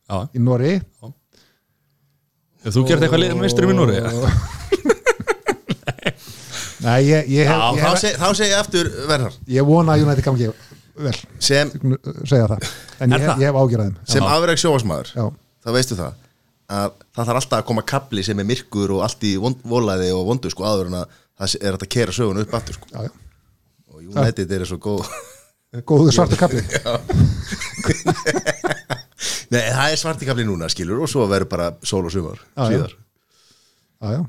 Já, 0.05 0.19
í 0.37 0.41
Nori 0.45 0.75
ef 2.65 2.75
þú 2.75 2.83
gerði 2.89 3.07
eitthvað 3.09 3.41
meistur 3.41 3.65
í 3.65 3.69
minnúri 3.71 3.97
nei, 6.85 6.99
ég, 7.09 7.29
ég, 7.33 7.49
hef, 7.49 7.57
Já, 7.57 7.65
ég, 7.73 7.81
þá, 7.81 7.89
hef, 7.89 8.01
seg, 8.03 8.19
þá 8.21 8.29
segi 8.37 8.51
ég 8.51 8.59
aftur 8.61 8.91
verðar 9.09 9.39
ég 9.57 9.69
vona 9.69 9.95
að 9.95 10.05
United 10.05 10.27
gangi 10.27 10.51
vel, 11.05 11.17
sem, 11.43 11.73
segja 12.29 12.47
það. 12.53 12.69
En 13.01 13.17
ég, 13.17 13.25
það? 13.25 13.41
ég 13.41 13.49
hef 13.49 13.57
ágjörðum 13.63 13.97
sem 14.13 14.29
afreiks 14.29 14.65
sjóasmaður 14.67 15.09
já, 15.15 15.25
þá 15.65 15.71
veistu 15.77 15.99
það 15.99 16.21
að 16.75 16.95
það 17.15 17.27
þarf 17.29 17.39
alltaf 17.41 17.59
að 17.61 17.67
koma 17.69 17.85
kapli 17.89 18.25
sem 18.25 18.39
er 18.41 18.49
myrkur 18.49 18.95
og 18.97 19.03
allt 19.05 19.25
í 19.29 19.35
vond- 19.41 19.65
volaði 19.69 20.11
og 20.17 20.27
vondu 20.31 20.51
sko 20.53 20.65
áður 20.69 20.91
en 20.91 20.99
að 21.03 21.19
það 21.35 21.57
er 21.61 21.79
að 21.79 21.89
kera 21.97 22.15
sögun 22.17 22.41
upp 22.41 22.55
aftur 22.57 22.79
sko. 22.79 22.89
já, 22.93 23.01
já. 23.05 23.13
og 23.93 23.99
United 24.05 24.53
er 24.53 24.65
svo 24.69 24.79
góð. 24.81 25.09
Góðu 25.91 26.13
svartu 26.15 26.37
kapli 26.39 26.63
Nei, 29.53 29.61
það 29.75 29.91
er 29.91 29.99
svarti 29.99 30.29
kapli 30.29 30.45
núna 30.47 30.69
skilur 30.73 31.03
og 31.05 31.11
svo 31.11 31.27
verður 31.31 31.51
bara 31.51 31.67
sól 31.87 32.05
og 32.07 32.13
sumar 32.15 32.39
Já, 32.55 32.65
síðar. 32.71 32.95
Já, 34.05 34.09
já. 34.19 34.23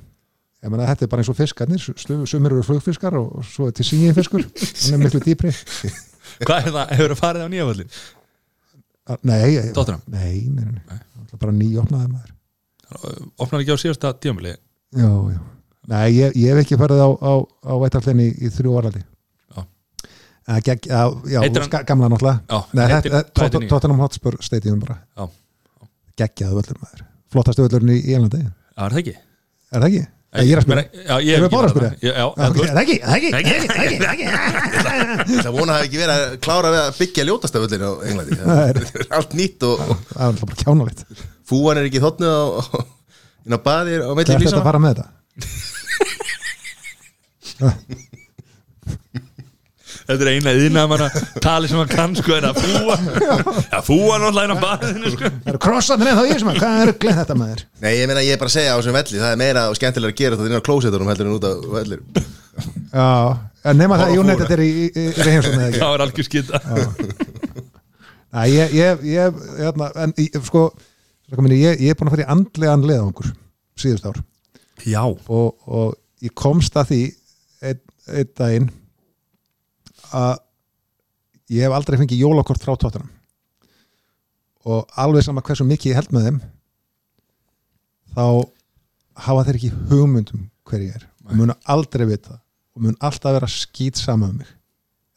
Ég 0.66 0.72
meina 0.74 0.88
þetta 0.90 1.06
er 1.06 1.10
bara 1.12 1.22
eins 1.22 1.30
og 1.30 1.38
fiskarnir 1.38 1.82
sumir 1.86 2.49
eru 2.56 2.64
flugfiskar 2.66 3.14
og, 3.20 3.44
svo 3.45 3.68
er 3.70 3.76
til 3.78 3.86
síðin 3.86 4.16
fiskur. 4.18 4.41
Hann 4.48 4.95
er 4.98 5.02
miklu 5.03 5.22
dýpri. 5.22 5.52
Hvað 6.41 6.57
er 6.57 6.72
það, 6.74 6.94
hefur 6.98 7.12
það 7.14 7.20
farið 7.22 7.44
á 7.45 7.49
nýjaföllin? 7.53 7.91
Nei, 9.22 9.72
Tottenham? 9.73 10.02
Nei, 10.10 10.45
nei, 10.49 10.65
nei, 10.65 10.82
nei. 10.90 11.02
Er 11.36 11.41
bara 11.41 11.52
nýjopnaði 11.53 12.07
maður 12.10 12.32
opnar 13.41 13.61
ekki 13.64 13.76
á 13.76 13.77
síðasta 13.82 14.14
tímabili 14.22 14.53
Já, 14.95 15.10
já 15.34 15.40
Nei, 15.86 16.06
ég, 16.15 16.34
ég 16.41 16.49
hef 16.56 16.64
ekki 16.64 16.77
farið 16.82 17.02
á, 17.06 17.10
á, 17.14 17.34
á 17.45 17.73
veitarflinni 17.82 18.27
í 18.41 18.49
þrjú 18.53 18.73
orðaldi 18.80 19.02
Já. 19.03 19.61
Já, 21.30 21.41
hann- 21.41 21.86
gamla 21.90 22.10
náttúrulega 22.10 22.40
nýja? 23.65 23.69
Tottenham 23.76 24.02
Hotspur 24.02 24.38
Stadium 24.45 24.80
bara 24.82 24.98
Já. 25.18 25.27
Geggjaðu 26.23 26.60
völlur 26.61 26.82
maður 26.82 27.06
Flottastu 27.36 27.65
völlurinn 27.68 27.94
í 27.98 28.02
Írlandi 28.15 28.41
Er 28.45 28.86
er 28.88 28.95
það 28.95 29.02
ekki? 29.03 29.15
það 29.82 29.88
ekki? 29.91 30.03
Ég 30.36 30.52
er 30.52 30.60
að 30.60 30.66
spyrja 30.66 30.84
Já, 31.06 31.16
ég 31.26 31.44
við 31.44 31.49
bara 31.53 31.68
að 31.68 31.74
spyrja? 31.76 31.91
Er 31.95 32.16
það 32.45 32.80
ekki? 32.82 32.95
Er 32.95 33.06
það 33.06 33.16
ekki? 33.16 33.30
Er 33.36 33.40
það 33.70 34.12
ekki? 34.12 34.26
Er 34.26 34.34
það? 34.86 34.95
Er 35.40 35.52
vona 35.57 35.72
hafi 35.78 35.86
ekki 35.88 35.99
verið 36.02 36.16
að 36.16 36.24
klára 36.45 36.70
við 36.74 36.82
að 36.82 36.91
byggja 36.99 37.28
ljótasta 37.30 37.62
völlin 37.64 37.86
á 37.86 37.91
Englandi. 38.10 38.32
Það 38.45 38.62
er 38.66 38.76
allt 39.20 39.32
nýtt 39.40 39.60
og 39.70 39.76
Það 39.86 39.94
er 40.18 40.28
alltaf 40.28 40.48
bara 40.49 40.62
kjánalegt 40.64 40.99
fúan 41.45 41.78
er 41.80 41.86
ekki 41.90 42.03
þotnu 42.03 42.28
á 42.28 42.44
inn 43.45 43.56
á 43.56 43.60
baðir 43.62 44.02
á 44.03 44.12
milli 44.18 44.30
Það 44.32 44.36
er 44.36 44.41
þetta 44.49 44.62
að 44.64 44.70
fara 44.72 44.82
með 44.82 44.91
þetta 44.95 45.07
Þetta 50.06 50.22
er 50.22 50.30
eina 50.36 50.52
yðna 50.53 50.84
manna 50.90 51.07
tali 51.41 51.69
sem 51.69 51.80
hann 51.82 51.90
kann 51.90 52.11
sko 52.18 52.36
en 52.38 52.45
að 52.52 52.60
fúa. 52.61 52.95
Já, 53.72 53.80
fúa 53.88 54.19
náttúrulega 54.22 54.45
inn 54.45 54.53
á 54.53 54.60
baðinu 54.61 55.11
sko. 55.15 55.32
Það 55.32 55.49
eru 55.53 55.61
krossandir 55.65 56.11
en 56.11 56.19
þá 56.19 56.26
ég 56.30 56.41
sem 56.44 56.52
að 56.52 56.60
Hvað 56.61 56.82
er 56.84 56.91
gleð 57.02 57.18
þetta 57.23 57.38
maður? 57.40 57.64
Nei, 57.82 57.90
ég 57.98 58.10
meina 58.11 58.23
ég 58.26 58.36
er 58.36 58.41
bara 58.44 58.52
að 58.52 58.57
segja 58.60 58.76
á 58.76 58.77
þessum 58.77 58.98
velli 58.99 59.22
Það 59.23 59.34
er 59.34 59.40
meira 59.41 59.64
og 59.72 59.80
skemmtilega 59.80 60.14
að 60.14 60.19
gera 60.22 60.38
þetta 60.38 60.52
inn 60.52 60.61
á 60.61 60.68
klósetunum 60.69 61.10
heldur 61.10 61.30
en 61.32 61.36
út 61.40 61.48
á 61.49 61.53
vellir 61.73 62.03
Já, 62.95 63.07
en 63.72 63.82
nema 63.82 63.98
það 63.99 64.14
United 64.22 64.45
fúra. 64.45 64.56
er 64.56 64.61
í, 64.64 64.69
í, 64.69 64.86
í, 64.86 65.07
í 65.10 65.26
heimsókn 65.26 65.57
eða 65.57 65.65
ekki? 65.72 65.82
Það 65.82 65.91
var 65.95 66.03
algjör 66.06 66.27
skita. 66.30 66.61
Næ, 68.36 68.41
ég, 68.52 68.76
ég, 68.76 69.03
ég, 69.10 69.41
hérna, 69.60 69.90
en 70.06 70.14
ég, 70.22 70.38
sko, 70.48 70.61
sko 71.32 71.44
minni, 71.44 71.57
ég, 71.64 71.82
ég 71.84 71.91
er 71.95 71.99
búin 71.99 72.10
að 72.11 72.15
fara 72.18 72.26
í 72.26 72.32
andlegan 72.36 72.86
leðangur 72.88 73.34
síðust 73.80 74.07
ár. 74.07 74.22
Já, 74.88 75.02
og, 75.03 75.49
og 75.68 75.95
ég 76.23 76.32
komst 76.38 76.76
að 76.80 76.91
því 76.94 77.02
einn 77.65 77.82
ein 78.15 78.32
daginn 78.38 78.69
að 80.11 80.34
ég 81.56 81.61
hef 81.65 81.72
aldrei 81.77 81.98
fengið 82.02 82.22
jólakort 82.26 82.61
frá 82.64 82.73
tóttunum 82.76 83.10
og 84.65 84.88
alveg 84.98 85.23
sama 85.23 85.41
hversu 85.45 85.65
mikið 85.68 85.91
ég 85.91 85.95
held 85.99 86.11
með 86.15 86.23
þeim 86.30 86.40
þá 88.15 88.23
hafa 89.27 89.44
þeir 89.48 89.60
ekki 89.60 89.72
hugmyndum 89.91 90.48
hver 90.65 90.82
ég 90.88 90.95
er. 90.98 91.03
Og 91.26 91.36
munu 91.38 91.53
aldrei 91.72 92.06
vita. 92.10 92.40
Og 92.76 92.84
mun 92.86 92.98
alltaf 93.03 93.36
vera 93.38 93.48
skýt 93.49 93.99
sama 94.02 94.27
um 94.32 94.40
mig. 94.41 94.48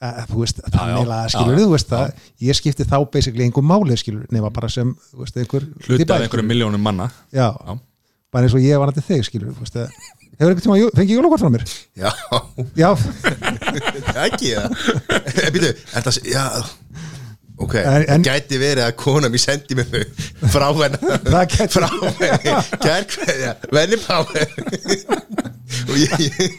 Eh, 0.01 0.21
þú 0.31 0.43
veist, 0.45 0.61
Já, 0.63 0.83
já. 0.93 0.99
Já, 1.03 1.23
skilur 1.33 1.57
þú 1.59 1.71
veist 1.73 1.89
það, 1.91 2.13
ég 2.47 2.55
skipti 2.59 2.85
þá 2.87 2.97
basically 3.11 3.43
einhver 3.49 3.65
máli 3.67 3.97
skilur, 3.99 4.29
nema 4.31 4.51
bara 4.55 4.69
sem 4.71 4.93
veist, 5.19 5.35
einhver 5.41 5.65
einhverjum 5.67 6.29
skilurðu. 6.29 6.47
miljónum 6.47 6.81
manna. 6.87 7.09
Já, 7.35 7.49
Já. 7.51 7.79
bara 8.31 8.45
eins 8.47 8.55
og 8.55 8.61
ég 8.63 8.79
var 8.79 8.93
nætti 8.93 9.03
þig 9.09 9.25
skilur 9.27 9.51
þú 9.57 9.65
veist, 9.65 9.75
að- 9.75 9.91
hefur 10.39 10.53
einhvern 10.53 10.65
tíma 10.65 10.91
fengið 10.99 11.17
jólakort 11.19 11.43
frá 11.43 11.51
mér? 11.55 11.65
Já, 11.99 12.11
já, 12.79 12.91
ekki 14.27 14.53
það 14.55 15.51
Býtu, 15.57 15.73
er 15.99 16.07
það 16.07 16.21
Já, 16.31 16.45
ok 17.59 17.75
En- 17.83 18.07
en- 18.17 18.27
Gæti 18.29 18.61
verið 18.63 18.85
að 18.87 18.97
kona 19.03 19.31
mér 19.35 19.43
sendi 19.43 19.75
mér 19.79 19.89
þau 19.91 20.05
frá 20.55 20.69
henni. 20.79 20.99
Það 21.27 21.45
gæti- 21.57 21.73
frá 21.75 21.89
henni. 21.91 22.57
Gærkveðja, 22.87 23.53
venni 23.75 23.99
pá 24.05 24.17
og 25.89 25.97
ég, 26.01 26.13
ég, 26.23 26.55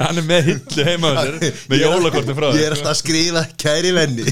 Hann 0.00 0.18
er 0.20 0.26
með 0.28 0.48
hillu 0.50 0.84
heima 0.84 1.12
með 1.14 1.78
ég 1.78 1.84
jólakortin 1.86 2.36
frá 2.36 2.48
Ég 2.58 2.66
er 2.66 2.74
alltaf 2.74 2.90
að 2.92 2.98
skrifa 3.00 3.42
kæri 3.62 3.92
venni. 3.96 4.26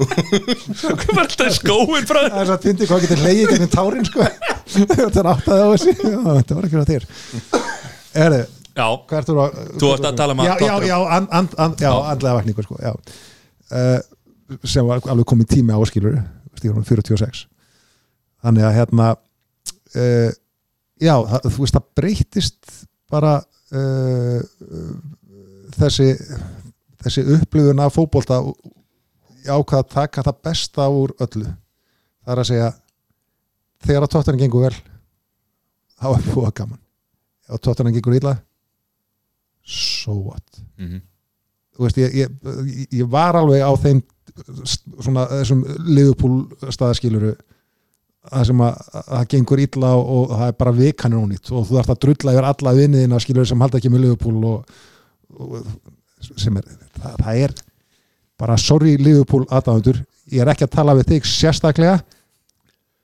Hvað 0.00 1.10
var 1.10 1.26
alltaf 1.26 1.52
skóin 1.58 2.06
frá 2.08 2.20
það 2.22 2.38
er 2.40 2.48
svo 2.48 2.56
að 2.56 2.64
fyndi 2.68 2.88
hvað 2.88 3.04
getur 3.04 3.22
leiðið 3.26 3.52
gennum 3.52 3.72
tárin 3.74 4.08
sko. 4.08 4.24
Þetta 4.70 5.20
er 5.24 5.28
áttaði 5.34 5.60
á 5.60 5.68
þessi 5.74 5.92
já, 5.98 6.18
þetta 6.38 6.56
var 6.56 6.66
ekki 6.68 6.78
frá 6.78 6.86
þér 6.88 7.04
Erðu, 8.18 8.40
hvað 8.74 9.18
ert 9.20 9.28
þú 9.28 9.36
að 9.38 9.58
Þú 9.76 9.90
varst 9.90 10.08
að 10.08 10.18
tala 10.18 10.34
um 10.34 10.42
að 10.42 10.48
já, 10.48 10.54
já, 10.64 10.74
já, 10.88 10.96
and, 11.16 11.28
and, 11.38 11.56
and, 11.62 11.84
já, 11.84 11.90
andlega 12.12 12.38
vakningur 12.40 12.66
sko, 12.66 12.78
já. 12.82 12.92
Uh, 13.70 14.58
sem 14.66 14.86
var 14.86 15.02
alveg 15.06 15.28
komið 15.30 15.50
tími 15.54 15.76
áskilur 15.76 16.18
stíðunum 16.58 16.86
46 16.86 17.44
þannig 18.42 18.66
að 18.66 18.76
hérna 18.80 19.08
uh, 19.14 20.30
já, 21.00 21.14
það, 21.14 21.46
þú 21.46 21.62
veist 21.62 21.76
það 21.76 21.88
breytist 22.00 22.74
bara 23.10 23.36
uh, 23.38 24.40
þessi 25.78 26.10
þessi 27.00 27.24
upplifun 27.36 27.80
af 27.80 27.94
fótbolta 27.96 28.42
ég 29.40 29.54
ákvað 29.54 29.82
að 29.84 29.90
taka 29.94 30.24
það 30.26 30.40
besta 30.44 30.88
úr 30.92 31.14
öllu. 31.22 31.48
Það 32.20 32.32
er 32.34 32.42
að 32.42 32.48
segja 32.50 32.70
þegar 33.86 34.04
að 34.04 34.12
tóttunum 34.14 34.42
gengur 34.42 34.66
vel 34.66 34.76
þá 36.00 36.06
er 36.10 36.26
búið 36.26 36.54
gaman 36.60 36.80
og 37.50 37.60
tóttunum 37.62 37.94
gengur 37.94 38.16
illa. 38.16 38.36
So 39.66 40.14
what? 40.16 40.60
Mhm. 40.78 41.02
þú 41.76 41.86
veist, 41.86 41.98
ég, 42.00 42.14
ég, 42.14 42.32
ég 42.92 43.06
var 43.08 43.36
alveg 43.38 43.62
á 43.64 43.72
þeim 43.80 44.02
svona 45.00 45.26
þessum 45.30 45.62
liðupúl 45.86 46.34
staðaskiluru 46.72 47.30
það 48.30 48.44
sem 48.50 48.60
að 48.64 48.80
að 48.92 49.06
það 49.08 49.28
gengur 49.32 49.62
illa 49.64 49.92
og, 49.96 50.10
og 50.10 50.34
það 50.34 50.50
er 50.50 50.56
bara 50.60 50.74
vikanir 50.76 51.22
ónýtt 51.22 51.50
og 51.52 51.64
þú 51.68 51.78
þarft 51.78 51.94
að 51.94 52.00
drulla 52.04 52.34
yfir 52.34 52.48
alla 52.50 52.74
vinniðina 52.76 53.20
skiluru 53.24 53.48
sem 53.48 53.64
halda 53.64 53.80
ekki 53.80 53.92
með 53.92 54.04
liðupúl 54.04 54.44
og, 54.50 54.74
og 55.40 55.56
sem 56.36 56.60
er 56.60 56.68
það, 57.00 57.16
það 57.22 57.42
er 57.46 57.54
bara 58.40 58.58
sorry 58.60 58.96
liðupúl 59.00 59.46
aðdáðundur, 59.48 60.02
ég 60.32 60.44
er 60.44 60.52
ekki 60.52 60.66
að 60.68 60.74
tala 60.76 60.96
við 60.98 61.14
þig 61.14 61.28
sérstaklega 61.28 61.98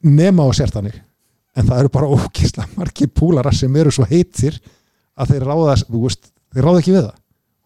nema 0.05 0.45
á 0.45 0.51
sérstanig 0.57 1.01
en 1.57 1.69
það 1.69 1.83
eru 1.83 1.93
bara 1.95 2.11
ókisla 2.13 2.67
margir 2.77 3.11
púlarar 3.13 3.55
sem 3.57 3.77
eru 3.81 3.93
svo 3.95 4.07
heitir 4.09 4.59
að 5.17 5.33
þeir 5.33 5.47
ráða, 5.49 5.77
veist, 5.89 6.29
þeir 6.53 6.67
ráða 6.67 6.83
ekki 6.83 6.95
við 6.95 7.07
það. 7.07 7.15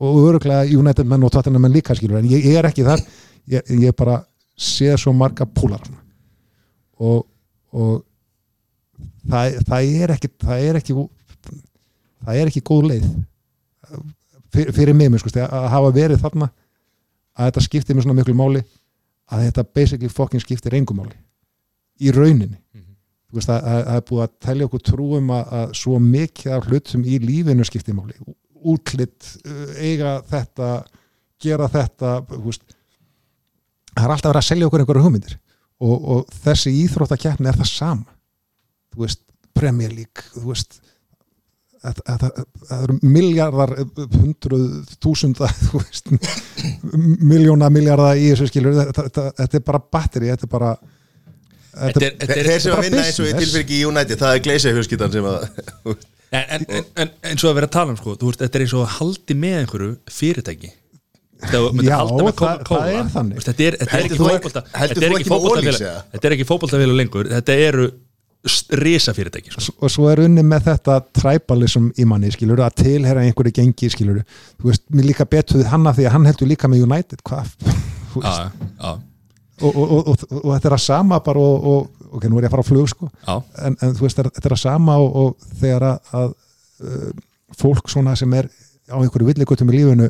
Og 0.01 0.21
öruglega 0.23 0.79
United 0.79 1.09
menn 1.11 1.25
og 1.27 1.33
Tottenham 1.35 1.67
menn 1.67 1.75
líka 1.75 1.97
skilur, 1.99 2.21
en 2.21 2.29
ég, 2.31 2.47
ég 2.47 2.61
er 2.61 2.69
ekki 2.71 2.87
þar. 2.87 3.03
Ég, 3.51 3.73
ég 3.83 3.97
bara 3.99 4.21
sé 4.61 4.93
svo 5.01 5.13
marga 5.17 5.47
púlar 5.49 5.83
og, 7.01 7.25
og 7.73 8.03
það, 9.25 9.61
það 9.69 9.93
er 10.03 10.15
ekki 10.15 10.31
það 10.43 10.65
er 10.67 10.79
ekki 10.81 10.97
það 10.97 12.41
er 12.41 12.51
ekki 12.51 12.63
góð 12.69 12.89
leið 12.91 13.07
fyrir, 14.53 14.75
fyrir 14.77 14.99
mig, 14.99 15.17
sko, 15.23 15.33
að 15.47 15.69
hafa 15.73 15.95
verið 15.97 16.21
þarna 16.25 16.51
að 16.51 17.49
þetta 17.49 17.65
skiptir 17.65 17.97
mér 17.97 18.07
svona 18.07 18.19
miklu 18.19 18.37
máli 18.37 18.63
að 19.31 19.47
þetta 19.47 19.67
basically 19.79 20.11
fucking 20.13 20.43
skiptir 20.43 20.75
engum 20.77 21.01
máli. 21.01 21.15
Í 22.03 22.11
rauninni 22.13 22.59
það 23.87 23.95
er 23.97 24.05
búið 24.11 24.23
að 24.25 24.33
telja 24.47 24.67
okkur 24.67 24.83
trúum 24.91 25.31
að, 25.37 25.53
að 25.61 25.75
svo 25.79 25.99
mikið 26.03 26.55
af 26.57 26.67
hlutum 26.71 27.05
í 27.07 27.19
lífinu 27.23 27.67
skiptir 27.69 27.95
máli. 27.95 28.17
Útlitt, 28.61 29.29
eiga 29.81 30.17
þetta 30.29 30.71
gera 31.41 31.69
þetta 31.73 32.15
veist, 32.51 32.65
það 33.95 34.05
er 34.05 34.13
alltaf 34.17 34.29
verið 34.33 34.43
að 34.43 34.49
selja 34.51 34.67
okkur 34.69 34.83
einhverja 34.83 35.05
hugmyndir 35.07 35.37
og, 35.81 35.97
og 36.17 36.35
þessi 36.45 36.75
íþróttakeppni 36.83 37.49
er 37.49 37.57
það 37.63 37.71
sama. 37.71 38.17
Þú 38.93 39.07
veist, 39.07 39.23
Premier 39.57 39.95
League 39.95 40.27
þú 40.35 40.45
veist 40.51 40.81
það, 41.81 42.03
eru 42.83 42.99
miljardar 43.09 43.73
hundruð, 44.19 44.67
veist 45.81 46.11
miljóna 47.25 47.71
miljardar 47.73 48.19
í 48.21 48.29
þessu 48.35 48.51
skilur. 48.51 48.77
Þetta, 48.83 49.07
þetta, 49.09 49.25
þetta 49.41 49.61
er 49.63 49.69
bara 49.71 49.81
batteri, 49.97 50.33
þetta 50.35 50.49
er 50.51 50.57
bara 50.59 50.73
Þetta 50.81 50.89
er- 50.89 50.89
þetta 50.91 50.91
er- 50.91 50.97
Þeir 51.71 52.49
sem 52.65 52.75
að 52.75 52.83
vinna 52.87 53.05
eins 53.05 53.21
og 53.21 53.27
í 53.27 53.31
business. 53.31 53.45
tilfyrki 53.45 53.77
í 53.79 53.85
United 53.89 54.19
Það 54.21 54.35
er 54.37 54.43
Gleisja 54.47 54.73
fjölskyldan 54.75 55.13
sem 55.15 55.29
að 55.31 55.39
En, 56.31 56.45
en, 56.55 56.65
en, 56.71 56.85
en 57.03 57.09
eins 57.27 57.43
og 57.43 57.51
að 57.51 57.57
vera 57.59 57.67
að 57.67 57.73
tala 57.75 57.91
um 57.91 57.97
sko, 57.99 58.13
þú 58.21 58.29
veist, 58.29 58.43
þetta 58.45 58.59
er 58.59 58.63
eins 58.63 58.75
og 58.79 58.85
að 58.85 58.93
haldi 59.01 59.35
með 59.35 59.57
einhverju 59.65 59.89
fyrirtæki. 60.15 60.69
Já, 61.41 61.97
það- 62.37 62.61
það 62.69 62.91
er 62.93 63.09
þannig. 63.15 63.41
Þetta 63.49 63.65
er, 63.67 63.77
er 63.81 64.05
ekki 64.05 64.21
heldur 64.21 64.61
Þetta 64.77 65.09
er 65.09 65.17
ekki 65.17 65.27
er 66.31 66.37
ekki 66.37 66.47
fótboltafélag 66.47 66.97
lengur. 67.01 67.31
Þetta 67.33 67.57
eru 67.67 67.89
risa 68.81 69.13
fyrirtæki 69.13 69.51
sko. 69.53 69.75
og 69.85 69.91
svo 69.93 70.07
er 70.09 70.23
unni 70.25 70.41
með 70.47 70.71
þetta 70.71 70.95
tribalism 71.13 71.91
í 72.01 72.07
manni 72.09 72.31
skilur 72.33 72.63
að 72.65 72.79
tilhera 72.85 73.21
einhverju 73.27 73.53
gengi 73.59 73.91
skilur 73.93 74.23
þú 74.57 74.71
veist, 74.71 74.87
mér 74.95 75.11
líka 75.11 75.27
betuð 75.29 75.67
hann 75.69 75.85
af 75.91 75.99
því 75.99 76.07
að 76.09 76.15
hann 76.15 76.29
heldur 76.31 76.49
líka 76.49 76.71
með 76.71 76.87
United. 76.87 77.21
Hvað? 77.27 77.53
Já, 78.25 78.51
já, 78.81 78.95
og, 79.63 79.77
og, 79.77 79.91
og, 79.93 80.09
og, 80.09 80.25
og 80.45 80.51
þetta 80.55 80.69
er 80.71 80.77
að 80.77 80.83
sama 80.85 81.19
bara 81.25 81.41
og, 81.41 81.67
og 81.73 82.15
ok, 82.19 82.27
nú 82.31 82.39
er 82.41 82.47
ég 82.47 82.51
að 82.51 82.55
fara 82.57 82.65
á 82.65 82.71
flug 82.71 82.89
sko. 82.91 83.11
En, 83.67 83.77
en 83.83 83.95
þú 83.99 84.07
veist, 84.07 84.21
þetta 84.21 84.49
er 84.51 84.55
að 84.57 84.63
sama 84.63 84.97
og, 85.03 85.17
og 85.23 85.49
þegar 85.61 85.87
að, 85.91 86.13
að 86.21 86.33
uh, 86.87 87.11
fólk 87.61 87.91
svona 87.93 88.15
sem 88.19 88.33
er 88.39 88.49
á 88.91 88.97
einhverju 89.01 89.29
villigutum 89.31 89.71
í 89.73 89.77
lífinu 89.79 90.09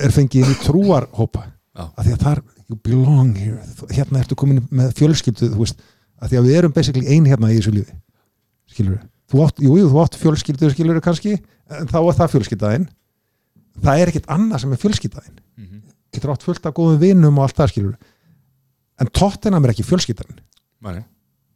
er 0.00 0.14
fengið 0.14 0.52
í 0.54 0.58
trúarhópa. 0.64 1.46
Að 1.76 2.06
því 2.08 2.14
að 2.16 2.22
þar, 2.24 2.42
you 2.70 2.78
belong 2.86 3.34
here. 3.36 3.60
Hérna 3.92 4.22
ertu 4.22 4.38
komin 4.38 4.62
með 4.72 4.94
fjölskyldu 4.98 5.50
þú 5.52 5.60
veist, 5.64 5.82
að 6.22 6.32
því 6.32 6.38
að 6.40 6.46
við 6.48 6.56
erum 6.62 6.72
basically 6.76 7.10
ein 7.12 7.26
hérna 7.28 7.50
í 7.52 7.58
þessu 7.58 7.74
lífi. 7.76 7.98
Skilur 8.72 9.02
þú 9.26 9.42
átt, 9.42 9.58
jú, 9.64 9.74
þú 9.90 9.98
átt 10.04 10.16
fjölskyldu 10.20 10.68
skilur 10.70 11.00
kannski, 11.02 11.32
en 11.74 11.88
þá 11.90 11.96
er 11.98 12.14
það 12.20 12.32
fjölskyldaðinn 12.36 12.84
það 13.82 14.00
er 14.02 14.10
ekkit 14.12 14.28
annað 14.32 14.62
sem 14.62 14.72
er 14.76 14.78
fjölskyldaðinn 14.84 15.40
Mhm. 15.56 15.80
getur 16.14 16.30
átt 16.32 16.44
fullt 16.46 16.66
af 16.68 16.74
góðum 16.76 17.00
vinum 17.02 17.38
og 17.40 17.44
allt 17.48 17.56
það 17.58 17.70
skilur 17.72 17.96
en 19.00 19.10
Tottenham 19.12 19.64
er 19.66 19.74
ekki 19.74 19.86
fjölskyldan. 19.86 20.40
Mæni. 20.84 21.04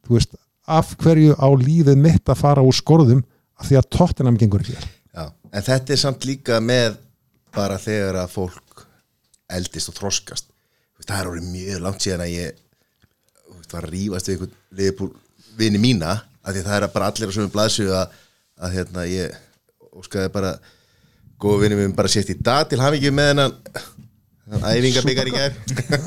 þú 0.05 0.17
veist, 0.17 0.33
af 0.67 0.95
hverju 1.01 1.35
á 1.37 1.47
lífið 1.61 1.99
mitt 1.99 2.29
að 2.29 2.41
fara 2.41 2.63
úr 2.65 2.75
skorðum 2.75 3.21
af 3.61 3.69
því 3.69 3.77
að 3.79 3.89
Tottenham 3.97 4.39
gengur 4.39 4.63
ekki 4.63 4.77
Já, 5.11 5.25
en 5.27 5.65
þetta 5.65 5.93
er 5.93 5.99
samt 6.01 6.25
líka 6.25 6.59
með 6.63 6.97
bara 7.53 7.77
þegar 7.81 8.21
að 8.23 8.33
fólk 8.33 8.85
eldist 9.51 9.91
og 9.91 9.97
þroskast. 9.97 10.47
Það 11.01 11.17
er 11.17 11.29
orðið 11.31 11.47
mjög 11.51 11.81
langt 11.83 12.03
síðan 12.05 12.23
að 12.23 12.33
ég 12.35 12.59
var 13.71 13.87
að 13.87 13.93
rífast 13.95 14.29
við 14.29 14.35
einhvern 14.35 14.57
liðbúl 14.79 15.09
vini 15.59 15.81
mína 15.81 16.11
af 16.41 16.53
því 16.53 16.61
að 16.61 16.67
það 16.69 16.77
er 16.77 16.93
bara 16.93 17.09
allir 17.11 17.31
á 17.31 17.35
sömu 17.35 17.51
blaðsögu 17.53 17.95
að, 17.97 18.13
að 18.61 18.75
hérna, 18.77 19.05
ég 19.09 19.35
óskaði 19.91 20.31
bara 20.33 20.53
góða 21.41 21.63
vinni 21.63 21.79
minn 21.79 21.97
bara 21.97 22.11
sést 22.11 22.31
í 22.31 22.37
dag 22.37 22.69
til 22.69 22.79
hafingi 22.81 23.11
með 23.13 23.31
hennan 23.31 23.55
æfingabikar 24.51 25.29
í 25.31 25.33
gær. 25.35 25.53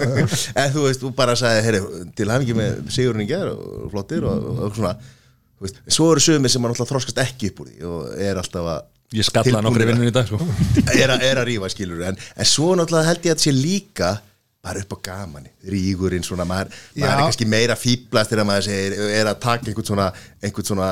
En 0.60 0.72
þú 0.74 0.86
veist, 0.86 1.00
þú 1.02 1.12
bara 1.16 1.36
sagði 1.38 1.62
heyri, 1.66 1.80
til 2.18 2.30
hafingi 2.32 2.56
með 2.58 2.80
sigurinn 2.92 3.24
í 3.24 3.28
gær 3.30 3.52
og 3.54 3.86
flottir 3.94 4.26
og, 4.28 4.42
og, 4.50 4.58
og 4.68 4.76
svona 4.78 4.94
veist, 5.64 5.80
svo 5.88 6.10
eru 6.12 6.20
sögumir 6.24 6.52
sem 6.52 6.60
maður 6.64 6.74
náttúrulega 6.76 6.92
þroskast 6.92 7.22
ekki 7.24 7.52
upp 7.52 7.62
úr 7.64 7.70
því 7.72 7.88
og 7.92 8.12
er 8.28 8.42
alltaf 8.42 8.68
að 8.74 8.90
Ég 9.14 9.26
skallaði 9.28 9.62
nokkri 9.62 9.84
vinnun 9.86 10.08
í 10.08 10.12
dag 10.14 10.26
sko. 10.26 10.38
er, 11.00 11.10
að, 11.12 11.22
er 11.28 11.38
að 11.38 11.44
rífa 11.46 11.68
skilur 11.70 12.00
en, 12.08 12.16
en 12.18 12.48
svo 12.48 12.72
náttúrulega 12.74 13.10
held 13.12 13.28
ég 13.28 13.36
að 13.36 13.42
sé 13.44 13.52
líka 13.54 14.08
bara 14.64 14.80
upp 14.80 14.94
á 14.96 14.98
gamani, 15.10 15.50
rígurinn 15.70 16.24
svona 16.24 16.46
maður, 16.48 16.72
maður 16.96 17.10
er 17.12 17.20
kannski 17.20 17.46
meira 17.52 17.76
fýblast 17.76 18.32
þegar 18.32 18.46
maður 18.48 18.64
segir, 18.70 18.94
er 19.20 19.28
að 19.28 19.40
taka 19.44 19.68
einhvern 19.70 19.86
svona 19.90 20.06
einhvern 20.40 20.68
svona, 20.70 20.88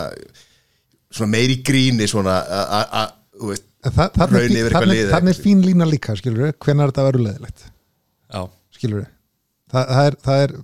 svona 1.08 1.30
meiri 1.32 1.56
gríni 1.64 2.06
svona 2.12 2.34
a- 2.44 2.66
a- 2.78 2.88
a- 3.00 3.38
þú 3.40 3.48
veist, 3.54 3.64
Það, 3.82 4.12
þannig, 4.14 4.36
raun 4.36 4.52
yfir 4.54 4.68
eitthvað 4.68 4.92
liðið 4.92 5.08
þannig 5.10 5.32
er 5.32 5.42
fín 5.42 5.62
lína 5.66 5.86
líka 5.88 6.14
skilur 6.14 6.44
við, 6.46 6.52
hvenær 6.62 6.92
þetta 6.92 7.06
verður 7.08 7.24
leðilegt 7.26 7.64
Já, 7.66 8.42
skilur 8.76 9.00
við 9.00 9.08
það, 9.72 9.88
það 9.88 10.08
er, 10.10 10.16
það 10.22 10.42
er 10.44 10.54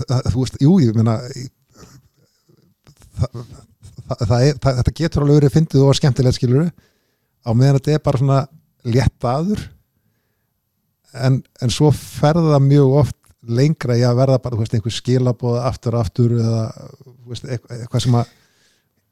það, 0.00 0.28
þú 0.32 0.44
veist, 0.44 0.56
jú, 0.64 0.72
ég 0.80 0.96
meina 0.96 1.16
það, 3.16 3.36
það, 4.06 4.22
það 4.22 4.36
er, 4.38 4.60
það, 4.64 4.80
þetta 4.80 4.94
getur 5.02 5.26
alveg 5.26 5.40
verið 5.40 5.54
fyndið 5.58 5.84
og 5.84 5.98
skemmtilegt 6.00 6.38
skilur 6.38 6.64
við 6.64 6.72
á 7.46 7.50
meðan 7.52 7.78
þetta 7.78 7.98
er 7.98 8.04
bara 8.08 8.22
svona 8.22 8.40
létt 8.86 9.28
aður 9.28 9.66
en, 11.26 11.38
en 11.62 11.72
svo 11.72 11.92
ferða 11.92 12.56
það 12.56 12.66
mjög 12.70 12.98
oft 13.02 13.16
lengra 13.46 13.96
í 13.98 14.02
að 14.06 14.18
verða 14.22 14.40
bara, 14.42 14.56
þú 14.56 14.64
veist, 14.64 14.74
einhver 14.74 14.94
skilabóð 14.94 15.60
aftur 15.62 16.00
aftur 16.00 16.34
eða, 16.40 16.64
þú 17.04 17.34
veist, 17.34 17.46
eitthvað 17.46 18.04
sem 18.08 18.18
að 18.18 18.34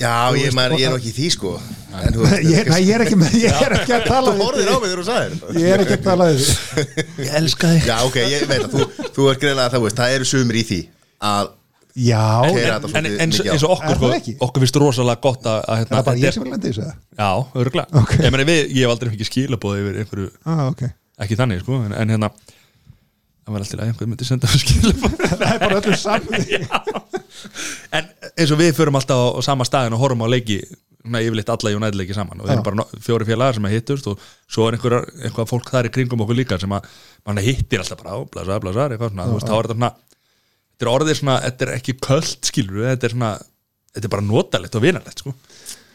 já, 0.05 0.13
Þú 0.29 0.39
ég, 0.39 0.53
veist, 0.53 0.75
og 0.77 0.79
ég 0.85 0.87
er 0.91 0.99
ekki 0.99 1.11
í 1.11 1.17
því 1.19 1.31
sko. 1.35 1.55
En 1.95 2.15
þú 2.15 2.23
veist, 2.25 2.47
ég, 2.51 2.71
nei, 2.75 2.79
ég 2.85 2.95
er 2.99 3.05
ekki 3.07 3.19
með, 3.21 3.35
ég 3.41 3.59
er 3.65 3.75
ekki 3.79 3.97
að 3.97 4.07
tala 4.11 4.31
þú 4.31 4.37
við 4.37 4.45
horfðir 4.45 4.71
á 4.71 4.77
mig 4.77 4.89
þegar 4.91 5.01
þú 5.01 5.07
sagðir 5.09 5.35
þetta. 5.35 5.59
ég 5.65 5.75
er 5.75 5.85
ekki 5.85 5.97
að 5.99 6.07
tala 6.09 6.31
við 6.31 6.41
þig. 6.45 7.05
ég 7.25 7.37
elska 7.41 7.71
þig. 7.75 7.85
Já, 7.89 7.97
ok, 8.09 8.17
ég 8.35 8.47
veit 8.51 8.65
að 8.67 8.73
þú, 8.75 8.89
þú 9.19 9.29
er 9.33 9.39
greiðlega 9.45 9.75
það, 9.75 9.85
veist, 9.89 10.01
það 10.01 10.17
eru 10.19 10.29
sumir 10.35 10.59
í 10.59 10.65
því 10.71 10.81
að 11.31 11.53
já, 11.95 12.23
En, 12.99 13.07
eins, 13.23 13.39
og 13.63 13.77
okkur, 13.77 13.95
sko, 14.01 14.35
okkur 14.49 14.65
finnst 14.65 14.79
rosalega 14.83 15.23
gott 15.23 15.47
að, 15.47 15.61
að 15.63 15.69
það 15.69 15.79
hérna, 15.85 16.01
er 16.01 16.09
bara 16.09 16.23
ég 16.25 16.35
sem 16.35 16.43
vil 16.43 16.51
lendi 16.51 16.73
þessu 16.73 16.83
eða? 16.83 16.95
Já, 17.21 17.29
örgulega 17.63 18.01
Ok. 18.03 18.15
ég, 18.19 18.33
meni, 18.35 18.47
við, 18.49 18.61
ég 18.75 18.83
hef 18.83 18.95
aldrei 18.97 19.13
fikið 19.15 19.29
skilabóð 19.31 19.77
yfir 19.79 20.01
einhverju 20.03 20.27
ah, 20.51 20.65
ok. 20.73 20.83
ekki 21.23 21.39
þannig 21.39 21.63
sko, 21.63 21.79
en, 21.87 21.95
en 21.95 22.15
hérna 22.17 22.31
það 23.45 23.53
var 23.55 23.65
alltaf 23.65 23.81
að 23.81 23.87
einhver 23.89 24.11
myndi 24.11 24.29
senda 24.29 24.51
það 24.55 25.45
er 25.51 25.61
bara 25.63 25.81
öllum 25.81 26.01
saman 26.01 26.49
en 27.99 28.11
eins 28.33 28.55
og 28.55 28.61
við 28.61 28.73
förum 28.79 28.99
alltaf 29.01 29.21
á, 29.21 29.29
sama 29.45 29.67
staðin 29.69 29.97
og 29.97 30.03
horfum 30.05 30.25
á 30.25 30.29
leiki 30.33 30.63
yfirleitt 31.05 31.51
alla 31.53 31.75
United 31.77 31.99
leiki 32.01 32.17
saman 32.17 32.41
og 32.41 32.49
við 32.49 32.55
erum 32.55 32.67
bara 32.71 33.03
fjóri 33.05 33.29
félagar 33.29 33.59
sem 33.59 33.69
að 33.69 33.75
hittust 33.77 34.09
og 34.09 34.23
svo 34.49 34.69
er 34.69 34.79
einhver, 34.79 35.03
einhver 35.21 35.49
fólk 35.51 35.69
þar 35.69 35.91
í 35.91 35.93
kringum 35.93 36.25
okkur 36.25 36.39
líka 36.39 36.59
sem 36.61 36.73
að 36.73 36.89
mann 37.29 37.43
hittir 37.45 37.83
alltaf 37.83 38.01
bara 38.01 38.17
á, 38.17 38.19
blasa, 38.25 38.61
blasa, 38.63 38.89
eitthvað 38.89 39.13
svona, 39.13 39.29
þú 39.29 39.37
veist, 39.37 39.51
þá 39.51 39.57
er 39.59 39.69
þetta 39.69 39.77
svona 39.77 39.93
þetta 40.75 40.87
er 40.87 40.93
orðið 40.95 41.19
svona, 41.21 41.37
þetta 41.45 41.67
er 41.67 41.75
ekki 41.77 41.97
köld 42.09 42.49
skilur 42.49 42.81
við, 42.81 42.89
þetta 42.95 43.09
er 43.11 43.15
svona 43.19 43.33
þetta 43.95 44.09
er 44.09 44.15
bara 44.17 44.27
notalegt 44.27 44.79
og 44.79 44.83
vinalegt 44.85 45.23
sko. 45.23 45.35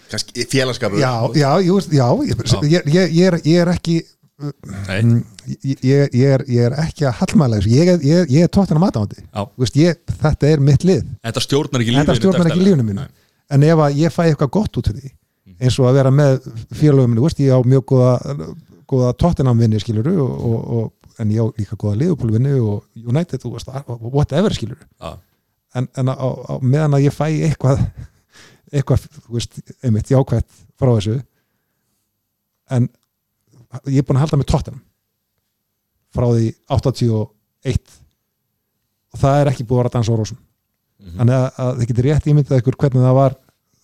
Félagskapur. 0.10 1.02
Já, 1.02 1.12
já, 1.38 1.50
jú, 1.62 1.76
já, 1.94 2.06
ég, 2.26 2.40
ég, 2.64 2.88
ég, 2.90 3.12
ég, 3.14 3.26
er, 3.28 3.38
ég 3.46 3.60
er 3.62 3.74
ekki 3.76 4.00
ég, 4.40 5.80
ég, 5.84 6.14
ég, 6.16 6.26
er, 6.26 6.44
ég 6.48 6.68
er 6.70 6.76
ekki 6.86 7.08
að 7.10 7.18
hallmæla 7.20 7.60
þessu. 7.60 7.72
Ég, 7.76 8.04
ég, 8.08 8.34
ég 8.36 8.48
er 8.48 8.52
tóttina 8.54 8.82
matándi 8.82 9.20
Já. 9.26 9.44
þetta 10.24 10.52
er 10.52 10.64
mitt 10.64 10.86
lið. 10.88 11.08
Þetta 11.28 11.44
stjórnar 11.44 11.84
ekki 11.84 11.96
lífinu 11.96 12.06
þetta 12.06 12.20
stjórnar 12.22 12.52
ekki 12.52 12.68
lífinu 12.68 12.86
mínu. 12.88 13.08
En 13.50 13.66
ef 13.66 13.82
að 13.84 13.98
ég 14.00 14.14
fæ 14.14 14.22
eitthvað 14.28 14.54
gott 14.60 14.80
út 14.80 14.92
úr 14.92 15.00
því 15.00 15.12
eins 15.60 15.80
og 15.82 15.90
að 15.90 15.98
vera 16.00 16.12
með 16.14 16.38
félögum 16.78 17.12
minni, 17.12 17.24
veist, 17.24 17.42
ég 17.44 17.52
á 17.52 17.60
mjög 17.68 17.86
góða, 17.92 18.38
góða 18.90 19.10
tóttinamvinni 19.20 19.82
skiluru 19.84 20.16
og, 20.24 20.36
og, 20.50 20.60
og, 20.78 21.10
en 21.20 21.34
ég 21.36 21.44
á 21.44 21.46
líka 21.58 21.76
góða 21.80 22.00
liðupólvinni 22.00 22.54
og 22.64 22.86
United 22.96 23.44
og 23.44 23.58
whatever 24.14 24.56
skiluru 24.56 24.86
en, 25.76 25.90
en 26.00 26.12
á, 26.12 26.16
á 26.16 26.54
meðan 26.64 26.96
að 26.96 27.10
ég 27.10 27.16
fæ 27.16 27.26
eitthvað 27.28 27.82
eitthvað, 28.76 29.08
þú 29.26 29.36
veist, 29.36 29.60
einmitt 29.84 30.14
jákvætt 30.14 30.48
frá 30.80 30.94
þessu 30.94 31.18
en 32.72 32.88
ég 33.90 34.02
er 34.02 34.08
búin 34.08 34.20
að 34.20 34.26
halda 34.26 34.40
með 34.40 34.50
tóttinam 34.52 34.84
frá 36.16 36.26
því 36.34 36.48
81 36.74 37.98
og 39.10 39.22
það 39.22 39.42
er 39.42 39.52
ekki 39.52 39.66
búið 39.66 39.76
að 39.76 39.82
vera 39.82 39.92
að 39.92 39.98
dansa 39.98 40.16
á 40.16 40.20
rósum. 40.20 40.40
Þannig 41.00 41.36
að, 41.36 41.46
að 41.64 41.78
þið 41.80 41.92
getur 41.92 42.08
rétt 42.10 42.30
ímyndað 42.30 42.62
ykkur 42.62 42.78
hvernig 42.84 43.06
það 43.06 43.18
var 43.18 43.36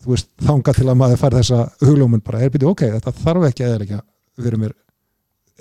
veist, 0.05 0.31
þangað 0.45 0.79
til 0.79 0.87
að 0.89 0.97
maður 0.99 1.21
fær 1.21 1.37
þessa 1.39 1.59
hugljómun 1.81 2.23
bara, 2.25 2.41
er 2.43 2.51
byrju, 2.53 2.71
ok, 2.73 2.83
þetta 2.97 3.13
þarf 3.21 3.47
ekki 3.49 3.65
að 3.65 3.75
eða 3.75 4.01
fyrir 4.35 4.59
mér 4.61 4.73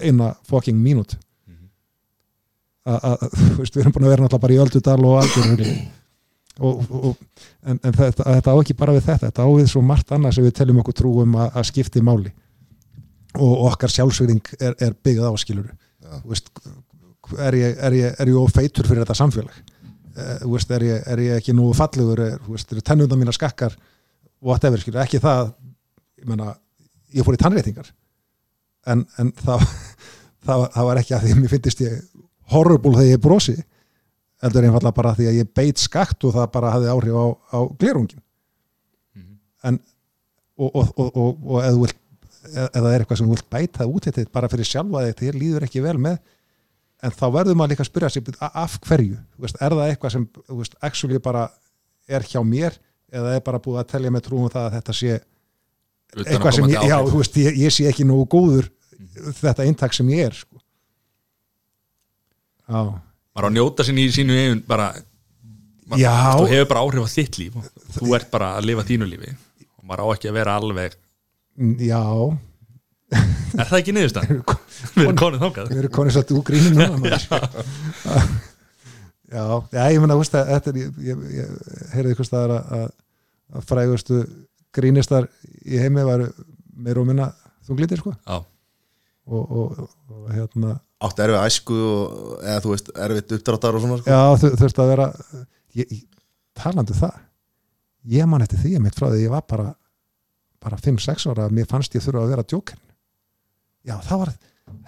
eina 0.02 0.32
fucking 0.48 0.80
mínút. 0.80 1.14
Að, 2.84 2.96
að, 2.98 3.28
þú 3.32 3.58
veist, 3.62 3.76
við 3.76 3.84
erum 3.84 3.94
búin 3.94 4.06
að 4.08 4.12
vera 4.12 4.24
náttúrulega 4.24 4.44
bara 4.44 4.56
í 4.56 4.62
öldudal 4.64 4.98
og 5.08 5.20
algjör 5.22 5.62
og, 6.54 6.80
og, 6.82 6.90
og, 7.08 7.46
en, 7.64 7.78
en 7.78 7.94
þetta, 7.96 8.26
þetta 8.26 8.52
á 8.52 8.56
ekki 8.60 8.76
bara 8.76 8.94
við 8.94 9.06
þetta, 9.06 9.30
þetta 9.30 9.46
á 9.46 9.50
við 9.54 9.70
svo 9.72 9.80
margt 9.82 10.12
annað 10.12 10.36
sem 10.36 10.44
við 10.44 10.56
teljum 10.58 10.82
okkur 10.82 10.96
trúum 10.98 11.38
að, 11.38 11.48
að 11.56 11.68
skipti 11.70 12.02
máli 12.04 12.34
og 13.34 13.66
okkar 13.70 13.92
sjálfsvýring 13.92 14.42
er, 14.60 14.76
er 14.78 14.94
byggð 14.94 15.26
á 15.26 15.32
skilur 15.40 15.70
veist, 16.28 16.50
er 17.40 17.56
ég, 17.58 17.76
er 17.78 17.96
ég, 17.96 18.16
er 18.20 18.30
ég 18.30 18.38
of 18.38 18.52
feitur 18.54 18.86
fyrir 18.86 19.02
þetta 19.04 19.16
samfélag? 19.18 19.54
Eh, 20.14 20.44
veist, 20.46 20.70
er, 20.70 20.86
ég, 20.86 21.04
er 21.10 21.22
ég 21.24 21.40
ekki 21.40 21.54
nú 21.56 21.70
fallegur? 21.76 22.20
Er, 22.22 22.38
eru 22.38 22.84
tennunda 22.84 23.18
mína 23.18 23.34
skakkar? 23.34 23.74
Whatever, 24.44 24.82
skilur, 24.82 25.02
ekki 25.02 25.22
það 25.24 25.54
ég 26.20 26.28
meina, 26.28 26.54
ég 27.14 27.26
fór 27.26 27.36
í 27.36 27.40
tannréttingar. 27.40 27.88
En, 28.90 29.04
en 29.18 29.32
það, 29.40 29.64
það, 30.46 30.66
það 30.76 30.90
var 30.90 31.00
ekki 31.00 31.16
að 31.16 31.24
því 31.24 31.32
að 31.34 31.40
mér 31.40 31.54
finnist 31.54 31.84
ég 31.84 32.02
horrible 32.52 32.92
þegar 32.98 33.14
ég 33.14 33.24
brosi 33.24 33.56
heldur 34.44 34.66
einfallega 34.68 34.96
bara 34.98 35.14
því 35.16 35.30
að 35.30 35.38
ég 35.40 35.50
beit 35.56 35.80
skakt 35.80 36.26
og 36.28 36.34
það 36.36 36.50
bara 36.52 36.72
hafði 36.74 36.90
áhrif 36.92 37.16
á, 37.16 37.26
á 37.56 37.58
glerungin 37.80 38.20
en 39.64 39.78
og, 40.60 40.68
og, 40.68 40.90
og, 41.00 41.08
og, 41.16 41.38
og 41.48 41.56
eða, 41.62 41.72
þú 41.72 41.80
vilt, 41.82 41.96
eða 42.52 42.70
það 42.84 42.92
er 42.94 43.02
eitthvað 43.04 43.18
sem 43.20 43.26
þú 43.28 43.34
vilt 43.36 43.50
bæta 43.54 43.86
út 43.88 44.06
þetta 44.08 44.24
bara 44.32 44.48
fyrir 44.52 44.68
sjálfa 44.68 45.04
þig, 45.06 45.16
þér 45.22 45.38
líður 45.40 45.66
ekki 45.68 45.82
vel 45.84 45.96
með 45.98 46.18
en 47.04 47.12
þá 47.14 47.24
verður 47.34 47.56
maður 47.60 47.72
líka 47.74 47.84
að 47.84 47.90
spyrja 47.90 48.10
sig 48.14 48.28
"A- 48.40 48.50
af 48.64 48.78
hverju, 48.86 49.18
veist, 49.38 49.56
er 49.60 49.74
það 49.76 49.90
eitthvað 49.90 50.12
sem 50.14 50.26
veist, 50.48 50.74
actually 50.82 51.18
bara 51.18 51.46
er 52.08 52.20
hjá 52.22 52.40
mér 52.44 52.76
eða 53.12 53.34
er 53.36 53.40
bara 53.46 53.58
búið 53.62 53.80
að 53.82 53.90
telja 53.94 54.10
með 54.10 54.24
trúum 54.28 54.50
það 54.52 54.66
að 54.68 54.76
þetta 54.78 54.94
sé 55.00 55.12
eitthvað 56.14 56.54
sem 56.54 56.68
ég, 56.70 56.88
já, 56.88 56.96
veist, 57.10 57.36
ég, 57.36 57.56
ég 57.64 57.72
sé 57.74 57.88
ekki 57.90 58.04
nógu 58.08 58.26
góður 58.36 58.70
þetta 59.40 59.64
eintak 59.66 59.92
sem 59.94 60.08
ég 60.14 60.26
er 60.28 60.34
sko. 60.34 60.60
já, 62.68 62.80
á 63.34 63.38
að 63.40 63.50
njóta 63.56 63.84
sinni 63.86 64.06
í 64.08 64.12
sínu 64.14 64.36
eigin 64.38 64.62
bara 64.66 64.92
þú 66.38 66.46
hefur 66.48 66.68
bara 66.70 66.80
áhrif 66.84 67.04
á 67.04 67.08
þitt 67.12 67.38
líf 67.42 67.56
þú 67.98 68.14
ert 68.16 68.30
bara 68.32 68.54
að 68.58 68.68
lifa 68.70 68.84
þínu 68.88 69.08
lífi 69.10 69.34
og 69.34 69.84
maður 69.84 70.04
á 70.04 70.12
ekki 70.14 70.30
að 70.30 70.38
vera 70.38 70.54
alveg 70.60 70.96
já 71.84 72.02
er 73.60 73.68
það 73.68 73.78
ekki 73.78 73.94
niðurstand? 73.94 74.32
við 74.94 75.04
erum 75.04 75.20
konið 75.20 75.44
þákað 75.44 75.70
við 75.70 75.82
erum 75.82 75.94
konið 75.94 76.16
svolítið 76.16 76.38
úr 76.40 76.48
maður. 76.78 77.26
já, 79.34 79.44
já, 79.74 79.84
ég 79.94 80.00
meina, 80.02 80.16
þú 80.16 80.22
veist 80.22 80.38
að 80.38 80.50
þetta 80.54 80.72
er, 80.72 80.80
ég, 80.80 80.96
ég, 81.10 81.28
ég 81.38 81.76
heyrði 81.94 82.16
ykkur 82.16 82.28
staðar 82.28 82.56
að, 82.56 82.72
að, 82.78 82.88
að 83.54 83.68
frægustu 83.70 84.22
grínistar 84.74 85.28
í 85.64 85.78
heimi 85.78 86.06
varu 86.06 86.30
meira 86.74 87.04
og 87.04 87.08
minna 87.08 87.28
þunglítir 87.66 88.02
sko 88.02 88.14
já, 88.16 88.40
og, 88.40 89.44
og, 89.44 89.86
og 90.10 90.26
hérna 90.34 90.78
átt 91.04 91.20
erfið 91.20 91.40
æsku 91.44 91.78
og, 91.84 92.34
eða 92.42 92.64
þú 92.64 92.74
veist, 92.74 92.90
erfið 93.06 93.38
uppdráttar 93.38 93.78
og 93.78 93.84
svona 93.84 94.00
sko. 94.00 94.10
já, 94.10 94.20
þú 94.40 94.52
þurfti 94.62 94.84
að 94.84 94.92
vera 94.94 95.08
ég, 95.78 95.86
ég, 95.86 96.04
talandi 96.58 96.94
um 96.94 97.00
það 97.04 97.16
ég 98.14 98.30
man 98.30 98.44
eftir 98.44 98.62
því 98.62 98.76
að 98.78 98.84
mitt 98.84 98.98
frá 98.98 99.08
því 99.10 99.24
ég 99.24 99.34
var 99.34 99.46
bara 99.48 99.70
bara 100.64 100.80
5-6 100.80 101.28
ára 101.30 101.46
að 101.48 101.54
mér 101.58 101.68
fannst 101.70 101.94
ég 101.96 102.04
þurfa 102.04 102.24
að 102.24 102.34
vera 102.34 102.46
djókern 102.48 102.82
já, 103.84 103.98
það 104.08 104.22
var 104.24 104.32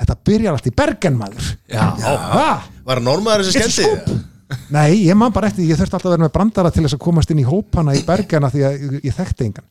þetta 0.01 0.17
byrjar 0.29 0.57
allt 0.57 0.71
í 0.71 0.75
Bergen 0.77 1.19
maður. 1.21 1.53
Já, 1.71 1.85
ha? 2.01 2.49
var 2.87 3.03
normaður 3.05 3.47
þessi 3.47 3.61
It's 3.61 3.77
skemmti 3.77 3.93
scoop. 3.93 4.33
Nei, 4.71 5.03
ég 5.09 5.19
man 5.19 5.35
bara 5.35 5.51
eftir, 5.51 5.67
ég 5.67 5.79
þurfti 5.79 5.97
alltaf 5.99 6.09
að 6.09 6.15
vera 6.15 6.27
með 6.27 6.35
brandara 6.37 6.71
til 6.75 6.85
þess 6.85 6.97
að 6.97 7.03
komast 7.03 7.33
inn 7.35 7.43
í 7.43 7.47
hópana 7.47 7.97
í 7.99 8.05
bergana 8.07 8.51
því 8.53 8.63
að 8.67 8.77
ég, 8.77 8.99
ég 9.09 9.17
þekkti 9.17 9.49
engan. 9.49 9.67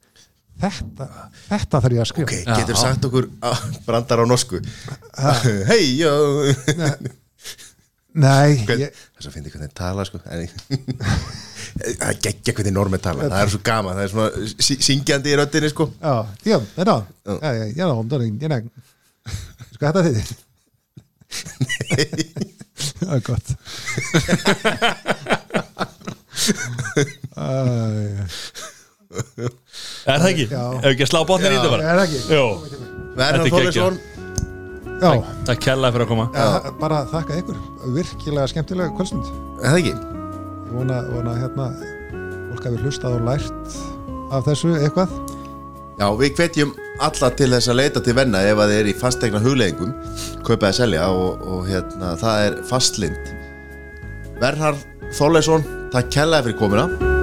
Þetta, 0.65 1.07
þetta 1.49 1.81
þarf 1.83 1.95
ég 1.95 2.03
að 2.03 2.09
skrifa. 2.11 2.27
Ok, 2.27 2.35
Já. 2.45 2.55
getur 2.61 2.79
sagt 2.79 3.07
okkur 3.09 3.29
á, 3.43 3.51
brandar 3.87 4.23
á 4.23 4.25
norsku. 4.27 4.61
Hei, 5.71 5.83
já 6.03 6.11
Nei, 8.15 8.55
þess 8.63 9.27
að 9.27 9.33
finna 9.35 9.51
hvernig 9.51 9.67
þeir 9.67 9.75
tala 9.75 10.05
sko 10.07 10.17
það 10.23 10.37
er 12.07 12.19
geggja 12.23 12.53
hvernig 12.55 12.75
normi 12.75 12.99
tala 13.03 13.27
það 13.27 13.41
er 13.41 13.49
svo 13.51 13.61
gaman, 13.67 13.97
það 13.97 14.05
er 14.05 14.11
svona 14.13 14.29
syngjandi 14.87 15.33
í 15.33 15.37
röddinni 15.41 15.69
sko 15.73 15.89
já, 15.99 16.15
já, 16.47 16.57
þetta 16.77 16.95
Já. 17.25 17.33
Já, 17.41 17.49
já, 17.57 17.65
já, 17.73 17.87
det 18.05 18.15
er 18.15 18.23
ég 18.55 18.67
Sko 19.75 19.81
þetta 19.89 20.01
þið 20.05 20.27
Það 22.95 23.13
er 23.15 23.21
gott 23.25 23.47
Er 30.05 30.19
það 30.21 30.29
ekki? 30.31 30.45
Ef 30.47 30.89
ekki 30.91 31.05
að 31.05 31.11
slá 31.11 31.21
botnin 31.27 31.51
í 31.51 31.57
þetta 31.57 31.71
bara? 31.71 31.83
Er 31.83 31.95
það 31.99 32.05
ekki? 32.05 32.19
Jó, 32.35 32.45
Verðan 33.15 33.49
Þetta 33.49 34.14
Já, 35.01 35.11
takk 35.47 35.63
kella 35.65 35.91
fyrir 35.91 36.05
að 36.05 36.11
koma. 36.13 36.29
Ja, 36.35 36.71
bara 36.79 37.03
þakka 37.11 37.39
ykkur. 37.41 37.59
Virkilega 37.95 38.47
skemmtilega 38.51 38.93
kvöldsmynd 38.95 39.29
er 39.59 39.67
það 39.67 39.79
ekki? 39.81 39.93
Ég 39.95 40.73
vona, 40.75 41.01
vona 41.11 41.35
hérna 41.39 41.69
fólk 42.51 42.69
hafi 42.69 42.81
hlustað 42.83 43.17
og 43.19 43.27
lært 43.27 43.77
af 44.35 44.47
þessu 44.47 44.73
eitthvað. 44.79 45.13
Já, 45.99 46.07
við 46.19 46.35
hvetjum 46.39 46.73
alla 47.03 47.31
til 47.35 47.49
þess 47.51 47.71
að 47.71 47.79
leita 47.79 48.03
til 48.03 48.15
venna 48.17 48.43
ef 48.43 48.59
að 48.59 48.71
þið 48.71 48.81
er 48.81 48.91
í 48.91 48.95
fastegna 48.99 49.41
hugleggingum 49.43 49.95
kaupa 50.47 50.71
að 50.71 50.77
selja 50.81 51.07
og, 51.11 51.43
og 51.43 51.65
hérna, 51.69 52.13
það 52.19 52.45
er 52.49 52.61
fastlind 52.69 53.33
Verðar 54.41 54.79
Þorleifsson, 55.15 55.67
takk 55.95 56.11
kellaði 56.11 56.49
fyrir 56.49 56.59
komuna 56.59 57.14